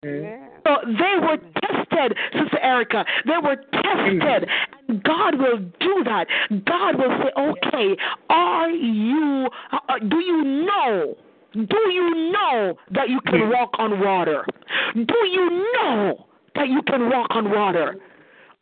Mm-hmm. 0.04 0.44
So 0.64 0.76
they 0.86 1.26
were 1.26 1.38
tested, 1.60 2.16
Sister 2.32 2.58
Erica. 2.62 3.04
They 3.26 3.38
were 3.42 3.56
tested. 3.56 4.46
Mm-hmm. 4.46 4.92
And 4.92 5.02
God 5.02 5.38
will 5.38 5.58
do 5.58 6.04
that. 6.04 6.26
God 6.64 6.96
will 6.96 7.18
say, 7.22 7.30
okay, 7.36 7.96
are 8.30 8.70
you, 8.70 9.48
uh, 9.72 9.98
do 9.98 10.18
you 10.20 10.44
know? 10.44 11.16
Do 11.52 11.78
you 11.90 12.30
know 12.32 12.76
that 12.92 13.08
you 13.08 13.20
can 13.22 13.40
mm-hmm. 13.40 13.52
walk 13.52 13.70
on 13.78 14.00
water? 14.00 14.46
Do 14.94 15.16
you 15.30 15.66
know 15.74 16.26
that 16.54 16.68
you 16.68 16.82
can 16.82 17.10
walk 17.10 17.28
on 17.30 17.50
water? 17.50 17.96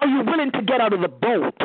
Are 0.01 0.09
you 0.09 0.23
willing 0.25 0.53
to 0.53 0.63
get 0.63 0.81
out 0.81 0.93
of 0.93 1.01
the 1.01 1.09
boat? 1.09 1.59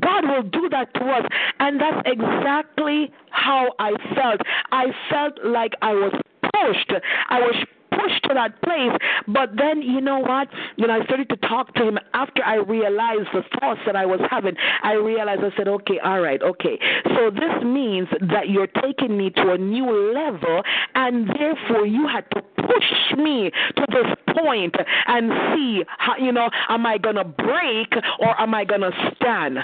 God 0.00 0.26
will 0.26 0.42
do 0.42 0.68
that 0.70 0.92
to 0.94 1.04
us. 1.04 1.24
And 1.60 1.80
that's 1.80 2.02
exactly 2.04 3.12
how 3.30 3.72
I 3.78 3.92
felt. 4.14 4.40
I 4.72 4.86
felt 5.08 5.38
like 5.44 5.72
I 5.82 5.92
was 5.94 6.12
pushed. 6.42 6.92
I 7.30 7.40
was 7.40 7.54
pushed 7.94 8.22
to 8.24 8.34
that 8.34 8.60
place. 8.62 8.92
But 9.28 9.56
then, 9.56 9.82
you 9.82 10.00
know 10.00 10.18
what? 10.18 10.48
When 10.76 10.90
I 10.90 11.04
started 11.04 11.28
to 11.30 11.36
talk 11.36 11.74
to 11.74 11.88
him 11.88 11.98
after 12.12 12.42
I 12.44 12.56
realized 12.56 13.28
the 13.32 13.42
thoughts 13.60 13.80
that 13.86 13.96
I 13.96 14.06
was 14.06 14.20
having, 14.30 14.54
I 14.82 14.94
realized 14.94 15.42
I 15.42 15.56
said, 15.56 15.68
okay, 15.68 15.98
all 16.04 16.20
right, 16.20 16.42
okay. 16.42 16.78
So 17.16 17.30
this 17.30 17.64
means 17.64 18.08
that 18.20 18.48
you're 18.48 18.66
taking 18.66 19.16
me 19.16 19.30
to 19.30 19.52
a 19.52 19.58
new 19.58 19.90
level, 20.12 20.62
and 20.94 21.28
therefore 21.28 21.86
you 21.86 22.06
had 22.06 22.24
to 22.34 22.42
push 22.56 23.18
me 23.18 23.50
to 23.76 23.86
this 23.88 24.34
point 24.36 24.74
and 25.06 25.30
see 25.54 25.82
how, 25.98 26.16
you 26.16 26.32
know, 26.32 26.50
am 26.68 26.86
I 26.86 26.98
going 26.98 27.16
to 27.16 27.24
break 27.24 27.92
or 28.20 28.40
am 28.40 28.54
I 28.54 28.64
going 28.64 28.80
to 28.80 28.92
stand? 29.16 29.58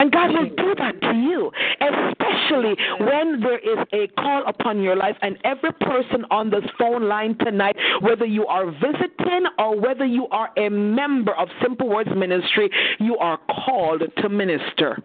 And 0.00 0.12
God 0.12 0.28
will 0.28 0.48
mm. 0.48 0.56
do 0.56 0.74
that 0.76 1.00
to 1.00 1.16
you, 1.16 1.50
especially 1.80 2.76
when 3.00 3.40
there 3.40 3.58
is 3.58 3.84
a 3.92 4.06
call 4.20 4.44
upon 4.46 4.80
your 4.80 4.94
life. 4.94 5.16
And 5.22 5.36
every 5.44 5.72
person 5.72 6.24
on 6.30 6.50
this 6.50 6.62
phone 6.78 7.08
line 7.08 7.36
tonight, 7.38 7.76
whether 8.00 8.24
you 8.24 8.46
are 8.46 8.66
visiting 8.70 9.46
or 9.58 9.78
whether 9.78 10.04
you 10.04 10.28
are 10.28 10.50
a 10.56 10.68
member 10.68 11.34
of 11.34 11.48
Simple 11.60 11.88
Words 11.88 12.10
Ministry, 12.16 12.70
you 13.00 13.18
are 13.18 13.38
called 13.66 14.02
to 14.18 14.28
minister. 14.28 15.02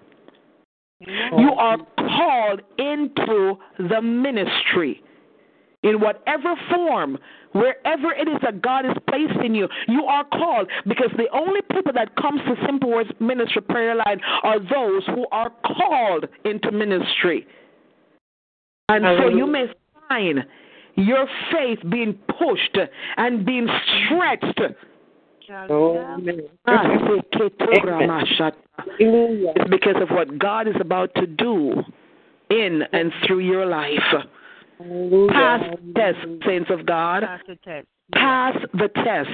You 1.00 1.54
are 1.58 1.78
called 1.98 2.62
into 2.78 3.56
the 3.78 4.02
ministry 4.02 5.04
in 5.84 6.00
whatever 6.00 6.56
form, 6.70 7.18
wherever 7.54 8.12
it 8.12 8.28
is 8.28 8.38
that 8.44 8.62
God 8.62 8.86
is 8.86 8.94
placing 9.08 9.56
you, 9.56 9.68
you 9.88 10.04
are 10.06 10.26
called 10.26 10.70
because 10.86 11.10
the 11.18 11.28
only 11.34 11.62
people 11.72 11.94
that 11.94 12.16
comes 12.16 12.42
to 12.42 12.56
Simple 12.66 12.90
Words 12.92 13.10
Ministry 13.20 13.62
Prayer 13.62 13.96
Line 13.96 14.20
are 14.44 14.60
those 14.60 15.06
who 15.08 15.26
are 15.32 15.52
called 15.66 16.28
into 16.46 16.72
ministry. 16.72 17.48
And 18.90 19.06
so 19.20 19.30
you 19.30 19.48
may 19.48 19.66
find 20.10 20.46
your 20.96 21.28
faith 21.52 21.80
being 21.90 22.14
pushed 22.38 22.78
and 23.18 23.46
being 23.46 23.68
stretched. 24.06 24.62
Oh, 25.70 26.18
It's 29.56 29.70
because 29.70 29.96
of 30.02 30.10
what 30.10 30.38
God 30.40 30.68
is 30.68 30.76
about 30.80 31.14
to 31.16 31.28
do 31.28 31.84
in 32.50 32.84
and 32.92 33.12
through 33.26 33.40
your 33.40 33.66
life. 33.66 34.00
Pass 35.32 35.62
the 35.62 35.94
test, 35.96 36.46
saints 36.46 36.70
of 36.70 36.86
God. 36.86 37.24
Pass 37.24 37.42
the 37.48 37.56
test. 37.64 37.88
Pass 38.12 38.56
the 38.74 38.90
test. 38.90 39.30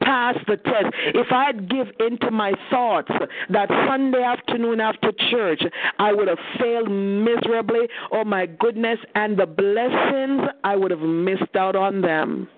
Pass 0.00 0.36
the 0.46 0.56
test. 0.56 0.86
If 1.14 1.32
I'd 1.32 1.68
give 1.68 1.88
into 1.98 2.30
my 2.30 2.52
thoughts 2.70 3.10
that 3.50 3.68
Sunday 3.88 4.22
afternoon 4.22 4.80
after 4.80 5.12
church, 5.30 5.62
I 5.98 6.12
would 6.12 6.28
have 6.28 6.38
failed 6.58 6.90
miserably. 6.90 7.88
Oh 8.12 8.24
my 8.24 8.46
goodness. 8.46 8.98
And 9.14 9.36
the 9.36 9.46
blessings, 9.46 10.48
I 10.64 10.76
would 10.76 10.90
have 10.90 11.00
missed 11.00 11.56
out 11.56 11.76
on 11.76 12.00
them. 12.00 12.48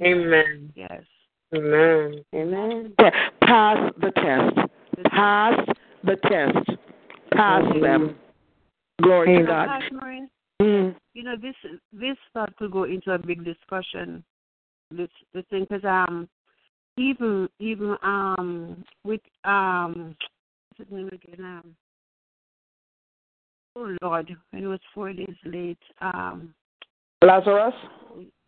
Amen. 0.00 0.72
Yes. 0.74 1.02
Amen. 1.54 2.24
Amen. 2.34 2.94
Pass 3.42 3.92
the 4.00 4.10
test. 4.12 4.68
Pass 5.10 5.58
the 6.04 6.16
test. 6.28 6.78
Pass 7.32 7.64
them. 7.82 8.16
Glory 9.02 9.26
to 9.26 9.32
You 9.32 9.38
know, 9.40 9.46
God. 9.46 9.68
Mm. 10.64 10.96
you 11.12 11.22
know 11.22 11.36
this 11.36 11.54
this 11.92 12.16
thought 12.32 12.56
could 12.56 12.70
go 12.70 12.84
into 12.84 13.12
a 13.12 13.18
big 13.18 13.44
discussion. 13.44 14.24
This 14.90 15.08
thing 15.50 15.66
because 15.68 15.84
um 15.84 16.26
even 16.96 17.48
even 17.58 17.96
um 18.02 18.82
with 19.04 19.20
um 19.44 20.16
what's 20.76 20.88
his 20.88 20.96
name 20.96 21.08
again 21.08 21.44
um 21.44 21.76
oh 23.76 23.94
Lord 24.00 24.34
when 24.50 24.64
it 24.64 24.66
was 24.66 24.80
four 24.94 25.12
days 25.12 25.36
late 25.44 25.78
um 26.00 26.54
Lazarus? 27.22 27.74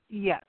yes 0.09 0.45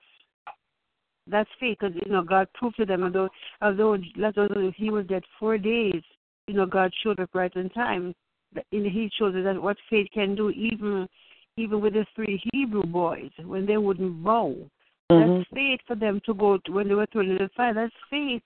that's 1.26 1.50
fake 1.60 1.78
because 1.80 1.94
you 2.02 2.10
know 2.10 2.22
God 2.22 2.48
proved 2.54 2.76
to 2.76 2.86
them 2.86 3.02
although 3.02 3.28
although 3.60 3.98
Lazarus 4.16 4.74
he 4.76 4.88
was 4.88 5.06
dead 5.06 5.24
four 5.38 5.58
days 5.58 6.02
you 6.46 6.54
know 6.54 6.64
God 6.64 6.92
showed 7.02 7.20
up 7.20 7.30
right 7.34 7.54
on 7.56 7.68
time 7.70 8.14
and 8.54 8.86
he 8.86 9.10
showed 9.18 9.36
us 9.36 9.44
that 9.44 9.62
what 9.62 9.76
faith 9.90 10.08
can 10.14 10.34
do 10.34 10.50
even 10.50 11.06
even 11.58 11.80
with 11.80 11.94
the 11.94 12.06
three 12.14 12.42
Hebrew 12.52 12.84
boys 12.84 13.30
when 13.44 13.66
they 13.66 13.76
wouldn't 13.76 14.22
bow. 14.22 14.54
Mhm. 15.10 15.38
That's 15.38 15.48
faith 15.50 15.80
for 15.86 15.94
them 15.94 16.20
to 16.26 16.34
go 16.34 16.58
to, 16.58 16.72
when 16.72 16.88
they 16.88 16.94
were 16.94 17.06
thrown 17.06 17.30
in 17.30 17.38
the 17.38 17.48
fire. 17.56 17.74
That's 17.74 17.94
faith 18.10 18.42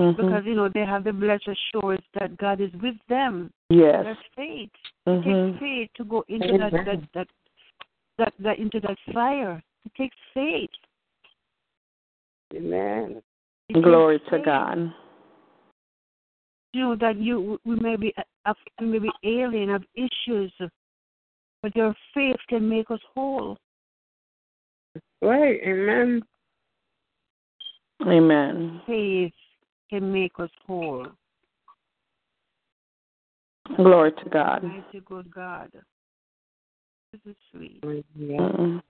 Mhm. 0.00 0.16
because 0.16 0.44
you 0.46 0.54
know 0.54 0.68
they 0.68 0.84
have 0.84 1.04
the 1.04 1.12
blessed 1.12 1.48
assurance 1.48 2.04
that 2.14 2.36
God 2.36 2.60
is 2.60 2.72
with 2.74 2.98
them. 3.08 3.52
Yes. 3.70 4.04
That's 4.04 4.22
faith. 4.34 4.70
It 5.06 5.10
Mhm. 5.10 5.24
takes 5.24 5.60
faith 5.60 5.90
to 5.94 6.04
go 6.04 6.24
into 6.28 6.58
that, 6.58 6.72
that 6.72 7.12
that 7.12 7.28
that 8.18 8.34
that 8.38 8.58
into 8.58 8.80
that 8.80 8.98
fire. 9.12 9.62
It 9.84 9.94
takes 9.94 10.16
faith. 10.34 10.70
Amen. 12.54 13.22
It 13.68 13.82
Glory 13.82 14.18
to 14.20 14.30
faith. 14.30 14.44
God. 14.44 14.94
You 16.72 16.80
know 16.80 16.96
that 16.96 17.16
you 17.16 17.58
we 17.64 17.76
may 17.76 17.96
be 17.96 18.14
uh, 18.44 18.54
we 18.80 18.86
may 18.86 18.98
be 18.98 19.10
alien, 19.24 19.68
have 19.68 19.84
issues, 19.94 20.52
but 21.66 21.74
your 21.74 21.96
faith 22.14 22.36
can 22.48 22.68
make 22.68 22.92
us 22.92 23.00
whole. 23.12 23.58
Right. 25.20 25.58
Amen. 25.66 26.22
Amen. 28.06 28.82
Faith 28.86 29.32
can 29.90 30.12
make 30.12 30.30
us 30.38 30.50
whole. 30.64 31.08
Glory 33.74 34.12
to 34.12 34.30
God. 34.30 34.62
Mighty 34.62 35.00
good 35.04 35.28
God. 35.34 35.72
This 37.10 37.20
is 37.28 37.36
sweet. 37.50 37.82
Yeah. 38.14 38.36
Mm. 38.38 38.80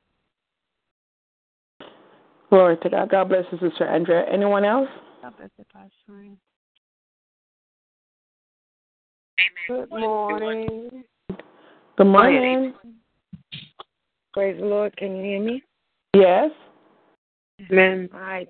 Glory 2.51 2.77
to 2.82 2.90
God. 2.90 3.09
God 3.09 3.31
bless 3.31 3.44
you, 3.51 3.70
Sister 3.70 3.86
Andrea. 3.86 4.27
Anyone 4.31 4.66
else? 4.66 4.90
God 5.23 5.32
bless 5.39 5.51
the 5.57 5.65
pastor. 5.73 6.27
Good 9.66 9.90
morning. 9.90 11.05
Good 11.97 12.09
morning. 12.09 12.74
Praise 14.35 14.60
the 14.60 14.66
Lord. 14.66 14.94
Can 14.98 15.16
you 15.16 15.23
hear 15.23 15.40
me? 15.40 15.62
Yes. 16.14 16.51
Amen. 17.70 18.10
Hi. 18.12 18.47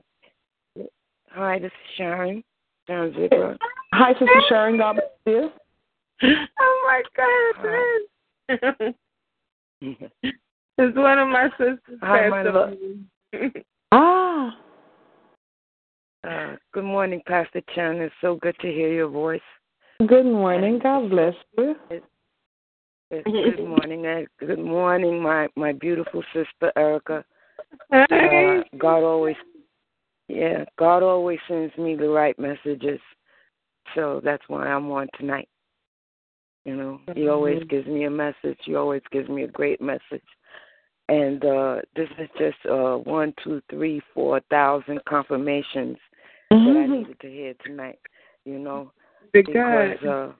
Hi, 1.30 1.60
this 1.60 1.68
is 1.68 1.96
Sharon. 1.96 2.42
Sharon 2.88 3.14
Ziegler. 3.14 3.56
Hi, 3.94 4.12
Sister 4.14 4.26
Sharon. 4.48 4.78
God 4.78 4.94
bless 4.94 5.10
you. 5.26 5.50
oh 6.58 6.84
my 6.86 7.02
God, 7.16 8.82
man. 8.82 8.94
It's 10.78 10.96
one 10.96 11.18
of 11.18 11.28
my 11.28 11.48
sisters. 11.50 11.78
Hi, 12.02 12.28
my 12.28 12.42
love. 12.42 12.74
ah. 13.92 14.58
Uh, 16.28 16.56
good 16.74 16.84
morning, 16.84 17.22
Pastor 17.26 17.62
Chen. 17.74 17.96
It's 17.96 18.14
so 18.20 18.34
good 18.42 18.56
to 18.60 18.66
hear 18.66 18.92
your 18.92 19.08
voice. 19.08 19.40
Good 20.06 20.26
morning. 20.26 20.80
God 20.82 21.08
bless 21.08 21.34
you. 21.56 21.70
It's, 21.70 22.04
it's 22.04 22.06
good 23.10 23.68
morning. 23.68 24.04
and 24.06 24.26
Good 24.40 24.58
morning, 24.58 25.22
my 25.22 25.46
my 25.54 25.72
beautiful 25.72 26.24
sister 26.32 26.72
Erica. 26.76 27.24
Uh, 27.92 28.62
God 28.78 29.04
always, 29.04 29.36
yeah, 30.28 30.64
God 30.76 31.04
always 31.04 31.38
sends 31.46 31.76
me 31.78 31.94
the 31.94 32.08
right 32.08 32.36
messages, 32.36 32.98
so 33.94 34.20
that's 34.24 34.42
why 34.48 34.66
I'm 34.66 34.90
on 34.90 35.06
tonight. 35.18 35.48
You 36.64 36.76
know, 36.76 37.00
He 37.14 37.28
always 37.28 37.62
gives 37.68 37.86
me 37.86 38.04
a 38.04 38.10
message. 38.10 38.58
He 38.64 38.74
always 38.74 39.02
gives 39.12 39.28
me 39.28 39.44
a 39.44 39.48
great 39.48 39.80
message. 39.80 40.26
And 41.08 41.44
uh 41.44 41.76
this 41.94 42.08
is 42.18 42.28
just 42.36 42.58
uh 42.68 42.96
one, 42.96 43.32
two, 43.44 43.62
three, 43.70 44.02
four 44.12 44.40
thousand 44.50 45.00
confirmations 45.08 45.96
that 46.50 46.56
I 46.76 46.86
needed 46.88 47.20
to 47.20 47.28
hear 47.28 47.54
tonight. 47.64 48.00
You 48.44 48.58
know, 48.58 48.90
because 49.32 49.96
uh 50.04 50.32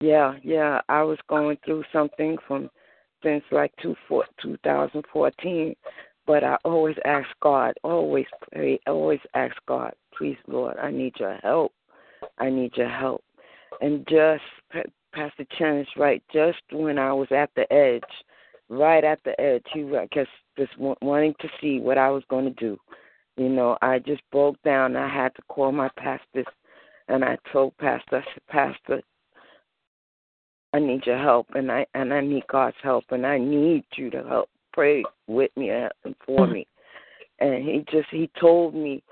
yeah 0.00 0.34
yeah 0.42 0.80
i 0.88 1.02
was 1.02 1.18
going 1.28 1.56
through 1.64 1.84
something 1.92 2.36
from 2.46 2.70
since 3.22 3.42
like 3.50 3.72
two 3.82 3.94
four, 4.08 4.24
2014 4.42 5.74
but 6.26 6.44
i 6.44 6.56
always 6.64 6.96
ask 7.04 7.28
god 7.42 7.74
always 7.82 8.26
pray 8.52 8.78
always 8.86 9.20
ask 9.34 9.54
god 9.66 9.92
please 10.16 10.36
lord 10.46 10.76
i 10.78 10.90
need 10.90 11.14
your 11.18 11.36
help. 11.42 11.72
I 12.38 12.50
need 12.50 12.76
your 12.76 12.88
help. 12.88 13.22
And 13.80 14.06
just 14.08 14.42
Pa- 14.72 14.90
pastor 15.12 15.46
chen 15.58 15.78
is 15.78 15.88
right 15.96 16.22
just 16.32 16.58
when 16.72 16.98
i 16.98 17.12
was 17.12 17.28
at 17.30 17.50
the 17.56 17.70
edge 17.72 18.02
right 18.68 19.04
at 19.04 19.20
the 19.24 19.38
edge 19.40 19.64
he 19.72 19.84
was 19.84 20.08
just 20.12 20.30
just 20.58 20.76
wa- 20.78 20.96
wanting 21.00 21.34
to 21.40 21.48
see 21.60 21.80
what 21.80 21.98
i 21.98 22.10
was 22.10 22.22
going 22.28 22.44
to 22.44 22.50
do. 22.50 22.78
You 23.36 23.48
know 23.48 23.78
i 23.82 23.98
just 23.98 24.22
broke 24.32 24.60
down. 24.62 24.96
I 24.96 25.08
had 25.08 25.34
to 25.36 25.42
call 25.48 25.72
my 25.72 25.90
pastors 25.98 26.46
and 27.08 27.24
I 27.24 27.38
told 27.52 27.76
Pastor, 27.78 28.16
I 28.16 28.24
said, 28.34 28.46
Pastor, 28.48 29.02
I 30.72 30.78
need 30.78 31.06
your 31.06 31.18
help, 31.18 31.46
and 31.54 31.70
I 31.70 31.86
and 31.94 32.12
I 32.12 32.20
need 32.20 32.46
God's 32.48 32.76
help, 32.82 33.04
and 33.10 33.26
I 33.26 33.38
need 33.38 33.84
you 33.96 34.10
to 34.10 34.22
help 34.24 34.48
pray 34.72 35.02
with 35.26 35.50
me 35.56 35.70
and 35.70 35.90
for 36.24 36.40
mm-hmm. 36.40 36.52
me. 36.52 36.66
And 37.38 37.64
he 37.64 37.84
just 37.90 38.08
he 38.10 38.30
told 38.38 38.74
me 38.74 39.02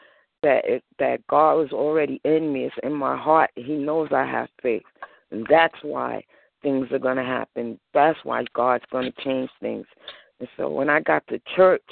that 0.43 0.65
it, 0.65 0.85
that 0.99 1.27
God 1.27 1.55
was 1.55 1.73
already 1.73 2.21
in 2.25 2.53
me, 2.53 2.65
it's 2.65 2.75
in 2.83 2.93
my 2.93 3.17
heart. 3.17 3.51
He 3.57 3.75
knows 3.75 4.09
I 4.13 4.27
have 4.27 4.49
faith, 4.63 4.83
and 5.31 5.47
that's 5.49 5.77
why 5.83 6.23
things 6.63 6.89
are 6.93 6.99
going 6.99 7.17
to 7.17 7.25
happen. 7.25 7.79
That's 7.93 8.19
why 8.25 8.45
God's 8.55 8.85
going 8.91 9.11
to 9.11 9.25
change 9.25 9.51
things. 9.61 9.87
And 10.41 10.49
so 10.57 10.69
when 10.69 10.91
I 10.91 11.01
got 11.01 11.27
to 11.29 11.41
church, 11.57 11.83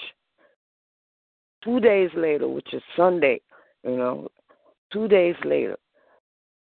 two 1.62 1.80
days 1.80 2.10
later, 2.16 2.48
which 2.48 2.74
is 2.74 2.82
Sunday, 2.96 3.40
you 3.84 3.96
know, 3.96 4.28
two 4.92 5.08
days 5.08 5.36
later, 5.44 5.76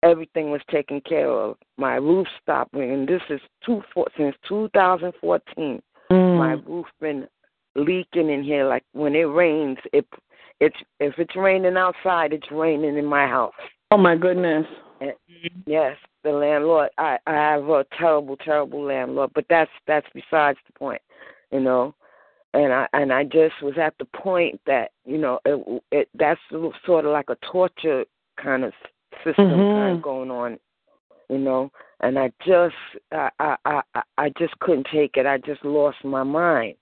everything 0.03 0.52
was 0.52 0.61
taken 0.69 1.02
care 1.02 1.30
of. 1.30 1.57
My 1.78 1.95
roof 1.95 2.28
stopped, 2.41 2.74
and 2.74 3.07
this 3.07 3.22
is 3.30 3.41
two 3.65 3.82
four, 3.94 4.07
since 4.18 4.36
2014. 4.48 5.82
Mm. 6.11 6.38
My 6.38 6.53
roof 6.69 6.86
been 6.99 7.28
leaking 7.76 8.30
in 8.30 8.44
here. 8.44 8.68
Like 8.68 8.84
when 8.94 9.15
it 9.15 9.24
rains, 9.24 9.78
it 9.94 10.06
it's 10.60 10.78
if 10.99 11.14
it's 11.18 11.36
raining 11.36 11.78
outside, 11.78 12.34
it's 12.34 12.52
raining 12.52 12.98
in 12.98 13.06
my 13.06 13.28
house. 13.28 13.53
Oh 13.91 13.98
my 13.98 14.15
goodness. 14.15 14.65
And, 14.99 15.14
yes, 15.65 15.95
the 16.24 16.32
landlord. 16.32 16.90
I 16.98 17.18
I 17.28 17.34
have 17.34 17.69
a 17.69 17.86
terrible, 17.98 18.38
terrible 18.38 18.84
landlord, 18.84 19.32
but 19.34 19.45
that's 19.49 19.72
that's 19.86 20.07
besides 20.14 20.57
the 20.65 20.74
point, 20.78 21.02
you 21.52 21.60
know. 21.60 21.94
And 22.53 22.74
I 22.74 22.88
and 22.94 23.14
I 23.14 23.24
just 23.24 23.61
was 23.61 23.78
at 23.78 23.94
the 23.99 24.06
point 24.06 24.60
that 24.65 24.91
you 25.06 25.18
know 25.18 25.40
it, 25.45 25.84
it 25.91 26.10
that's 26.15 26.40
sort 26.86 27.06
of 27.06 27.11
like 27.11 27.30
a 27.30 27.38
torture 27.52 28.06
kind 28.41 28.64
of 28.64 28.74
system 29.23 29.52
of 29.52 30.02
going 30.02 30.31
on, 30.31 30.60
you 31.30 31.38
know. 31.38 31.72
And 32.02 32.18
I 32.19 32.31
just 32.45 32.76
I 33.11 33.30
I 33.39 33.56
I 33.65 34.02
I- 34.18 34.30
just 34.38 34.57
couldn't 34.60 34.88
take 34.91 35.18
it. 35.18 35.26
I 35.26 35.38
just 35.39 35.64
lost 35.65 35.98
my 36.03 36.23
mind, 36.23 36.76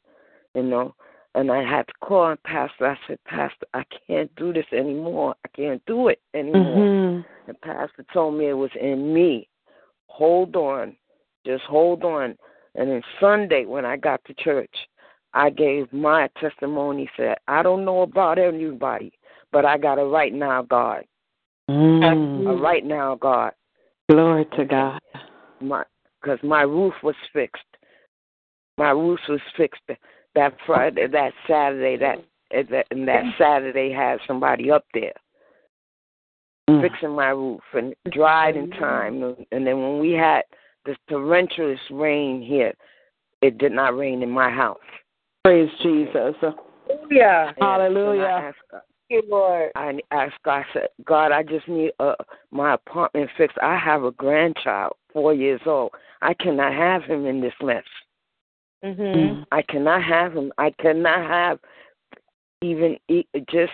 you 0.53 0.63
know. 0.63 0.95
And 1.35 1.51
I 1.51 1.63
had 1.63 1.87
to 1.87 1.93
call 2.01 2.29
and 2.29 2.41
Pastor. 2.43 2.87
I 2.87 2.97
said, 3.07 3.19
Pastor, 3.25 3.65
I 3.73 3.83
can't 4.07 4.33
do 4.35 4.53
this 4.53 4.65
anymore. 4.71 5.35
I 5.43 5.49
can't 5.49 5.85
do 5.85 6.07
it 6.07 6.21
anymore. 6.33 6.77
Mm-hmm. 6.77 7.49
And 7.49 7.61
Pastor 7.61 8.05
told 8.13 8.35
me 8.37 8.47
it 8.47 8.53
was 8.53 8.71
in 8.79 9.13
me. 9.13 9.49
Hold 10.07 10.55
on. 10.55 10.95
Just 11.45 11.63
hold 11.65 12.03
on. 12.05 12.37
And 12.75 12.89
then 12.89 13.01
Sunday 13.19 13.65
when 13.65 13.85
I 13.85 13.97
got 13.97 14.23
to 14.25 14.33
church, 14.33 14.73
I 15.33 15.49
gave 15.49 15.91
my 15.91 16.29
testimony, 16.39 17.09
said, 17.17 17.35
I 17.47 17.61
don't 17.61 17.83
know 17.83 18.01
about 18.01 18.39
everybody, 18.39 19.11
but 19.51 19.65
I 19.65 19.77
got 19.77 19.99
a 19.99 20.05
right 20.05 20.33
now 20.33 20.63
God. 20.63 21.03
Mm. 21.69 22.61
Right 22.61 22.85
now 22.85 23.15
God. 23.15 23.53
Glory 24.09 24.45
to 24.57 24.65
God. 24.65 24.99
My 25.61 25.83
because 26.21 26.39
my 26.43 26.61
roof 26.61 26.93
was 27.03 27.15
fixed. 27.33 27.63
My 28.77 28.89
roof 28.89 29.19
was 29.29 29.41
fixed 29.55 29.81
that 30.35 30.53
Friday, 30.65 31.07
that 31.07 31.33
Saturday, 31.47 31.97
that 31.97 32.23
that 32.69 32.85
and 32.91 33.07
that 33.07 33.23
Saturday 33.37 33.91
had 33.91 34.19
somebody 34.27 34.69
up 34.71 34.85
there 34.93 35.13
Mm. 36.69 36.81
fixing 36.81 37.11
my 37.11 37.29
roof 37.29 37.61
and 37.73 37.93
dried 38.11 38.55
in 38.57 38.71
time. 38.71 39.21
And 39.51 39.67
then 39.67 39.81
when 39.81 39.99
we 39.99 40.11
had 40.13 40.43
this 40.85 40.97
torrential 41.09 41.75
rain 41.91 42.41
here, 42.41 42.73
it 43.41 43.57
did 43.57 43.71
not 43.71 43.95
rain 43.95 44.23
in 44.23 44.31
my 44.31 44.49
house. 44.49 44.79
Praise 45.43 45.69
Jesus. 45.83 46.35
Yeah. 47.11 47.51
Hallelujah. 47.59 48.53
And 48.73 48.81
I 49.11 49.15
asked 49.15 49.23
God, 49.23 49.23
Thank 49.23 49.23
you, 49.25 49.29
Lord. 49.29 49.71
I 49.75 49.99
asked 50.11 50.35
God, 50.43 50.51
I 50.53 50.65
said, 50.73 50.87
God, 51.05 51.31
I 51.31 51.43
just 51.43 51.67
need 51.67 51.91
uh, 51.99 52.15
my 52.51 52.73
apartment 52.73 53.29
fixed. 53.37 53.57
I 53.61 53.77
have 53.77 54.03
a 54.03 54.11
grandchild, 54.11 54.93
four 55.13 55.33
years 55.33 55.61
old. 55.65 55.91
I 56.21 56.33
cannot 56.33 56.73
have 56.73 57.03
him 57.03 57.25
in 57.25 57.41
this 57.41 57.53
mess. 57.61 57.83
Mm-hmm. 58.83 59.43
I 59.51 59.61
cannot 59.63 60.03
have 60.03 60.33
him. 60.33 60.51
I 60.57 60.71
cannot 60.71 61.29
have 61.29 61.59
even 62.61 62.97
just 63.51 63.73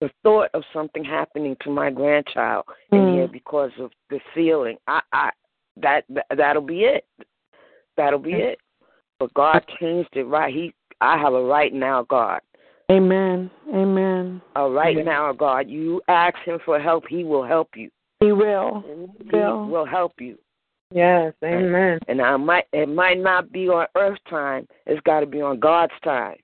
the 0.00 0.10
thought 0.22 0.50
of 0.54 0.62
something 0.72 1.04
happening 1.04 1.56
to 1.62 1.70
my 1.70 1.90
grandchild 1.90 2.64
in 2.92 2.98
Mm. 2.98 3.12
here 3.12 3.28
because 3.28 3.72
of 3.78 3.90
the 4.10 4.20
ceiling. 4.34 4.78
I, 4.86 5.00
I 5.12 5.30
that, 5.78 6.04
that 6.08 6.26
that'll 6.36 6.62
be 6.62 6.84
it. 6.84 7.04
That'll 7.96 8.18
be 8.18 8.34
it. 8.34 8.60
But 9.18 9.34
God 9.34 9.64
changed 9.80 10.10
it 10.16 10.24
right. 10.24 10.54
He, 10.54 10.74
I 11.00 11.18
have 11.18 11.34
a 11.34 11.42
right 11.42 11.72
now, 11.72 12.04
God. 12.04 12.40
Amen. 12.90 13.50
Amen. 13.74 14.40
All 14.56 14.70
right 14.70 14.96
right 14.96 15.04
now, 15.04 15.32
God. 15.32 15.68
You 15.68 16.00
ask 16.08 16.36
Him 16.44 16.58
for 16.64 16.80
help, 16.80 17.04
He 17.08 17.24
will 17.24 17.46
help 17.46 17.70
you. 17.76 17.90
He 18.20 18.32
will. 18.32 18.82
He 19.22 19.36
Will. 19.36 19.66
will 19.66 19.86
help 19.86 20.12
you. 20.18 20.38
Yes. 20.92 21.34
Amen. 21.44 21.98
And 22.08 22.22
I 22.22 22.36
might 22.36 22.64
it 22.72 22.88
might 22.88 23.18
not 23.18 23.52
be 23.52 23.68
on 23.68 23.86
earth 23.96 24.18
time. 24.28 24.66
It's 24.86 25.00
got 25.02 25.20
to 25.20 25.26
be 25.26 25.40
on 25.40 25.60
God's 25.60 25.92
time. 26.02 26.36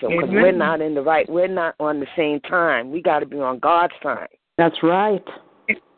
So 0.00 0.08
because 0.08 0.28
we're 0.30 0.52
not 0.52 0.80
in 0.80 0.94
the 0.94 1.02
right, 1.02 1.28
we're 1.28 1.48
not 1.48 1.74
on 1.80 1.98
the 1.98 2.06
same 2.16 2.40
time. 2.40 2.92
We 2.92 3.02
got 3.02 3.18
to 3.18 3.26
be 3.26 3.38
on 3.38 3.58
God's 3.58 3.94
time. 4.00 4.28
That's 4.56 4.76
right. 4.82 5.24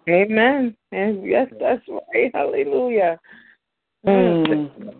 Amen. 0.09 0.75
And 0.93 1.27
yes, 1.27 1.49
that's 1.61 1.83
right. 1.89 2.31
Hallelujah. 2.33 3.21
Mm. 4.07 4.95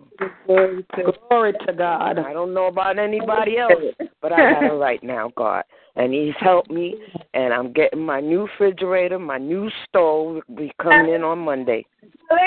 Glory 0.45 0.85
to 0.95 1.13
Glory 1.29 1.53
to 1.65 1.73
God. 1.73 2.19
I 2.19 2.33
don't 2.33 2.53
know 2.53 2.67
about 2.67 2.99
anybody 2.99 3.57
else, 3.59 3.83
but 4.21 4.31
I 4.31 4.51
got 4.51 4.71
it 4.71 4.75
right 4.75 5.03
now, 5.03 5.31
God. 5.35 5.63
And 5.95 6.13
He's 6.13 6.33
helped 6.39 6.71
me, 6.71 6.95
and 7.33 7.53
I'm 7.53 7.73
getting 7.73 8.05
my 8.05 8.19
new 8.19 8.47
refrigerator, 8.47 9.19
my 9.19 9.37
new 9.37 9.69
stove 9.87 10.41
will 10.47 10.55
be 10.55 10.71
coming 10.81 11.13
in 11.13 11.23
on 11.23 11.39
Monday. 11.39 11.85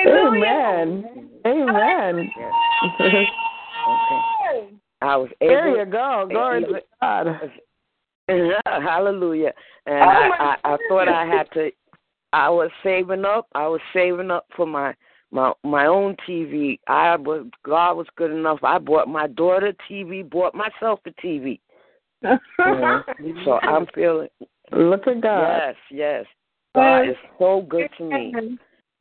Amen. 0.07 1.05
Amen. 1.47 2.31
Yes. 2.39 2.53
Okay. 3.01 4.71
I 5.03 5.17
was 5.17 5.29
able. 5.41 5.55
There 5.55 5.85
you 5.85 5.85
go. 5.85 6.27
Glory 6.31 6.65
to 6.65 6.81
God. 7.01 7.27
Hallelujah. 8.67 9.53
And 9.87 9.97
Oh, 9.97 10.31
I, 10.39 10.57
I, 10.65 10.75
I 10.75 10.77
thought 10.89 11.09
I 11.09 11.27
had 11.27 11.51
to 11.53 11.71
I 12.35 12.49
was 12.51 12.71
saving 12.83 13.25
up. 13.25 13.47
I 13.55 13.69
was 13.69 13.81
saving 13.93 14.33
up 14.33 14.47
for 14.57 14.67
my 14.67 14.93
my 15.35 15.53
my 15.65 15.87
own 15.87 16.17
TV. 16.27 16.79
I 16.87 17.17
was 17.17 17.47
God 17.65 17.97
was 17.97 18.07
good 18.17 18.31
enough. 18.31 18.61
I 18.63 18.79
bought 18.79 19.09
my 19.09 19.27
daughter 19.27 19.75
TV, 19.91 20.29
bought 20.29 20.55
myself 20.55 21.01
a 21.07 21.11
TV. 21.11 21.61
Know? 22.23 22.39
so 23.45 23.59
I'm 23.63 23.87
feeling 23.95 24.29
Look 24.73 25.07
at 25.07 25.21
God. 25.21 25.59
yes, 25.59 25.75
yes. 25.91 26.27
God 26.75 27.09
is 27.09 27.17
so 27.39 27.67
good 27.69 27.89
to 27.99 28.05
me. 28.05 28.33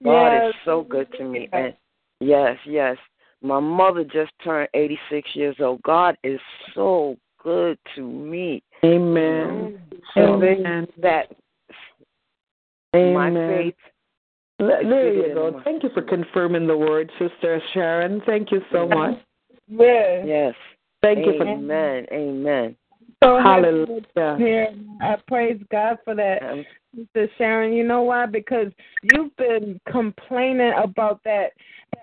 God 0.03 0.33
Yes. 0.33 0.49
is 0.49 0.55
so 0.65 0.83
good 0.83 1.07
to 1.17 1.23
me. 1.23 1.47
And 1.53 1.73
yes, 2.19 2.57
yes. 2.65 2.97
My 3.41 3.59
mother 3.59 4.03
just 4.03 4.31
turned 4.43 4.69
86 4.73 5.29
years 5.35 5.55
old. 5.59 5.81
God 5.83 6.17
is 6.23 6.39
so 6.73 7.17
good 7.41 7.77
to 7.95 8.01
me. 8.01 8.63
Amen. 8.83 9.79
So 10.13 10.35
Amen. 10.35 10.87
that 11.01 11.27
my 12.93 13.31
faith 13.31 13.75
There 14.67 14.81
is 14.81 14.89
there 14.89 15.13
you 15.13 15.33
go. 15.33 15.51
my- 15.51 15.63
Thank 15.63 15.83
you 15.83 15.89
for 15.93 16.01
confirming 16.01 16.67
the 16.67 16.77
word, 16.77 17.11
Sister 17.19 17.61
Sharon. 17.73 18.21
Thank 18.25 18.51
you 18.51 18.61
so 18.71 18.87
much. 18.87 19.19
Yes. 19.67 20.25
Yes, 20.25 20.55
Thank 21.01 21.19
Amen. 21.19 21.33
you 21.33 21.37
for 21.37 21.47
Amen. 21.47 22.07
Amen. 22.11 22.75
So 23.23 23.39
Hallelujah. 23.39 24.01
Yeah, 24.37 24.65
I 25.01 25.15
praise 25.27 25.61
God 25.71 25.97
for 26.03 26.13
that, 26.15 26.43
um, 26.43 26.65
Sister 26.95 27.29
Sharon. 27.37 27.73
You 27.73 27.83
know 27.83 28.03
why? 28.03 28.25
Because 28.25 28.67
you've 29.01 29.35
been 29.37 29.79
complaining 29.89 30.73
about 30.81 31.21
that 31.23 31.51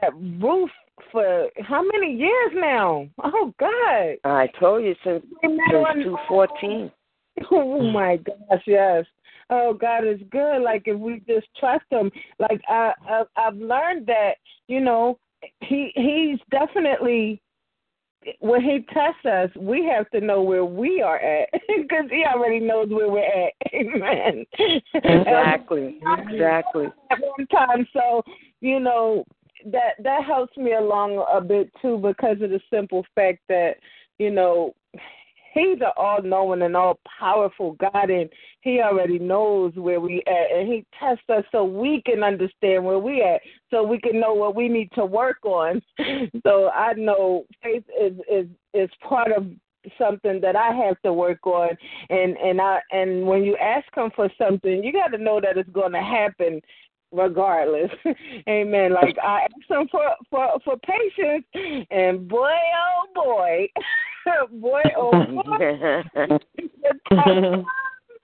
that 0.01 0.15
roof 0.15 0.71
for 1.13 1.49
how 1.61 1.83
many 1.83 2.15
years 2.15 2.53
now? 2.55 3.07
Oh 3.23 3.53
God! 3.59 4.17
I 4.25 4.49
told 4.59 4.85
you 4.85 4.95
since 5.05 5.25
since 5.43 6.05
two 6.05 6.17
fourteen. 6.29 6.91
Oh 7.51 7.83
my 7.83 8.17
gosh, 8.17 8.63
yes. 8.67 9.07
Oh, 9.51 9.75
God 9.75 10.07
is 10.07 10.21
good. 10.31 10.63
Like 10.63 10.85
if 10.87 10.99
we 10.99 11.23
just 11.27 11.47
trust 11.59 11.85
Him, 11.91 12.11
like 12.39 12.61
I, 12.69 12.93
I 13.09 13.23
I've 13.37 13.57
learned 13.57 14.07
that 14.07 14.35
you 14.69 14.81
know 14.81 15.19
He 15.61 15.93
He's 15.95 16.39
definitely 16.51 17.43
when 18.39 18.63
He 18.63 18.85
tests 18.93 19.25
us, 19.25 19.51
we 19.57 19.85
have 19.87 20.09
to 20.11 20.21
know 20.21 20.43
where 20.43 20.65
we 20.65 21.03
are 21.03 21.19
at 21.19 21.49
because 21.69 22.05
He 22.11 22.25
already 22.25 22.61
knows 22.61 22.89
where 22.91 23.11
we're 23.11 23.25
at. 23.25 23.53
Amen. 23.75 24.47
Exactly. 24.95 26.01
Exactly. 26.31 26.87
At 27.11 27.19
one 27.21 27.47
time, 27.49 27.87
so 27.93 28.23
you 28.61 28.79
know 28.79 29.25
that 29.67 29.95
that 30.03 30.25
helps 30.25 30.57
me 30.57 30.75
along 30.75 31.25
a 31.33 31.41
bit 31.41 31.71
too 31.83 31.99
because 31.99 32.41
of 32.41 32.51
the 32.51 32.61
simple 32.73 33.05
fact 33.15 33.41
that 33.49 33.75
you 34.19 34.31
know 34.31 34.75
He's 35.53 35.79
an 35.81 35.93
all 35.97 36.23
knowing 36.23 36.63
and 36.63 36.77
all 36.77 36.99
powerful 37.19 37.73
God 37.73 38.11
and 38.11 38.31
he 38.61 38.81
already 38.81 39.19
knows 39.19 39.73
where 39.75 40.01
we 40.01 40.23
at 40.27 40.57
and 40.57 40.69
he 40.69 40.85
tests 40.99 41.25
us 41.29 41.45
so 41.51 41.65
we 41.65 42.03
can 42.07 42.23
understand 42.23 42.85
where 42.85 42.99
we 42.99 43.23
at 43.23 43.41
so 43.71 43.83
we 43.83 43.99
can 43.99 44.21
know 44.21 44.35
what 44.35 44.55
we 44.55 44.69
need 44.69 44.91
to 44.95 45.05
work 45.05 45.45
on. 45.45 45.83
So 46.45 46.71
I 46.71 46.93
know 46.95 47.45
faith 47.63 47.85
is 48.01 48.15
is 48.31 48.47
is 48.75 48.91
part 49.07 49.33
of 49.33 49.47
something 49.99 50.41
that 50.41 50.57
I 50.57 50.73
have 50.73 51.01
to 51.03 51.13
work 51.13 51.47
on 51.47 51.71
and 52.11 52.37
and 52.37 52.61
I 52.61 52.81
and 52.93 53.27
when 53.27 53.45
you 53.45 53.57
ask 53.57 53.87
him 53.97 54.11
for 54.15 54.31
something 54.39 54.85
you 54.85 54.93
got 54.93 55.09
to 55.09 55.19
know 55.19 55.41
that 55.41 55.57
it's 55.57 55.71
going 55.71 55.93
to 55.93 56.03
happen 56.03 56.61
regardless. 57.13 57.91
Amen. 58.49 58.93
Like 58.95 59.17
I 59.23 59.43
asked 59.45 59.71
him 59.71 59.89
for 59.91 60.15
for 60.31 60.49
for 60.65 60.77
patience 60.79 61.45
and 61.91 62.29
boy 62.29 62.53
oh 62.53 63.07
boy 63.15 63.67
boy 64.61 64.83
oh 64.97 65.11
boy 65.11 66.03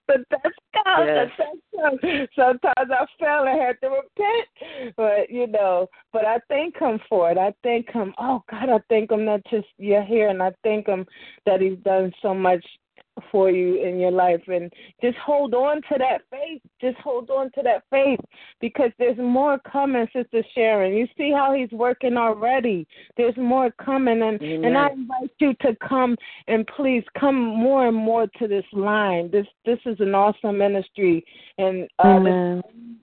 the 0.08 0.24
test 0.30 0.54
comes. 0.84 1.06
Yes. 1.06 1.30
Test 1.36 1.58
comes. 1.74 2.28
Sometimes 2.36 2.90
I 2.90 3.06
fell 3.18 3.46
and 3.46 3.60
had 3.60 3.76
to 3.82 3.88
repent, 3.88 4.94
but 4.96 5.30
you 5.30 5.46
know. 5.46 5.88
But 6.12 6.24
I 6.24 6.38
thank 6.48 6.78
him 6.78 7.00
for 7.08 7.30
it. 7.30 7.38
I 7.38 7.52
thank 7.62 7.90
him. 7.90 8.14
Oh 8.18 8.42
God, 8.50 8.68
I 8.68 8.78
thank 8.88 9.10
him 9.10 9.24
not 9.24 9.40
just 9.50 9.66
you're 9.78 10.04
here, 10.04 10.28
and 10.28 10.42
I 10.42 10.52
thank 10.62 10.86
him 10.86 11.06
that 11.44 11.60
he's 11.60 11.78
done 11.78 12.12
so 12.22 12.34
much 12.34 12.64
for 13.30 13.50
you 13.50 13.82
in 13.82 13.98
your 13.98 14.10
life. 14.10 14.42
And 14.46 14.72
just 15.02 15.16
hold 15.18 15.54
on 15.54 15.76
to 15.82 15.98
that 15.98 16.22
faith. 16.30 16.60
Just 16.80 16.96
hold 16.98 17.30
on 17.30 17.50
to 17.52 17.62
that 17.62 17.84
faith 17.90 18.20
because 18.60 18.90
there's 18.98 19.18
more 19.18 19.58
coming 19.70 20.06
sister 20.12 20.42
sharon. 20.54 20.94
You 20.94 21.06
see 21.16 21.32
how 21.32 21.54
he's 21.54 21.70
working 21.70 22.16
already. 22.16 22.86
There's 23.16 23.36
more 23.36 23.70
coming. 23.82 24.22
And 24.22 24.40
and 24.40 24.76
i 24.76 24.90
invite 24.90 25.30
you 25.38 25.54
to 25.62 25.76
come 25.86 26.16
and 26.48 26.66
please 26.76 27.04
come 27.18 27.36
more 27.36 27.88
and 27.88 27.96
more 27.96 28.26
to 28.38 28.48
this 28.48 28.64
line. 28.72 29.30
This 29.30 29.46
this 29.64 29.78
is 29.86 29.98
an 30.00 30.14
awesome 30.14 30.58
ministry. 30.58 31.24
And 31.58 31.88
uh 31.98 32.60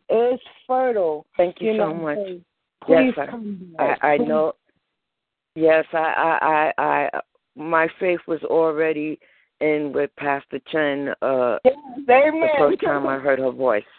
it's 0.09 0.43
fertile 0.67 1.25
Thank 1.37 1.57
you, 1.59 1.71
you 1.71 1.79
so 1.79 1.87
know 1.87 1.93
much. 1.93 2.17
so 2.17 2.41
Yes, 2.87 3.13
please 3.15 3.65
I, 3.79 3.95
I. 4.01 4.07
I 4.07 4.17
know. 4.17 4.53
Yes, 5.55 5.85
I, 5.93 5.97
I, 5.97 6.73
I, 6.81 6.83
I, 6.83 7.19
my 7.55 7.87
faith 7.99 8.19
was 8.27 8.43
already 8.43 9.19
in 9.63 9.91
with 9.93 10.11
Pastor 10.17 10.59
Chen. 10.71 11.13
Uh, 11.21 11.57
Yes, 11.65 11.75
amen. 12.09 12.41
the 12.41 12.47
first 12.57 12.81
time 12.81 13.07
I 13.07 13.17
heard 13.19 13.39
her 13.39 13.51
voice. 13.51 13.83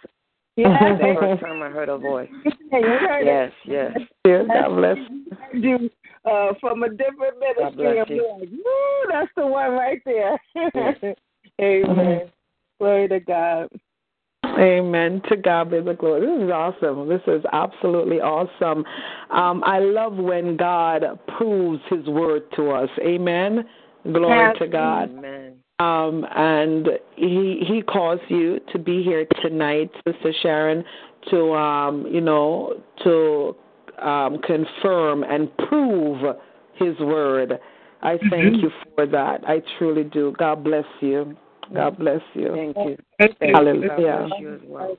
Yes, 0.56 0.70
The 1.00 1.14
first 1.18 1.42
time 1.42 1.62
I 1.62 1.68
heard 1.68 1.88
her 1.88 1.98
voice. 1.98 2.28
amen. 2.72 2.82
You 2.84 2.98
heard 3.08 3.26
it. 3.26 3.52
Yes, 3.66 3.92
yes. 4.24 4.46
God 4.46 4.76
bless. 4.76 4.96
you 5.52 5.90
uh, 6.24 6.52
from 6.60 6.84
a 6.84 6.90
different 6.90 7.40
God 7.40 7.76
ministry. 7.76 7.76
bless 7.76 8.06
I'm 8.08 8.14
you. 8.14 8.28
like, 8.38 8.48
woo, 8.50 9.10
that's 9.10 9.30
the 9.36 9.46
one 9.48 9.72
right 9.72 10.00
there. 10.04 10.40
Yes. 10.54 11.16
Amen. 11.60 12.30
Glory 12.78 13.08
to 13.08 13.18
God. 13.18 13.68
Amen. 14.44 15.20
To 15.28 15.36
God 15.36 15.70
be 15.70 15.80
the 15.80 15.94
glory. 15.94 16.20
This 16.20 16.44
is 16.46 16.50
awesome. 16.52 17.08
This 17.08 17.22
is 17.26 17.42
absolutely 17.52 18.20
awesome. 18.20 18.84
Um, 19.30 19.62
I 19.64 19.80
love 19.80 20.14
when 20.16 20.56
God 20.56 21.04
proves 21.36 21.82
His 21.90 22.06
word 22.06 22.42
to 22.56 22.70
us. 22.70 22.90
Amen. 23.00 23.64
Glory 24.04 24.48
Yes. 24.48 24.56
to 24.58 24.68
God. 24.68 25.10
Amen. 25.10 25.53
Um, 25.80 26.24
and 26.34 26.88
He 27.16 27.62
He 27.66 27.82
calls 27.82 28.20
you 28.28 28.60
to 28.72 28.78
be 28.78 29.02
here 29.02 29.26
tonight, 29.42 29.90
Sister 30.06 30.32
Sharon, 30.42 30.84
to 31.30 31.52
um, 31.54 32.06
you 32.06 32.20
know 32.20 32.80
to 33.02 33.56
um, 34.00 34.38
confirm 34.42 35.24
and 35.24 35.54
prove 35.68 36.36
His 36.76 36.98
word. 37.00 37.58
I 38.02 38.18
thank 38.30 38.62
you 38.62 38.70
for 38.94 39.06
that. 39.06 39.48
I 39.48 39.62
truly 39.78 40.04
do. 40.04 40.34
God 40.38 40.62
bless 40.62 40.84
you. 41.00 41.36
God 41.72 41.98
bless 41.98 42.20
you. 42.34 42.50
Thank 42.54 42.76
you. 42.76 42.96
Thank 43.18 43.36
you. 43.40 43.54
Hallelujah. 43.54 44.28
You 44.38 44.60
well. 44.66 44.96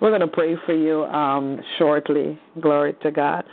We're 0.00 0.10
going 0.10 0.20
to 0.20 0.26
pray 0.26 0.56
for 0.64 0.74
you 0.74 1.04
um, 1.04 1.60
shortly. 1.78 2.38
Glory 2.60 2.94
to 3.02 3.10
God. 3.10 3.44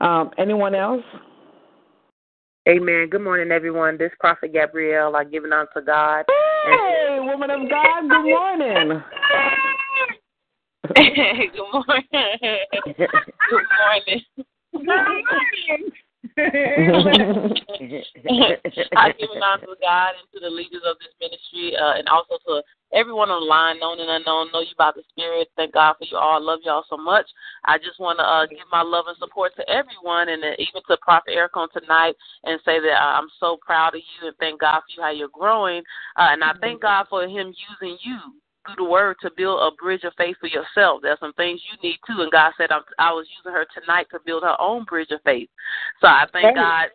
Um, 0.00 0.30
anyone 0.38 0.74
else? 0.74 1.04
Amen. 2.66 3.10
Good 3.10 3.20
morning, 3.20 3.52
everyone. 3.52 3.98
This 3.98 4.10
Prophet 4.18 4.54
Gabrielle. 4.54 5.14
I 5.16 5.24
give 5.24 5.44
it 5.44 5.52
unto 5.52 5.82
God. 5.84 6.24
Hey, 6.64 7.18
woman 7.20 7.50
of 7.50 7.68
God, 7.68 8.08
good 8.08 8.24
morning. 8.24 9.02
Good 10.94 11.68
morning. 11.72 12.00
Good 14.72 14.86
morning. 14.86 15.92
I 18.96 19.12
give 19.12 19.28
it 19.30 19.42
honor 19.42 19.66
to 19.66 19.76
God 19.80 20.12
and 20.16 20.26
to 20.32 20.40
the 20.40 20.48
leaders 20.48 20.82
of 20.86 20.96
this 20.98 21.12
ministry, 21.20 21.76
uh, 21.76 21.94
and 21.98 22.08
also 22.08 22.38
to 22.46 22.62
everyone 22.92 23.28
online, 23.30 23.78
known 23.78 24.00
and 24.00 24.10
unknown. 24.10 24.50
Know 24.52 24.60
you 24.60 24.74
by 24.78 24.92
the 24.94 25.02
Spirit. 25.10 25.48
Thank 25.56 25.74
God 25.74 25.94
for 25.98 26.06
you 26.06 26.16
all. 26.16 26.42
Love 26.42 26.60
y'all 26.64 26.84
so 26.88 26.96
much. 26.96 27.26
I 27.64 27.78
just 27.78 28.00
want 28.00 28.18
to 28.18 28.24
uh, 28.24 28.46
give 28.46 28.66
my 28.72 28.82
love 28.82 29.04
and 29.08 29.16
support 29.18 29.52
to 29.56 29.68
everyone, 29.68 30.28
and 30.30 30.42
uh, 30.42 30.56
even 30.58 30.82
to 30.88 30.96
Prophet 31.02 31.32
Erica 31.32 31.58
on 31.58 31.68
tonight, 31.72 32.14
and 32.44 32.60
say 32.64 32.80
that 32.80 32.96
uh, 32.96 33.20
I'm 33.20 33.28
so 33.38 33.58
proud 33.64 33.94
of 33.94 34.00
you 34.00 34.28
and 34.28 34.36
thank 34.38 34.60
God 34.60 34.80
for 34.80 34.90
you 34.96 35.02
how 35.02 35.10
you're 35.10 35.28
growing, 35.28 35.82
uh, 36.16 36.28
and 36.32 36.42
I 36.42 36.52
thank 36.60 36.80
God 36.82 37.06
for 37.10 37.24
Him 37.24 37.52
using 37.52 37.98
you 38.02 38.18
through 38.64 38.84
the 38.84 38.90
word 38.90 39.16
to 39.22 39.30
build 39.36 39.60
a 39.60 39.74
bridge 39.82 40.04
of 40.04 40.12
faith 40.16 40.36
for 40.40 40.46
yourself. 40.46 41.00
There's 41.02 41.20
some 41.20 41.32
things 41.34 41.60
you 41.70 41.88
need 41.88 41.98
too, 42.06 42.22
and 42.22 42.32
God 42.32 42.52
said 42.56 42.70
I'm, 42.70 42.82
I 42.98 43.12
was 43.12 43.26
using 43.38 43.52
her 43.52 43.66
tonight 43.78 44.06
to 44.10 44.18
build 44.24 44.42
her 44.42 44.60
own 44.60 44.84
bridge 44.84 45.10
of 45.10 45.20
faith. 45.24 45.48
So 46.00 46.06
I 46.06 46.26
thank 46.32 46.56
God. 46.56 46.88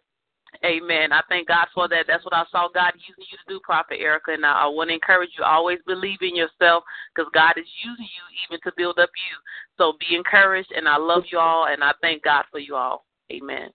Amen. 0.65 1.13
I 1.13 1.21
thank 1.29 1.47
God 1.47 1.67
for 1.75 1.87
that. 1.89 2.05
That's 2.07 2.25
what 2.25 2.33
I 2.33 2.43
saw 2.51 2.67
God 2.73 2.93
using 2.95 3.23
you 3.31 3.37
to 3.37 3.53
do, 3.53 3.59
Prophet 3.63 3.99
Erica. 3.99 4.33
And 4.33 4.45
I, 4.45 4.63
I 4.63 4.65
want 4.65 4.89
to 4.89 4.95
encourage 4.95 5.29
you 5.37 5.43
always 5.43 5.77
believe 5.85 6.17
in 6.21 6.35
yourself 6.35 6.83
because 7.13 7.29
God 7.33 7.53
is 7.57 7.67
using 7.85 8.05
you 8.05 8.23
even 8.49 8.59
to 8.63 8.71
build 8.75 8.97
up 8.97 9.11
you. 9.13 9.37
So 9.77 9.93
be 9.99 10.15
encouraged, 10.15 10.71
and 10.75 10.87
I 10.87 10.97
love 10.97 11.23
you 11.31 11.37
all, 11.37 11.67
and 11.67 11.83
I 11.83 11.91
thank 12.01 12.23
God 12.23 12.45
for 12.51 12.59
you 12.59 12.75
all. 12.75 13.05
Amen. 13.31 13.69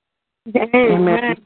Amen. 0.54 1.36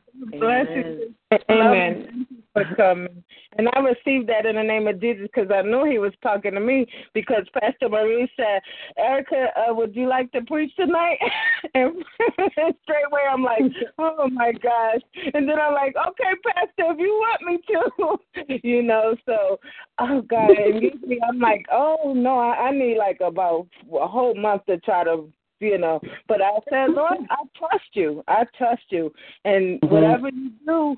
Bless 0.40 0.66
you. 0.74 1.14
Amen. 1.50 2.26
For 2.54 2.64
coming. 2.76 3.22
And 3.56 3.68
I 3.74 3.80
received 3.80 4.28
that 4.28 4.46
in 4.46 4.56
the 4.56 4.62
name 4.62 4.88
of 4.88 5.00
Jesus 5.00 5.28
because 5.32 5.50
I 5.52 5.62
knew 5.62 5.84
he 5.84 5.98
was 5.98 6.12
talking 6.22 6.54
to 6.54 6.60
me 6.60 6.86
because 7.14 7.44
Pastor 7.60 7.88
Maureen 7.88 8.28
said, 8.36 8.60
Erica, 8.96 9.48
uh, 9.56 9.74
would 9.74 9.94
you 9.94 10.08
like 10.08 10.32
to 10.32 10.42
preach 10.42 10.74
tonight? 10.76 11.18
and 11.74 11.94
straight 12.82 13.06
away 13.10 13.22
I'm 13.30 13.42
like, 13.42 13.62
oh 13.98 14.28
my 14.30 14.52
gosh. 14.52 15.00
And 15.34 15.48
then 15.48 15.58
I'm 15.60 15.74
like, 15.74 15.94
okay, 16.08 16.32
Pastor, 16.44 16.92
if 16.92 16.98
you 16.98 17.08
want 17.08 17.42
me 17.42 17.58
to. 17.68 18.58
you 18.68 18.82
know, 18.82 19.14
so, 19.26 19.58
oh 19.98 20.22
God. 20.22 20.50
And 20.50 20.82
usually 20.82 21.18
I'm 21.28 21.38
like, 21.38 21.66
oh 21.72 22.12
no, 22.14 22.38
I, 22.38 22.68
I 22.68 22.70
need 22.72 22.98
like 22.98 23.20
about 23.20 23.66
a 23.92 24.06
whole 24.06 24.34
month 24.34 24.66
to 24.66 24.78
try 24.78 25.04
to 25.04 25.30
you 25.60 25.78
know. 25.78 26.00
But 26.28 26.40
I 26.40 26.52
said, 26.70 26.90
Lord, 26.90 27.18
I 27.30 27.42
trust 27.58 27.90
you. 27.94 28.22
I 28.28 28.44
trust 28.56 28.84
you. 28.90 29.12
And 29.44 29.80
whatever 29.82 30.28
you 30.28 30.50
do, 30.64 30.96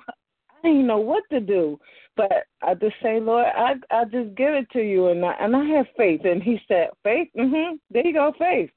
I 0.63 0.69
didn't 0.69 0.87
know 0.87 0.99
what 0.99 1.25
to 1.31 1.41
do. 1.41 1.79
But 2.17 2.45
I 2.63 2.75
just 2.75 2.97
say, 3.03 3.21
Lord, 3.21 3.47
I 3.55 3.75
I 3.91 4.05
just 4.05 4.35
give 4.35 4.55
it 4.55 4.71
to 4.73 4.83
you 4.83 5.09
and 5.09 5.25
I 5.25 5.35
and 5.41 5.57
I 5.57 5.65
have 5.65 5.87
faith. 5.97 6.23
And 6.25 6.43
he 6.43 6.61
said, 6.69 6.91
Faith? 7.03 7.29
Mhm. 7.37 7.79
There 7.91 8.07
you 8.07 8.13
go, 8.13 8.33
faith. 8.39 8.71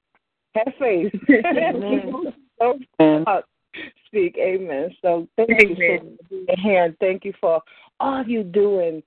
Have 0.56 0.74
faith. 0.80 1.12
so, 2.60 2.80
uh, 3.00 3.42
speak, 4.06 4.38
amen. 4.38 4.96
So 5.02 5.28
thank 5.36 5.50
you 5.70 5.76
for 5.76 6.00
being 6.30 6.46
here 6.60 6.86
and 6.86 6.98
thank 7.00 7.26
you 7.26 7.34
for 7.42 7.62
all 8.00 8.24
you 8.24 8.44
doing. 8.44 9.02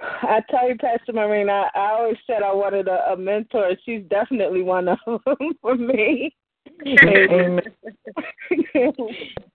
I 0.00 0.40
tell 0.48 0.68
you, 0.68 0.76
Pastor 0.76 1.12
Maureen, 1.12 1.50
I, 1.50 1.68
I 1.74 1.90
always 1.92 2.16
said 2.26 2.42
I 2.42 2.52
wanted 2.52 2.88
a, 2.88 3.12
a 3.12 3.16
mentor. 3.16 3.72
She's 3.84 4.02
definitely 4.08 4.62
one 4.62 4.88
of 4.88 4.98
them 5.06 5.52
for 5.60 5.74
me. 5.76 6.34
Amen. 6.86 7.60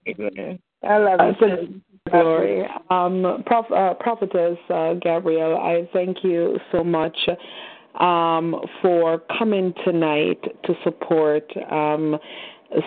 Amen. 0.07 0.60
I 0.84 0.98
love 0.98 1.19
Uh, 1.19 1.34
you. 1.41 1.81
Glory. 2.12 2.64
um, 2.90 3.44
Prof, 3.46 3.66
uh, 3.72 3.94
Prophetess 3.96 4.58
uh, 4.70 4.94
Gabrielle, 4.96 5.58
I 5.58 5.88
thank 5.94 6.18
you 6.24 6.60
so 6.72 6.84
much 6.84 7.18
um, 8.00 8.56
for 8.82 9.22
coming 9.38 9.74
tonight 9.86 10.42
to 10.66 10.74
support 10.84 11.46
um, 11.72 12.18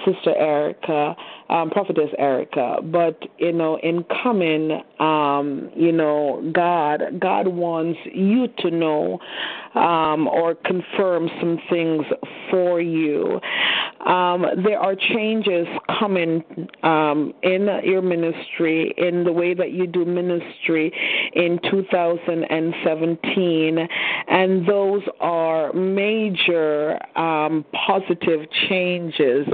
Sister 0.05 0.35
Erica, 0.37 1.15
um, 1.49 1.71
Prophetess 1.71 2.11
Erica. 2.19 2.79
But 2.83 3.23
you 3.39 3.53
know, 3.53 3.79
in 3.83 4.05
coming, 4.23 4.83
um, 4.99 5.71
you 5.75 5.93
know, 5.93 6.51
God, 6.53 7.21
God 7.21 7.49
wants 7.49 7.99
you 8.13 8.49
to 8.59 8.71
know 8.71 9.19
um, 9.75 10.29
or 10.29 10.55
confirm 10.55 11.31
some 11.41 11.59
things 11.71 12.05
for 12.51 12.81
you. 12.81 13.41
Um, 14.07 14.47
there 14.65 14.79
are 14.79 14.95
changes 14.95 15.67
coming 15.99 16.45
um, 16.83 17.35
in 17.43 17.69
your 17.85 18.03
ministry, 18.03 18.95
in 18.97 19.25
the 19.25 19.33
way 19.33 19.55
that 19.55 19.73
you 19.73 19.87
do 19.87 20.05
ministry 20.05 20.93
in 21.35 21.59
2017, 21.71 23.89
and 24.29 24.69
those 24.69 25.03
are 25.21 25.73
major 25.73 26.99
um, 27.19 27.65
positive 27.87 28.41
changes. 28.69 29.47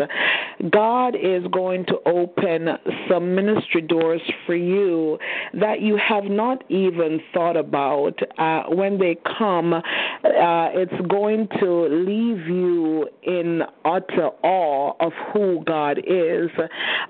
God 0.70 1.14
is 1.16 1.44
going 1.51 1.81
to 1.86 1.96
open 2.06 2.68
some 3.09 3.34
ministry 3.34 3.82
doors 3.82 4.20
for 4.46 4.54
you 4.54 5.18
that 5.54 5.80
you 5.80 5.96
have 5.96 6.24
not 6.24 6.62
even 6.70 7.20
thought 7.32 7.56
about. 7.56 8.18
Uh, 8.38 8.64
when 8.68 8.98
they 8.98 9.16
come, 9.38 9.72
uh, 9.74 9.80
it's 10.24 11.06
going 11.09 11.48
to 11.60 11.88
leave 11.88 12.46
you 12.46 13.09
in 13.22 13.62
utter 13.84 14.30
awe 14.42 14.94
of 15.00 15.12
who 15.32 15.62
God 15.64 15.98
is. 15.98 16.50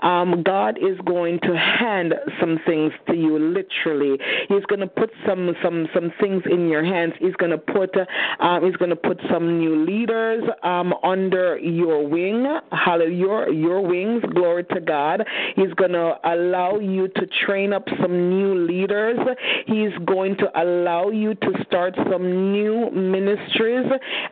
Um, 0.03 0.43
God 0.43 0.79
is 0.79 0.99
going 1.05 1.41
to 1.41 1.57
hand 1.57 2.15
some 2.41 2.59
things 2.67 2.93
to 3.09 3.15
you 3.15 3.39
literally. 3.39 4.19
He's 4.49 4.65
going 4.65 4.81
to 4.81 4.87
put 4.87 5.11
some 5.27 5.55
some 5.63 5.87
some 5.95 6.13
things 6.21 6.43
in 6.51 6.69
your 6.69 6.85
hands. 6.85 7.15
He's 7.19 7.35
going 7.35 7.51
to 7.51 7.59
put 7.59 7.97
uh, 7.97 8.61
he's 8.61 8.77
going 8.77 8.91
to 8.91 8.97
put 8.97 9.21
some 9.31 9.59
new 9.59 9.85
leaders 9.85 10.43
um, 10.63 10.95
under 11.03 11.59
your 11.59 12.07
wing. 12.07 12.47
Hallelujah, 12.73 13.17
your 13.17 13.53
your 13.53 13.81
wings. 13.81 14.23
Glory 14.35 14.62
to 14.63 14.81
God. 14.81 15.27
He's 15.57 15.73
going 15.75 15.93
to 15.93 16.15
allow 16.25 16.79
you 16.79 17.09
to 17.09 17.27
train 17.47 17.73
up 17.73 17.87
some 18.01 18.29
new 18.31 18.55
leaders. 18.67 19.19
He's 19.67 19.93
going 20.05 20.37
to 20.39 20.51
allow 20.61 21.11
you 21.11 21.35
to 21.35 21.65
start 21.67 21.95
some 22.11 22.53
new 22.53 22.91
ministries 22.91 23.87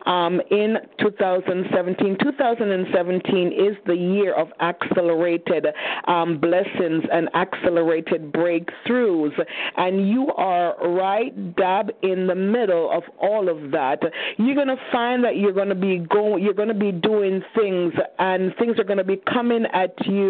um, 0.05 0.41
in 0.51 0.77
2017. 0.99 2.17
2017 2.21 3.47
is 3.47 3.77
the 3.85 3.95
year 3.95 4.33
of 4.33 4.49
accelerated 4.59 5.67
um, 6.07 6.39
blessings 6.39 7.03
and 7.11 7.29
accelerated 7.35 8.31
breakthroughs, 8.31 9.33
and 9.77 10.09
you 10.09 10.27
are 10.37 10.75
right 10.89 11.55
dab 11.55 11.91
in 12.01 12.27
the 12.27 12.35
middle 12.35 12.91
of 12.91 13.03
all 13.19 13.49
of 13.49 13.71
that. 13.71 13.99
You're 14.37 14.55
going 14.55 14.67
to 14.67 14.81
find 14.91 15.23
that 15.23 15.37
you're 15.37 15.53
going 15.53 15.69
to 15.69 15.75
be 15.75 15.99
going, 15.99 16.43
you're 16.43 16.53
going 16.53 16.67
to 16.67 16.73
be 16.73 16.91
doing 16.91 17.43
things, 17.55 17.93
and 18.19 18.53
things 18.57 18.77
are 18.79 18.83
going 18.83 18.97
to 18.97 19.03
be 19.03 19.21
coming 19.31 19.65
at 19.73 19.93
you 20.05 20.20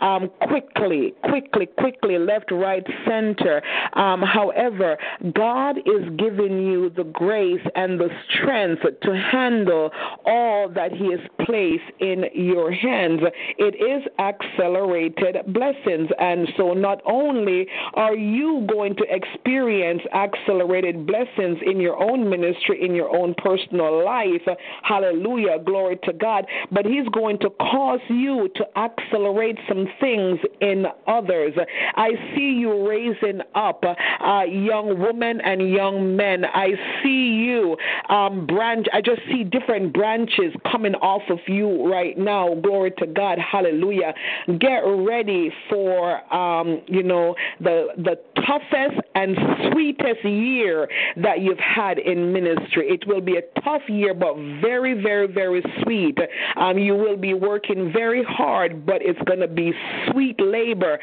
um, 0.00 0.30
quickly, 0.42 1.14
quickly, 1.24 1.66
quickly, 1.66 2.18
left, 2.18 2.50
right, 2.50 2.86
center. 3.06 3.62
Um, 3.94 4.22
however, 4.22 4.96
God 5.34 5.78
is 5.78 6.08
giving 6.18 6.66
you 6.66 6.90
the 6.90 7.04
grace 7.04 7.64
and 7.74 7.98
the 7.98 8.08
strength 8.28 8.82
to 9.02 9.16
handle 9.16 9.90
all 10.24 10.68
that 10.68 10.92
He 10.92 11.10
has 11.12 11.20
placed 11.44 11.90
in 12.00 12.24
your 12.34 12.72
hands. 12.72 13.20
It 13.58 13.74
is 13.76 14.06
accelerated 14.18 15.52
blessings. 15.52 16.10
And 16.18 16.48
so 16.56 16.72
not 16.72 17.00
only 17.06 17.66
are 17.94 18.14
you 18.14 18.66
going 18.70 18.96
to 18.96 19.04
experience 19.08 20.02
accelerated 20.12 21.06
blessings 21.06 21.58
in 21.64 21.80
your 21.80 22.00
own 22.02 22.28
ministry, 22.28 22.84
in 22.84 22.94
your 22.94 23.14
own 23.14 23.34
personal 23.34 24.04
life, 24.04 24.42
hallelujah, 24.82 25.58
glory 25.64 25.98
to 26.04 26.12
God, 26.12 26.46
but 26.70 26.84
He's 26.84 27.08
going 27.08 27.38
to 27.40 27.50
cause 27.50 28.00
you 28.08 28.48
to 28.56 28.78
accelerate 28.78 29.29
some 29.68 29.86
things 30.00 30.38
in 30.60 30.86
others. 31.06 31.54
I 31.94 32.10
see 32.34 32.52
you 32.58 32.88
raising 32.88 33.40
up 33.54 33.82
uh, 33.84 34.42
young 34.42 34.98
women 34.98 35.40
and 35.40 35.70
young 35.70 36.16
men. 36.16 36.44
I 36.44 36.70
see 37.02 37.28
you 37.28 37.76
um, 38.08 38.46
branch. 38.46 38.86
I 38.92 39.00
just 39.00 39.20
see 39.30 39.44
different 39.44 39.92
branches 39.92 40.52
coming 40.70 40.94
off 40.96 41.22
of 41.30 41.38
you 41.46 41.90
right 41.90 42.16
now. 42.18 42.54
Glory 42.54 42.92
to 42.98 43.06
God. 43.06 43.38
Hallelujah. 43.38 44.14
Get 44.58 44.80
ready 44.80 45.52
for 45.68 46.34
um, 46.34 46.82
you 46.86 47.02
know 47.02 47.34
the 47.60 47.88
the 47.96 48.18
toughest 48.46 49.00
and 49.14 49.36
sweetest 49.70 50.24
year 50.24 50.88
that 51.16 51.40
you've 51.40 51.58
had 51.58 51.98
in 51.98 52.32
ministry. 52.32 52.88
It 52.88 53.06
will 53.06 53.20
be 53.20 53.36
a 53.36 53.60
tough 53.62 53.82
year, 53.88 54.14
but 54.14 54.34
very, 54.60 55.00
very, 55.00 55.26
very 55.26 55.62
sweet. 55.82 56.18
Um, 56.56 56.78
you 56.78 56.94
will 56.94 57.16
be 57.16 57.34
working 57.34 57.92
very 57.92 58.22
hard, 58.22 58.86
but 58.86 58.98
it's 59.00 59.19
going 59.26 59.40
to 59.40 59.48
be 59.48 59.72
sweet 60.10 60.40
labor, 60.40 60.98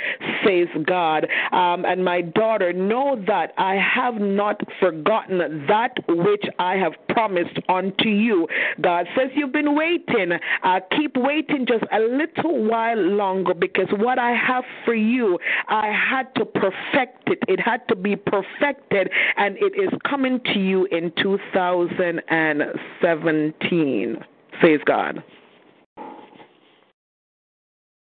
says 0.45 0.67
God. 0.85 1.27
Um, 1.51 1.85
and 1.85 2.03
my 2.03 2.21
daughter, 2.21 2.73
know 2.73 3.23
that 3.27 3.53
I 3.57 3.75
have 3.75 4.15
not 4.15 4.59
forgotten 4.79 5.65
that 5.67 5.91
which 6.07 6.43
I 6.59 6.75
have 6.75 6.93
promised 7.09 7.59
unto 7.69 8.09
you. 8.09 8.47
God 8.81 9.07
says 9.15 9.29
you've 9.35 9.51
been 9.51 9.75
waiting. 9.75 10.31
Uh, 10.63 10.79
keep 10.95 11.15
waiting 11.15 11.67
just 11.67 11.83
a 11.91 11.99
little 11.99 12.63
while 12.65 12.97
longer 12.97 13.53
because 13.53 13.87
what 13.97 14.17
I 14.19 14.31
have 14.31 14.63
for 14.85 14.95
you, 14.95 15.37
I 15.67 15.87
had 15.87 16.33
to 16.35 16.45
perfect 16.45 17.29
it. 17.29 17.39
It 17.47 17.59
had 17.59 17.87
to 17.87 17.95
be 17.95 18.15
perfected, 18.15 19.09
and 19.37 19.57
it 19.57 19.73
is 19.75 19.89
coming 20.07 20.39
to 20.53 20.59
you 20.59 20.85
in 20.85 21.11
2017. 21.21 24.17
Says 24.61 24.79
God. 24.85 25.23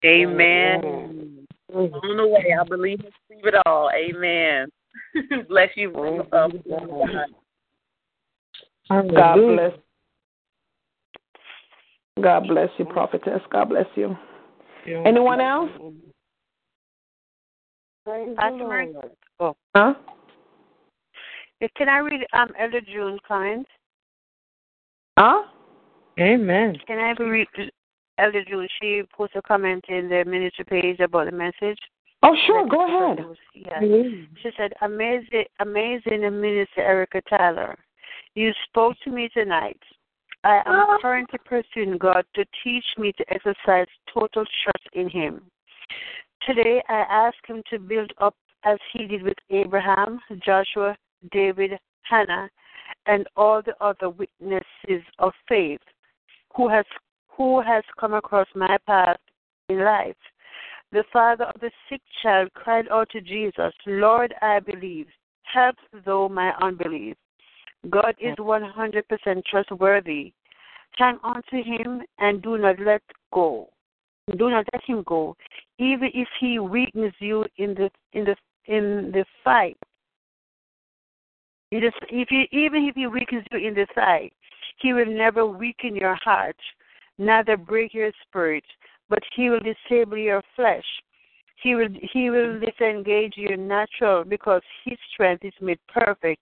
Amen. 0.06 1.46
On 1.74 2.16
the 2.16 2.26
way, 2.26 2.54
I 2.58 2.64
believe 2.64 3.00
and 3.00 3.12
receive 3.28 3.46
it 3.46 3.54
all. 3.66 3.90
Amen. 3.90 4.68
Bless 5.48 5.70
you. 5.74 5.92
Uh, 6.32 6.48
God 8.88 9.34
bless. 9.34 9.72
God 12.22 12.46
bless 12.48 12.68
you, 12.78 12.84
prophetess. 12.84 13.40
God 13.50 13.68
bless 13.68 13.86
you. 13.94 14.16
Anyone 14.86 15.40
else? 15.40 15.70
Oh. 19.40 19.54
Huh? 19.74 19.94
Can 21.76 21.88
I 21.88 21.98
read 21.98 22.20
um, 22.32 22.48
Elder 22.58 22.80
June 22.80 23.18
Klein? 23.26 23.64
Huh? 25.18 25.42
Amen. 26.20 26.76
Can 26.86 26.98
I 26.98 27.12
read 27.22 27.48
Elder 28.18 28.44
June? 28.44 28.68
She 28.80 29.02
posted 29.14 29.38
a 29.38 29.42
comment 29.42 29.84
in 29.88 30.08
the 30.08 30.24
ministry 30.24 30.64
page 30.64 31.00
about 31.00 31.26
the 31.26 31.36
message. 31.36 31.78
Oh, 32.22 32.34
sure. 32.46 32.66
Go 32.66 32.86
ahead. 32.86 33.24
Yeah. 33.54 33.80
Mm-hmm. 33.80 34.34
She 34.42 34.50
said, 34.56 34.72
"Amazing, 34.82 35.44
amazing, 35.60 36.20
Minister 36.40 36.80
Erica 36.80 37.20
Tyler. 37.28 37.76
You 38.34 38.52
spoke 38.68 38.96
to 39.04 39.10
me 39.10 39.28
tonight. 39.32 39.80
I 40.44 40.62
am 40.66 40.98
currently 41.00 41.38
pursuing 41.44 41.98
God 41.98 42.24
to 42.34 42.44
teach 42.62 42.84
me 42.98 43.12
to 43.12 43.24
exercise 43.30 43.86
total 44.12 44.44
trust 44.62 44.88
in 44.92 45.08
Him. 45.08 45.42
Today, 46.46 46.82
I 46.88 47.04
ask 47.10 47.36
Him 47.46 47.62
to 47.70 47.78
build 47.78 48.12
up 48.18 48.34
as 48.64 48.78
He 48.92 49.06
did 49.06 49.22
with 49.22 49.36
Abraham, 49.50 50.20
Joshua, 50.44 50.96
David, 51.32 51.72
Hannah, 52.02 52.48
and 53.06 53.26
all 53.36 53.62
the 53.62 53.74
other 53.80 54.10
witnesses 54.10 55.04
of 55.18 55.32
faith 55.48 55.80
who 56.54 56.68
has 56.68 56.84
who 57.36 57.60
has 57.60 57.84
come 57.98 58.14
across 58.14 58.46
my 58.54 58.78
path 58.86 59.18
in 59.68 59.84
life. 59.84 60.16
The 60.92 61.04
father 61.12 61.44
of 61.44 61.60
the 61.60 61.70
sick 61.88 62.00
child 62.22 62.52
cried 62.54 62.86
out 62.90 63.10
to 63.10 63.20
Jesus, 63.20 63.72
Lord, 63.86 64.34
I 64.40 64.60
believe. 64.60 65.06
Help 65.42 65.76
thou 66.04 66.28
my 66.28 66.52
unbelief. 66.62 67.16
God 67.90 68.14
is 68.20 68.34
100% 68.36 69.44
trustworthy. 69.50 70.32
Hang 70.96 71.18
on 71.22 71.42
to 71.50 71.56
him 71.56 72.02
and 72.18 72.42
do 72.42 72.56
not 72.58 72.80
let 72.80 73.02
go. 73.32 73.68
Do 74.38 74.50
not 74.50 74.66
let 74.72 74.82
him 74.84 75.04
go, 75.06 75.36
even 75.78 76.10
if 76.14 76.26
he 76.40 76.58
weakens 76.58 77.12
you 77.20 77.44
in 77.58 77.74
the 77.74 77.90
in 78.12 78.24
the 78.24 78.34
in 78.66 79.12
the 79.12 79.24
fight. 79.44 79.76
It 81.70 81.84
is, 81.84 81.92
if 82.10 82.28
he, 82.28 82.48
even 82.50 82.84
if 82.88 82.96
he 82.96 83.06
weakens 83.06 83.44
you 83.52 83.58
in 83.58 83.74
the 83.74 83.86
fight, 83.94 84.32
he 84.80 84.92
will 84.92 85.06
never 85.06 85.46
weaken 85.46 85.94
your 85.94 86.16
heart, 86.16 86.56
neither 87.18 87.56
break 87.56 87.94
your 87.94 88.10
spirit, 88.26 88.64
but 89.08 89.20
he 89.34 89.50
will 89.50 89.60
disable 89.60 90.18
your 90.18 90.42
flesh. 90.54 90.84
He 91.62 91.74
will 91.74 91.88
he 92.12 92.30
will 92.30 92.60
disengage 92.60 93.34
your 93.36 93.56
natural 93.56 94.24
because 94.24 94.62
his 94.84 94.98
strength 95.12 95.44
is 95.44 95.54
made 95.60 95.78
perfect 95.88 96.40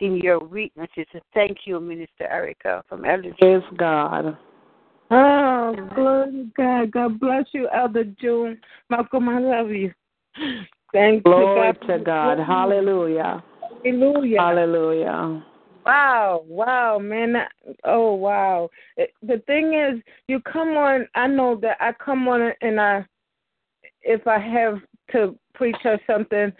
in 0.00 0.16
your 0.16 0.40
weaknesses. 0.40 1.06
Thank 1.32 1.58
you, 1.64 1.78
Minister 1.80 2.26
Erica 2.28 2.82
from 2.88 3.04
Elder. 3.04 3.32
Praise 3.38 3.62
God. 3.76 4.36
Oh, 5.10 5.74
glory 5.94 6.32
to 6.32 6.50
God. 6.56 6.90
God 6.90 7.20
bless 7.20 7.44
you, 7.52 7.68
Elder 7.74 8.04
June. 8.20 8.60
Malcolm, 8.90 9.28
I 9.28 9.38
love 9.38 9.70
you. 9.70 9.92
Thank 10.92 11.24
Glory 11.24 11.72
God. 11.72 11.86
to 11.86 11.98
God. 11.98 12.38
Hallelujah. 12.38 13.42
Hallelujah. 13.84 14.38
Hallelujah. 14.38 15.44
Wow, 15.88 16.44
wow, 16.46 16.98
man. 16.98 17.34
Oh, 17.84 18.12
wow. 18.12 18.68
It- 18.98 19.14
The 19.22 19.38
thing 19.46 19.72
is, 19.72 20.02
you 20.26 20.38
come 20.40 20.76
on, 20.76 21.08
I 21.14 21.26
know 21.26 21.56
that 21.56 21.78
I 21.80 21.92
come 21.92 22.28
on 22.28 22.52
and 22.60 22.78
I, 22.78 23.06
if 24.02 24.26
I 24.26 24.38
have 24.38 24.82
to 25.12 25.34
preach 25.54 25.78
or 25.86 25.98
something, 26.06 26.52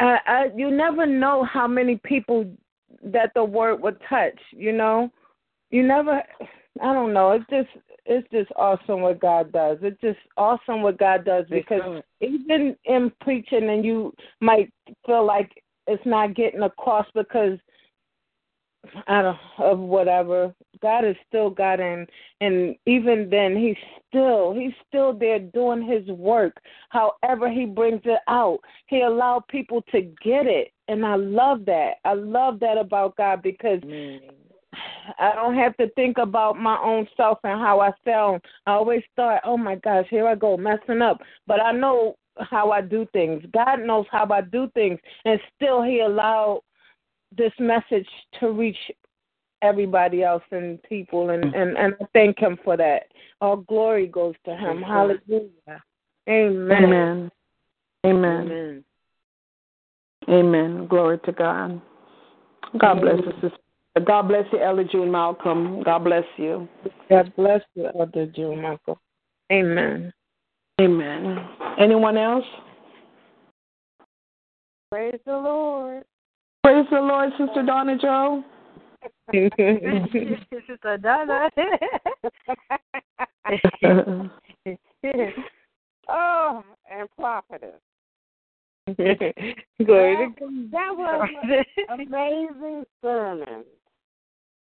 I, 0.00 0.18
I, 0.26 0.50
you 0.56 0.70
never 0.70 1.04
know 1.04 1.44
how 1.44 1.66
many 1.66 1.96
people 2.04 2.50
that 3.02 3.32
the 3.34 3.44
word 3.44 3.82
would 3.82 4.00
touch, 4.08 4.38
you 4.52 4.72
know? 4.72 5.10
You 5.70 5.82
never, 5.86 6.22
I 6.80 6.92
don't 6.94 7.12
know. 7.12 7.32
It's 7.32 7.44
just, 7.50 7.68
it's 8.06 8.26
just 8.30 8.50
awesome 8.56 9.02
what 9.02 9.20
God 9.20 9.52
does. 9.52 9.76
It's 9.82 10.00
just 10.00 10.20
awesome 10.38 10.80
what 10.80 10.96
God 10.98 11.26
does 11.26 11.44
because 11.50 12.02
even 12.22 12.74
in 12.86 13.12
preaching 13.20 13.68
and 13.68 13.84
you 13.84 14.14
might 14.40 14.72
feel 15.04 15.26
like 15.26 15.52
it's 15.86 16.06
not 16.06 16.34
getting 16.34 16.62
across 16.62 17.06
because 17.14 17.58
I 19.06 19.22
don't 19.22 19.38
of 19.58 19.78
whatever. 19.78 20.54
God 20.80 21.04
is 21.04 21.16
still 21.26 21.50
God 21.50 21.80
and 21.80 22.08
and 22.40 22.76
even 22.86 23.28
then 23.30 23.56
he's 23.56 23.76
still 24.08 24.54
he's 24.54 24.72
still 24.86 25.12
there 25.12 25.38
doing 25.38 25.82
his 25.82 26.06
work. 26.08 26.60
However 26.90 27.50
he 27.50 27.66
brings 27.66 28.02
it 28.04 28.20
out. 28.28 28.58
He 28.86 29.02
allowed 29.02 29.46
people 29.48 29.82
to 29.92 30.00
get 30.00 30.46
it. 30.46 30.72
And 30.88 31.04
I 31.04 31.16
love 31.16 31.64
that. 31.66 31.94
I 32.04 32.14
love 32.14 32.60
that 32.60 32.78
about 32.78 33.16
God 33.16 33.42
because 33.42 33.80
mm. 33.80 34.20
I 35.18 35.34
don't 35.34 35.56
have 35.56 35.76
to 35.78 35.88
think 35.90 36.18
about 36.18 36.56
my 36.58 36.78
own 36.82 37.06
self 37.16 37.38
and 37.44 37.60
how 37.60 37.80
I 37.80 37.92
sound. 38.04 38.42
I 38.66 38.72
always 38.72 39.02
thought, 39.16 39.40
oh 39.44 39.56
my 39.56 39.76
gosh, 39.76 40.06
here 40.10 40.26
I 40.26 40.34
go 40.34 40.56
messing 40.56 41.02
up. 41.02 41.20
But 41.46 41.60
I 41.60 41.72
know 41.72 42.16
how 42.38 42.70
I 42.70 42.80
do 42.80 43.06
things. 43.12 43.42
God 43.52 43.80
knows 43.80 44.06
how 44.10 44.26
I 44.30 44.40
do 44.42 44.70
things, 44.74 44.98
and 45.24 45.40
still 45.56 45.82
He 45.82 46.00
allowed 46.00 46.60
this 47.36 47.52
message 47.58 48.08
to 48.40 48.50
reach 48.50 48.76
everybody 49.62 50.22
else 50.22 50.42
and 50.50 50.82
people, 50.82 51.30
and 51.30 51.44
and 51.54 51.76
and 51.76 51.94
I 52.00 52.04
thank 52.12 52.38
Him 52.38 52.58
for 52.64 52.76
that. 52.76 53.04
All 53.40 53.56
glory 53.56 54.06
goes 54.06 54.34
to 54.44 54.56
Him. 54.56 54.82
Hallelujah. 54.82 55.50
Amen. 56.28 56.84
Amen. 56.84 57.30
Amen. 58.06 58.84
Amen. 60.28 60.86
Glory 60.86 61.18
to 61.24 61.32
God. 61.32 61.80
God 62.78 63.00
bless 63.00 63.18
you, 63.18 63.32
sister. 63.40 63.58
God 64.06 64.28
bless 64.28 64.44
you, 64.52 64.60
Elder 64.60 64.84
June 64.84 65.10
Malcolm. 65.10 65.82
God 65.82 66.04
bless 66.04 66.24
you. 66.36 66.68
God 67.08 67.32
bless 67.36 67.62
you, 67.74 67.88
Elder 67.98 68.26
June 68.26 68.62
Malcolm. 68.62 68.96
Amen. 69.50 70.12
Amen. 70.80 71.48
Anyone 71.80 72.16
else? 72.16 72.44
Praise 74.90 75.18
the 75.26 75.32
Lord. 75.32 76.04
Praise 76.62 76.86
the 76.90 77.00
Lord, 77.00 77.30
Sister 77.38 77.62
Donna 77.64 77.96
Joe. 77.98 78.44
Sister 79.32 80.98
Donna. 80.98 81.50
oh, 86.08 86.64
and 86.90 87.08
prophetess. 87.16 87.80
Glory 88.96 90.16
that, 90.16 90.34
to 90.38 90.40
God. 90.40 90.70
that 90.72 90.96
was 90.96 91.28
an 91.88 92.00
amazing 92.00 92.84
sermon. 93.02 93.64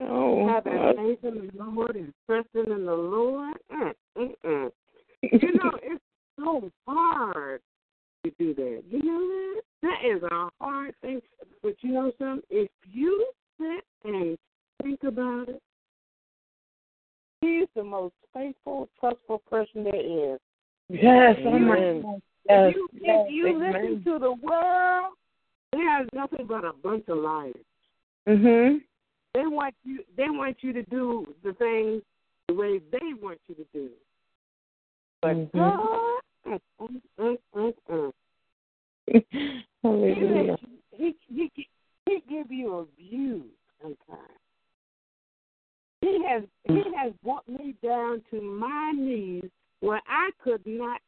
Oh, 0.01 0.49
Having 0.49 0.73
God. 0.77 0.97
faith 0.97 1.19
in 1.25 1.51
the 1.55 1.65
Lord 1.65 1.97
and 1.97 2.13
trusting 2.29 2.73
in 2.73 2.87
the 2.87 2.95
Lord. 2.95 3.57
Mm, 3.73 3.93
mm, 4.19 4.35
mm. 4.45 4.71
You 5.23 5.53
know, 5.55 5.71
it's 5.83 6.03
so 6.39 6.71
hard 6.87 7.61
to 8.25 8.31
do 8.39 8.55
that. 8.55 8.83
You 8.91 9.03
know 9.03 9.21
that? 9.21 9.63
That 9.83 9.99
is 10.05 10.23
a 10.23 10.49
hard 10.61 10.95
thing. 11.03 11.21
But 11.63 11.75
you 11.81 11.93
know 11.93 12.13
something? 12.19 12.43
If 12.51 12.71
you 12.91 13.27
sit 13.59 13.85
and 14.05 14.39
think 14.83 15.03
about 15.05 15.49
it, 15.49 15.63
he's 17.41 17.69
the 17.75 17.85
most 17.85 18.15
faithful, 18.33 18.89
trustful 18.99 19.43
person 19.51 19.85
there 19.85 20.35
is. 20.35 20.41
Yes, 20.89 21.37
oh 21.45 21.55
Amen. 21.55 22.03
God. 22.03 22.21
If 22.47 22.75
you, 22.75 22.89
yes, 22.93 23.27
if 23.27 23.33
you 23.33 23.49
amen. 23.49 23.73
listen 23.73 24.05
to 24.05 24.19
the 24.19 24.33
world, 24.33 25.15
there's 25.73 26.09
nothing 26.13 26.47
but 26.47 26.65
a 26.65 26.73
bunch 26.73 27.05
of 27.09 27.19
liars. 27.19 27.55
Mhm. 28.27 28.83
They 29.35 29.47
want 29.47 29.75
you. 29.85 30.05
They 30.17 30.29
want 30.29 30.63
you 30.63 30.73
to 30.73 30.83
do 30.85 31.35
the 31.43 31.53
things 31.55 32.03
the 32.49 32.55
way 32.55 32.79
they 32.79 33.15
want 33.15 33.41
you 33.49 33.55
to 33.55 33.65
do. 33.73 33.91
But 35.23 35.37
Mhm. 35.37 35.53
God, 35.53 36.61
mm, 36.79 37.01
mm, 37.19 37.75
mm, 37.89 38.13
mm, 39.15 39.25
mm. 39.33 39.63
He, 39.83 39.83
Hallelujah. 39.83 40.57
he 40.93 41.17
he 41.29 41.51
he 42.07 42.23
give 42.29 42.51
you 42.51 42.75
a 42.75 42.85
view 43.01 43.45
sometimes. 43.81 44.31
He 46.01 46.23
has 46.27 46.43
he 46.65 46.83
has 46.97 47.13
brought 47.23 47.49
me 47.49 47.75
down 47.83 48.23
to 48.31 48.41
my 48.41 48.93
knees 48.95 49.51
where 49.81 50.01
I 50.07 50.31
could 50.43 50.63
not 50.67 51.01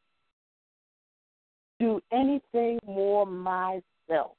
do 1.81 2.01
anything 2.13 2.79
more 2.87 3.27
myself. 3.27 4.37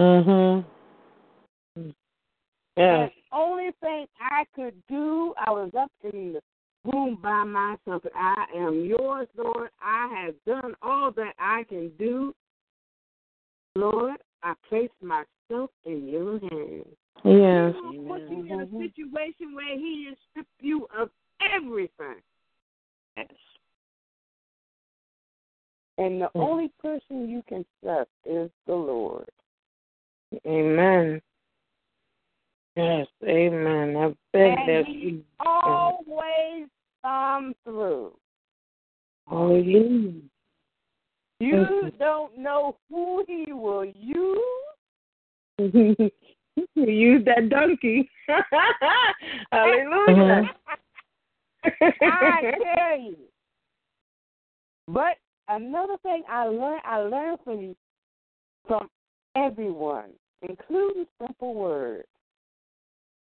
Mhm. 0.00 0.64
And 2.76 3.10
the 3.10 3.10
only 3.32 3.70
thing 3.80 4.06
I 4.18 4.44
could 4.54 4.74
do, 4.88 5.34
I 5.38 5.50
was 5.50 5.70
up 5.78 5.90
in 6.12 6.34
the 6.34 6.40
room 6.90 7.18
by 7.22 7.44
myself. 7.44 8.02
I 8.14 8.46
am 8.56 8.84
yours, 8.84 9.28
Lord. 9.36 9.70
I 9.82 10.08
have 10.24 10.34
done 10.46 10.74
all 10.82 11.10
that 11.12 11.34
I 11.38 11.64
can 11.68 11.90
do. 11.98 12.34
Lord, 13.76 14.16
I 14.42 14.54
place 14.68 14.90
myself 15.00 15.70
in 15.84 16.08
your 16.08 16.38
hands. 16.40 16.86
Yes. 17.24 17.74
He 17.90 17.98
will 17.98 18.18
put 18.18 18.30
you 18.30 18.44
in 18.44 18.60
a 18.60 18.66
mm-hmm. 18.66 18.82
situation 18.82 19.54
where 19.54 19.76
he 19.76 20.06
has 20.08 20.16
stripped 20.30 20.50
you 20.60 20.86
of 20.98 21.10
everything. 21.54 22.20
Yes. 23.16 23.28
And 25.98 26.22
the 26.22 26.30
mm. 26.34 26.42
only 26.42 26.70
person 26.82 27.28
you 27.28 27.42
can 27.48 27.64
trust 27.82 28.10
is 28.24 28.50
the 28.66 28.74
Lord. 28.74 29.28
Amen. 30.46 31.20
Yes, 32.76 33.06
amen. 33.22 33.96
I've 33.96 34.16
been 34.32 34.54
And 34.58 34.68
there. 34.68 34.84
he 34.84 35.22
always 35.38 36.68
comes 37.04 37.54
through. 37.64 38.12
Oh, 39.30 39.54
yeah. 39.54 40.10
You 41.42 41.90
don't 41.98 42.38
know 42.38 42.76
who 42.88 43.24
he 43.26 43.52
will 43.52 43.84
use. 43.84 44.38
Use 46.76 47.24
that 47.24 47.48
donkey. 47.50 48.08
Hallelujah. 49.50 50.50
I 52.00 52.52
tell 52.76 53.00
you. 53.00 53.16
But 54.86 55.16
another 55.48 55.96
thing 56.04 56.22
I 56.30 56.44
learned, 56.44 56.82
I 56.84 56.98
learned 56.98 57.38
from 57.42 57.60
you, 57.60 57.76
from 58.68 58.88
everyone, 59.34 60.10
including 60.48 61.06
simple 61.20 61.54
words. 61.54 62.06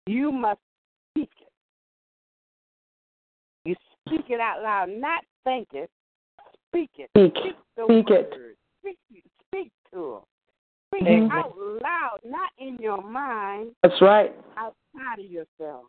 You 0.07 0.31
must 0.31 0.61
speak 1.13 1.31
it. 1.41 1.53
You 3.65 3.75
speak 4.07 4.27
it 4.29 4.41
out 4.41 4.63
loud, 4.63 4.91
not 4.91 5.25
think 5.45 5.69
it. 5.73 5.89
Speak 6.75 6.91
it. 6.99 7.11
Speak. 7.17 7.35
the 7.77 7.85
Speak 7.85 8.11
it. 8.11 8.33
Speak, 8.81 8.99
speak 9.47 9.73
to 9.93 10.21
them. 10.93 11.01
Speak 11.01 11.09
it 11.09 11.31
out 11.33 11.55
loud, 11.57 12.19
not 12.25 12.51
in 12.59 12.77
your 12.81 13.01
mind, 13.01 13.71
That's 13.85 14.01
right. 14.01 14.35
outside 14.57 15.21
of 15.21 15.25
yourself. 15.25 15.85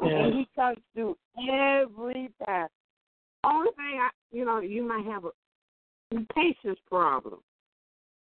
Yeah. 0.00 0.24
And 0.24 0.34
he 0.34 0.48
comes 0.54 0.78
through 0.94 1.16
every 1.36 2.30
time. 2.46 2.68
Only 3.44 3.70
thing 3.72 3.98
I, 4.00 4.10
you 4.30 4.44
know, 4.44 4.60
you 4.60 4.86
might 4.86 5.04
have 5.06 5.24
a 5.24 5.30
patience 6.34 6.78
problem, 6.88 7.40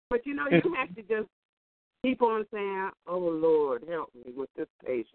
but 0.08 0.24
you 0.24 0.34
know, 0.34 0.44
you 0.48 0.62
have 0.76 0.94
to 0.94 1.02
just 1.02 1.28
keep 2.04 2.22
on 2.22 2.46
saying, 2.52 2.90
"Oh 3.08 3.18
Lord, 3.18 3.84
help 3.88 4.10
me 4.14 4.32
with 4.36 4.50
this 4.56 4.68
patience." 4.84 5.08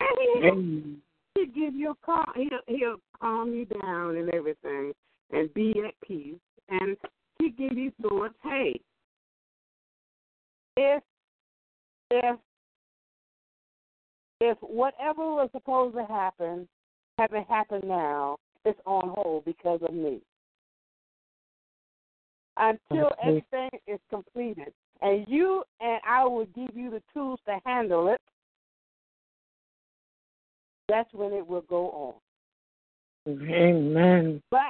And 0.00 0.08
he'll, 0.42 0.98
he'll 1.38 1.54
give 1.54 1.74
you 1.74 1.90
a 1.90 2.06
call. 2.06 2.24
He'll 2.34 2.76
he'll 2.76 2.96
calm 3.20 3.52
you 3.52 3.64
down 3.64 4.16
and 4.16 4.28
everything, 4.30 4.92
and 5.32 5.52
be 5.54 5.74
at 5.86 5.94
peace. 6.06 6.36
And 6.68 6.96
he 7.38 7.50
give 7.50 7.76
you 7.76 7.92
thoughts. 8.02 8.34
Hey, 8.42 8.80
if 10.76 11.02
if 12.10 12.38
if 14.40 14.58
whatever 14.60 15.22
was 15.22 15.48
supposed 15.52 15.96
to 15.96 16.04
happen 16.04 16.68
haven't 17.18 17.48
happened 17.48 17.84
now, 17.84 18.36
it's 18.64 18.78
on 18.86 19.12
hold 19.14 19.44
because 19.44 19.80
of 19.82 19.92
me. 19.92 20.20
Until 22.56 23.10
everything 23.24 23.70
is 23.86 24.00
completed. 24.10 24.72
And 25.00 25.24
you 25.28 25.62
and 25.80 26.00
I 26.08 26.24
will 26.24 26.46
give 26.46 26.70
you 26.74 26.90
the 26.90 27.02
tools 27.12 27.38
to 27.46 27.58
handle 27.64 28.08
it. 28.08 28.20
That's 30.88 31.12
when 31.12 31.32
it 31.32 31.46
will 31.46 31.62
go 31.62 31.90
on. 31.90 32.14
Amen. 33.28 34.42
But 34.50 34.60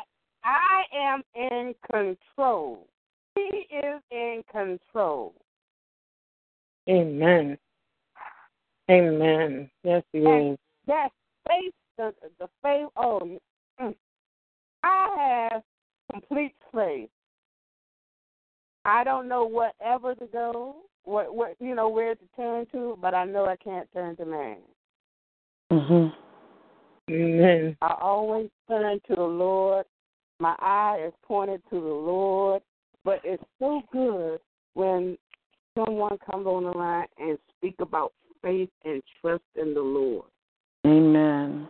I 0.44 0.82
am 0.94 1.22
in 1.34 1.74
control. 1.90 2.86
He 3.36 3.66
is 3.70 4.00
in 4.10 4.42
control. 4.50 5.34
Amen. 6.88 7.56
Amen. 8.90 9.70
Yes, 9.84 10.02
he 10.12 10.24
and 10.24 10.52
is. 10.52 10.58
That 10.86 11.10
faith, 11.46 11.74
the, 11.98 12.14
the 12.40 12.48
faith, 12.62 12.88
oh, 12.96 13.38
mm, 13.80 13.94
I 14.82 15.48
have 15.52 15.62
complete 16.10 16.54
faith. 16.74 17.10
I 18.84 19.04
don't 19.04 19.28
know 19.28 19.44
whatever 19.44 20.14
to 20.14 20.26
go, 20.26 20.76
what, 21.04 21.34
what, 21.34 21.56
you 21.60 21.74
know, 21.74 21.90
where 21.90 22.14
to 22.14 22.24
turn 22.34 22.66
to, 22.72 22.98
but 23.00 23.14
I 23.14 23.24
know 23.24 23.44
I 23.44 23.56
can't 23.56 23.88
turn 23.92 24.16
to 24.16 24.24
man. 24.24 24.56
Mhm. 25.70 26.14
Amen. 27.10 27.76
I 27.82 27.96
always 28.00 28.50
turn 28.68 29.00
to 29.08 29.14
the 29.14 29.22
Lord. 29.22 29.86
My 30.40 30.54
eye 30.60 31.00
is 31.06 31.12
pointed 31.22 31.62
to 31.70 31.80
the 31.80 31.86
Lord. 31.86 32.62
But 33.04 33.20
it's 33.24 33.42
so 33.58 33.82
good 33.92 34.40
when 34.74 35.16
someone 35.76 36.18
comes 36.30 36.46
on 36.46 36.64
the 36.64 36.70
line 36.70 37.06
and 37.18 37.38
speak 37.56 37.76
about 37.80 38.12
faith 38.42 38.70
and 38.84 39.02
trust 39.20 39.44
in 39.56 39.74
the 39.74 39.80
Lord. 39.80 40.26
Amen. 40.86 41.68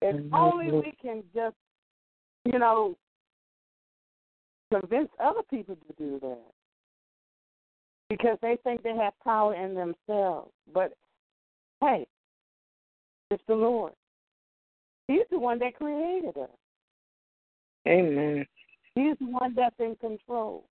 If 0.00 0.20
only 0.34 0.70
we 0.70 0.92
can 1.00 1.22
just, 1.34 1.56
you 2.44 2.58
know, 2.58 2.96
convince 4.70 5.08
other 5.18 5.42
people 5.50 5.76
to 5.76 5.92
do 5.98 6.18
that. 6.20 6.42
Because 8.08 8.38
they 8.42 8.58
think 8.62 8.82
they 8.82 8.94
have 8.94 9.18
power 9.22 9.54
in 9.54 9.74
themselves. 9.74 10.52
But 10.72 10.94
hey, 11.80 12.06
it's 13.30 13.42
the 13.48 13.54
Lord. 13.54 13.92
He's 15.08 15.26
the 15.30 15.38
one 15.38 15.58
that 15.58 15.76
created 15.76 16.36
us. 16.36 16.48
Amen. 17.86 18.46
He's 18.94 19.16
the 19.18 19.26
one 19.26 19.54
that's 19.54 19.74
in 19.78 19.96
control. 19.96 20.64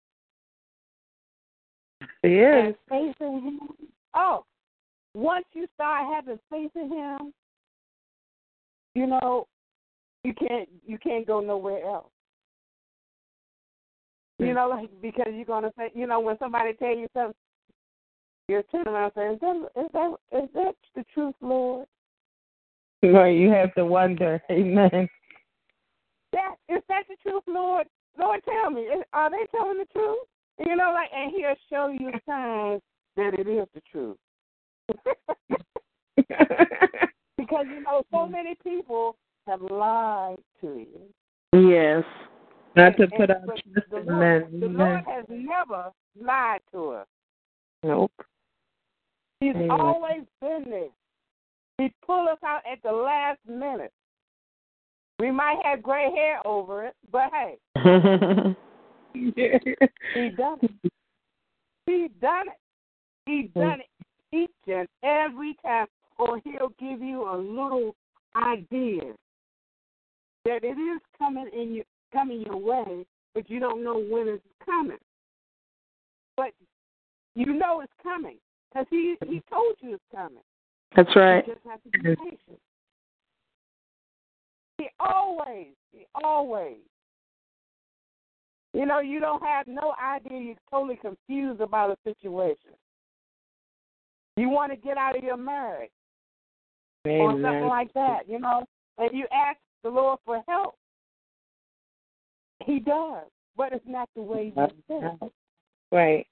He 2.21 2.29
is. 2.29 2.65
And 2.65 2.75
faith 2.89 3.15
in 3.19 3.41
him. 3.43 3.59
Oh, 4.15 4.45
once 5.13 5.45
you 5.53 5.67
start 5.75 6.13
having 6.13 6.39
faith 6.49 6.71
in 6.75 6.91
him, 6.91 7.33
you 8.95 9.07
know, 9.07 9.47
you 10.23 10.33
can't 10.33 10.69
you 10.85 10.97
can't 10.97 11.27
go 11.27 11.39
nowhere 11.39 11.83
else. 11.85 12.09
You 14.39 14.47
hmm. 14.47 14.53
know, 14.55 14.67
like 14.69 14.89
because 15.01 15.33
you're 15.33 15.45
gonna 15.45 15.71
say, 15.77 15.91
you 15.93 16.07
know, 16.07 16.19
when 16.19 16.37
somebody 16.39 16.73
tell 16.73 16.95
you 16.95 17.07
something, 17.13 17.35
you're 18.47 18.63
turning 18.63 18.87
around 18.87 19.11
and 19.15 19.39
saying, 19.41 19.65
"Is 19.75 19.91
that 19.93 20.15
is 20.15 20.17
that 20.31 20.43
is 20.43 20.49
that 20.53 20.75
the 20.95 21.05
truth, 21.13 21.35
Lord?" 21.41 21.87
Right, 23.03 23.37
you 23.37 23.49
have 23.51 23.73
to 23.75 23.85
wonder. 23.85 24.41
Amen. 24.51 25.09
That 26.31 26.55
is 26.69 26.81
that 26.87 27.03
the 27.09 27.15
truth, 27.21 27.43
Lord? 27.47 27.85
Lord, 28.17 28.39
tell 28.45 28.69
me, 28.69 28.87
are 29.11 29.29
they 29.29 29.45
telling 29.51 29.77
the 29.79 29.85
truth? 29.91 30.19
You 30.65 30.75
know, 30.75 30.93
like, 30.93 31.09
and 31.15 31.31
He'll 31.35 31.55
show 31.69 31.89
you 31.89 32.11
signs 32.25 32.81
that 33.17 33.33
it 33.37 33.47
is 33.47 33.67
the 33.73 33.81
truth. 33.91 34.17
because 37.37 37.65
you 37.69 37.81
know, 37.81 38.03
so 38.11 38.25
many 38.25 38.55
people 38.63 39.15
have 39.47 39.61
lied 39.61 40.37
to 40.61 40.85
you. 40.85 41.01
Yes. 41.69 42.03
Not 42.75 42.95
to 42.97 43.03
And- 43.03 43.11
put 43.13 43.29
our 43.29 43.41
but 43.45 43.61
trust 43.73 43.89
the 43.91 43.97
in 43.97 44.05
Lord, 44.05 44.51
men. 44.51 44.59
The 44.59 44.67
Lord 44.67 45.03
has 45.07 45.25
never 45.29 45.91
lied 46.19 46.61
to 46.71 46.89
us. 46.91 47.07
Nope. 47.83 48.11
He's 49.39 49.55
Amen. 49.55 49.71
always 49.71 50.23
been 50.39 50.63
there. 50.69 50.89
He 51.77 51.93
pulled 52.05 52.29
us 52.29 52.37
out 52.45 52.61
at 52.71 52.81
the 52.83 52.91
last 52.91 53.39
minute. 53.47 53.91
We 55.19 55.31
might 55.31 55.59
have 55.63 55.81
gray 55.81 56.11
hair 56.11 56.45
over 56.45 56.85
it, 56.85 56.95
but 57.11 57.31
hey, 57.31 57.57
he 59.13 59.31
done 60.29 60.59
it. 60.61 60.71
He 61.85 62.09
done 62.19 62.47
it. 62.47 62.59
He 63.25 63.49
done 63.55 63.79
it 63.79 64.05
each 64.35 64.49
and 64.67 64.87
every 65.03 65.55
time. 65.65 65.87
Or 66.17 66.39
he'll 66.43 66.73
give 66.79 67.01
you 67.01 67.23
a 67.23 67.37
little 67.37 67.95
idea 68.35 69.13
that 70.45 70.63
it 70.63 70.77
is 70.77 71.01
coming 71.17 71.49
in 71.53 71.73
your 71.73 71.85
coming 72.11 72.43
your 72.45 72.57
way, 72.57 73.05
but 73.33 73.49
you 73.49 73.59
don't 73.59 73.83
know 73.83 73.97
when 73.97 74.27
it's 74.27 74.43
coming. 74.63 74.97
But 76.37 76.51
you 77.35 77.53
know 77.53 77.81
it's 77.81 77.93
coming 78.01 78.37
because 78.69 78.85
he 78.89 79.15
he 79.25 79.41
told 79.49 79.75
you 79.79 79.95
it's 79.95 80.03
coming. 80.13 80.43
That's 80.95 81.15
right. 81.15 81.45
You 81.47 81.53
just 81.53 81.65
have 81.65 81.81
to 81.83 81.89
be 81.89 82.15
patient. 82.15 82.59
He 84.77 84.87
always, 84.99 85.67
he 85.91 86.05
always. 86.23 86.77
You 88.73 88.85
know, 88.85 88.99
you 88.99 89.19
don't 89.19 89.43
have 89.43 89.67
no 89.67 89.93
idea. 90.03 90.39
You're 90.39 90.55
totally 90.71 90.97
confused 90.97 91.61
about 91.61 91.91
a 91.91 91.97
situation. 92.03 92.71
You 94.35 94.49
want 94.49 94.71
to 94.71 94.77
get 94.77 94.97
out 94.97 95.15
of 95.15 95.23
your 95.23 95.37
marriage 95.37 95.91
or 97.05 97.31
something 97.33 97.67
like 97.67 97.93
that, 97.93 98.27
you 98.27 98.39
know, 98.39 98.63
and 98.97 99.11
you 99.13 99.25
ask 99.31 99.59
the 99.83 99.89
Lord 99.89 100.19
for 100.25 100.41
help. 100.47 100.75
He 102.65 102.79
does, 102.79 103.25
but 103.55 103.73
it's 103.73 103.85
not 103.87 104.09
the 104.15 104.21
way 104.21 104.53
you 104.55 104.67
think. 104.87 105.31
Right. 105.91 106.25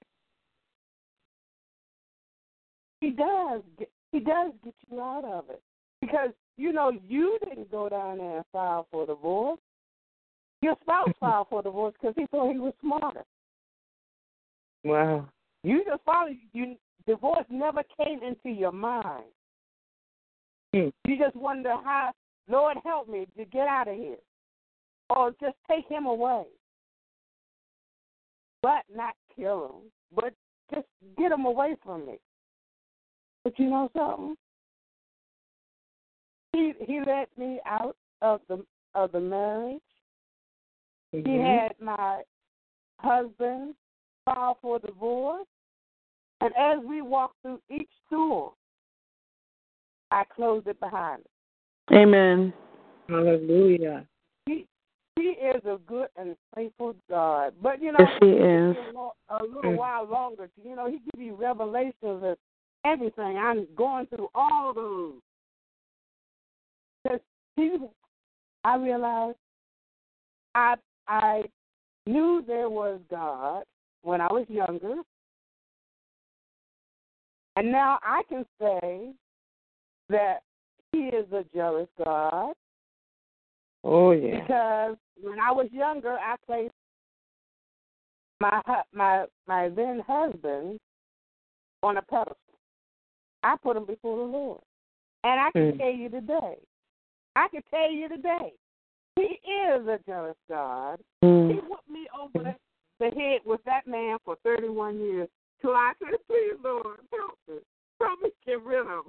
He 3.01 3.11
does. 3.11 3.61
He 4.11 4.19
does 4.19 4.51
get 4.63 4.73
you 4.89 5.01
out 5.01 5.23
of 5.25 5.49
it 5.49 5.61
because 6.01 6.31
you 6.57 6.73
know 6.73 6.91
you 7.07 7.38
didn't 7.47 7.71
go 7.71 7.88
down 7.88 8.17
there 8.17 8.38
and 8.38 8.45
file 8.51 8.88
for 8.91 9.05
divorce. 9.05 9.59
Your 10.61 10.75
spouse 10.81 11.09
filed 11.19 11.47
for 11.49 11.63
divorce 11.63 11.93
because 11.99 12.15
he 12.17 12.25
thought 12.27 12.51
he 12.51 12.59
was 12.59 12.73
smarter. 12.81 13.23
Wow. 14.83 15.29
You 15.63 15.83
just 15.85 16.03
filed. 16.03 16.35
You 16.53 16.75
divorce 17.07 17.45
never 17.49 17.83
came 17.97 18.21
into 18.23 18.49
your 18.49 18.71
mind. 18.71 19.25
Hmm. 20.73 20.89
You 21.07 21.17
just 21.17 21.35
wonder 21.35 21.75
how. 21.83 22.11
Lord 22.49 22.77
help 22.83 23.07
me 23.07 23.27
to 23.38 23.45
get 23.45 23.67
out 23.67 23.88
of 23.88 23.95
here, 23.95 24.17
or 25.09 25.31
just 25.39 25.55
take 25.69 25.88
him 25.88 26.05
away, 26.05 26.43
but 28.61 28.83
not 28.93 29.13
kill 29.33 29.65
him, 29.65 29.91
but 30.13 30.33
just 30.73 30.88
get 31.17 31.31
him 31.31 31.45
away 31.45 31.75
from 31.83 32.05
me. 32.05 32.17
But 33.43 33.57
you 33.57 33.69
know 33.69 33.89
something? 33.95 34.35
He 36.53 36.73
he 36.85 36.99
let 37.05 37.30
me 37.38 37.59
out 37.65 37.95
of 38.22 38.41
the 38.47 38.63
of 38.93 39.11
the 39.11 39.19
marriage. 39.19 39.81
He 41.11 41.19
Mhm. 41.22 41.59
had 41.59 41.80
my 41.80 42.23
husband 42.99 43.76
file 44.26 44.55
for 44.61 44.80
divorce, 44.80 45.47
and 46.41 46.55
as 46.55 46.80
we 46.84 47.01
walked 47.01 47.41
through 47.41 47.61
each 47.69 47.91
door, 48.09 48.53
I 50.11 50.23
closed 50.26 50.68
it 50.68 50.80
behind 50.80 51.22
us. 51.22 51.31
Amen. 51.93 52.53
Hallelujah. 53.07 54.07
He 54.45 54.68
he 55.15 55.30
is 55.30 55.63
a 55.65 55.77
good 55.88 56.09
and 56.15 56.35
faithful 56.55 56.95
God, 57.09 57.53
but 57.61 57.81
you 57.81 57.91
know 57.91 57.99
Yes, 57.99 58.18
he 58.22 58.30
is. 58.30 58.77
A, 58.77 58.91
lo- 58.93 59.15
a 59.30 59.43
little 59.43 59.72
Mm. 59.72 59.77
while 59.77 60.05
longer. 60.05 60.49
You 60.63 60.76
know, 60.76 60.88
he 60.88 60.99
give 60.99 61.22
you 61.22 61.35
revelations 61.35 62.23
of 62.23 62.38
everything. 62.85 63.37
I'm 63.37 63.67
going 63.75 64.07
through 64.07 64.29
all 64.35 64.73
those. 64.73 65.13
Because 67.03 67.19
he, 67.55 67.77
I 68.63 68.75
realized 68.77 69.37
I 70.55 70.75
I 71.07 71.43
knew 72.05 72.43
there 72.45 72.69
was 72.69 72.99
God 73.09 73.63
when 74.03 74.21
I 74.21 74.27
was 74.27 74.45
younger, 74.49 74.95
and 77.55 77.71
now 77.71 77.99
I 78.03 78.21
can 78.29 78.45
say 78.59 79.11
that 80.09 80.39
He 80.91 80.99
is 80.99 81.25
a 81.31 81.43
jealous 81.55 81.87
God 82.03 82.53
Oh 83.83 84.11
yeah. 84.11 84.41
because 84.41 84.97
when 85.21 85.39
I 85.39 85.51
was 85.51 85.67
younger, 85.71 86.13
I 86.13 86.35
placed 86.45 86.73
my 88.39 88.61
my 88.93 89.25
my 89.47 89.69
then 89.69 90.01
husband 90.07 90.79
on 91.83 91.97
a 91.97 92.01
pedestal. 92.03 92.37
I 93.43 93.55
put 93.57 93.77
him 93.77 93.85
before 93.85 94.18
the 94.18 94.23
Lord, 94.23 94.61
and 95.23 95.39
I 95.39 95.51
can 95.51 95.73
Mm. 95.73 95.77
tell 95.77 95.91
you 95.91 96.09
today, 96.09 96.57
I 97.35 97.47
can 97.47 97.61
tell 97.69 97.91
you 97.91 98.07
today, 98.09 98.53
He 99.18 99.23
is 99.45 99.88
a 99.88 99.99
jealous 100.05 100.38
God. 100.49 100.99
He 101.22 101.27
whipped 101.27 101.89
me 101.89 102.07
over 102.18 102.55
the, 102.99 103.09
head 103.19 103.41
with 103.45 103.61
that 103.65 103.85
man 103.88 104.18
for 104.23 104.35
31 104.43 104.99
years 104.99 105.27
till 105.61 105.72
I 105.76 105.93
said, 105.99 106.18
"Please, 106.27 106.55
Lord, 106.63 106.99
help 107.11 107.38
me, 107.47 107.55
help 107.99 108.22
me 108.22 108.30
get 108.45 108.61
rid 108.63 108.85
of 108.88 109.05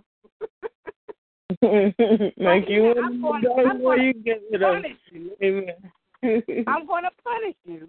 him." 1.63 1.95
like 2.39 2.69
you 2.69 2.83
Yeah, 2.85 2.95
I'm 3.03 3.21
going- 3.23 3.47
I'm 3.47 3.81
going 3.83 4.01
you 4.03 4.13
to 4.15 4.19
get 4.21 4.43
rid 4.51 4.63
of 4.63 4.75
punish 4.75 4.99
you. 5.13 5.37
Amen. 5.43 5.93
I'm 6.67 6.87
going 6.87 7.05
to 7.05 7.11
punish 7.23 7.57
you. 7.65 7.89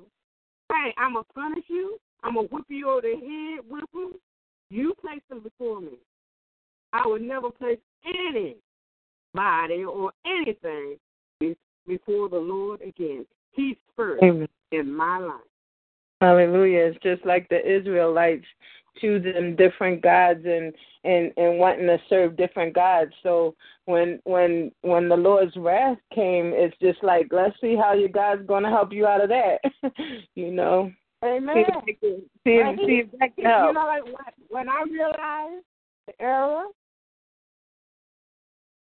Hey, 0.72 0.94
I'm 0.98 1.14
going 1.14 1.26
to 1.26 1.34
punish 1.34 1.66
you. 1.70 1.98
I'm 2.24 2.36
going 2.36 2.48
to 2.48 2.54
whip 2.56 2.66
you 2.70 2.90
over 2.90 3.02
the 3.02 3.16
head, 3.16 3.70
whip 3.70 3.90
him. 3.94 4.14
You 4.70 4.94
place 5.02 5.22
them 5.30 5.40
before 5.42 5.82
me. 5.82 5.98
I 6.94 7.08
would 7.08 7.22
never 7.22 7.50
place 7.50 7.80
anybody 8.06 9.84
or 9.84 10.12
anything 10.26 10.98
before 11.88 12.30
the 12.30 12.38
Lord 12.38 12.82
again. 12.82 13.26
He's 13.52 13.76
Amen. 14.00 14.48
in 14.72 14.94
my 14.94 15.18
life. 15.18 15.42
Hallelujah. 16.22 16.86
It's 16.86 17.04
just 17.04 17.26
like 17.26 17.50
the 17.50 17.60
Israelites 17.60 18.46
choosing 19.02 19.56
different 19.56 20.02
gods 20.02 20.42
and 20.46 20.74
and 21.04 21.32
and 21.36 21.60
wanting 21.60 21.88
to 21.88 21.98
serve 22.10 22.38
different 22.38 22.74
gods. 22.74 23.12
So 23.24 23.56
when 23.86 24.20
when 24.24 24.72
when 24.82 25.10
the 25.10 25.18
Lord's 25.18 25.56
wrath 25.58 25.98
came, 26.14 26.54
it's 26.54 26.78
just 26.80 27.04
like 27.04 27.28
let's 27.32 27.60
see 27.60 27.76
how 27.76 27.94
your 27.94 28.10
God's 28.10 28.48
going 28.48 28.64
to 28.64 28.70
help 28.70 28.94
you 28.94 29.06
out 29.06 29.24
of 29.24 29.30
that. 29.30 29.60
you 30.36 30.52
know. 30.52 30.92
Amen. 31.24 31.66
See, 31.86 31.98
see, 32.02 32.20
see 32.44 33.04
if 33.06 33.12
that 33.20 33.30
You 33.38 33.44
know, 33.44 33.86
like 33.86 34.06
when, 34.06 34.16
when 34.50 34.70
I 34.70 34.84
realized 34.90 35.66
the 36.08 36.14
error, 36.22 36.66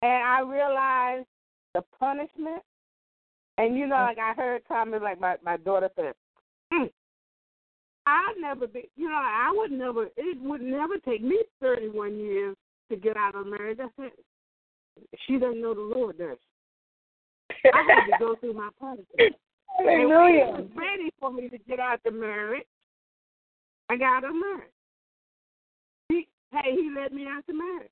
and 0.01 0.23
I 0.23 0.41
realized 0.41 1.27
the 1.73 1.83
punishment, 1.99 2.61
and 3.57 3.77
you 3.77 3.87
know, 3.87 3.95
like 3.95 4.17
I 4.17 4.33
heard 4.33 4.61
Tommy, 4.67 4.99
like 4.99 5.19
my 5.19 5.35
my 5.43 5.57
daughter 5.57 5.89
said, 5.95 6.13
mm, 6.73 6.89
I 8.05 8.33
never 8.39 8.67
be, 8.67 8.89
you 8.95 9.07
know, 9.07 9.15
I 9.15 9.51
would 9.55 9.71
never, 9.71 10.07
it 10.17 10.41
would 10.41 10.61
never 10.61 10.97
take 10.99 11.23
me 11.23 11.39
31 11.61 12.17
years 12.17 12.55
to 12.89 12.97
get 12.97 13.15
out 13.15 13.35
of 13.35 13.47
marriage. 13.47 13.79
I 13.81 13.87
said, 13.95 14.11
she 15.27 15.37
doesn't 15.37 15.61
know 15.61 15.73
the 15.73 15.81
Lord, 15.81 16.17
does 16.17 16.37
she? 17.61 17.69
I 17.73 17.83
had 17.83 18.05
to 18.05 18.17
go 18.19 18.35
through 18.35 18.53
my 18.53 18.69
punishment. 18.79 19.35
And 19.79 20.09
when 20.09 20.33
he 20.33 20.39
was 20.43 20.67
ready 20.75 21.09
for 21.17 21.31
me 21.31 21.47
to 21.47 21.57
get 21.57 21.79
out 21.79 22.01
the 22.03 22.11
marriage, 22.11 22.67
I 23.89 23.95
got 23.95 24.25
him 24.25 24.39
married. 24.39 24.71
He, 26.09 26.27
hey, 26.51 26.75
he 26.75 26.91
let 26.93 27.13
me 27.13 27.25
out 27.25 27.47
the 27.47 27.53
marriage. 27.53 27.89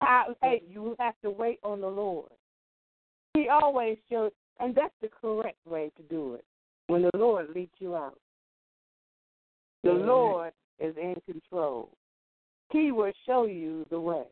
I, 0.00 0.26
hey, 0.42 0.62
you 0.68 0.96
have 0.98 1.14
to 1.22 1.30
wait 1.30 1.58
on 1.62 1.80
the 1.80 1.88
Lord. 1.88 2.30
He 3.34 3.48
always 3.48 3.98
shows, 4.10 4.32
and 4.58 4.74
that's 4.74 4.94
the 5.00 5.08
correct 5.08 5.58
way 5.66 5.90
to 5.96 6.02
do 6.04 6.34
it. 6.34 6.44
When 6.88 7.02
the 7.02 7.10
Lord 7.16 7.48
leads 7.54 7.72
you 7.78 7.94
out, 7.94 8.18
the. 9.84 9.92
Lord 9.92 10.52
is 10.78 10.96
in 10.96 11.14
control. 11.30 11.90
He 12.72 12.92
will 12.92 13.12
show 13.26 13.44
you 13.46 13.86
the 13.90 14.00
way 14.00 14.24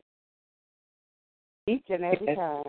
each 1.67 1.85
and 1.89 2.03
every 2.03 2.27
Yes. 2.27 2.37
time. 2.37 2.63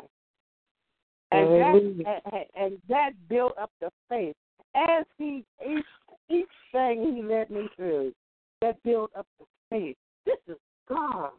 And 1.32 1.60
that, 1.60 2.22
and, 2.32 2.46
and 2.56 2.82
that 2.88 3.12
built 3.28 3.56
up 3.56 3.70
the 3.80 3.90
faith. 4.08 4.36
As 4.74 5.06
he 5.16 5.44
each 5.64 5.84
each 6.28 6.46
thing 6.72 7.14
he 7.14 7.22
led 7.22 7.50
me 7.50 7.68
through, 7.76 8.12
that 8.60 8.82
built 8.82 9.10
up 9.16 9.26
the 9.38 9.46
faith. 9.70 9.96
This 10.26 10.38
is 10.48 10.58
God. 10.88 11.30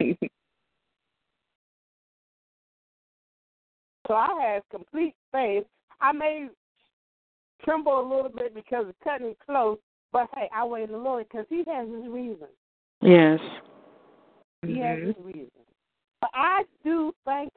So 4.06 4.14
I 4.14 4.28
had 4.40 4.62
complete 4.70 5.14
faith. 5.30 5.64
I 6.00 6.12
may 6.12 6.48
tremble 7.64 8.00
a 8.00 8.06
little 8.08 8.30
bit 8.30 8.54
because 8.54 8.86
it's 8.88 8.98
cutting 9.04 9.34
close, 9.46 9.78
but 10.12 10.28
hey, 10.34 10.48
I 10.54 10.64
wait 10.64 10.84
on 10.84 10.92
the 10.92 10.98
Lord 10.98 11.26
because 11.30 11.46
He 11.48 11.64
has 11.68 11.88
His 11.88 12.10
reason. 12.10 12.48
Yes. 13.00 13.40
He 14.66 14.78
has 14.80 14.98
mm-hmm. 14.98 15.06
His 15.06 15.16
reason. 15.24 15.50
But 16.20 16.30
I 16.34 16.62
do 16.84 17.12
thank 17.24 17.52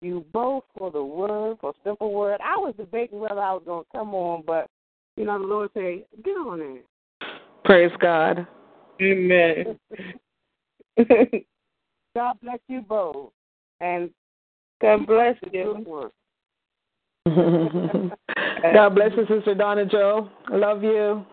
you 0.00 0.24
both 0.32 0.64
for 0.76 0.90
the 0.90 1.02
word, 1.02 1.58
for 1.60 1.72
simple 1.84 2.12
word. 2.12 2.40
I 2.44 2.56
was 2.56 2.74
debating 2.76 3.20
whether 3.20 3.40
I 3.40 3.52
was 3.52 3.62
going 3.64 3.84
to 3.84 3.98
come 3.98 4.14
on, 4.14 4.42
but 4.46 4.68
you 5.16 5.24
know 5.24 5.38
the 5.38 5.46
Lord 5.46 5.70
said, 5.74 6.04
"Get 6.24 6.30
on 6.32 6.58
there." 6.58 7.30
Praise 7.64 7.92
God. 8.00 8.46
Amen. 9.00 9.78
God 12.16 12.36
bless 12.42 12.58
you 12.68 12.80
both, 12.80 13.30
and 13.80 14.10
God 14.80 15.06
bless 15.06 15.36
good 15.42 15.52
you. 15.54 16.10
God 18.62 18.94
bless 18.94 19.10
you, 19.16 19.26
Sister 19.28 19.54
Donna 19.54 19.84
Joe. 19.86 20.28
I 20.50 20.56
love 20.56 20.82
you. 20.82 21.24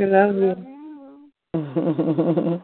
I 0.00 0.04
love 0.04 0.34
you. 0.36 0.56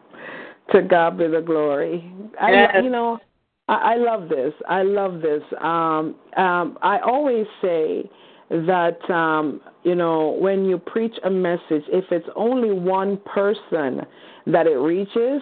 to 0.71 0.81
God 0.81 1.17
be 1.17 1.27
the 1.27 1.41
glory. 1.41 2.11
I, 2.39 2.51
Yes. 2.51 2.75
you 2.83 2.89
know, 2.89 3.19
I, 3.67 3.93
I 3.93 3.95
love 3.95 4.29
this. 4.29 4.53
I 4.67 4.83
love 4.83 5.21
this. 5.21 5.41
Um, 5.61 6.15
um, 6.37 6.77
I 6.81 6.99
always 7.03 7.45
say 7.61 8.09
that 8.49 8.97
um, 9.09 9.61
you 9.83 9.95
know 9.95 10.37
when 10.39 10.65
you 10.65 10.77
preach 10.77 11.15
a 11.23 11.29
message, 11.29 11.83
if 11.87 12.05
it's 12.11 12.27
only 12.35 12.71
one 12.71 13.17
person 13.17 14.01
that 14.47 14.67
it 14.67 14.77
reaches, 14.77 15.41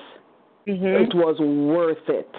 Mhm. 0.68 1.10
it 1.10 1.16
was 1.16 1.40
worth 1.40 2.08
it. 2.10 2.30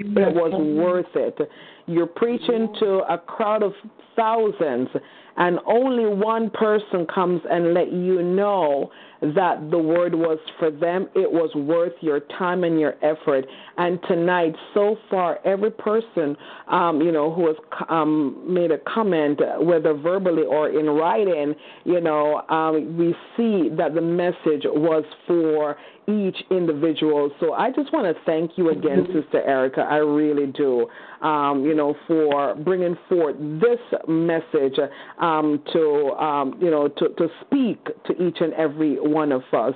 It 0.00 0.34
was 0.34 0.52
worth 0.76 1.14
it. 1.14 1.38
You're 1.86 2.06
preaching 2.06 2.74
to 2.80 3.00
a 3.08 3.18
crowd 3.18 3.62
of 3.62 3.72
thousands, 4.16 4.88
and 5.36 5.58
only 5.66 6.06
one 6.06 6.50
person 6.50 7.06
comes 7.06 7.40
and 7.50 7.72
let 7.72 7.92
you 7.92 8.22
know 8.22 8.90
that 9.22 9.70
the 9.70 9.78
word 9.78 10.14
was 10.14 10.38
for 10.58 10.70
them. 10.70 11.08
It 11.14 11.30
was 11.30 11.54
worth 11.54 11.92
your 12.00 12.20
time 12.20 12.64
and 12.64 12.80
your 12.80 12.94
effort. 13.02 13.46
And 13.76 13.98
tonight, 14.08 14.54
so 14.74 14.96
far, 15.10 15.38
every 15.44 15.70
person, 15.70 16.36
um, 16.68 17.00
you 17.00 17.12
know, 17.12 17.32
who 17.32 17.46
has 17.46 17.56
um, 17.88 18.42
made 18.46 18.70
a 18.70 18.78
comment, 18.78 19.40
whether 19.60 19.94
verbally 19.94 20.44
or 20.44 20.68
in 20.68 20.86
writing, 20.86 21.54
you 21.84 22.00
know, 22.00 22.42
um, 22.48 22.96
we 22.96 23.14
see 23.36 23.68
that 23.76 23.94
the 23.94 24.00
message 24.00 24.64
was 24.64 25.04
for 25.26 25.76
each 26.10 26.36
individual. 26.50 27.30
So 27.40 27.52
I 27.52 27.70
just 27.70 27.92
want 27.92 28.14
to 28.14 28.22
thank 28.24 28.52
you 28.56 28.70
again, 28.70 29.06
Sister 29.06 29.42
Erica. 29.42 29.82
I 29.82 29.96
really 29.96 30.46
do. 30.46 30.88
Um, 31.22 31.64
you 31.64 31.74
know, 31.74 31.94
for 32.06 32.54
bringing 32.54 32.96
forth 33.08 33.36
this 33.38 33.78
message 34.08 34.78
um, 35.20 35.62
to, 35.72 36.10
um, 36.18 36.58
you 36.60 36.70
know, 36.70 36.88
to, 36.88 37.08
to 37.10 37.28
speak 37.42 37.84
to 38.06 38.12
each 38.22 38.38
and 38.40 38.54
every 38.54 38.96
one 38.98 39.30
of 39.32 39.42
us. 39.52 39.74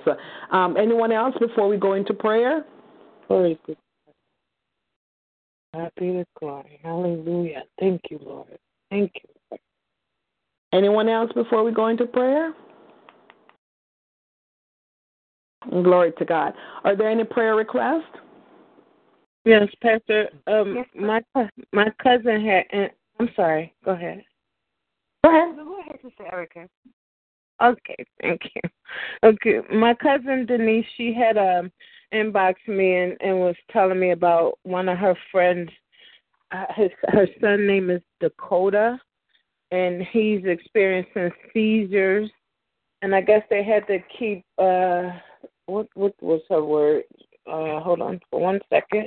Um, 0.51 0.77
anyone 0.77 1.13
else 1.13 1.35
before 1.39 1.69
we 1.69 1.77
go 1.77 1.93
into 1.93 2.15
prayer? 2.15 2.65
Glory 3.29 3.59
to 3.67 3.75
God. 3.75 3.77
Happy 5.75 6.13
to 6.13 6.25
glory. 6.39 6.81
Hallelujah. 6.83 7.65
Thank 7.79 8.01
you, 8.11 8.21
Lord. 8.25 8.59
Thank 8.91 9.13
you. 9.15 9.59
Anyone 10.73 11.09
else 11.09 11.31
before 11.33 11.63
we 11.63 11.73
go 11.73 11.89
into 11.89 12.07
prayer? 12.07 12.55
Glory 15.71 16.13
to 16.19 16.25
God. 16.25 16.55
Are 16.85 16.97
there 16.97 17.09
any 17.09 17.25
prayer 17.25 17.57
requests? 17.57 18.05
Yes, 19.45 19.69
Pastor. 19.83 20.29
Um, 20.47 20.85
my 20.95 21.23
my 21.73 21.91
cousin 22.03 22.45
had. 22.45 22.65
And, 22.71 22.91
I'm 23.21 23.29
sorry. 23.37 23.73
Go 23.85 23.93
ahead. 23.93 24.25
Go 25.25 25.31
ahead. 25.31 25.57
Go 25.57 25.81
ahead, 25.81 25.99
Sister 26.03 26.27
Erica. 26.33 26.69
Okay, 27.63 28.05
thank 28.21 28.41
you. 28.55 28.71
Okay, 29.23 29.61
my 29.73 29.95
cousin 29.95 30.47
Denise, 30.47 30.87
she 30.97 31.15
had 31.15 31.39
um 31.39 31.71
inboxed 32.13 32.67
me 32.69 32.97
and, 32.97 33.17
and 33.21 33.39
was 33.39 33.57
telling 33.71 34.01
me 34.01 34.11
about 34.11 34.59
one 34.65 34.89
of 34.89 34.99
her 34.99 35.17
friends. 35.31 35.71
Uh, 36.51 36.65
his 36.75 36.91
her 37.09 37.27
son 37.41 37.67
name 37.67 37.91
is 37.91 38.03
Dakota, 38.21 38.99
and 39.71 40.03
he's 40.13 40.45
experiencing 40.45 41.31
seizures, 41.53 42.31
and 43.03 43.15
I 43.15 43.21
guess 43.21 43.43
they 43.51 43.63
had 43.63 43.87
to 43.87 43.99
keep 44.19 44.45
uh 44.59 45.11
what 45.67 45.89
what 45.95 46.15
was 46.23 46.41
her 46.49 46.63
word? 46.65 47.05
Uh, 47.47 47.81
hold 47.81 48.01
on 48.01 48.21
for 48.31 48.41
one 48.41 48.61
second. 48.71 49.07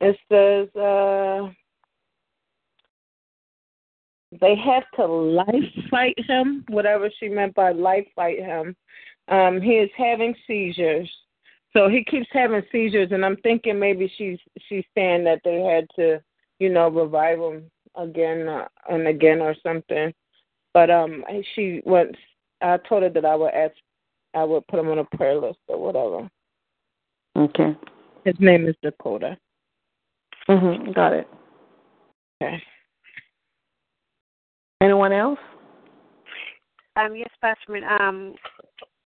It 0.00 0.16
says 0.30 0.74
uh 0.80 1.48
they 4.40 4.56
have 4.56 4.84
to 4.96 5.06
life 5.06 5.72
fight 5.90 6.18
him, 6.26 6.64
whatever 6.68 7.10
she 7.18 7.28
meant 7.28 7.54
by 7.54 7.72
life 7.72 8.06
fight 8.14 8.38
him. 8.38 8.76
Um, 9.28 9.60
he 9.60 9.72
is 9.72 9.90
having 9.96 10.34
seizures. 10.46 11.10
So 11.72 11.88
he 11.88 12.04
keeps 12.04 12.28
having 12.32 12.62
seizures 12.72 13.12
and 13.12 13.24
I'm 13.24 13.36
thinking 13.38 13.78
maybe 13.78 14.12
she's 14.16 14.38
she's 14.68 14.84
saying 14.94 15.24
that 15.24 15.40
they 15.44 15.60
had 15.60 15.86
to, 15.96 16.20
you 16.58 16.70
know, 16.70 16.88
revive 16.88 17.38
him 17.38 17.70
again 17.96 18.48
uh, 18.48 18.66
and 18.88 19.06
again 19.08 19.40
or 19.40 19.54
something. 19.62 20.12
But 20.74 20.90
um 20.90 21.24
she 21.54 21.82
went 21.84 22.16
I 22.60 22.78
told 22.88 23.02
her 23.02 23.10
that 23.10 23.24
I 23.24 23.34
would 23.34 23.52
ask 23.52 23.74
I 24.36 24.44
would 24.44 24.66
put 24.68 24.78
him 24.78 24.88
on 24.88 24.98
a 24.98 25.16
prayer 25.16 25.40
list 25.40 25.58
or 25.66 25.80
whatever. 25.80 26.30
Okay. 27.36 27.76
His 28.24 28.34
name 28.38 28.68
is 28.68 28.74
Dakota. 28.82 29.36
Mm-hmm. 30.48 30.92
Got 30.92 31.14
it. 31.14 31.28
Okay. 32.42 32.62
Anyone 34.82 35.12
else? 35.12 35.38
Um, 36.96 37.16
yes, 37.16 37.30
Pastor. 37.40 37.76
Um, 38.00 38.34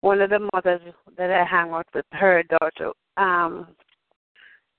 one 0.01 0.21
of 0.21 0.31
the 0.31 0.49
mothers 0.53 0.81
that 1.17 1.31
I 1.31 1.45
hang 1.45 1.71
out 1.71 1.87
with, 1.95 2.05
her 2.13 2.43
daughter, 2.43 2.93
um, 3.17 3.69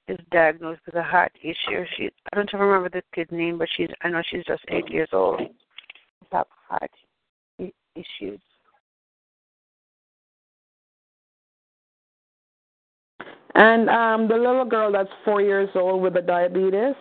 is 0.07 0.19
diagnosed 0.31 0.81
with 0.85 0.95
a 0.95 1.03
heart 1.03 1.31
issue. 1.41 1.85
She, 1.95 2.09
I 2.33 2.35
don't 2.35 2.51
remember 2.53 2.89
the 2.89 3.03
kid's 3.15 3.31
name, 3.31 3.57
but 3.57 3.69
she's, 3.77 3.89
I 4.01 4.09
know 4.09 4.21
she's 4.29 4.43
just 4.45 4.63
eight 4.67 4.89
years 4.89 5.09
old. 5.13 5.39
She's 5.39 6.29
heart 6.31 6.91
i- 7.59 7.71
issues. 7.95 8.41
And 13.55 13.89
um, 13.89 14.27
the 14.27 14.35
little 14.35 14.65
girl 14.65 14.91
that's 14.91 15.09
four 15.25 15.41
years 15.41 15.69
old 15.75 16.01
with 16.01 16.13
the 16.13 16.21
diabetes. 16.21 16.95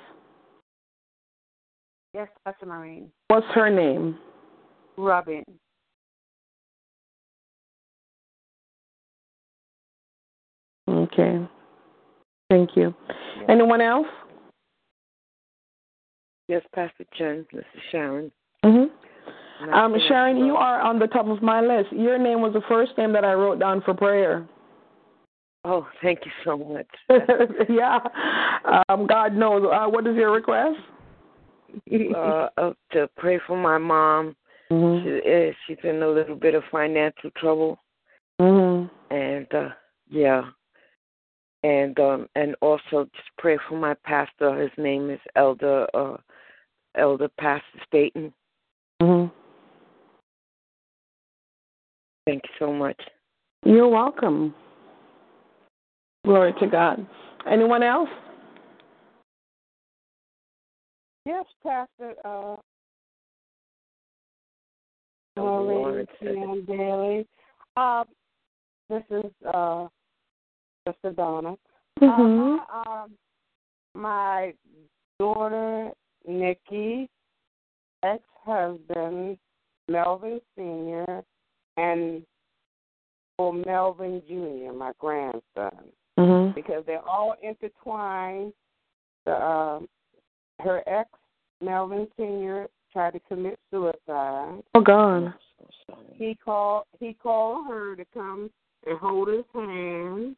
Yes, 2.12 2.28
Pastor 2.44 2.66
Maureen. 2.66 3.10
What's 3.28 3.46
her 3.54 3.70
name? 3.70 4.18
Robin. 4.96 5.44
Okay. 10.88 11.48
Thank 12.48 12.70
you. 12.76 12.92
Anyone 13.48 13.80
else? 13.80 14.08
Yes, 16.48 16.62
Pastor 16.74 17.04
Chen. 17.16 17.46
This 17.52 17.64
is 17.74 17.80
Sharon. 17.92 18.32
Mm-hmm. 18.64 19.72
Um, 19.72 19.94
Sharon, 20.08 20.38
you 20.38 20.56
are 20.56 20.80
on 20.80 20.98
the 20.98 21.06
top 21.06 21.26
of 21.26 21.42
my 21.42 21.60
list. 21.60 21.92
Your 21.92 22.18
name 22.18 22.40
was 22.40 22.54
the 22.54 22.62
first 22.68 22.92
name 22.98 23.12
that 23.12 23.24
I 23.24 23.34
wrote 23.34 23.60
down 23.60 23.82
for 23.82 23.94
prayer. 23.94 24.48
Oh, 25.64 25.86
thank 26.02 26.20
you 26.24 26.32
so 26.44 26.56
much. 26.56 26.86
yeah. 27.68 27.98
Um, 28.88 29.06
God 29.06 29.34
knows. 29.34 29.68
Uh, 29.70 29.88
what 29.88 30.06
is 30.06 30.16
your 30.16 30.32
request? 30.32 30.78
uh, 32.16 32.48
uh, 32.56 32.72
to 32.92 33.08
pray 33.16 33.38
for 33.46 33.56
my 33.56 33.78
mom. 33.78 34.36
Mm-hmm. 34.70 35.04
She 35.04 35.28
is. 35.28 35.54
She's 35.66 35.76
in 35.84 36.02
a 36.02 36.08
little 36.08 36.36
bit 36.36 36.54
of 36.54 36.62
financial 36.70 37.30
trouble. 37.36 37.78
Mm-hmm. 38.40 39.14
And 39.14 39.46
uh, 39.52 39.70
yeah, 40.08 40.42
and 41.62 41.98
um, 41.98 42.28
and 42.36 42.54
also 42.62 43.08
just 43.14 43.28
pray 43.38 43.58
for 43.68 43.76
my 43.76 43.94
pastor. 44.04 44.60
His 44.60 44.70
name 44.78 45.10
is 45.10 45.20
Elder 45.36 45.86
uh, 45.92 46.16
Elder 46.94 47.28
Pastor 47.38 47.80
Staten. 47.86 48.32
Mm-hmm. 49.02 49.34
Thank 52.26 52.42
you 52.44 52.66
so 52.66 52.72
much. 52.72 53.00
You're 53.64 53.88
welcome. 53.88 54.54
Glory 56.24 56.52
to 56.60 56.66
God. 56.66 57.06
Anyone 57.50 57.82
else? 57.82 58.08
Yes, 61.24 61.44
Pastor. 61.62 62.14
Uh, 62.24 62.56
Lawrence. 65.36 66.08
Maureen 66.22 66.64
Daly. 66.66 67.26
Um, 67.76 68.04
this 68.88 69.02
is 69.10 69.32
uh, 69.52 69.86
Sister 70.86 71.12
Donna. 71.12 71.54
Mm-hmm. 72.00 72.58
Uh, 72.72 72.90
um, 72.90 73.12
my 73.94 74.52
daughter 75.18 75.90
Nikki, 76.26 77.08
ex-husband 78.02 79.38
Melvin 79.88 80.40
Senior, 80.56 81.22
and 81.76 82.22
for 83.36 83.52
Melvin 83.52 84.22
Junior, 84.28 84.72
my 84.72 84.92
grandson, 84.98 85.92
Mm-hmm. 86.20 86.54
because 86.54 86.84
they're 86.86 87.06
all 87.08 87.34
intertwined. 87.42 88.52
The, 89.26 89.32
um, 89.32 89.88
her 90.60 90.82
ex 90.86 91.08
Melvin 91.62 92.08
Senior 92.16 92.68
tried 92.92 93.12
to 93.12 93.20
commit 93.20 93.58
suicide. 93.70 94.62
Oh 94.74 94.80
God. 94.80 95.34
He 96.14 96.36
called 96.42 96.84
he 96.98 97.14
called 97.14 97.66
her 97.68 97.96
to 97.96 98.04
come 98.12 98.50
and 98.86 98.98
hold 98.98 99.28
his 99.28 99.44
hand. 99.54 100.36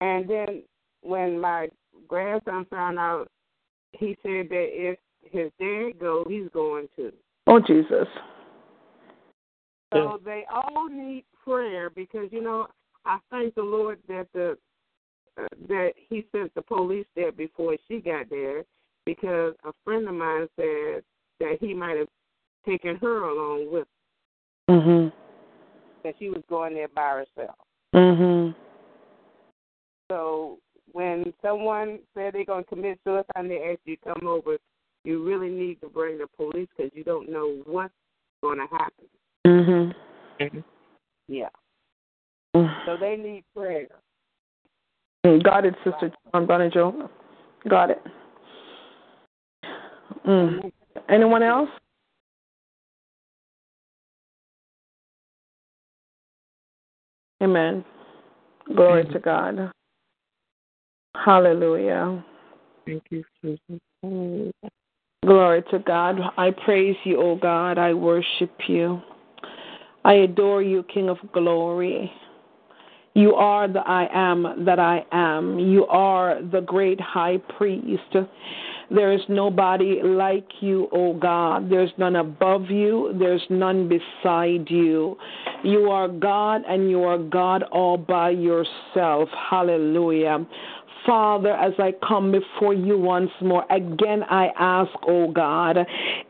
And 0.00 0.28
then 0.28 0.62
when 1.02 1.40
my 1.40 1.68
grandson 2.08 2.66
found 2.70 2.98
out, 2.98 3.28
he 3.92 4.16
said 4.22 4.48
that 4.48 4.68
if 4.70 4.98
his 5.30 5.50
dad 5.60 5.98
goes, 6.00 6.26
he's 6.28 6.48
going 6.52 6.88
to. 6.96 7.12
Oh 7.46 7.60
Jesus. 7.60 8.08
So 9.92 10.18
they 10.24 10.44
all 10.50 10.88
need 10.88 11.24
prayer 11.44 11.90
because 11.90 12.28
you 12.30 12.42
know 12.42 12.66
I 13.04 13.18
thank 13.30 13.54
the 13.54 13.62
Lord 13.62 13.98
that 14.08 14.28
the 14.32 14.56
uh, 15.38 15.46
that 15.68 15.92
He 16.08 16.26
sent 16.32 16.54
the 16.54 16.62
police 16.62 17.06
there 17.16 17.32
before 17.32 17.76
she 17.88 18.00
got 18.00 18.28
there 18.30 18.64
because 19.06 19.54
a 19.64 19.72
friend 19.84 20.08
of 20.08 20.14
mine 20.14 20.48
said 20.56 21.02
that 21.40 21.56
he 21.60 21.74
might 21.74 21.96
have 21.96 22.08
taken 22.66 22.96
her 22.96 23.24
along 23.24 23.72
with 23.72 23.88
Mhm. 24.68 25.12
that 26.04 26.14
she 26.18 26.28
was 26.28 26.42
going 26.48 26.74
there 26.74 26.88
by 26.88 27.24
herself. 27.24 27.56
Mhm. 27.92 28.54
So 30.10 30.60
when 30.92 31.32
someone 31.42 31.98
said 32.14 32.34
they're 32.34 32.44
going 32.44 32.64
to 32.64 32.68
commit 32.68 33.00
suicide 33.04 33.24
and 33.34 33.50
they 33.50 33.72
ask 33.72 33.80
you 33.84 33.96
to 33.96 34.14
come 34.14 34.26
over, 34.28 34.58
you 35.04 35.24
really 35.24 35.50
need 35.50 35.80
to 35.80 35.88
bring 35.88 36.18
the 36.18 36.26
police 36.28 36.68
because 36.76 36.94
you 36.94 37.02
don't 37.02 37.28
know 37.28 37.62
what's 37.64 37.94
going 38.42 38.58
to 38.58 38.66
happen. 38.66 39.08
Mhm. 39.46 39.94
Yeah. 41.28 41.48
Mm. 42.54 42.86
So 42.86 42.96
they 42.98 43.16
need 43.16 43.44
prayer. 43.56 43.86
Got 45.24 45.64
it, 45.64 45.74
Sister 45.84 46.12
John 46.32 46.46
Bonajo. 46.46 47.08
Got 47.68 47.90
it. 47.90 48.02
Mm. 50.26 50.70
Anyone 51.08 51.42
else? 51.42 51.70
Amen. 57.42 57.84
Glory 58.74 59.04
to 59.12 59.18
God. 59.18 59.72
Hallelujah. 61.24 62.24
Thank 62.86 63.02
you, 63.10 63.24
Jesus. 63.42 63.80
Glory 65.24 65.62
to 65.70 65.78
God. 65.80 66.18
I 66.36 66.50
praise 66.64 66.96
you, 67.04 67.20
O 67.20 67.36
God. 67.36 67.78
I 67.78 67.94
worship 67.94 68.52
you. 68.66 69.00
I 70.04 70.14
adore 70.14 70.62
you, 70.62 70.82
King 70.84 71.08
of 71.08 71.18
glory. 71.32 72.10
You 73.14 73.34
are 73.34 73.68
the 73.68 73.80
I 73.80 74.08
am 74.12 74.64
that 74.64 74.78
I 74.78 75.04
am. 75.12 75.58
You 75.58 75.86
are 75.86 76.40
the 76.42 76.60
great 76.60 77.00
high 77.00 77.38
priest. 77.58 78.16
There 78.90 79.12
is 79.12 79.20
nobody 79.28 80.02
like 80.02 80.46
you, 80.60 80.88
O 80.92 81.14
God. 81.14 81.70
There's 81.70 81.90
none 81.96 82.16
above 82.16 82.70
you. 82.70 83.14
There's 83.18 83.44
none 83.48 83.88
beside 83.88 84.70
you. 84.70 85.16
You 85.62 85.90
are 85.90 86.08
God 86.08 86.62
and 86.68 86.90
you 86.90 87.02
are 87.04 87.18
God 87.18 87.62
all 87.64 87.96
by 87.96 88.30
yourself. 88.30 89.28
Hallelujah. 89.50 90.44
Father, 91.06 91.52
as 91.52 91.72
I 91.78 91.92
come 92.06 92.32
before 92.32 92.74
you 92.74 92.98
once 92.98 93.30
more, 93.40 93.64
again 93.70 94.22
I 94.24 94.48
ask, 94.58 94.90
oh 95.08 95.30
God, 95.30 95.78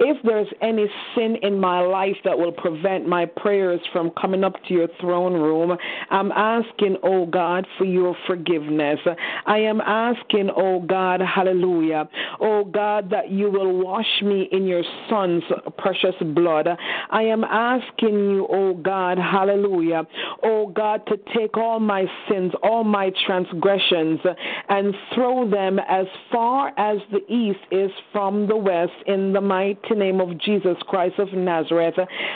if 0.00 0.16
there's 0.24 0.48
any 0.62 0.86
sin 1.14 1.36
in 1.42 1.58
my 1.58 1.80
life 1.80 2.16
that 2.24 2.38
will 2.38 2.52
prevent 2.52 3.06
my 3.06 3.26
prayers 3.26 3.80
from 3.92 4.10
coming 4.20 4.44
up 4.44 4.54
to 4.68 4.74
your 4.74 4.88
throne 5.00 5.34
room, 5.34 5.76
I'm 6.10 6.32
asking, 6.32 6.96
oh 7.02 7.26
God, 7.26 7.66
for 7.76 7.84
your 7.84 8.16
forgiveness. 8.26 8.98
I 9.46 9.58
am 9.58 9.80
asking, 9.80 10.50
oh 10.56 10.80
God, 10.80 11.20
hallelujah, 11.20 12.08
oh 12.40 12.64
God, 12.64 13.10
that 13.10 13.30
you 13.30 13.50
will 13.50 13.76
wash 13.78 14.22
me 14.22 14.48
in 14.52 14.66
your 14.66 14.82
Son's 15.08 15.42
precious 15.78 16.14
blood. 16.34 16.68
I 17.10 17.22
am 17.22 17.44
asking 17.44 18.14
you, 18.14 18.46
oh 18.50 18.74
God, 18.74 19.18
hallelujah, 19.18 20.06
oh 20.42 20.68
God, 20.68 21.06
to 21.08 21.18
take 21.36 21.56
all 21.56 21.80
my 21.80 22.06
sins, 22.28 22.52
all 22.62 22.84
my 22.84 23.10
transgressions, 23.26 24.20
and 24.68 24.94
throw 25.14 25.48
them 25.48 25.78
as 25.88 26.06
far 26.30 26.68
as 26.78 26.98
the 27.10 27.20
east 27.32 27.60
is 27.70 27.90
from 28.12 28.46
the 28.46 28.56
west 28.56 28.92
in 29.06 29.32
the 29.32 29.40
mighty 29.40 29.94
name 29.94 30.20
of 30.20 30.38
Jesus 30.38 30.76
Christ 30.88 31.18
of 31.18 31.32
Nazareth. 31.32 31.94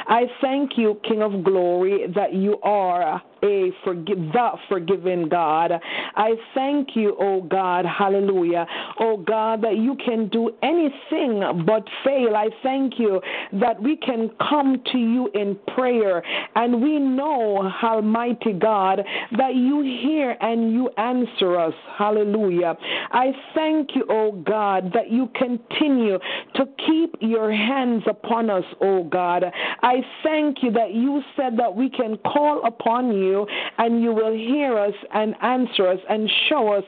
I 0.09 0.23
thank 0.40 0.73
you, 0.77 1.01
King 1.07 1.23
of 1.23 1.44
glory, 1.44 2.07
that 2.15 2.35
you 2.35 2.59
are 2.62 3.23
a 3.47 3.70
forgive 3.85 4.18
the 4.18 4.51
forgiving 4.68 5.28
God. 5.28 5.73
I 6.16 6.35
thank 6.55 6.90
you, 6.94 7.16
oh 7.18 7.43
God, 7.43 7.85
hallelujah. 7.85 8.66
Oh 8.98 9.16
God, 9.16 9.62
that 9.62 9.77
you 9.77 9.97
can 10.05 10.28
do 10.28 10.51
anything 10.62 11.64
but 11.66 11.85
fail. 12.05 12.36
I 12.36 12.48
thank 12.62 12.98
you 12.98 13.20
that 13.60 13.81
we 13.81 13.97
can 13.97 14.31
come 14.48 14.82
to 14.93 14.98
you 14.98 15.28
in 15.35 15.59
prayer 15.74 16.23
and 16.55 16.82
we 16.82 16.98
know, 16.98 17.70
Almighty 17.82 18.52
God, 18.52 19.02
that 19.36 19.55
you 19.55 19.82
hear 19.82 20.36
and 20.40 20.73
you 20.73 20.89
answer 20.97 21.59
us. 21.59 21.74
Hallelujah. 21.97 22.77
I 23.10 23.32
thank 23.55 23.90
you, 23.94 24.05
oh 24.09 24.32
God, 24.32 24.93
that 24.94 25.10
you 25.10 25.28
continue 25.35 26.18
to 26.55 26.64
keep 26.86 27.14
your 27.20 27.52
hands 27.52 28.02
upon 28.09 28.51
us, 28.51 28.64
oh 28.81 29.05
God. 29.05 29.44
I 29.82 29.97
thank 30.23 30.62
you 30.62 30.70
that 30.73 30.94
you 30.94 31.23
said 31.36 31.59
that 31.59 31.74
we 31.74 31.90
can 31.90 32.16
call 32.18 32.64
upon 32.64 33.12
you 33.12 33.35
and 33.78 34.02
you 34.02 34.12
will 34.12 34.32
hear 34.32 34.78
us 34.78 34.94
and 35.12 35.34
answer 35.42 35.88
us 35.88 35.98
and 36.08 36.30
show 36.48 36.72
us 36.72 36.84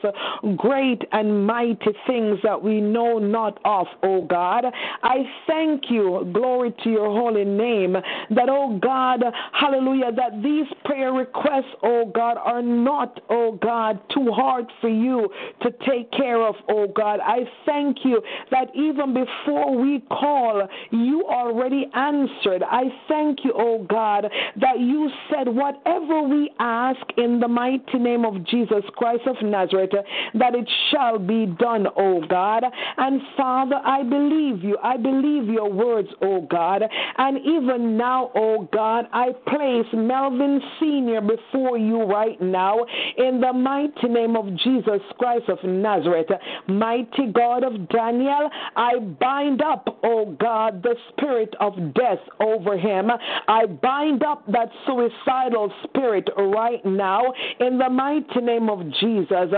great 0.55 1.01
and 1.11 1.45
mighty 1.45 1.91
things 2.07 2.39
that 2.43 2.61
we 2.61 2.79
know 2.79 3.19
not 3.19 3.59
of, 3.65 3.87
O 4.03 4.21
God. 4.23 4.65
I 5.03 5.17
thank 5.47 5.83
you, 5.89 6.29
glory 6.33 6.73
to 6.83 6.89
your 6.89 7.07
holy 7.07 7.45
name, 7.45 7.93
that, 7.93 8.49
O 8.49 8.79
God, 8.81 9.23
hallelujah, 9.51 10.11
that 10.13 10.41
these 10.41 10.67
prayer 10.85 11.11
requests, 11.11 11.73
O 11.83 12.11
God, 12.13 12.37
are 12.37 12.61
not, 12.61 13.19
O 13.29 13.53
God, 13.61 13.99
too 14.13 14.31
hard 14.31 14.65
for 14.81 14.89
you 14.89 15.29
to 15.61 15.71
take 15.87 16.11
care 16.11 16.41
of, 16.41 16.55
O 16.69 16.87
God. 16.87 17.19
I 17.23 17.39
thank 17.65 17.97
you 18.03 18.21
that 18.51 18.67
even 18.75 19.13
before 19.13 19.75
we 19.75 19.99
call, 20.09 20.67
you 20.91 21.25
already 21.25 21.87
answered. 21.93 22.63
I 22.63 22.83
thank 23.07 23.39
you, 23.43 23.53
O 23.55 23.85
God, 23.89 24.27
that 24.59 24.79
you 24.79 25.09
said 25.29 25.47
whatever 25.47 26.27
we 26.29 26.51
ask 26.59 26.99
in 27.17 27.39
the 27.39 27.47
mighty 27.47 27.97
name 27.97 28.25
of 28.25 28.45
Jesus 28.45 28.83
Christ 28.95 29.23
of 29.27 29.35
Nazareth 29.41 29.91
that 30.35 30.55
it 30.55 30.69
shall 30.91 31.19
be 31.19 31.45
done, 31.45 31.87
O 31.97 32.21
God. 32.27 32.63
And 32.97 33.21
Father, 33.35 33.79
I 33.83 34.03
believe 34.03 34.63
you. 34.63 34.77
I 34.83 34.97
believe 34.97 35.47
your 35.47 35.71
words, 35.71 36.09
O 36.21 36.41
God. 36.41 36.83
And 37.17 37.37
even 37.39 37.97
now, 37.97 38.31
O 38.35 38.67
God, 38.71 39.05
I 39.13 39.31
place 39.47 39.87
Melvin 39.93 40.61
Sr. 40.79 41.21
before 41.21 41.77
you 41.77 42.03
right 42.03 42.39
now 42.41 42.85
in 43.17 43.41
the 43.41 43.53
mighty 43.53 44.07
name 44.07 44.35
of 44.35 44.55
Jesus 44.57 45.01
Christ 45.17 45.49
of 45.49 45.63
Nazareth. 45.63 46.27
Mighty 46.67 47.31
God 47.33 47.63
of 47.63 47.89
Daniel, 47.89 48.49
I 48.75 48.99
bind 48.99 49.61
up, 49.61 49.99
O 50.03 50.35
God, 50.39 50.83
the 50.83 50.95
spirit 51.09 51.53
of 51.59 51.93
death 51.93 52.19
over 52.39 52.77
him. 52.77 53.09
I 53.47 53.65
bind 53.65 54.23
up 54.23 54.43
that 54.51 54.69
suicidal 54.85 55.71
spirit 55.83 56.18
right 56.37 56.83
now 56.85 57.33
in 57.59 57.77
the 57.77 57.89
mighty 57.89 58.41
name 58.41 58.69
of 58.69 58.81
Jesus. 58.99 59.49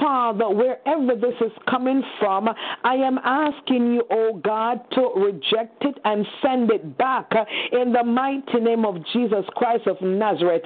Father, 0.00 0.48
wherever 0.48 1.14
this 1.14 1.34
is 1.40 1.52
coming 1.68 2.02
from, 2.18 2.48
I 2.84 2.94
am 2.94 3.18
asking 3.18 3.94
you, 3.94 4.04
oh 4.10 4.40
God, 4.44 4.80
to 4.92 5.10
reject 5.16 5.84
it 5.84 5.98
and 6.04 6.26
send 6.42 6.70
it 6.70 6.96
back 6.98 7.30
in 7.72 7.92
the 7.92 8.04
mighty 8.04 8.60
name 8.60 8.84
of 8.84 8.96
Jesus 9.12 9.44
Christ 9.56 9.86
of 9.86 10.00
Nazareth. 10.00 10.62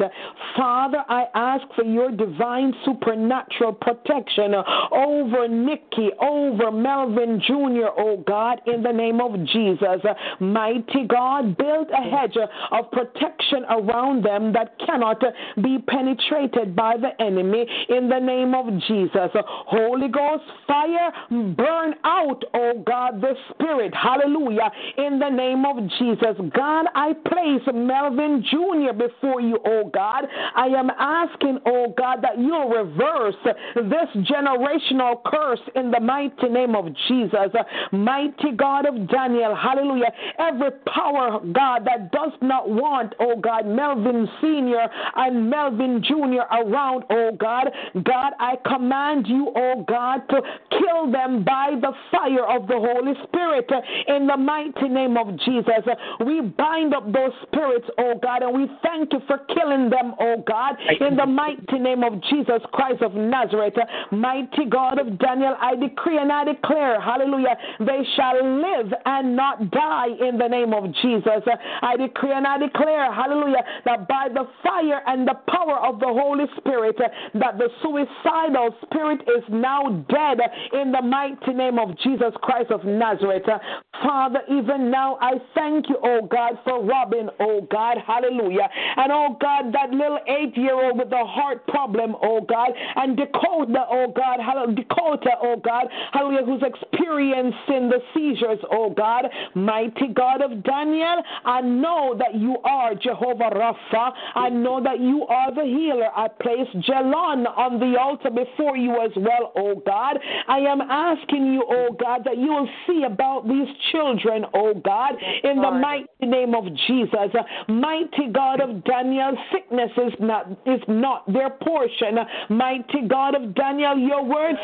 Father, 0.56 1.04
I 1.08 1.26
ask 1.34 1.64
for 1.74 1.84
your 1.84 2.10
divine 2.10 2.74
supernatural 2.84 3.74
protection 3.74 4.54
over 4.92 5.48
Nikki, 5.48 6.10
over 6.20 6.70
Melvin 6.70 7.40
Jr., 7.46 7.88
oh 7.96 8.22
God, 8.26 8.60
in 8.66 8.82
the 8.82 8.92
name 8.92 9.20
of 9.20 9.32
Jesus. 9.46 10.02
Mighty 10.40 11.06
God, 11.06 11.56
build 11.56 11.88
a 11.90 12.16
hedge 12.16 12.36
of 12.70 12.90
protection 12.90 13.64
around 13.70 14.24
them 14.24 14.52
that 14.52 14.78
cannot 14.84 15.22
be 15.62 15.78
penetrated 15.86 16.74
by 16.74 16.96
the 16.96 17.20
enemy 17.22 17.66
in 17.88 18.08
the 18.08 18.18
name 18.18 18.54
of 18.54 18.66
Jesus. 18.86 19.30
Holy 19.34 20.08
Ghost 20.08 20.44
fire, 20.66 21.10
burn 21.30 21.94
out, 22.04 22.42
oh 22.54 22.82
God, 22.86 23.20
the 23.20 23.34
spirit. 23.50 23.94
Hallelujah. 23.94 24.70
In 24.96 25.18
the 25.18 25.28
name 25.28 25.64
of 25.64 25.76
Jesus. 25.98 26.36
God, 26.54 26.86
I 26.94 27.12
place 27.12 27.62
Melvin 27.74 28.44
Jr. 28.50 28.92
before 28.92 29.40
you, 29.40 29.58
oh 29.64 29.90
God. 29.92 30.24
I 30.54 30.66
am 30.66 30.90
asking, 30.90 31.60
oh 31.66 31.94
God, 31.96 32.22
that 32.22 32.38
you'll 32.38 32.68
reverse 32.68 33.34
this 33.44 34.24
generational 34.30 35.22
curse 35.24 35.60
in 35.74 35.90
the 35.90 36.00
mighty 36.00 36.48
name 36.48 36.74
of 36.74 36.86
Jesus. 37.08 37.50
Mighty 37.92 38.52
God 38.56 38.86
of 38.86 39.08
Daniel. 39.08 39.54
Hallelujah. 39.54 40.12
Every 40.38 40.70
power, 40.86 41.40
God, 41.52 41.86
that 41.86 42.12
does 42.12 42.32
not 42.40 42.68
want, 42.68 43.14
oh 43.20 43.36
God, 43.36 43.66
Melvin 43.66 44.28
Sr. 44.40 44.88
and 45.28 45.48
Melvin 45.50 46.02
Jr. 46.02 46.48
around, 46.50 47.04
oh 47.10 47.36
God. 47.38 47.68
God, 48.04 48.32
I 48.40 48.56
command 48.66 49.26
you, 49.26 49.52
oh 49.54 49.84
God, 49.86 50.22
to 50.30 50.40
kill 50.70 51.10
them 51.12 51.44
by 51.44 51.76
the 51.80 51.92
fire 52.10 52.46
of 52.46 52.66
the 52.66 52.78
Holy 52.78 53.12
Spirit 53.28 53.70
in 54.08 54.26
the 54.26 54.36
mighty 54.36 54.88
name 54.88 55.16
of 55.16 55.38
Jesus. 55.40 55.84
We 56.24 56.40
bind 56.40 56.94
up 56.94 57.12
those 57.12 57.32
spirits, 57.42 57.86
oh 57.98 58.14
God, 58.22 58.42
and 58.42 58.54
we 58.54 58.70
thank 58.82 59.12
you 59.12 59.20
for 59.26 59.38
killing 59.54 59.90
them, 59.90 60.14
oh 60.20 60.42
God, 60.46 60.76
in 61.00 61.16
the 61.16 61.26
mighty 61.26 61.78
name 61.78 62.02
of 62.02 62.22
Jesus 62.24 62.62
Christ 62.72 63.02
of 63.02 63.14
Nazareth. 63.14 63.74
Mighty 64.10 64.64
God 64.68 64.98
of 64.98 65.18
Daniel, 65.18 65.54
I 65.60 65.76
decree 65.76 66.18
and 66.18 66.32
I 66.32 66.44
declare, 66.44 67.00
hallelujah, 67.00 67.56
they 67.80 68.02
shall 68.16 68.34
live 68.60 68.92
and 69.04 69.36
not 69.36 69.70
die 69.70 70.08
in 70.20 70.38
the 70.38 70.48
name 70.48 70.72
of 70.72 70.92
Jesus. 71.02 71.42
I 71.82 71.96
decree 71.96 72.32
and 72.32 72.46
I 72.46 72.58
declare, 72.58 73.12
hallelujah, 73.12 73.62
that 73.84 74.08
by 74.08 74.28
the 74.32 74.48
fire 74.62 75.02
and 75.06 75.17
the 75.24 75.34
power 75.48 75.78
of 75.78 76.00
the 76.00 76.06
Holy 76.06 76.44
Spirit, 76.58 76.96
uh, 77.00 77.08
that 77.34 77.58
the 77.58 77.68
suicidal 77.82 78.74
spirit 78.82 79.20
is 79.22 79.44
now 79.48 80.04
dead 80.10 80.38
in 80.72 80.92
the 80.92 81.02
mighty 81.02 81.52
name 81.52 81.78
of 81.78 81.96
Jesus 81.98 82.32
Christ 82.42 82.70
of 82.70 82.84
Nazareth. 82.84 83.48
Uh, 83.48 83.58
Father, 84.02 84.40
even 84.50 84.90
now 84.90 85.18
I 85.20 85.34
thank 85.54 85.88
you, 85.88 85.96
oh 86.02 86.26
God, 86.26 86.58
for 86.64 86.84
Robin, 86.84 87.30
oh 87.40 87.66
God, 87.70 87.98
hallelujah. 88.06 88.68
And 88.96 89.12
oh 89.12 89.36
God, 89.40 89.72
that 89.72 89.90
little 89.90 90.20
eight 90.26 90.56
year 90.56 90.74
old 90.74 90.98
with 90.98 91.10
the 91.10 91.24
heart 91.24 91.66
problem, 91.66 92.14
oh 92.22 92.40
God, 92.40 92.70
and 92.96 93.16
Dakota, 93.16 93.84
oh 93.90 94.12
God, 94.14 94.38
hallelujah, 94.40 94.76
Dakota, 94.76 95.30
oh 95.42 95.56
God, 95.56 95.86
hallelujah, 96.12 96.44
who's 96.44 96.62
experiencing 96.62 97.88
the 97.88 98.00
seizures, 98.14 98.58
oh 98.70 98.90
God, 98.90 99.24
mighty 99.54 100.08
God 100.14 100.42
of 100.42 100.62
Daniel, 100.62 101.22
I 101.44 101.60
know 101.60 102.16
that 102.18 102.34
you 102.34 102.56
are 102.64 102.94
Jehovah 102.94 103.50
Rapha. 103.50 104.12
I 104.34 104.48
know 104.48 104.82
that 104.82 105.00
you 105.00 105.07
are 105.28 105.54
the 105.54 105.64
healer. 105.64 106.08
I 106.14 106.28
place 106.28 106.68
Jelon 106.88 107.46
on 107.56 107.78
the 107.80 107.98
altar 107.98 108.30
before 108.30 108.76
you 108.76 109.00
as 109.00 109.12
well, 109.16 109.52
oh 109.56 109.82
God. 109.84 110.18
I 110.48 110.58
am 110.58 110.80
asking 110.80 111.52
you, 111.52 111.64
oh 111.68 111.96
God, 111.98 112.22
that 112.24 112.36
you 112.36 112.48
will 112.48 112.68
see 112.86 113.04
about 113.04 113.48
these 113.48 113.68
children, 113.92 114.44
oh 114.54 114.74
God, 114.74 115.14
in 115.44 115.56
the 115.56 115.70
mighty 115.70 116.08
name 116.22 116.54
of 116.54 116.64
Jesus. 116.86 117.32
Mighty 117.68 118.28
God 118.32 118.60
of 118.60 118.84
Daniel, 118.84 119.36
sickness 119.52 119.90
is 119.96 120.12
not 120.20 120.50
is 120.66 120.80
not 120.88 121.30
their 121.32 121.50
portion. 121.50 122.18
Mighty 122.50 123.08
God 123.08 123.34
of 123.34 123.54
Daniel, 123.54 123.96
your 123.98 124.24
words 124.24 124.58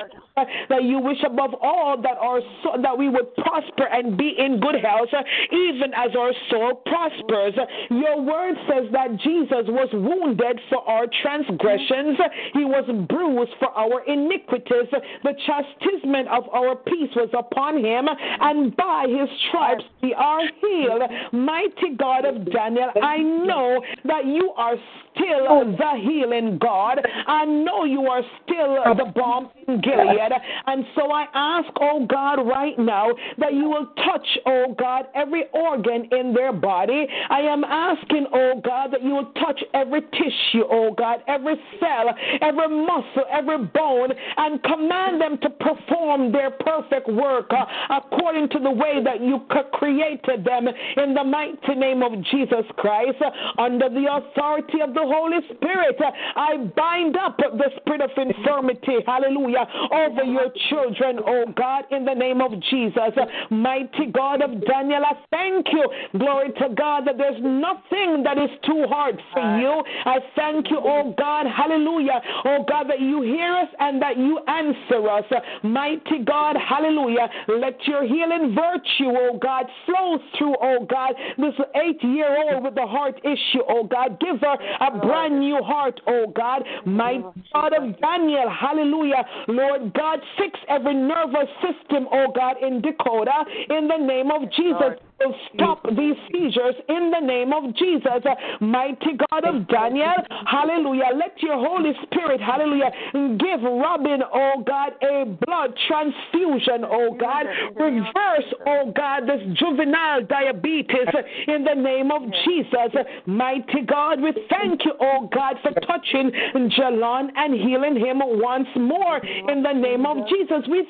that 0.68 0.82
you 0.82 0.98
wish 0.98 1.22
above 1.24 1.54
all 1.62 2.00
that 2.02 2.18
our 2.18 2.40
soul, 2.62 2.82
that 2.82 2.96
we 2.98 3.08
would 3.08 3.34
prosper 3.36 3.86
and 3.86 4.18
be 4.18 4.34
in 4.36 4.60
good 4.60 4.76
health, 4.82 5.08
even 5.52 5.94
as 5.94 6.10
our 6.18 6.32
soul 6.50 6.82
prospers. 6.86 7.54
Your 7.90 8.20
word 8.20 8.56
says 8.68 8.90
that 8.92 9.16
Jesus 9.20 9.64
was 9.68 9.88
wounded 9.92 10.33
for 10.68 10.78
our 10.88 11.06
transgressions, 11.22 12.18
he 12.52 12.64
was 12.64 12.84
bruised 13.08 13.52
for 13.58 13.68
our 13.70 14.04
iniquities. 14.06 14.88
The 15.22 15.34
chastisement 15.46 16.28
of 16.28 16.48
our 16.50 16.76
peace 16.76 17.10
was 17.16 17.30
upon 17.36 17.84
him, 17.84 18.08
and 18.40 18.74
by 18.76 19.06
his 19.08 19.28
stripes 19.48 19.84
we 20.02 20.14
are 20.14 20.42
healed. 20.60 21.02
Mighty 21.32 21.96
God 21.98 22.24
of 22.24 22.50
Daniel, 22.52 22.90
I 23.02 23.18
know 23.18 23.82
that 24.04 24.26
you 24.26 24.52
are 24.56 24.76
still 25.14 25.76
the 25.76 26.00
healing 26.02 26.58
God. 26.58 27.00
I 27.26 27.44
know 27.44 27.84
you 27.84 28.06
are 28.06 28.22
still 28.42 28.94
the 28.96 29.12
balm 29.14 29.50
in 29.68 29.80
Gilead. 29.80 30.32
And 30.66 30.84
so 30.94 31.10
I 31.10 31.26
ask, 31.34 31.68
oh 31.80 32.06
God, 32.06 32.46
right 32.46 32.78
now 32.78 33.10
that 33.38 33.54
you 33.54 33.68
will 33.68 33.86
touch, 34.04 34.26
oh 34.46 34.74
God, 34.78 35.06
every 35.14 35.44
organ 35.52 36.08
in 36.12 36.34
their 36.34 36.52
body. 36.52 37.06
I 37.30 37.40
am 37.40 37.64
asking, 37.64 38.26
oh 38.32 38.60
God, 38.64 38.92
that 38.92 39.02
you 39.02 39.10
will 39.10 39.32
touch 39.32 39.62
every 39.74 40.00
tissue, 40.02 40.23
oh 40.70 40.94
God, 40.96 41.20
every 41.26 41.56
cell, 41.80 42.14
every 42.40 42.68
muscle, 42.68 43.24
every 43.30 43.58
bone, 43.58 44.10
and 44.36 44.62
command 44.62 45.20
them 45.20 45.38
to 45.42 45.50
perform 45.50 46.32
their 46.32 46.50
perfect 46.50 47.08
work 47.08 47.50
uh, 47.50 47.64
according 47.90 48.48
to 48.50 48.58
the 48.58 48.70
way 48.70 49.02
that 49.04 49.20
you 49.20 49.40
created 49.72 50.44
them 50.44 50.68
in 50.68 51.14
the 51.14 51.24
mighty 51.24 51.74
name 51.74 52.02
of 52.02 52.12
Jesus 52.30 52.64
Christ. 52.76 53.16
Uh, 53.20 53.60
under 53.60 53.88
the 53.88 54.06
authority 54.10 54.80
of 54.80 54.94
the 54.94 55.02
Holy 55.02 55.38
Spirit, 55.54 55.96
uh, 56.00 56.10
I 56.36 56.56
bind 56.76 57.16
up 57.16 57.36
the 57.36 57.70
spirit 57.76 58.00
of 58.00 58.10
infirmity, 58.16 58.98
hallelujah, 59.06 59.66
over 59.92 60.24
your 60.24 60.48
children, 60.68 61.20
oh 61.26 61.44
God, 61.56 61.84
in 61.90 62.04
the 62.04 62.14
name 62.14 62.40
of 62.40 62.52
Jesus. 62.70 63.12
Mighty 63.50 64.06
God 64.12 64.42
of 64.42 64.64
Daniel, 64.66 65.02
I 65.04 65.14
thank 65.30 65.66
you, 65.72 65.84
glory 66.18 66.50
to 66.58 66.74
God, 66.74 67.06
that 67.06 67.18
there's 67.18 67.40
nothing 67.40 68.22
that 68.24 68.38
is 68.38 68.50
too 68.64 68.84
hard 68.88 69.20
for 69.32 69.58
you. 69.58 69.82
I 70.04 70.13
thank 70.36 70.70
you, 70.70 70.78
oh 70.82 71.14
God, 71.16 71.46
hallelujah, 71.46 72.20
oh 72.44 72.64
God, 72.68 72.88
that 72.88 73.00
you 73.00 73.22
hear 73.22 73.54
us 73.54 73.68
and 73.78 74.00
that 74.02 74.16
you 74.16 74.38
answer 74.46 75.08
us. 75.08 75.24
Mighty 75.62 76.24
God, 76.24 76.56
hallelujah, 76.56 77.28
let 77.48 77.86
your 77.86 78.04
healing 78.04 78.54
virtue, 78.54 79.10
oh 79.10 79.38
God, 79.40 79.66
flow 79.86 80.18
through, 80.36 80.56
oh 80.60 80.86
God, 80.88 81.14
this 81.38 81.54
eight 81.76 82.02
year 82.02 82.36
old 82.36 82.64
with 82.64 82.74
the 82.74 82.86
heart 82.86 83.18
issue, 83.24 83.62
oh 83.68 83.84
God. 83.84 84.18
Give 84.20 84.40
her 84.40 84.56
a 84.80 84.98
brand 84.98 85.38
new 85.40 85.62
heart, 85.62 86.00
oh 86.06 86.32
God. 86.34 86.62
My 86.84 87.22
God 87.52 87.72
of 87.72 88.00
Daniel, 88.00 88.50
hallelujah. 88.50 89.24
Lord 89.48 89.92
God, 89.94 90.20
fix 90.38 90.58
every 90.68 90.94
nervous 90.94 91.48
system, 91.60 92.08
oh 92.12 92.32
God, 92.34 92.56
in 92.62 92.80
Dakota 92.80 93.44
in 93.70 93.88
the 93.88 93.96
name 93.96 94.30
of 94.30 94.50
Jesus 94.52 94.98
will 95.24 95.34
stop 95.54 95.82
these 95.96 96.16
seizures 96.30 96.74
in 96.88 97.10
the 97.10 97.20
name 97.20 97.52
of 97.52 97.74
Jesus. 97.76 98.22
Mighty 98.60 99.16
God 99.30 99.44
of 99.44 99.68
Daniel, 99.68 100.14
hallelujah. 100.46 101.10
Let 101.14 101.40
your 101.42 101.56
Holy 101.56 101.92
Spirit, 102.04 102.40
hallelujah, 102.40 102.90
give 103.12 103.62
Robin, 103.62 104.22
oh 104.32 104.62
God, 104.66 104.92
a 105.02 105.24
blood 105.46 105.74
transfusion, 105.88 106.84
oh 106.84 107.16
God. 107.18 107.46
Reverse, 107.76 108.54
oh 108.66 108.92
God, 108.94 109.26
this 109.26 109.40
juvenile 109.58 110.24
diabetes 110.24 111.08
in 111.46 111.64
the 111.64 111.74
name 111.74 112.10
of 112.10 112.22
Jesus. 112.44 112.92
Mighty 113.26 113.82
God, 113.86 114.20
we 114.20 114.32
thank 114.50 114.84
you, 114.84 114.92
oh 115.00 115.28
God, 115.32 115.56
for 115.62 115.72
touching 115.86 116.30
Jalon 116.78 117.28
and 117.36 117.54
healing 117.54 117.96
him 117.96 118.20
once 118.22 118.68
more 118.76 119.18
in 119.18 119.62
the 119.62 119.72
name 119.72 120.06
of 120.06 120.28
Jesus. 120.28 120.66
We 120.68 120.86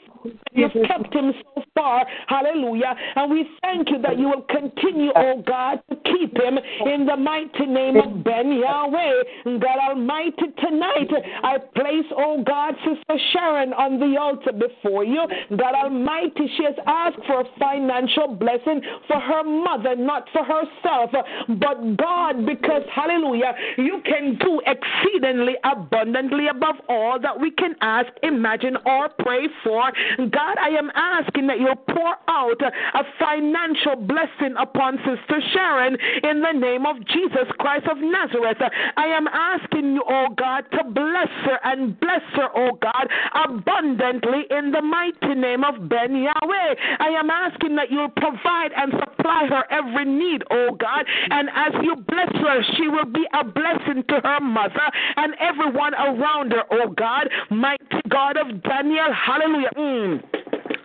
You've 0.53 0.73
kept 0.87 1.13
him 1.15 1.33
so 1.55 1.63
far. 1.75 2.07
Hallelujah. 2.29 2.95
And 3.17 3.31
we 3.31 3.47
thank 3.61 3.91
you 3.91 4.01
that 4.03 4.19
you 4.19 4.24
will 4.25 4.43
continue, 4.49 5.11
oh 5.17 5.43
God, 5.47 5.81
to 5.91 5.97
keep 6.05 6.37
him 6.37 6.59
in 6.87 7.07
the 7.07 7.17
mighty 7.17 7.67
name 7.67 7.97
of 7.97 8.25
Ben 8.25 8.53
Yahweh. 8.53 9.59
God 9.59 9.79
Almighty, 9.89 10.47
tonight 10.59 11.11
I 11.43 11.59
place, 11.59 12.07
oh 12.17 12.43
God, 12.43 12.75
Sister 12.85 13.19
Sharon 13.33 13.73
on 13.73 13.99
the 13.99 14.19
altar 14.19 14.53
before 14.53 15.05
you. 15.05 15.25
God 15.51 15.75
Almighty, 15.75 16.51
she 16.57 16.65
has 16.65 16.75
asked 16.87 17.25
for 17.27 17.41
a 17.41 17.45
financial 17.59 18.29
blessing 18.29 18.81
for 19.07 19.21
her 19.21 19.45
mother, 19.45 19.97
not 19.97 20.29
for 20.33 20.45
herself, 20.45 21.11
but 21.49 21.97
God, 21.97 22.47
because, 22.47 22.83
hallelujah, 22.95 23.55
you 23.79 24.01
can 24.05 24.39
do 24.39 24.61
exceedingly 24.67 25.55
abundantly 25.65 26.49
above 26.49 26.77
all 26.89 27.19
that 27.21 27.39
we 27.39 27.51
can 27.51 27.75
ask, 27.81 28.09
imagine, 28.23 28.77
or 28.87 29.09
pray 29.19 29.49
for. 29.63 29.93
God, 30.19 30.57
I 30.61 30.69
am 30.71 30.91
asking 30.95 31.47
that 31.49 31.59
you 31.61 31.75
pour 31.89 32.15
out 32.29 32.61
a 32.63 33.03
financial 33.19 34.04
blessing 34.07 34.55
upon 34.59 34.99
Sister 34.99 35.41
Sharon 35.53 35.97
in 36.23 36.41
the 36.41 36.53
name 36.53 36.87
of 36.87 36.97
Jesus 37.07 37.49
Christ 37.59 37.87
of 37.91 37.99
Nazareth. 37.99 38.59
I 38.97 39.07
am 39.07 39.27
asking 39.29 39.95
you, 39.95 40.05
oh 40.09 40.29
God, 40.37 40.65
to 40.73 40.85
bless 40.85 41.33
her 41.45 41.59
and 41.65 41.99
bless 42.01 42.23
her, 42.35 42.49
oh 42.55 42.79
God, 42.81 43.09
abundantly 43.35 44.45
in 44.51 44.71
the 44.71 44.83
mighty 44.83 45.35
name 45.35 45.65
of 45.65 45.89
Ben 45.89 46.15
Yahweh. 46.15 46.75
I 47.01 47.09
am 47.19 47.31
asking 47.31 47.77
that 47.77 47.91
you'll 47.91 48.11
provide 48.17 48.73
and 48.77 48.93
supply 48.93 49.47
her 49.49 49.65
every 49.71 50.05
need, 50.05 50.43
oh 50.51 50.77
God, 50.79 51.07
and 51.31 51.49
as 51.55 51.73
you 51.83 51.97
bless 51.97 52.33
her, 52.33 52.63
she 52.77 52.89
will 52.89 53.11
be 53.11 53.27
a 53.33 53.45
blessing 53.45 54.05
to 54.09 54.21
her 54.23 54.41
mother 54.41 54.89
and 55.17 55.35
everyone 55.41 55.95
around 55.95 56.53
her, 56.53 56.65
oh 56.71 56.91
God. 56.91 57.29
Mighty 57.51 58.01
God 58.09 58.37
of 58.37 58.63
Daniel, 58.63 59.13
hallelujah. 59.13 59.71
Mm. 59.77 60.23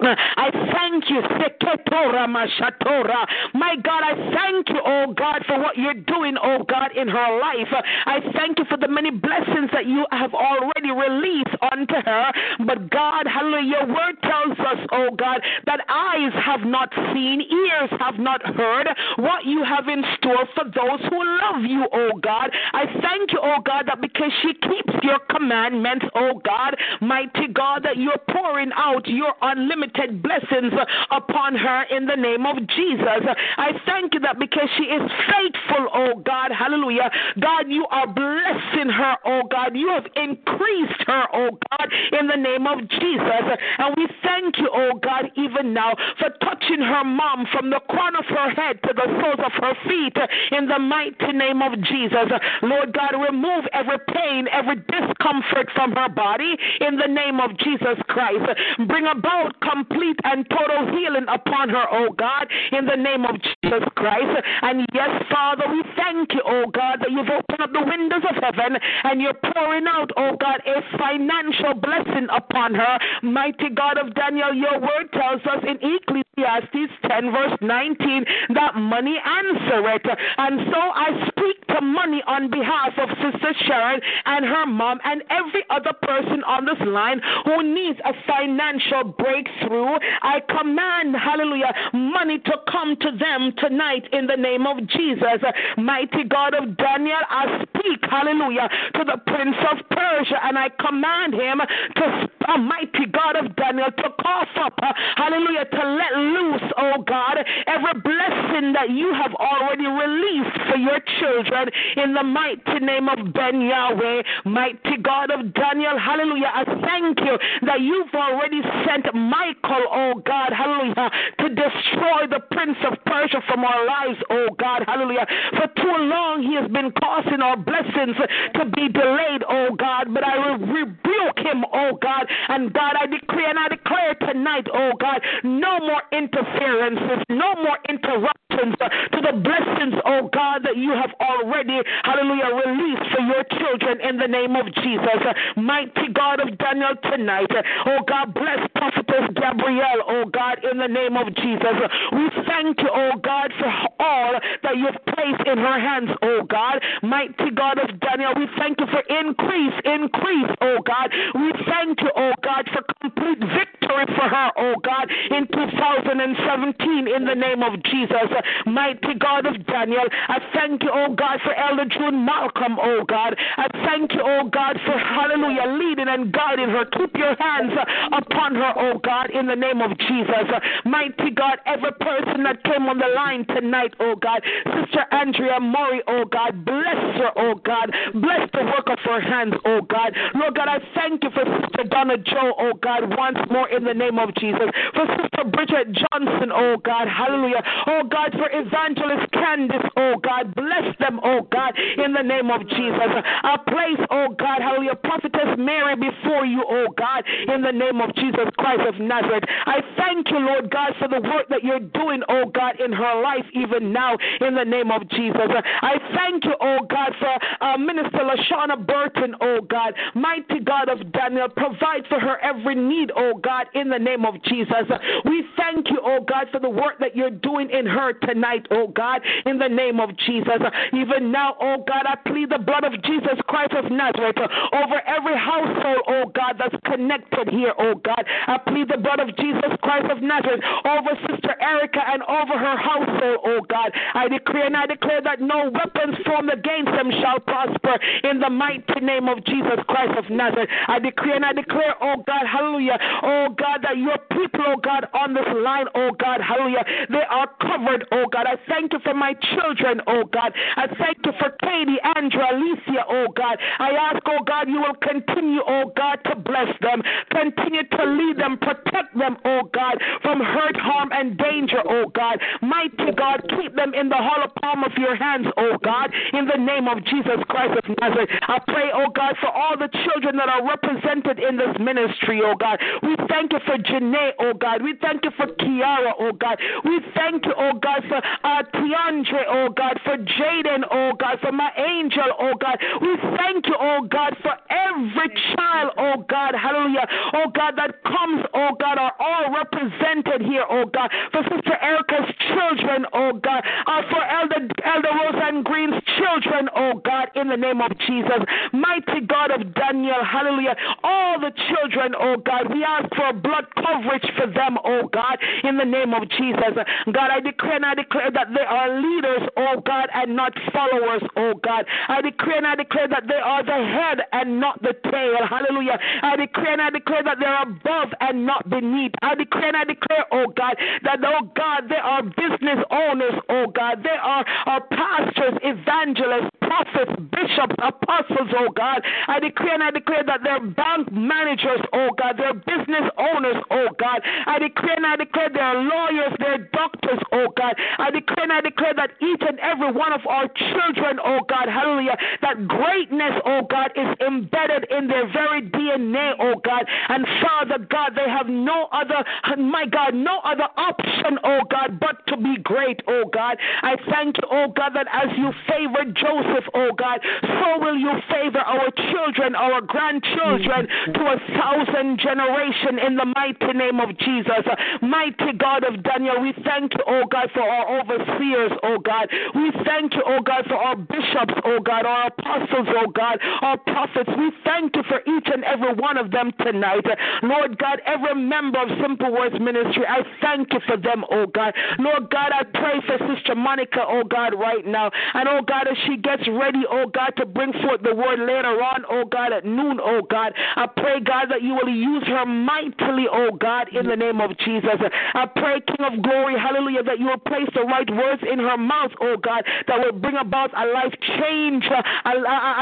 I 0.02 0.50
thank 0.72 1.10
you, 1.10 1.22
Seketora 1.36 2.28
Mashatora. 2.28 3.26
My 3.54 3.76
God, 3.84 4.04
I 4.04 4.16
thank 4.34 4.70
you, 4.70 4.80
oh 4.86 5.14
God, 5.14 5.44
for 5.46 5.60
what 5.60 5.78
you're 5.78 5.94
doing, 5.94 6.36
oh 6.42 6.64
God, 6.68 6.96
in 6.96 7.08
her 7.08 7.40
life. 7.40 7.68
I 8.06 8.20
thank 8.34 8.60
you 8.60 8.66
for 8.70 8.78
the 8.78 8.88
many 8.88 9.12
blessings 9.12 9.70
that 9.74 9.88
you 9.88 10.06
have 10.12 10.34
already 10.34 10.92
released 10.92 11.56
unto 11.62 11.96
her. 12.06 12.32
But 12.66 12.90
God, 12.90 13.28
hallelujah, 13.28 13.68
your 13.68 13.88
word 13.88 14.16
tells 14.24 14.58
us, 14.60 14.80
oh 14.92 15.10
God, 15.18 15.42
that 15.66 15.82
eyes 15.90 16.32
have 16.46 16.62
not 16.62 16.90
seen, 17.14 17.42
ears 17.42 17.90
have 18.00 18.20
not 18.20 18.42
heard 18.56 18.88
what 19.18 19.46
you 19.46 19.64
have 19.64 19.88
in 19.88 20.04
store 20.18 20.48
for 20.56 20.64
those 20.64 21.02
who 21.10 21.20
love 21.20 21.64
you, 21.64 21.86
oh 21.92 22.12
God. 22.22 22.52
I 22.74 22.86
thank 23.02 23.34
you, 23.34 23.40
oh 23.44 23.60
God, 23.66 23.88
that 23.88 24.00
because 24.00 24.32
she 24.42 24.54
keeps 24.54 24.94
your 25.04 25.20
commandments, 25.30 26.06
oh 26.16 26.42
God, 26.46 26.78
mighty 27.02 27.48
God, 27.52 27.84
that 27.84 27.98
you're 27.98 28.22
pouring 28.30 28.72
out 28.76 29.06
your 29.08 29.34
unlimited 29.42 29.89
unlimited 29.96 30.22
blessings 30.24 30.74
upon 31.12 31.56
her 31.56 31.84
in 31.96 32.06
the 32.06 32.16
name 32.16 32.46
of 32.46 32.58
Jesus. 32.68 33.24
I 33.58 33.72
thank 33.86 34.14
you 34.14 34.20
that 34.22 34.40
because 34.40 34.70
she 34.78 34.84
is 34.84 35.02
faithful, 35.28 35.88
oh 35.94 36.22
God, 36.26 36.52
hallelujah. 36.52 37.10
God, 37.40 37.66
you 37.68 37.86
are 37.92 38.08
blessing 38.08 38.90
her, 38.90 39.16
oh 39.26 39.42
God. 39.50 39.76
You 39.76 39.90
have 39.90 40.06
increased 40.16 41.04
her, 41.08 41.24
oh 41.34 41.58
God, 41.72 41.88
in 42.20 42.28
the 42.28 42.38
name 42.38 42.68
of 42.68 42.80
Jesus. 42.90 43.46
And 43.78 43.96
we 43.98 44.08
thank 44.24 44.58
you, 44.58 44.70
oh 44.74 45.00
God, 45.02 45.32
even 45.36 45.74
now 45.74 45.94
for 46.20 46.30
touching 46.44 46.82
her 46.82 47.04
mom 47.04 47.48
from 47.52 47.70
the 47.70 47.80
crown 47.90 48.16
of 48.16 48.26
her 48.26 48.50
head 48.52 48.82
to 48.84 48.94
the 48.94 49.08
soles 49.22 49.40
of 49.44 49.52
her 49.62 49.74
feet 49.88 50.18
in 50.52 50.68
the 50.68 50.80
mighty 50.80 51.34
name 51.34 51.62
of 51.62 51.74
Jesus. 51.84 52.30
Lord 52.62 52.94
God, 52.94 53.16
remove 53.20 53.66
every 53.74 54.00
pain, 54.14 54.48
every 54.52 54.76
discomfort 54.76 55.70
from 55.76 55.94
her 55.94 56.10
body 56.10 56.56
in 56.82 56.98
the 56.98 57.08
name 57.08 57.40
of 57.40 57.58
Jesus 57.58 57.98
Christ. 58.08 58.46
Bring 58.88 59.06
about 59.08 59.60
complete 59.80 60.20
and 60.24 60.46
total 60.50 60.92
healing 60.92 61.26
upon 61.32 61.70
her, 61.70 61.86
oh 61.92 62.12
God, 62.18 62.48
in 62.72 62.86
the 62.86 62.96
name 62.96 63.24
of 63.26 63.36
Jesus 63.64 63.88
Christ. 63.96 64.44
And 64.62 64.86
yes, 64.94 65.10
Father, 65.32 65.64
we 65.72 65.84
thank 65.96 66.34
you, 66.34 66.42
oh 66.46 66.66
God, 66.68 67.00
that 67.00 67.12
you've 67.12 67.30
opened 67.30 67.62
up 67.62 67.72
the 67.72 67.86
windows 67.86 68.24
of 68.28 68.36
heaven 68.44 68.78
and 69.04 69.22
you're 69.22 69.40
pouring 69.56 69.86
out, 69.88 70.12
oh 70.18 70.36
God, 70.36 70.60
a 70.68 70.84
financial 70.98 71.74
blessing 71.80 72.28
upon 72.32 72.76
her. 72.76 73.00
Mighty 73.24 73.70
God 73.70 73.98
of 73.98 74.14
Daniel, 74.16 74.54
your 74.54 74.80
word 74.80 75.08
tells 75.14 75.42
us 75.48 75.64
in 75.64 75.80
Ecclesiastes 75.80 76.92
10, 77.08 77.32
verse 77.32 77.58
19, 77.62 78.26
that 78.56 78.76
money 78.76 79.16
answer 79.16 79.80
it. 79.96 80.06
And 80.38 80.60
so 80.72 80.80
I 80.80 81.08
speak 81.30 81.68
to 81.68 81.82
money 81.82 82.22
on 82.28 82.50
behalf 82.52 82.94
of 82.98 83.10
Sister 83.24 83.54
Sharon 83.66 84.02
and 84.26 84.46
her 84.46 84.66
mom 84.66 85.00
and 85.04 85.24
every 85.30 85.64
other 85.70 85.94
person 86.04 86.44
on 86.44 86.66
this 86.66 86.80
line 86.86 87.22
who 87.46 87.64
needs 87.64 88.00
a 88.04 88.14
financial 88.28 89.16
breakthrough 89.16 89.69
through. 89.70 89.98
I 90.22 90.42
command, 90.50 91.16
hallelujah, 91.16 91.72
money 91.94 92.40
to 92.40 92.54
come 92.70 92.98
to 92.98 93.12
them 93.14 93.54
tonight 93.58 94.10
in 94.12 94.26
the 94.26 94.36
name 94.36 94.66
of 94.66 94.82
Jesus. 94.90 95.46
Mighty 95.78 96.26
God 96.26 96.56
of 96.56 96.76
Daniel, 96.76 97.22
I 97.30 97.64
speak, 97.70 98.02
hallelujah, 98.10 98.68
to 98.98 99.06
the 99.06 99.22
Prince 99.30 99.62
of 99.70 99.78
Persia, 99.94 100.42
and 100.44 100.58
I 100.58 100.70
command 100.82 101.36
him 101.36 101.62
to, 101.62 102.30
uh, 102.50 102.58
mighty 102.58 103.06
God 103.14 103.38
of 103.38 103.56
Daniel, 103.56 103.92
to 103.92 104.10
cough 104.22 104.58
up, 104.58 104.74
uh, 104.82 104.92
hallelujah, 105.16 105.66
to 105.66 105.84
let 105.86 106.14
loose, 106.18 106.72
oh 106.78 107.04
God, 107.06 107.38
every 107.68 108.02
blessing 108.02 108.74
that 108.74 108.90
you 108.90 109.14
have 109.14 109.34
already 109.36 109.86
released 109.86 110.58
for 110.66 110.78
your 110.78 111.00
children 111.22 111.70
in 111.98 112.14
the 112.14 112.24
mighty 112.24 112.80
name 112.82 113.08
of 113.08 113.34
Ben 113.34 113.62
Yahweh, 113.62 114.24
mighty 114.46 114.98
God 115.04 115.30
of 115.30 115.54
Daniel, 115.54 115.98
hallelujah. 116.00 116.50
I 116.54 116.66
thank 116.66 117.20
you 117.22 117.38
that 117.68 117.82
you've 117.82 118.14
already 118.14 118.62
sent 118.86 119.14
Michael 119.14 119.59
oh 119.64 120.22
God, 120.26 120.52
hallelujah, 120.52 121.10
to 121.40 121.50
destroy 121.50 122.28
the 122.30 122.42
prince 122.52 122.78
of 122.86 122.98
Persia 123.06 123.42
from 123.48 123.64
our 123.64 123.86
lives, 123.86 124.20
oh 124.30 124.48
God, 124.58 124.84
hallelujah. 124.88 125.26
For 125.52 125.68
too 125.82 125.96
long 126.10 126.44
he 126.44 126.56
has 126.56 126.70
been 126.72 126.92
causing 127.00 127.42
our 127.42 127.58
blessings 127.58 128.18
to 128.56 128.66
be 128.76 128.90
delayed, 128.90 129.44
oh 129.48 129.76
God, 129.76 130.14
but 130.14 130.24
I 130.24 130.38
will 130.38 130.60
rebuke 130.68 131.40
him, 131.40 131.64
oh 131.74 131.98
God, 132.02 132.26
and 132.50 132.74
God, 132.74 132.94
I 133.00 133.06
decree 133.08 133.46
and 133.48 133.60
I 133.60 133.68
declare 133.70 134.16
tonight, 134.16 134.68
oh 134.74 134.92
God, 135.00 135.22
no 135.44 135.80
more 135.80 136.04
interferences, 136.12 137.24
no 137.30 137.54
more 137.56 137.78
interruptions 137.88 138.49
Uh, 138.52 138.90
to 139.14 139.22
the 139.22 139.38
blessings, 139.46 139.94
oh 140.10 140.28
God, 140.34 140.66
that 140.66 140.76
you 140.76 140.90
have 140.90 141.14
already, 141.22 141.80
hallelujah, 142.04 142.50
released 142.66 143.06
for 143.14 143.22
your 143.22 143.44
children 143.56 144.02
in 144.02 144.18
the 144.18 144.28
name 144.28 144.56
of 144.58 144.66
Jesus. 144.82 145.22
Uh, 145.22 145.62
mighty 145.62 146.10
God 146.12 146.42
of 146.42 146.58
Daniel 146.58 146.98
tonight, 147.14 147.52
uh, 147.54 147.62
oh 147.86 148.02
God, 148.10 148.34
bless 148.34 148.66
prophetess 148.74 149.30
Gabrielle, 149.38 150.02
oh 150.10 150.26
God, 150.26 150.66
in 150.66 150.80
the 150.82 150.90
name 150.90 151.16
of 151.16 151.30
Jesus. 151.38 151.78
We 152.12 152.26
thank 152.50 152.82
you, 152.82 152.90
oh 152.90 153.22
God, 153.22 153.54
for 153.60 153.70
all 154.02 154.34
that 154.64 154.76
you've 154.76 154.98
placed 155.14 155.46
in 155.46 155.58
her 155.62 155.80
hands, 155.80 156.10
oh 156.24 156.42
God. 156.44 156.82
Mighty 157.04 157.54
God 157.54 157.78
of 157.78 158.00
Daniel, 158.02 158.34
we 158.36 158.50
thank 158.58 158.80
you 158.82 158.88
for 158.90 159.06
increase, 159.14 159.78
increase, 159.86 160.52
oh 160.62 160.82
God. 160.82 161.14
We 161.38 161.54
thank 161.70 162.02
you, 162.02 162.12
oh 162.18 162.34
God, 162.42 162.66
for 162.74 162.82
complete 163.00 163.40
victory 163.40 164.06
for 164.18 164.26
her, 164.26 164.50
oh 164.58 164.76
God, 164.82 165.06
in 165.32 165.46
2017 165.48 167.08
in 167.08 167.26
the 167.26 167.36
name 167.36 167.62
of 167.64 167.82
Jesus. 167.84 168.39
Mighty 168.66 169.16
God 169.20 169.46
of 169.46 169.66
Daniel, 169.66 170.06
I 170.28 170.40
thank 170.54 170.84
you, 170.84 170.92
oh 170.94 171.14
God, 171.16 171.40
for 171.44 171.54
Elder 171.54 171.86
June 171.86 172.26
Malcolm, 172.26 172.78
oh 172.82 173.04
God. 173.08 173.36
I 173.58 173.68
thank 173.86 174.14
you, 174.14 174.22
oh 174.24 174.50
God, 174.50 174.80
for 174.86 174.98
hallelujah, 174.98 175.78
leading 175.78 176.08
and 176.08 176.32
guiding 176.32 176.70
her. 176.70 176.86
Keep 176.86 177.18
your 177.18 177.36
hands 177.40 177.74
upon 178.12 178.56
her, 178.56 178.74
oh 178.78 179.00
God, 179.00 179.30
in 179.32 179.48
the 179.48 179.56
name 179.56 179.82
of 179.82 179.98
Jesus. 179.98 180.48
Mighty 180.86 181.32
God, 181.32 181.60
every 181.66 181.92
person 182.00 182.44
that 182.44 182.64
came 182.64 182.88
on 182.88 182.98
the 182.98 183.08
line 183.16 183.46
tonight, 183.48 183.94
oh 184.00 184.16
God, 184.16 184.42
Sister 184.66 185.06
Andrea 185.12 185.60
Murray, 185.60 186.02
oh 186.08 186.26
God, 186.26 186.66
bless 186.66 187.02
her, 187.20 187.32
oh 187.38 187.56
God, 187.56 187.92
bless 188.14 188.50
the 188.54 188.64
work 188.66 188.88
of 188.88 189.00
her 189.06 189.22
hands, 189.22 189.54
oh 189.66 189.82
God. 189.82 190.16
Lord 190.36 190.56
God, 190.56 190.68
I 190.68 190.80
thank 190.96 191.24
you 191.24 191.30
for 191.32 191.44
Sister 191.44 191.84
Donna 191.90 192.18
Joe, 192.18 192.54
oh 192.58 192.74
God, 192.82 193.16
once 193.18 193.38
more 193.50 193.70
in 193.70 193.84
the 193.84 193.94
name 193.94 194.20
of 194.20 194.34
Jesus. 194.36 194.70
For 194.94 195.06
Sister 195.18 195.44
Bridget 195.50 195.92
Johnson, 195.94 196.52
oh 196.54 196.78
God, 196.84 197.08
hallelujah. 197.08 197.64
Oh 197.88 198.04
God, 198.04 198.29
for 198.34 198.50
Evangelist 198.52 199.32
Candice, 199.32 199.90
oh 199.98 200.16
God, 200.22 200.56
bless 200.56 200.90
them, 201.00 201.20
oh 201.24 201.48
God, 201.52 201.78
in 201.78 202.14
the 202.14 202.24
name 202.24 202.50
of 202.50 202.62
Jesus. 202.68 203.12
I 203.44 203.58
place, 203.70 204.02
oh 204.10 204.36
God, 204.38 204.62
hallelujah, 204.62 204.96
Prophetess 204.96 205.56
Mary 205.58 205.96
before 205.96 206.46
you, 206.46 206.64
oh 206.68 206.88
God, 206.98 207.24
in 207.48 207.62
the 207.62 207.72
name 207.72 208.02
of 208.02 208.14
Jesus 208.16 208.50
Christ 208.58 208.82
of 208.88 209.00
Nazareth. 209.00 209.20
Nazareth. 209.20 209.44
I 209.66 209.82
thank 209.98 210.30
you, 210.30 210.40
Lord 210.40 210.72
God, 210.72 210.94
for 211.00 211.08
the 211.08 211.22
work 211.22 211.50
that 211.50 211.64
you're 211.64 211.80
doing, 211.80 212.22
oh 212.30 212.46
God, 212.54 212.80
in 212.80 212.92
her 212.92 213.22
life, 213.22 213.46
even 213.54 213.92
now, 213.92 214.18
in 214.42 214.56
the 214.56 214.64
name 214.64 214.92
of 214.92 215.08
Jesus. 215.10 215.50
I 215.82 215.96
thank 216.16 216.46
you, 216.46 216.56
oh 216.62 216.80
God, 216.90 217.14
for 217.20 217.36
uh, 217.64 217.78
Minister 217.78 218.20
Lashana 218.20 218.86
Burton, 218.86 219.36
oh 219.42 219.62
God, 219.62 219.94
mighty 220.16 220.60
God 220.64 220.90
of 220.90 221.12
Daniel. 221.12 221.50
Provide 221.50 222.08
for 222.08 222.20
her 222.20 222.38
every 222.40 222.76
need, 222.76 223.12
oh 223.16 223.34
God, 223.42 223.68
in 223.74 223.90
the 223.90 224.00
name 224.00 224.26
of 224.26 224.42
Jesus. 224.44 224.88
We 225.26 225.44
thank 225.58 225.90
you, 225.90 226.00
oh 226.04 226.26
God, 226.28 226.48
for 226.52 226.60
the 226.60 226.70
work 226.70 227.00
that 227.00 227.16
you're 227.16 227.30
doing 227.30 227.70
in 227.70 227.86
her 227.86 228.14
tonight, 228.22 228.68
oh 228.72 228.88
God, 228.88 229.22
in 229.46 229.60
the 229.60 229.70
name 229.70 230.00
of 230.00 230.16
Jesus. 230.18 230.62
Even 230.94 231.32
now, 231.32 231.56
oh 231.60 231.84
God, 231.88 232.06
I 232.06 232.16
plead 232.28 232.50
the 232.50 232.60
blood 232.60 232.84
of 232.84 232.94
Jesus 233.04 233.40
Christ 233.48 233.74
of 233.74 233.92
Nazareth 233.92 234.38
over 234.38 234.98
every 235.08 235.38
household, 235.38 236.04
oh 236.08 236.26
God, 236.34 236.58
that's 236.60 236.76
connected 236.86 237.50
here, 237.50 237.74
oh 237.78 237.96
God. 237.96 238.24
I 238.48 238.58
plead 238.58 238.90
the 238.90 238.98
blood 238.98 239.20
of 239.20 239.36
Jesus 239.38 239.72
Christ 239.82 240.12
of 240.12 240.22
Nazareth 240.22 240.62
over 240.86 241.12
Sister 241.30 241.56
Erica 241.60 242.02
and 242.08 242.24
over 242.24 242.56
her 242.58 242.78
household, 242.78 243.40
oh 243.46 243.62
God. 243.70 243.92
I 244.14 244.28
decree 244.28 244.66
and 244.66 244.76
I 244.76 244.86
declare 244.86 245.22
that 245.22 245.42
no 245.42 245.70
weapons 245.70 246.18
formed 246.26 246.52
against 246.52 246.92
them 246.92 247.12
shall 247.22 247.40
prosper 247.40 248.00
in 248.24 248.40
the 248.40 248.50
mighty 248.50 249.00
name 249.02 249.28
of 249.28 249.44
Jesus 249.46 249.80
Christ 249.88 250.18
of 250.18 250.30
Nazareth. 250.30 250.70
I 250.88 251.00
decree 251.00 251.34
and 251.34 251.46
I 251.46 251.54
declare, 251.54 251.96
oh 252.02 252.24
God, 252.26 252.44
hallelujah, 252.46 252.98
oh 253.24 253.50
God, 253.58 253.84
that 253.84 253.98
your 253.98 254.18
people, 254.32 254.66
oh 254.66 254.78
God, 254.78 255.08
on 255.14 255.34
this 255.34 255.48
line, 255.64 255.88
oh 255.96 256.12
God, 256.18 256.42
hallelujah, 256.42 256.84
they 257.10 257.24
are 257.30 257.48
covered, 257.62 258.06
oh 258.12 258.26
God. 258.32 258.46
I 258.48 258.56
thank 258.68 258.94
you 258.94 259.00
for 259.00 259.14
my 259.14 259.34
children, 259.56 260.02
oh 260.08 260.24
God. 260.26 260.54
I 260.76 260.88
thank 260.88 261.18
you 261.26 261.34
for 261.40 261.50
Katie, 261.62 262.00
Andrew, 262.16 262.42
Alicia, 262.42 263.04
oh 263.10 263.28
God. 263.36 263.58
I 263.80 263.92
ask, 263.92 264.22
oh 264.26 264.44
God, 264.46 264.68
you 264.68 264.82
will 264.82 264.96
continue, 265.02 265.62
oh 265.68 265.92
God, 265.96 266.20
to 266.26 266.36
bless 266.36 266.70
them, 266.82 267.02
continue 267.32 267.84
to 267.84 268.04
lead 268.06 268.38
them, 268.38 268.58
protect 268.58 269.18
them, 269.18 269.38
oh 269.46 269.70
God, 269.74 270.02
from 270.22 270.40
hurt, 270.40 270.78
harm, 270.78 271.10
and 271.12 271.38
danger, 271.38 271.82
oh 271.88 272.08
God. 272.14 272.40
Mighty 272.62 273.12
God, 273.16 273.44
keep 273.58 273.76
them 273.76 273.94
in 273.94 274.10
the 274.10 274.18
hollow 274.18 274.52
palm 274.62 274.84
of 274.84 274.92
your 274.98 275.16
hands, 275.16 275.48
oh 275.58 275.78
God, 275.84 276.14
in 276.34 276.46
the 276.46 276.58
name 276.58 276.88
of 276.88 277.04
Jesus 277.06 277.40
Christ 277.50 277.78
of 277.78 277.98
Nazareth. 278.00 278.30
I 278.48 278.60
pray, 278.68 278.90
oh 278.94 279.10
God, 279.14 279.36
for 279.42 279.50
all 279.50 279.78
the 279.78 279.90
children 280.06 280.38
that 280.38 280.50
are 280.50 280.66
represented 280.66 281.40
in 281.40 281.58
this 281.58 281.76
ministry, 281.80 282.42
oh 282.44 282.56
God. 282.56 282.80
We 283.04 283.16
thank 283.28 283.54
you 283.54 283.60
for 283.66 283.78
Janae, 283.78 284.32
oh 284.40 284.54
God. 284.54 284.82
We 284.82 284.96
thank 285.02 285.24
you 285.24 285.32
for 285.36 285.48
Kiara, 285.48 286.14
oh 286.20 286.34
God. 286.34 286.60
We 286.86 287.00
thank 287.16 287.46
you, 287.46 287.54
oh 287.58 287.74
God, 287.82 287.99
for 288.08 288.18
uh, 288.18 288.64
Tiandre, 288.76 289.44
oh 289.50 289.70
God, 289.70 290.00
for 290.04 290.18
Jaden, 290.18 290.84
oh 290.92 291.14
God, 291.18 291.40
for 291.42 291.52
my 291.52 291.72
angel, 291.76 292.30
oh 292.40 292.54
God. 292.60 292.78
We 293.02 293.16
thank 293.38 293.66
you, 293.66 293.76
oh 293.80 294.08
God, 294.10 294.38
for 294.42 294.54
every 294.70 295.30
child, 295.56 295.92
oh 295.98 296.26
God, 296.30 296.54
hallelujah, 296.54 297.08
oh 297.34 297.50
God, 297.50 297.74
that 297.78 298.04
comes, 298.04 298.46
oh 298.54 298.76
God, 298.80 298.98
are 298.98 299.14
all 299.20 299.54
represented 299.54 300.46
here, 300.46 300.66
oh 300.70 300.86
God, 300.86 301.10
for 301.32 301.42
Sister 301.44 301.76
Erica's 301.82 302.30
children, 302.54 303.06
oh 303.14 303.34
God, 303.34 303.64
uh, 303.88 304.02
for 304.10 304.22
Elder, 304.22 304.70
Elder 304.86 305.14
Roseanne 305.18 305.64
Green's 305.64 305.98
children, 306.18 306.70
oh 306.76 307.02
God, 307.04 307.30
in 307.36 307.50
the 307.50 307.58
name 307.58 307.82
of 307.82 307.92
Jesus. 308.06 308.42
Mighty 308.74 309.26
God 309.26 309.52
of 309.52 309.74
Daniel, 309.74 310.24
hallelujah, 310.24 310.76
all 311.04 311.40
the 311.40 311.52
children, 311.74 312.14
oh 312.20 312.38
God, 312.38 312.70
we 312.74 312.84
ask 312.84 313.10
for 313.16 313.34
blood 313.34 313.66
coverage 313.76 314.26
for 314.38 314.48
them, 314.48 314.78
oh 314.86 315.10
God, 315.12 315.38
in 315.64 315.78
the 315.78 315.86
name 315.86 316.14
of 316.14 316.30
Jesus. 316.30 316.78
God, 317.12 317.32
I 317.32 317.40
declare 317.40 317.80
and 317.80 317.86
I 317.90 317.96
declare 317.96 318.30
that 318.32 318.54
they 318.54 318.62
are 318.62 319.02
leaders, 319.02 319.50
oh 319.58 319.82
God, 319.82 320.10
and 320.14 320.36
not 320.36 320.54
followers, 320.72 321.24
oh 321.36 321.54
God. 321.64 321.86
I 322.08 322.22
declare 322.22 322.58
and 322.58 322.68
I 322.68 322.76
declare 322.76 323.08
that 323.08 323.28
they 323.28 323.42
are 323.42 323.64
the 323.64 323.72
head 323.72 324.22
and 324.32 324.60
not 324.60 324.82
the 324.82 324.94
tail, 325.10 325.42
hallelujah. 325.50 325.98
I 326.22 326.36
declare 326.36 326.74
and 326.74 326.82
I 326.82 326.90
declare 326.92 327.24
that 327.24 327.38
they're 327.40 327.62
above 327.64 328.14
and 328.22 328.46
not 328.46 328.70
beneath. 328.70 329.14
I 329.22 329.34
declare 329.34 329.70
and 329.70 329.78
I 329.78 329.86
declare, 329.86 330.26
oh 330.32 330.54
God, 330.56 330.78
that, 331.04 331.18
oh 331.26 331.50
God, 331.56 331.90
they 331.90 331.98
are 331.98 332.22
business 332.22 332.78
owners, 332.92 333.34
oh 333.50 333.68
God. 333.74 334.04
They 334.04 334.18
are, 334.22 334.46
are 334.68 334.82
pastors, 334.94 335.58
evangelists, 335.64 336.54
prophets, 336.62 337.12
bishops, 337.34 337.76
apostles, 337.82 338.54
oh 338.54 338.70
God. 338.76 339.02
I 339.28 339.40
declare 339.40 339.74
and 339.74 339.84
I 339.84 339.92
declare 339.92 340.24
that 340.26 340.42
they're 340.44 340.62
bank 340.62 341.12
managers, 341.12 341.82
oh 341.94 342.10
God. 342.18 342.38
They're 342.38 342.54
business 342.54 343.10
owners, 343.18 343.58
oh 343.72 343.90
God. 343.98 344.22
I 344.46 344.60
declare 344.60 344.96
and 344.98 345.06
I 345.06 345.16
declare 345.16 345.50
they're 345.50 345.82
lawyers, 345.82 346.34
they're 346.38 346.70
doctors, 346.70 347.20
oh 347.32 347.48
God. 347.58 347.74
I 347.98 348.12
declare 348.12 348.44
and 348.44 348.54
I 348.54 348.62
declare 348.62 348.94
that 348.96 349.12
each 349.22 349.42
and 349.42 349.60
every 349.60 349.92
one 349.92 350.14
of 350.14 350.22
our 350.28 350.48
children, 350.48 351.20
oh 351.24 351.40
God, 351.48 351.70
hallelujah, 351.70 352.18
that 352.42 352.68
greatness, 352.68 353.34
oh 353.46 353.62
God, 353.70 353.92
is 353.96 354.10
embedded 354.26 354.88
in 354.90 355.08
their 355.08 355.28
very 355.32 355.62
DNA, 355.62 356.34
oh 356.40 356.56
God. 356.64 356.86
And 357.10 357.26
Father 357.42 357.78
God, 357.80 358.14
they 358.16 358.30
have 358.30 358.48
no 358.48 358.88
other, 358.92 359.24
my 359.58 359.86
God, 359.86 360.14
no 360.14 360.40
other 360.44 360.68
option, 360.78 361.38
oh 361.44 361.62
God, 361.70 362.00
but 362.00 362.26
to 362.28 362.38
be 362.38 362.58
great, 362.64 363.02
oh 363.08 363.26
God. 363.32 363.58
I 363.84 363.96
thank 364.10 364.38
you, 364.38 364.48
oh 364.50 364.74
God, 364.76 364.96
that 364.96 365.08
as 365.12 365.30
you 365.38 365.52
favored 365.68 366.16
Joseph, 366.16 366.66
oh 366.74 366.92
God, 366.98 367.20
so 367.42 367.80
will 367.80 367.98
you 367.98 368.12
favor 368.32 368.60
our 368.60 368.90
children, 369.12 369.56
our 369.56 369.82
grandchildren 369.82 370.88
to 371.14 371.22
a 371.22 371.38
thousand 371.54 372.20
generation 372.20 372.98
in 373.06 373.16
the 373.16 373.26
mighty 373.36 373.78
name 373.78 374.00
of 374.00 374.18
Jesus. 374.18 374.66
Mighty 375.02 375.54
God 375.58 375.84
of 375.84 376.02
Daniel, 376.04 376.42
we 376.42 376.54
thank 376.66 376.94
you, 376.94 377.04
oh 377.08 377.24
God, 377.30 377.50
for 377.54 377.62
our 377.70 378.02
overseers, 378.02 378.72
oh 378.84 378.98
God. 379.00 379.30
We 379.56 379.72
thank 379.86 380.14
you, 380.14 380.24
oh 380.26 380.42
God, 380.42 380.66
for 380.68 380.76
our 380.76 380.96
bishops, 380.96 381.54
oh 381.66 381.80
God, 381.80 382.06
our 382.06 382.28
apostles, 382.28 382.88
oh 382.98 383.12
God, 383.12 383.40
our 383.62 383.78
prophets. 383.78 384.30
We 384.38 384.52
thank 384.64 384.96
you 384.96 385.04
for 385.08 385.20
each 385.22 385.48
and 385.48 385.64
every 385.64 385.94
one 385.94 386.18
of 386.18 386.32
them 386.32 386.52
tonight. 386.60 387.06
Lord 387.44 387.78
God, 387.78 388.02
every 388.06 388.36
member 388.36 388.82
of 388.82 388.90
Simple 389.02 389.32
Words 389.32 389.60
Ministry, 389.60 390.06
I 390.08 390.24
thank 390.42 390.74
you 390.74 390.80
for 390.88 390.98
them, 390.98 391.24
oh 391.32 391.46
God. 391.48 391.74
Lord 392.00 392.30
God, 392.30 392.52
I 392.52 392.64
pray 392.64 393.02
for 393.06 393.18
Sister 393.36 393.56
Monica, 393.56 394.02
oh 394.08 394.24
God, 394.24 394.54
right 394.58 394.86
now. 394.86 395.12
And 395.34 395.48
oh 395.48 395.62
God, 395.62 395.88
as 395.88 395.98
she 396.08 396.18
gets 396.18 396.48
ready, 396.48 396.84
oh 396.90 397.06
God, 397.08 397.34
to 397.38 397.46
bring 397.46 397.74
forth 397.74 398.02
the 398.02 398.16
word 398.16 398.40
later 398.40 398.80
on, 398.80 399.04
oh 399.10 399.26
God, 399.26 399.52
at 399.54 399.66
noon, 399.66 400.00
oh 400.02 400.22
God, 400.30 400.54
I 400.76 400.88
pray, 400.88 401.20
God, 401.20 401.52
that 401.52 401.62
you 401.62 401.76
will 401.76 401.90
use 401.90 402.24
her 402.28 402.46
mightily, 402.46 403.26
oh 403.32 403.52
God, 403.52 403.90
in 403.94 404.08
the 404.08 404.16
name 404.16 404.40
of 404.40 404.58
Jesus. 404.60 404.96
I 405.34 405.46
pray, 405.46 405.82
King 405.82 406.06
of 406.06 406.24
glory, 406.24 406.56
hallelujah, 406.58 407.04
that 407.04 407.20
you 407.20 407.26
will 407.26 407.44
place 407.44 407.59
the 407.74 407.84
right 407.84 408.10
words 408.10 408.44
in 408.46 408.60
her 408.60 408.78
mouth, 408.78 409.12
oh 409.22 409.38
God, 409.38 409.64
that 409.88 410.00
will 410.00 410.20
bring 410.20 410.38
about 410.38 410.72
a 410.72 410.86
life 410.92 411.14
change, 411.40 411.84
a, 411.86 412.30
a, 412.30 412.34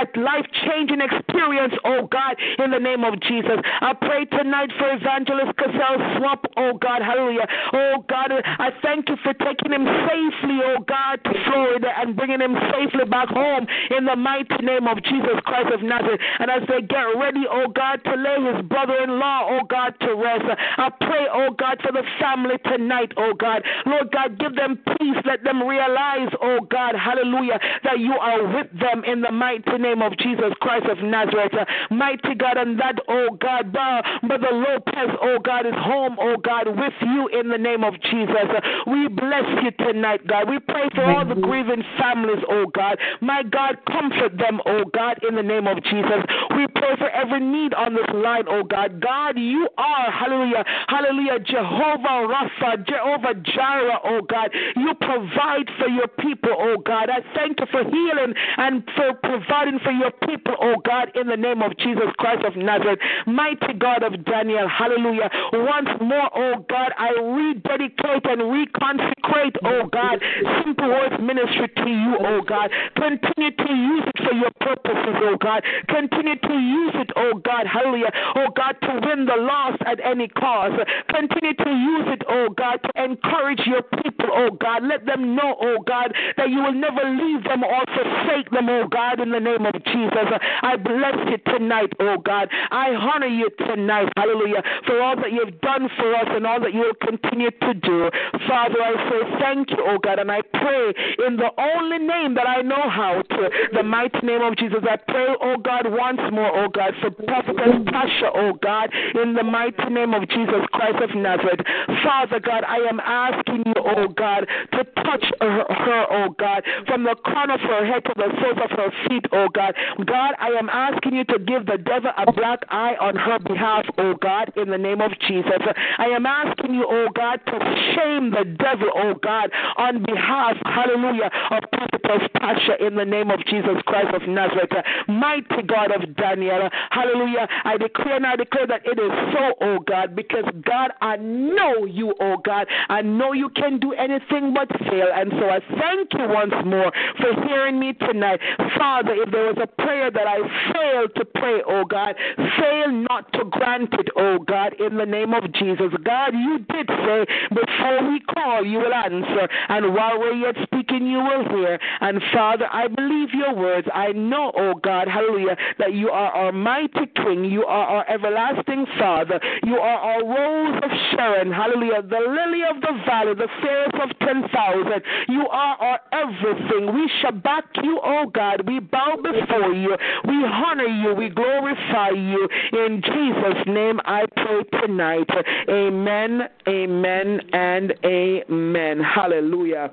a 0.04 0.06
life 0.20 0.46
changing 0.66 1.02
experience, 1.02 1.74
oh 1.86 2.08
God, 2.08 2.36
in 2.60 2.72
the 2.72 2.80
name 2.80 3.04
of 3.04 3.20
Jesus. 3.22 3.58
I 3.82 3.94
pray 3.94 4.26
tonight 4.26 4.70
for 4.78 4.92
Evangelist 4.94 5.58
Cassell 5.58 5.98
Swamp, 6.18 6.46
oh 6.58 6.78
God, 6.78 7.02
hallelujah. 7.02 7.48
Oh 7.74 8.06
God, 8.10 8.32
I 8.32 8.70
thank 8.82 9.10
you 9.10 9.18
for 9.24 9.34
taking 9.34 9.72
him 9.72 9.86
safely, 9.86 10.60
oh 10.64 10.84
God, 10.88 11.24
to 11.24 11.34
Florida 11.46 11.90
and 11.98 12.16
bringing 12.16 12.42
him 12.42 12.56
safely 12.74 13.06
back 13.06 13.30
home 13.30 13.66
in 13.96 14.06
the 14.06 14.16
mighty 14.16 14.62
name 14.64 14.88
of 14.88 15.02
Jesus 15.04 15.40
Christ 15.46 15.74
of 15.74 15.82
Nazareth. 15.82 16.22
And 16.40 16.52
as 16.52 16.64
they 16.68 16.82
get 16.82 17.06
ready, 17.18 17.46
oh 17.50 17.68
God, 17.70 18.04
to 18.04 18.14
lay 18.16 18.40
his 18.54 18.66
brother 18.68 18.98
in 19.04 19.20
law, 19.20 19.48
oh 19.50 19.66
God, 19.70 19.96
to 20.02 20.16
rest, 20.16 20.46
I 20.78 20.90
pray, 21.00 21.26
oh 21.32 21.52
God, 21.58 21.80
for 21.82 21.92
the 21.92 22.04
family 22.20 22.58
tonight, 22.66 23.12
oh 23.18 23.34
God. 23.34 23.64
Lord 23.86 24.12
God, 24.12 24.38
give 24.40 24.56
them 24.58 24.77
peace. 24.98 25.18
Let 25.26 25.44
them 25.44 25.64
realize, 25.64 26.30
oh 26.42 26.60
God, 26.69 26.95
hallelujah, 26.95 27.60
that 27.84 28.00
you 28.00 28.14
are 28.14 28.45
with 28.48 28.68
them 28.80 29.03
in 29.06 29.22
the 29.22 29.32
mighty 29.32 29.77
name 29.77 30.02
of 30.02 30.18
Jesus 30.18 30.53
Christ 30.60 30.88
of 30.88 30.98
Nazareth. 31.00 31.53
Mighty 31.90 32.36
God, 32.36 32.58
and 32.58 32.80
that, 32.80 33.00
oh 33.08 33.38
God, 33.40 33.72
Brother 33.72 34.52
Lopez, 34.52 35.16
oh 35.22 35.38
God, 35.44 35.66
is 35.66 35.74
home, 35.77 36.18
oh 36.19 36.38
God, 36.38 36.68
with 36.68 36.94
you 37.02 37.27
in 37.30 37.50
the 37.50 37.58
name 37.58 37.84
of 37.84 37.94
Jesus. 38.02 38.50
We 38.88 39.08
bless 39.08 39.45
you 39.64 39.72
tonight, 39.86 40.26
God. 40.27 40.50
We 40.50 40.60
pray 40.60 40.90
for 40.94 41.03
all 41.03 41.26
the 41.26 41.36
grieving 41.36 41.84
families, 41.98 42.44
oh 42.50 42.66
God. 42.74 42.98
My 43.22 43.44
God, 43.44 43.77
comfort 43.88 44.38
them, 44.38 44.60
oh 44.66 44.84
God, 44.94 45.19
in 45.27 45.36
the 45.36 45.44
name 45.44 45.68
of 45.68 45.84
Jesus. 45.84 46.24
We 46.56 46.68
pray 46.68 46.95
for 46.98 47.10
every 47.10 47.40
need 47.40 47.74
on 47.74 47.94
this 47.94 48.10
line, 48.14 48.45
oh 48.50 48.64
God. 48.64 49.02
God, 49.02 49.38
you 49.38 49.69
are, 49.77 50.11
hallelujah, 50.11 50.64
hallelujah, 50.88 51.40
Jehovah 51.40 52.27
Rapha, 52.27 52.88
Jehovah 52.88 53.34
Jireh, 53.44 54.00
oh 54.03 54.22
God. 54.22 54.47
You 54.76 54.93
provide 54.95 55.69
for 55.80 55.88
your 55.88 56.08
people, 56.08 56.53
oh 56.58 56.77
God. 56.85 57.09
I 57.09 57.22
thank 57.35 57.59
you 57.59 57.67
for 57.72 57.84
healing 57.84 58.34
and 58.58 58.84
for 58.95 59.14
providing 59.24 59.80
for 59.80 59.92
your 59.92 60.11
people, 60.26 60.56
oh 60.61 60.76
God, 60.85 61.11
in 61.16 61.27
the 61.27 61.38
name 61.38 61.61
of 61.61 61.77
Jesus 61.77 62.09
Christ 62.17 62.45
of 62.45 62.56
Nazareth. 62.56 63.00
Mighty 63.26 63.74
God 63.77 64.03
of 64.03 64.24
Daniel, 64.26 64.67
hallelujah. 64.67 65.30
Once 65.53 65.90
more, 66.01 66.30
oh 66.35 66.66
God, 66.69 66.92
I 66.98 67.11
rededicate 67.19 68.26
and 68.26 68.42
reconsecrate, 68.42 69.56
oh 69.64 69.88
God, 69.92 70.22
Simple 70.64 70.90
Words 70.90 71.16
Ministry 71.22 71.69
to 71.69 71.90
you, 71.90 72.17
oh 72.19 72.42
God. 72.42 72.72
Continue 72.95 73.51
to 73.51 73.72
use 73.74 74.03
it 74.08 74.17
for 74.24 74.34
your 74.34 74.51
purposes, 74.59 75.16
oh 75.24 75.38
God. 75.40 75.64
Continue 75.90 76.35
to 76.35 76.53
use 76.53 76.95
it, 76.95 77.11
oh 77.16 77.40
God, 77.43 77.67
hallelujah, 77.67 78.11
oh 78.35 78.48
God, 78.56 78.76
to 78.82 79.00
win 79.08 79.26
the 79.26 79.35
lost 79.38 79.82
at 79.85 80.00
any 80.03 80.27
cost. 80.27 80.76
Continue 81.09 81.53
to 81.53 81.69
use 81.69 82.08
it, 82.14 82.22
oh 82.30 82.50
God, 82.50 82.80
to 82.84 83.03
encourage 83.03 83.61
your 83.66 83.84
people, 84.03 84.30
oh 84.38 84.52
God. 84.52 84.84
Let 84.84 85.06
them 85.06 85.36
know, 85.36 85.58
oh 85.60 85.78
God, 85.86 86.14
that 86.38 86.50
you 86.50 86.62
will 86.62 86.74
never 86.78 87.04
leave 87.10 87.44
them 87.44 87.64
or 87.64 87.82
forsake 87.90 88.50
them, 88.52 88.70
oh 88.70 88.88
God, 88.88 89.20
in 89.20 89.32
the 89.32 89.40
name 89.40 89.66
of 89.66 89.74
Jesus. 89.86 90.28
I 90.62 90.78
bless 90.78 91.18
you 91.30 91.38
tonight, 91.52 91.92
oh 92.00 92.18
God. 92.18 92.50
I 92.72 92.94
honor 92.94 93.28
you 93.28 93.50
tonight, 93.58 94.10
hallelujah, 94.16 94.62
for 94.86 95.02
all 95.02 95.16
that 95.16 95.32
you've 95.32 95.60
done 95.62 95.90
for 95.98 96.14
us 96.16 96.28
and 96.30 96.46
all 96.46 96.60
that 96.62 96.74
you 96.74 96.82
will 96.82 97.02
continue 97.02 97.52
to 97.52 97.74
do. 97.74 98.10
Father, 98.48 98.80
I 98.82 98.94
say 99.10 99.40
thank 99.42 99.72
you, 99.72 99.82
oh 99.82 99.98
God, 99.98 100.20
and 100.20 100.32
I 100.32 100.42
pray 100.54 100.94
in 101.26 101.38
the 101.38 101.50
only 101.58 101.98
name 101.98 102.36
that 102.36 102.48
I 102.48 102.62
know 102.62 102.90
how 102.90 103.22
to, 103.22 103.50
the 103.74 103.84
mighty 103.84 104.26
name 104.26 104.42
of 104.42 104.56
Jesus. 104.58 104.84
I 104.90 104.98
pray, 104.98 105.28
oh 105.42 105.58
God, 105.58 105.88
once 105.90 106.22
more, 106.32 106.52
oh 106.54 106.70
God, 106.70 106.94
for 107.02 107.12
Prophetess 107.12 107.82
Tasha, 107.90 108.30
oh 108.36 108.54
God, 108.62 108.94
in 109.16 109.34
the 109.34 109.44
mighty 109.44 109.90
name 109.90 110.14
of 110.14 110.28
Jesus 110.30 110.62
Christ 110.72 111.02
of 111.02 111.16
Nazareth. 111.16 111.62
Father 112.04 112.40
God, 112.40 112.64
I 112.68 112.78
am 112.90 113.00
asking 113.00 113.64
you, 113.66 113.74
oh 113.78 114.08
God, 114.08 114.27
to 114.36 114.84
touch 115.04 115.26
her, 115.42 115.66
her, 115.70 116.06
oh 116.12 116.30
God, 116.38 116.64
from 116.88 117.04
the 117.04 117.16
crown 117.24 117.52
of 117.52 117.60
her 117.62 117.86
head 117.86 118.04
to 118.06 118.14
the 118.16 118.30
soles 118.42 118.60
of 118.64 118.72
her 118.72 118.92
feet, 119.08 119.26
oh 119.32 119.48
God. 119.54 119.74
God, 120.06 120.36
I 120.40 120.50
am 120.60 120.70
asking 120.70 121.16
you 121.16 121.24
to 121.26 121.40
give 121.40 121.66
the 121.66 121.78
devil 121.78 122.12
a 122.18 122.32
black 122.32 122.60
eye 122.70 122.96
on 123.00 123.16
her 123.16 123.40
behalf, 123.40 123.86
oh 123.98 124.16
God, 124.16 124.52
in 124.56 124.70
the 124.70 124.78
name 124.78 125.02
of 125.02 125.12
Jesus. 125.28 125.62
I 125.98 126.06
am 126.06 126.26
asking 126.26 126.74
you, 126.74 126.86
oh 126.88 127.08
God, 127.16 127.40
to 127.48 127.58
shame 127.96 128.32
the 128.32 128.46
devil, 128.60 128.90
oh 128.96 129.14
God, 129.22 129.50
on 129.78 130.04
behalf, 130.04 130.58
hallelujah, 130.66 131.30
of 131.52 131.64
Prophetess 131.72 132.28
Tasha 132.36 132.80
in 132.86 132.96
the 132.96 133.06
name 133.06 133.32
of 133.32 133.40
Jesus 133.46 133.78
Christ 133.86 134.14
of 134.14 134.28
Nazareth. 134.28 134.72
Mighty 135.08 135.64
God 135.66 135.92
of 135.92 136.16
Daniel, 136.16 136.70
hallelujah. 136.92 137.48
I 137.64 137.78
declare 137.78 138.18
and 138.18 138.26
I 138.26 138.36
declare 138.36 138.68
that 138.68 138.82
it 138.86 139.00
is 139.00 139.12
so, 139.34 139.54
oh 139.62 139.80
God, 139.80 140.16
because 140.16 140.46
God, 140.64 140.92
I 141.02 141.18
know 141.18 141.86
you, 141.86 142.14
oh 142.20 142.38
God. 142.44 142.68
I 142.90 143.02
know 143.02 143.34
you 143.34 143.50
can 143.50 143.80
do 143.80 143.94
anything 143.94 144.17
but 144.54 144.68
fail. 144.90 145.08
And 145.14 145.32
so 145.32 145.50
I 145.50 145.60
thank 145.80 146.14
you 146.14 146.28
once 146.28 146.54
more 146.66 146.92
for 147.20 147.48
hearing 147.48 147.80
me 147.80 147.94
tonight. 147.94 148.40
Father, 148.78 149.14
if 149.14 149.32
there 149.32 149.48
was 149.48 149.58
a 149.62 149.68
prayer 149.82 150.12
that 150.12 150.28
I 150.28 150.38
failed 150.74 151.12
to 151.16 151.26
pray, 151.26 151.62
oh 151.68 151.86
God, 151.86 152.16
fail 152.60 152.92
not 152.92 153.32
to 153.34 153.46
grant 153.46 153.94
it, 153.94 154.08
oh 154.16 154.40
God, 154.40 154.74
in 154.80 154.98
the 154.98 155.06
name 155.06 155.34
of 155.34 155.52
Jesus. 155.54 155.92
God, 156.04 156.34
you 156.34 156.60
did 156.70 156.88
say, 156.88 157.26
before 157.50 158.10
we 158.10 158.20
call, 158.34 158.66
you 158.66 158.80
will 158.80 158.94
answer. 158.94 159.48
And 159.70 159.94
while 159.94 160.20
we're 160.20 160.34
yet 160.34 160.56
speaking, 160.64 161.08
you 161.08 161.20
will 161.20 161.48
hear. 161.50 161.80
And 162.02 162.22
Father, 162.34 162.68
I 162.72 162.88
believe 162.88 163.30
your 163.34 163.56
words. 163.56 163.88
I 163.94 164.12
know, 164.12 164.52
oh 164.56 164.74
God, 164.76 165.08
hallelujah, 165.08 165.58
that 165.80 165.94
you 165.94 166.10
are 166.10 166.32
our 166.32 166.52
mighty 166.52 167.08
King. 167.16 167.46
You 167.46 167.66
are 167.66 167.88
our 167.88 168.10
everlasting 168.10 168.86
Father. 169.00 169.40
You 169.64 169.78
are 169.78 170.00
our 170.00 170.24
rose 170.24 170.82
of 170.84 170.92
Sharon. 171.12 171.52
Hallelujah. 171.52 172.02
The 172.02 172.20
lily 172.20 172.62
of 172.70 172.82
the 172.82 172.94
valley, 173.06 173.34
the 173.36 173.50
fairest 173.62 173.98
of 174.10 174.19
10,000. 174.19 175.02
You 175.30 175.48
are 175.48 175.76
our 175.77 176.00
everything. 176.11 176.94
We 176.94 177.10
shall 177.22 177.32
back 177.32 177.66
you, 177.82 178.00
oh 178.03 178.26
God. 178.34 178.68
We 178.68 178.80
bow 178.80 179.18
before 179.18 179.74
you. 179.74 179.95
We 180.27 180.45
honor 180.45 180.86
you. 180.88 181.14
We 181.14 181.30
glorify 181.30 182.10
you. 182.10 182.48
In 182.74 183.02
Jesus' 183.02 183.68
name 183.68 184.00
I 184.06 184.26
pray 184.36 184.64
tonight. 184.82 185.30
Amen, 185.69 186.42
amen, 186.68 187.42
and 187.53 187.94
amen. 188.06 189.00
Hallelujah. 189.00 189.92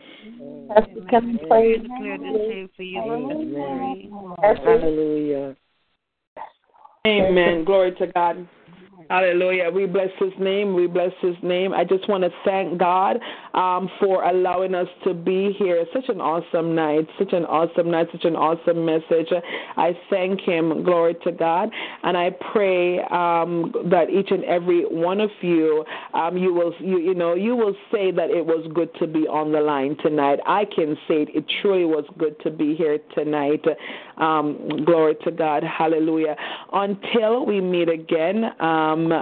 can? 1.11 1.39
Hallelujah. 4.65 5.57
Amen. 7.07 7.65
Glory 7.65 7.95
to 7.97 8.07
God. 8.09 8.49
Hallelujah. 9.11 9.71
We 9.71 9.87
bless 9.87 10.11
his 10.19 10.33
name. 10.39 10.75
We 10.75 10.87
bless 10.87 11.13
his 11.21 11.37
name. 11.43 11.73
I 11.73 11.85
just 11.85 12.09
want 12.09 12.25
to 12.25 12.31
thank 12.45 12.79
God 12.79 13.19
um, 13.55 13.91
for 14.01 14.25
allowing 14.25 14.75
us 14.75 14.89
to 15.05 15.15
be 15.15 15.55
here. 15.59 15.85
Such 15.93 16.09
an 16.09 16.21
awesome 16.21 16.75
night. 16.75 17.07
Such 17.19 17.33
an 17.33 17.45
awesome 17.45 17.91
night. 17.91 18.09
Such 18.13 18.25
an 18.25 18.37
awesome 18.37 18.85
message. 18.85 19.29
I 19.77 19.97
thank 20.11 20.41
him. 20.41 20.85
Glory 20.85 21.17
to 21.25 21.33
God. 21.33 21.71
And 22.03 22.17
I 22.17 22.31
pray 22.53 23.01
um, 23.11 23.75
that 23.91 24.11
each 24.11 24.31
and 24.31 24.45
every 24.45 24.83
one 24.83 25.21
of 25.21 25.31
you, 25.41 25.85
um, 26.15 26.37
you 26.37 26.55
will, 26.55 26.73
you, 26.81 26.99
you 26.99 27.15
know, 27.15 27.35
you 27.35 27.57
will 27.57 27.75
say 27.93 28.11
that 28.11 28.31
it 28.31 28.45
was 28.45 28.67
good 28.75 28.95
to 29.01 29.07
be 29.07 29.27
on 29.29 29.53
the 29.53 29.61
line 29.61 29.97
tonight. 30.03 30.41
I 30.47 30.65
can 30.65 30.97
say 31.07 31.23
it. 31.23 31.29
It 31.35 31.45
truly 31.63 31.85
was 31.85 32.05
good 32.19 32.41
to 32.41 32.51
be 32.51 32.75
here 32.75 32.99
tonight. 33.15 33.65
Um, 34.17 34.85
glory 34.85 35.17
to 35.25 35.31
God. 35.31 35.63
Hallelujah. 35.65 36.37
Until 36.73 37.45
we 37.47 37.61
meet 37.61 37.89
again. 37.89 38.45
Um, 38.61 39.13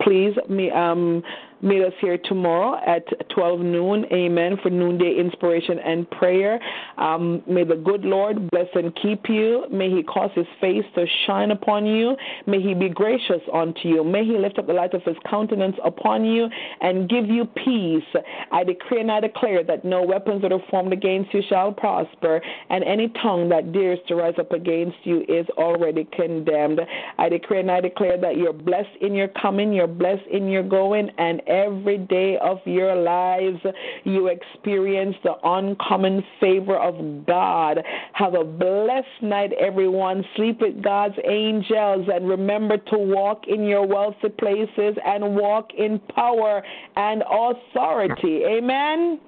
please 0.00 0.34
me, 0.48 0.70
um, 0.70 1.22
Meet 1.62 1.82
us 1.84 1.92
here 2.00 2.18
tomorrow 2.18 2.78
at 2.86 3.02
12 3.30 3.60
noon. 3.60 4.04
Amen. 4.12 4.56
For 4.62 4.68
noonday 4.68 5.16
inspiration 5.18 5.78
and 5.78 6.08
prayer. 6.10 6.60
Um, 6.98 7.42
may 7.48 7.64
the 7.64 7.76
good 7.76 8.04
Lord 8.04 8.50
bless 8.50 8.66
and 8.74 8.94
keep 9.02 9.28
you. 9.28 9.64
May 9.70 9.90
He 9.90 10.02
cause 10.02 10.30
His 10.34 10.46
face 10.60 10.84
to 10.94 11.06
shine 11.26 11.50
upon 11.50 11.86
you. 11.86 12.14
May 12.46 12.60
He 12.60 12.74
be 12.74 12.90
gracious 12.90 13.40
unto 13.52 13.88
you. 13.88 14.04
May 14.04 14.24
He 14.24 14.36
lift 14.36 14.58
up 14.58 14.66
the 14.66 14.74
light 14.74 14.92
of 14.92 15.02
His 15.04 15.16
countenance 15.28 15.76
upon 15.82 16.24
you 16.26 16.48
and 16.82 17.08
give 17.08 17.26
you 17.26 17.46
peace. 17.46 18.22
I 18.52 18.62
decree 18.62 19.00
and 19.00 19.10
I 19.10 19.20
declare 19.20 19.64
that 19.64 19.84
no 19.84 20.02
weapons 20.02 20.42
that 20.42 20.52
are 20.52 20.62
formed 20.70 20.92
against 20.92 21.32
you 21.32 21.42
shall 21.48 21.72
prosper, 21.72 22.40
and 22.68 22.84
any 22.84 23.08
tongue 23.22 23.48
that 23.48 23.72
dares 23.72 23.98
to 24.08 24.14
rise 24.14 24.34
up 24.38 24.52
against 24.52 24.96
you 25.04 25.24
is 25.28 25.46
already 25.56 26.06
condemned. 26.12 26.80
I 27.18 27.28
decree 27.28 27.60
and 27.60 27.70
I 27.70 27.80
declare 27.80 28.20
that 28.20 28.36
you're 28.36 28.52
blessed 28.52 28.96
in 29.00 29.14
your 29.14 29.28
coming, 29.28 29.72
you're 29.72 29.86
blessed 29.86 30.26
in 30.30 30.48
your 30.48 30.62
going, 30.62 31.10
and 31.18 31.40
every 31.64 31.98
day 31.98 32.36
of 32.42 32.58
your 32.64 32.94
lives 32.94 33.58
you 34.04 34.28
experience 34.28 35.16
the 35.22 35.34
uncommon 35.44 36.22
favor 36.40 36.76
of 36.76 37.26
God. 37.26 37.78
Have 38.12 38.34
a 38.34 38.44
blessed 38.44 39.22
night, 39.22 39.52
everyone. 39.60 40.24
Sleep 40.36 40.60
with 40.60 40.82
God's 40.82 41.16
angels 41.24 42.08
and 42.12 42.28
remember 42.28 42.76
to 42.76 42.98
walk 42.98 43.44
in 43.48 43.64
your 43.64 43.86
wealthy 43.86 44.28
places 44.38 44.96
and 45.04 45.36
walk 45.36 45.70
in 45.76 45.98
power 46.14 46.62
and 46.96 47.22
authority. 47.22 48.42
Amen. 48.44 49.20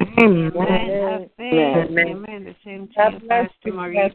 Amen. 0.00 0.52
Amen. 0.56 1.28
Amen. 1.40 1.98
Amen. 1.98 2.44
The 2.44 2.54
same 2.64 2.88
to 2.88 2.94
God 2.94 3.12
you, 3.14 3.18
bless 3.20 3.48
Pastor 3.48 3.54
you. 3.64 3.72
Marie. 3.72 4.12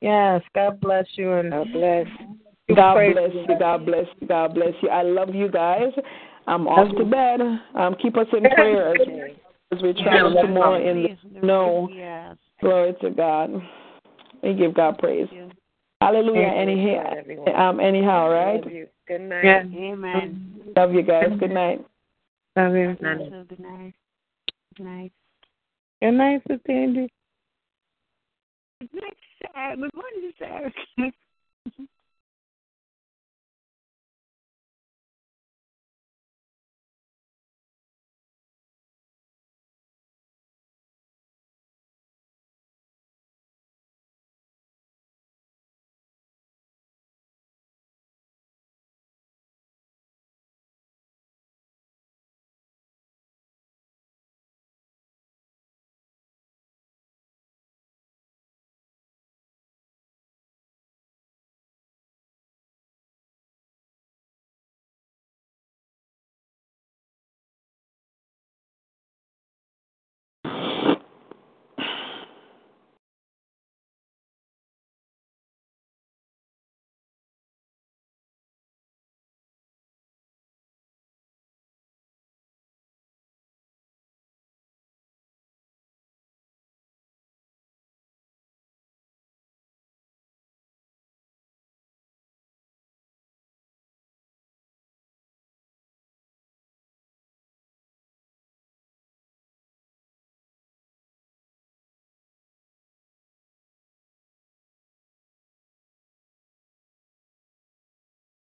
Yes, 0.00 0.42
God 0.54 0.80
bless 0.80 1.06
you 1.16 1.32
and 1.32 1.50
God 1.50 1.66
bless. 1.72 2.06
God 2.74 2.94
bless 2.94 3.32
you. 3.34 3.56
God 3.58 3.86
bless 3.86 4.06
you. 4.20 4.28
God 4.28 4.54
bless 4.54 4.74
you. 4.82 4.88
I 4.88 5.02
love 5.02 5.34
you 5.34 5.50
guys. 5.50 5.92
I'm 6.48 6.66
off 6.66 6.96
to 6.96 7.04
bed. 7.04 7.40
Um, 7.74 7.94
keep 8.00 8.16
us 8.16 8.26
in 8.32 8.48
prayer 8.50 8.94
as, 8.94 9.00
as 9.70 9.82
we 9.82 9.92
travel 9.92 10.32
Yes. 10.32 10.44
tomorrow 10.46 10.76
in 10.76 11.02
the 11.02 11.08
Please, 11.08 11.40
snow. 11.42 11.88
Yes. 11.92 12.36
Glory 12.60 12.94
to 13.02 13.10
God. 13.10 13.62
We 14.42 14.54
give 14.54 14.72
God 14.72 14.98
praise. 14.98 15.28
Hallelujah. 16.00 16.46
Anyhow, 16.46 17.12
um, 17.54 17.80
anyhow, 17.80 18.30
right? 18.30 18.62
Good 19.06 19.20
night. 19.20 19.44
Yeah. 19.44 19.64
Amen. 19.74 20.62
Love 20.74 20.94
you 20.94 21.02
guys. 21.02 21.28
Good 21.38 21.50
night. 21.50 21.84
Love 22.56 22.74
you. 22.74 22.96
So 23.00 23.44
good 23.48 23.60
night. 23.60 23.94
Good 24.76 24.84
night. 24.86 25.12
Good 26.00 26.12
night, 26.12 26.42
Sister 26.48 26.72
Angie. 26.72 27.12
Good 28.80 28.94
night, 28.94 29.16
Sarah. 29.42 29.76
Good 29.76 29.90
morning, 29.94 30.32
Sarah. 30.38 30.72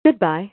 Goodbye. 0.04 0.52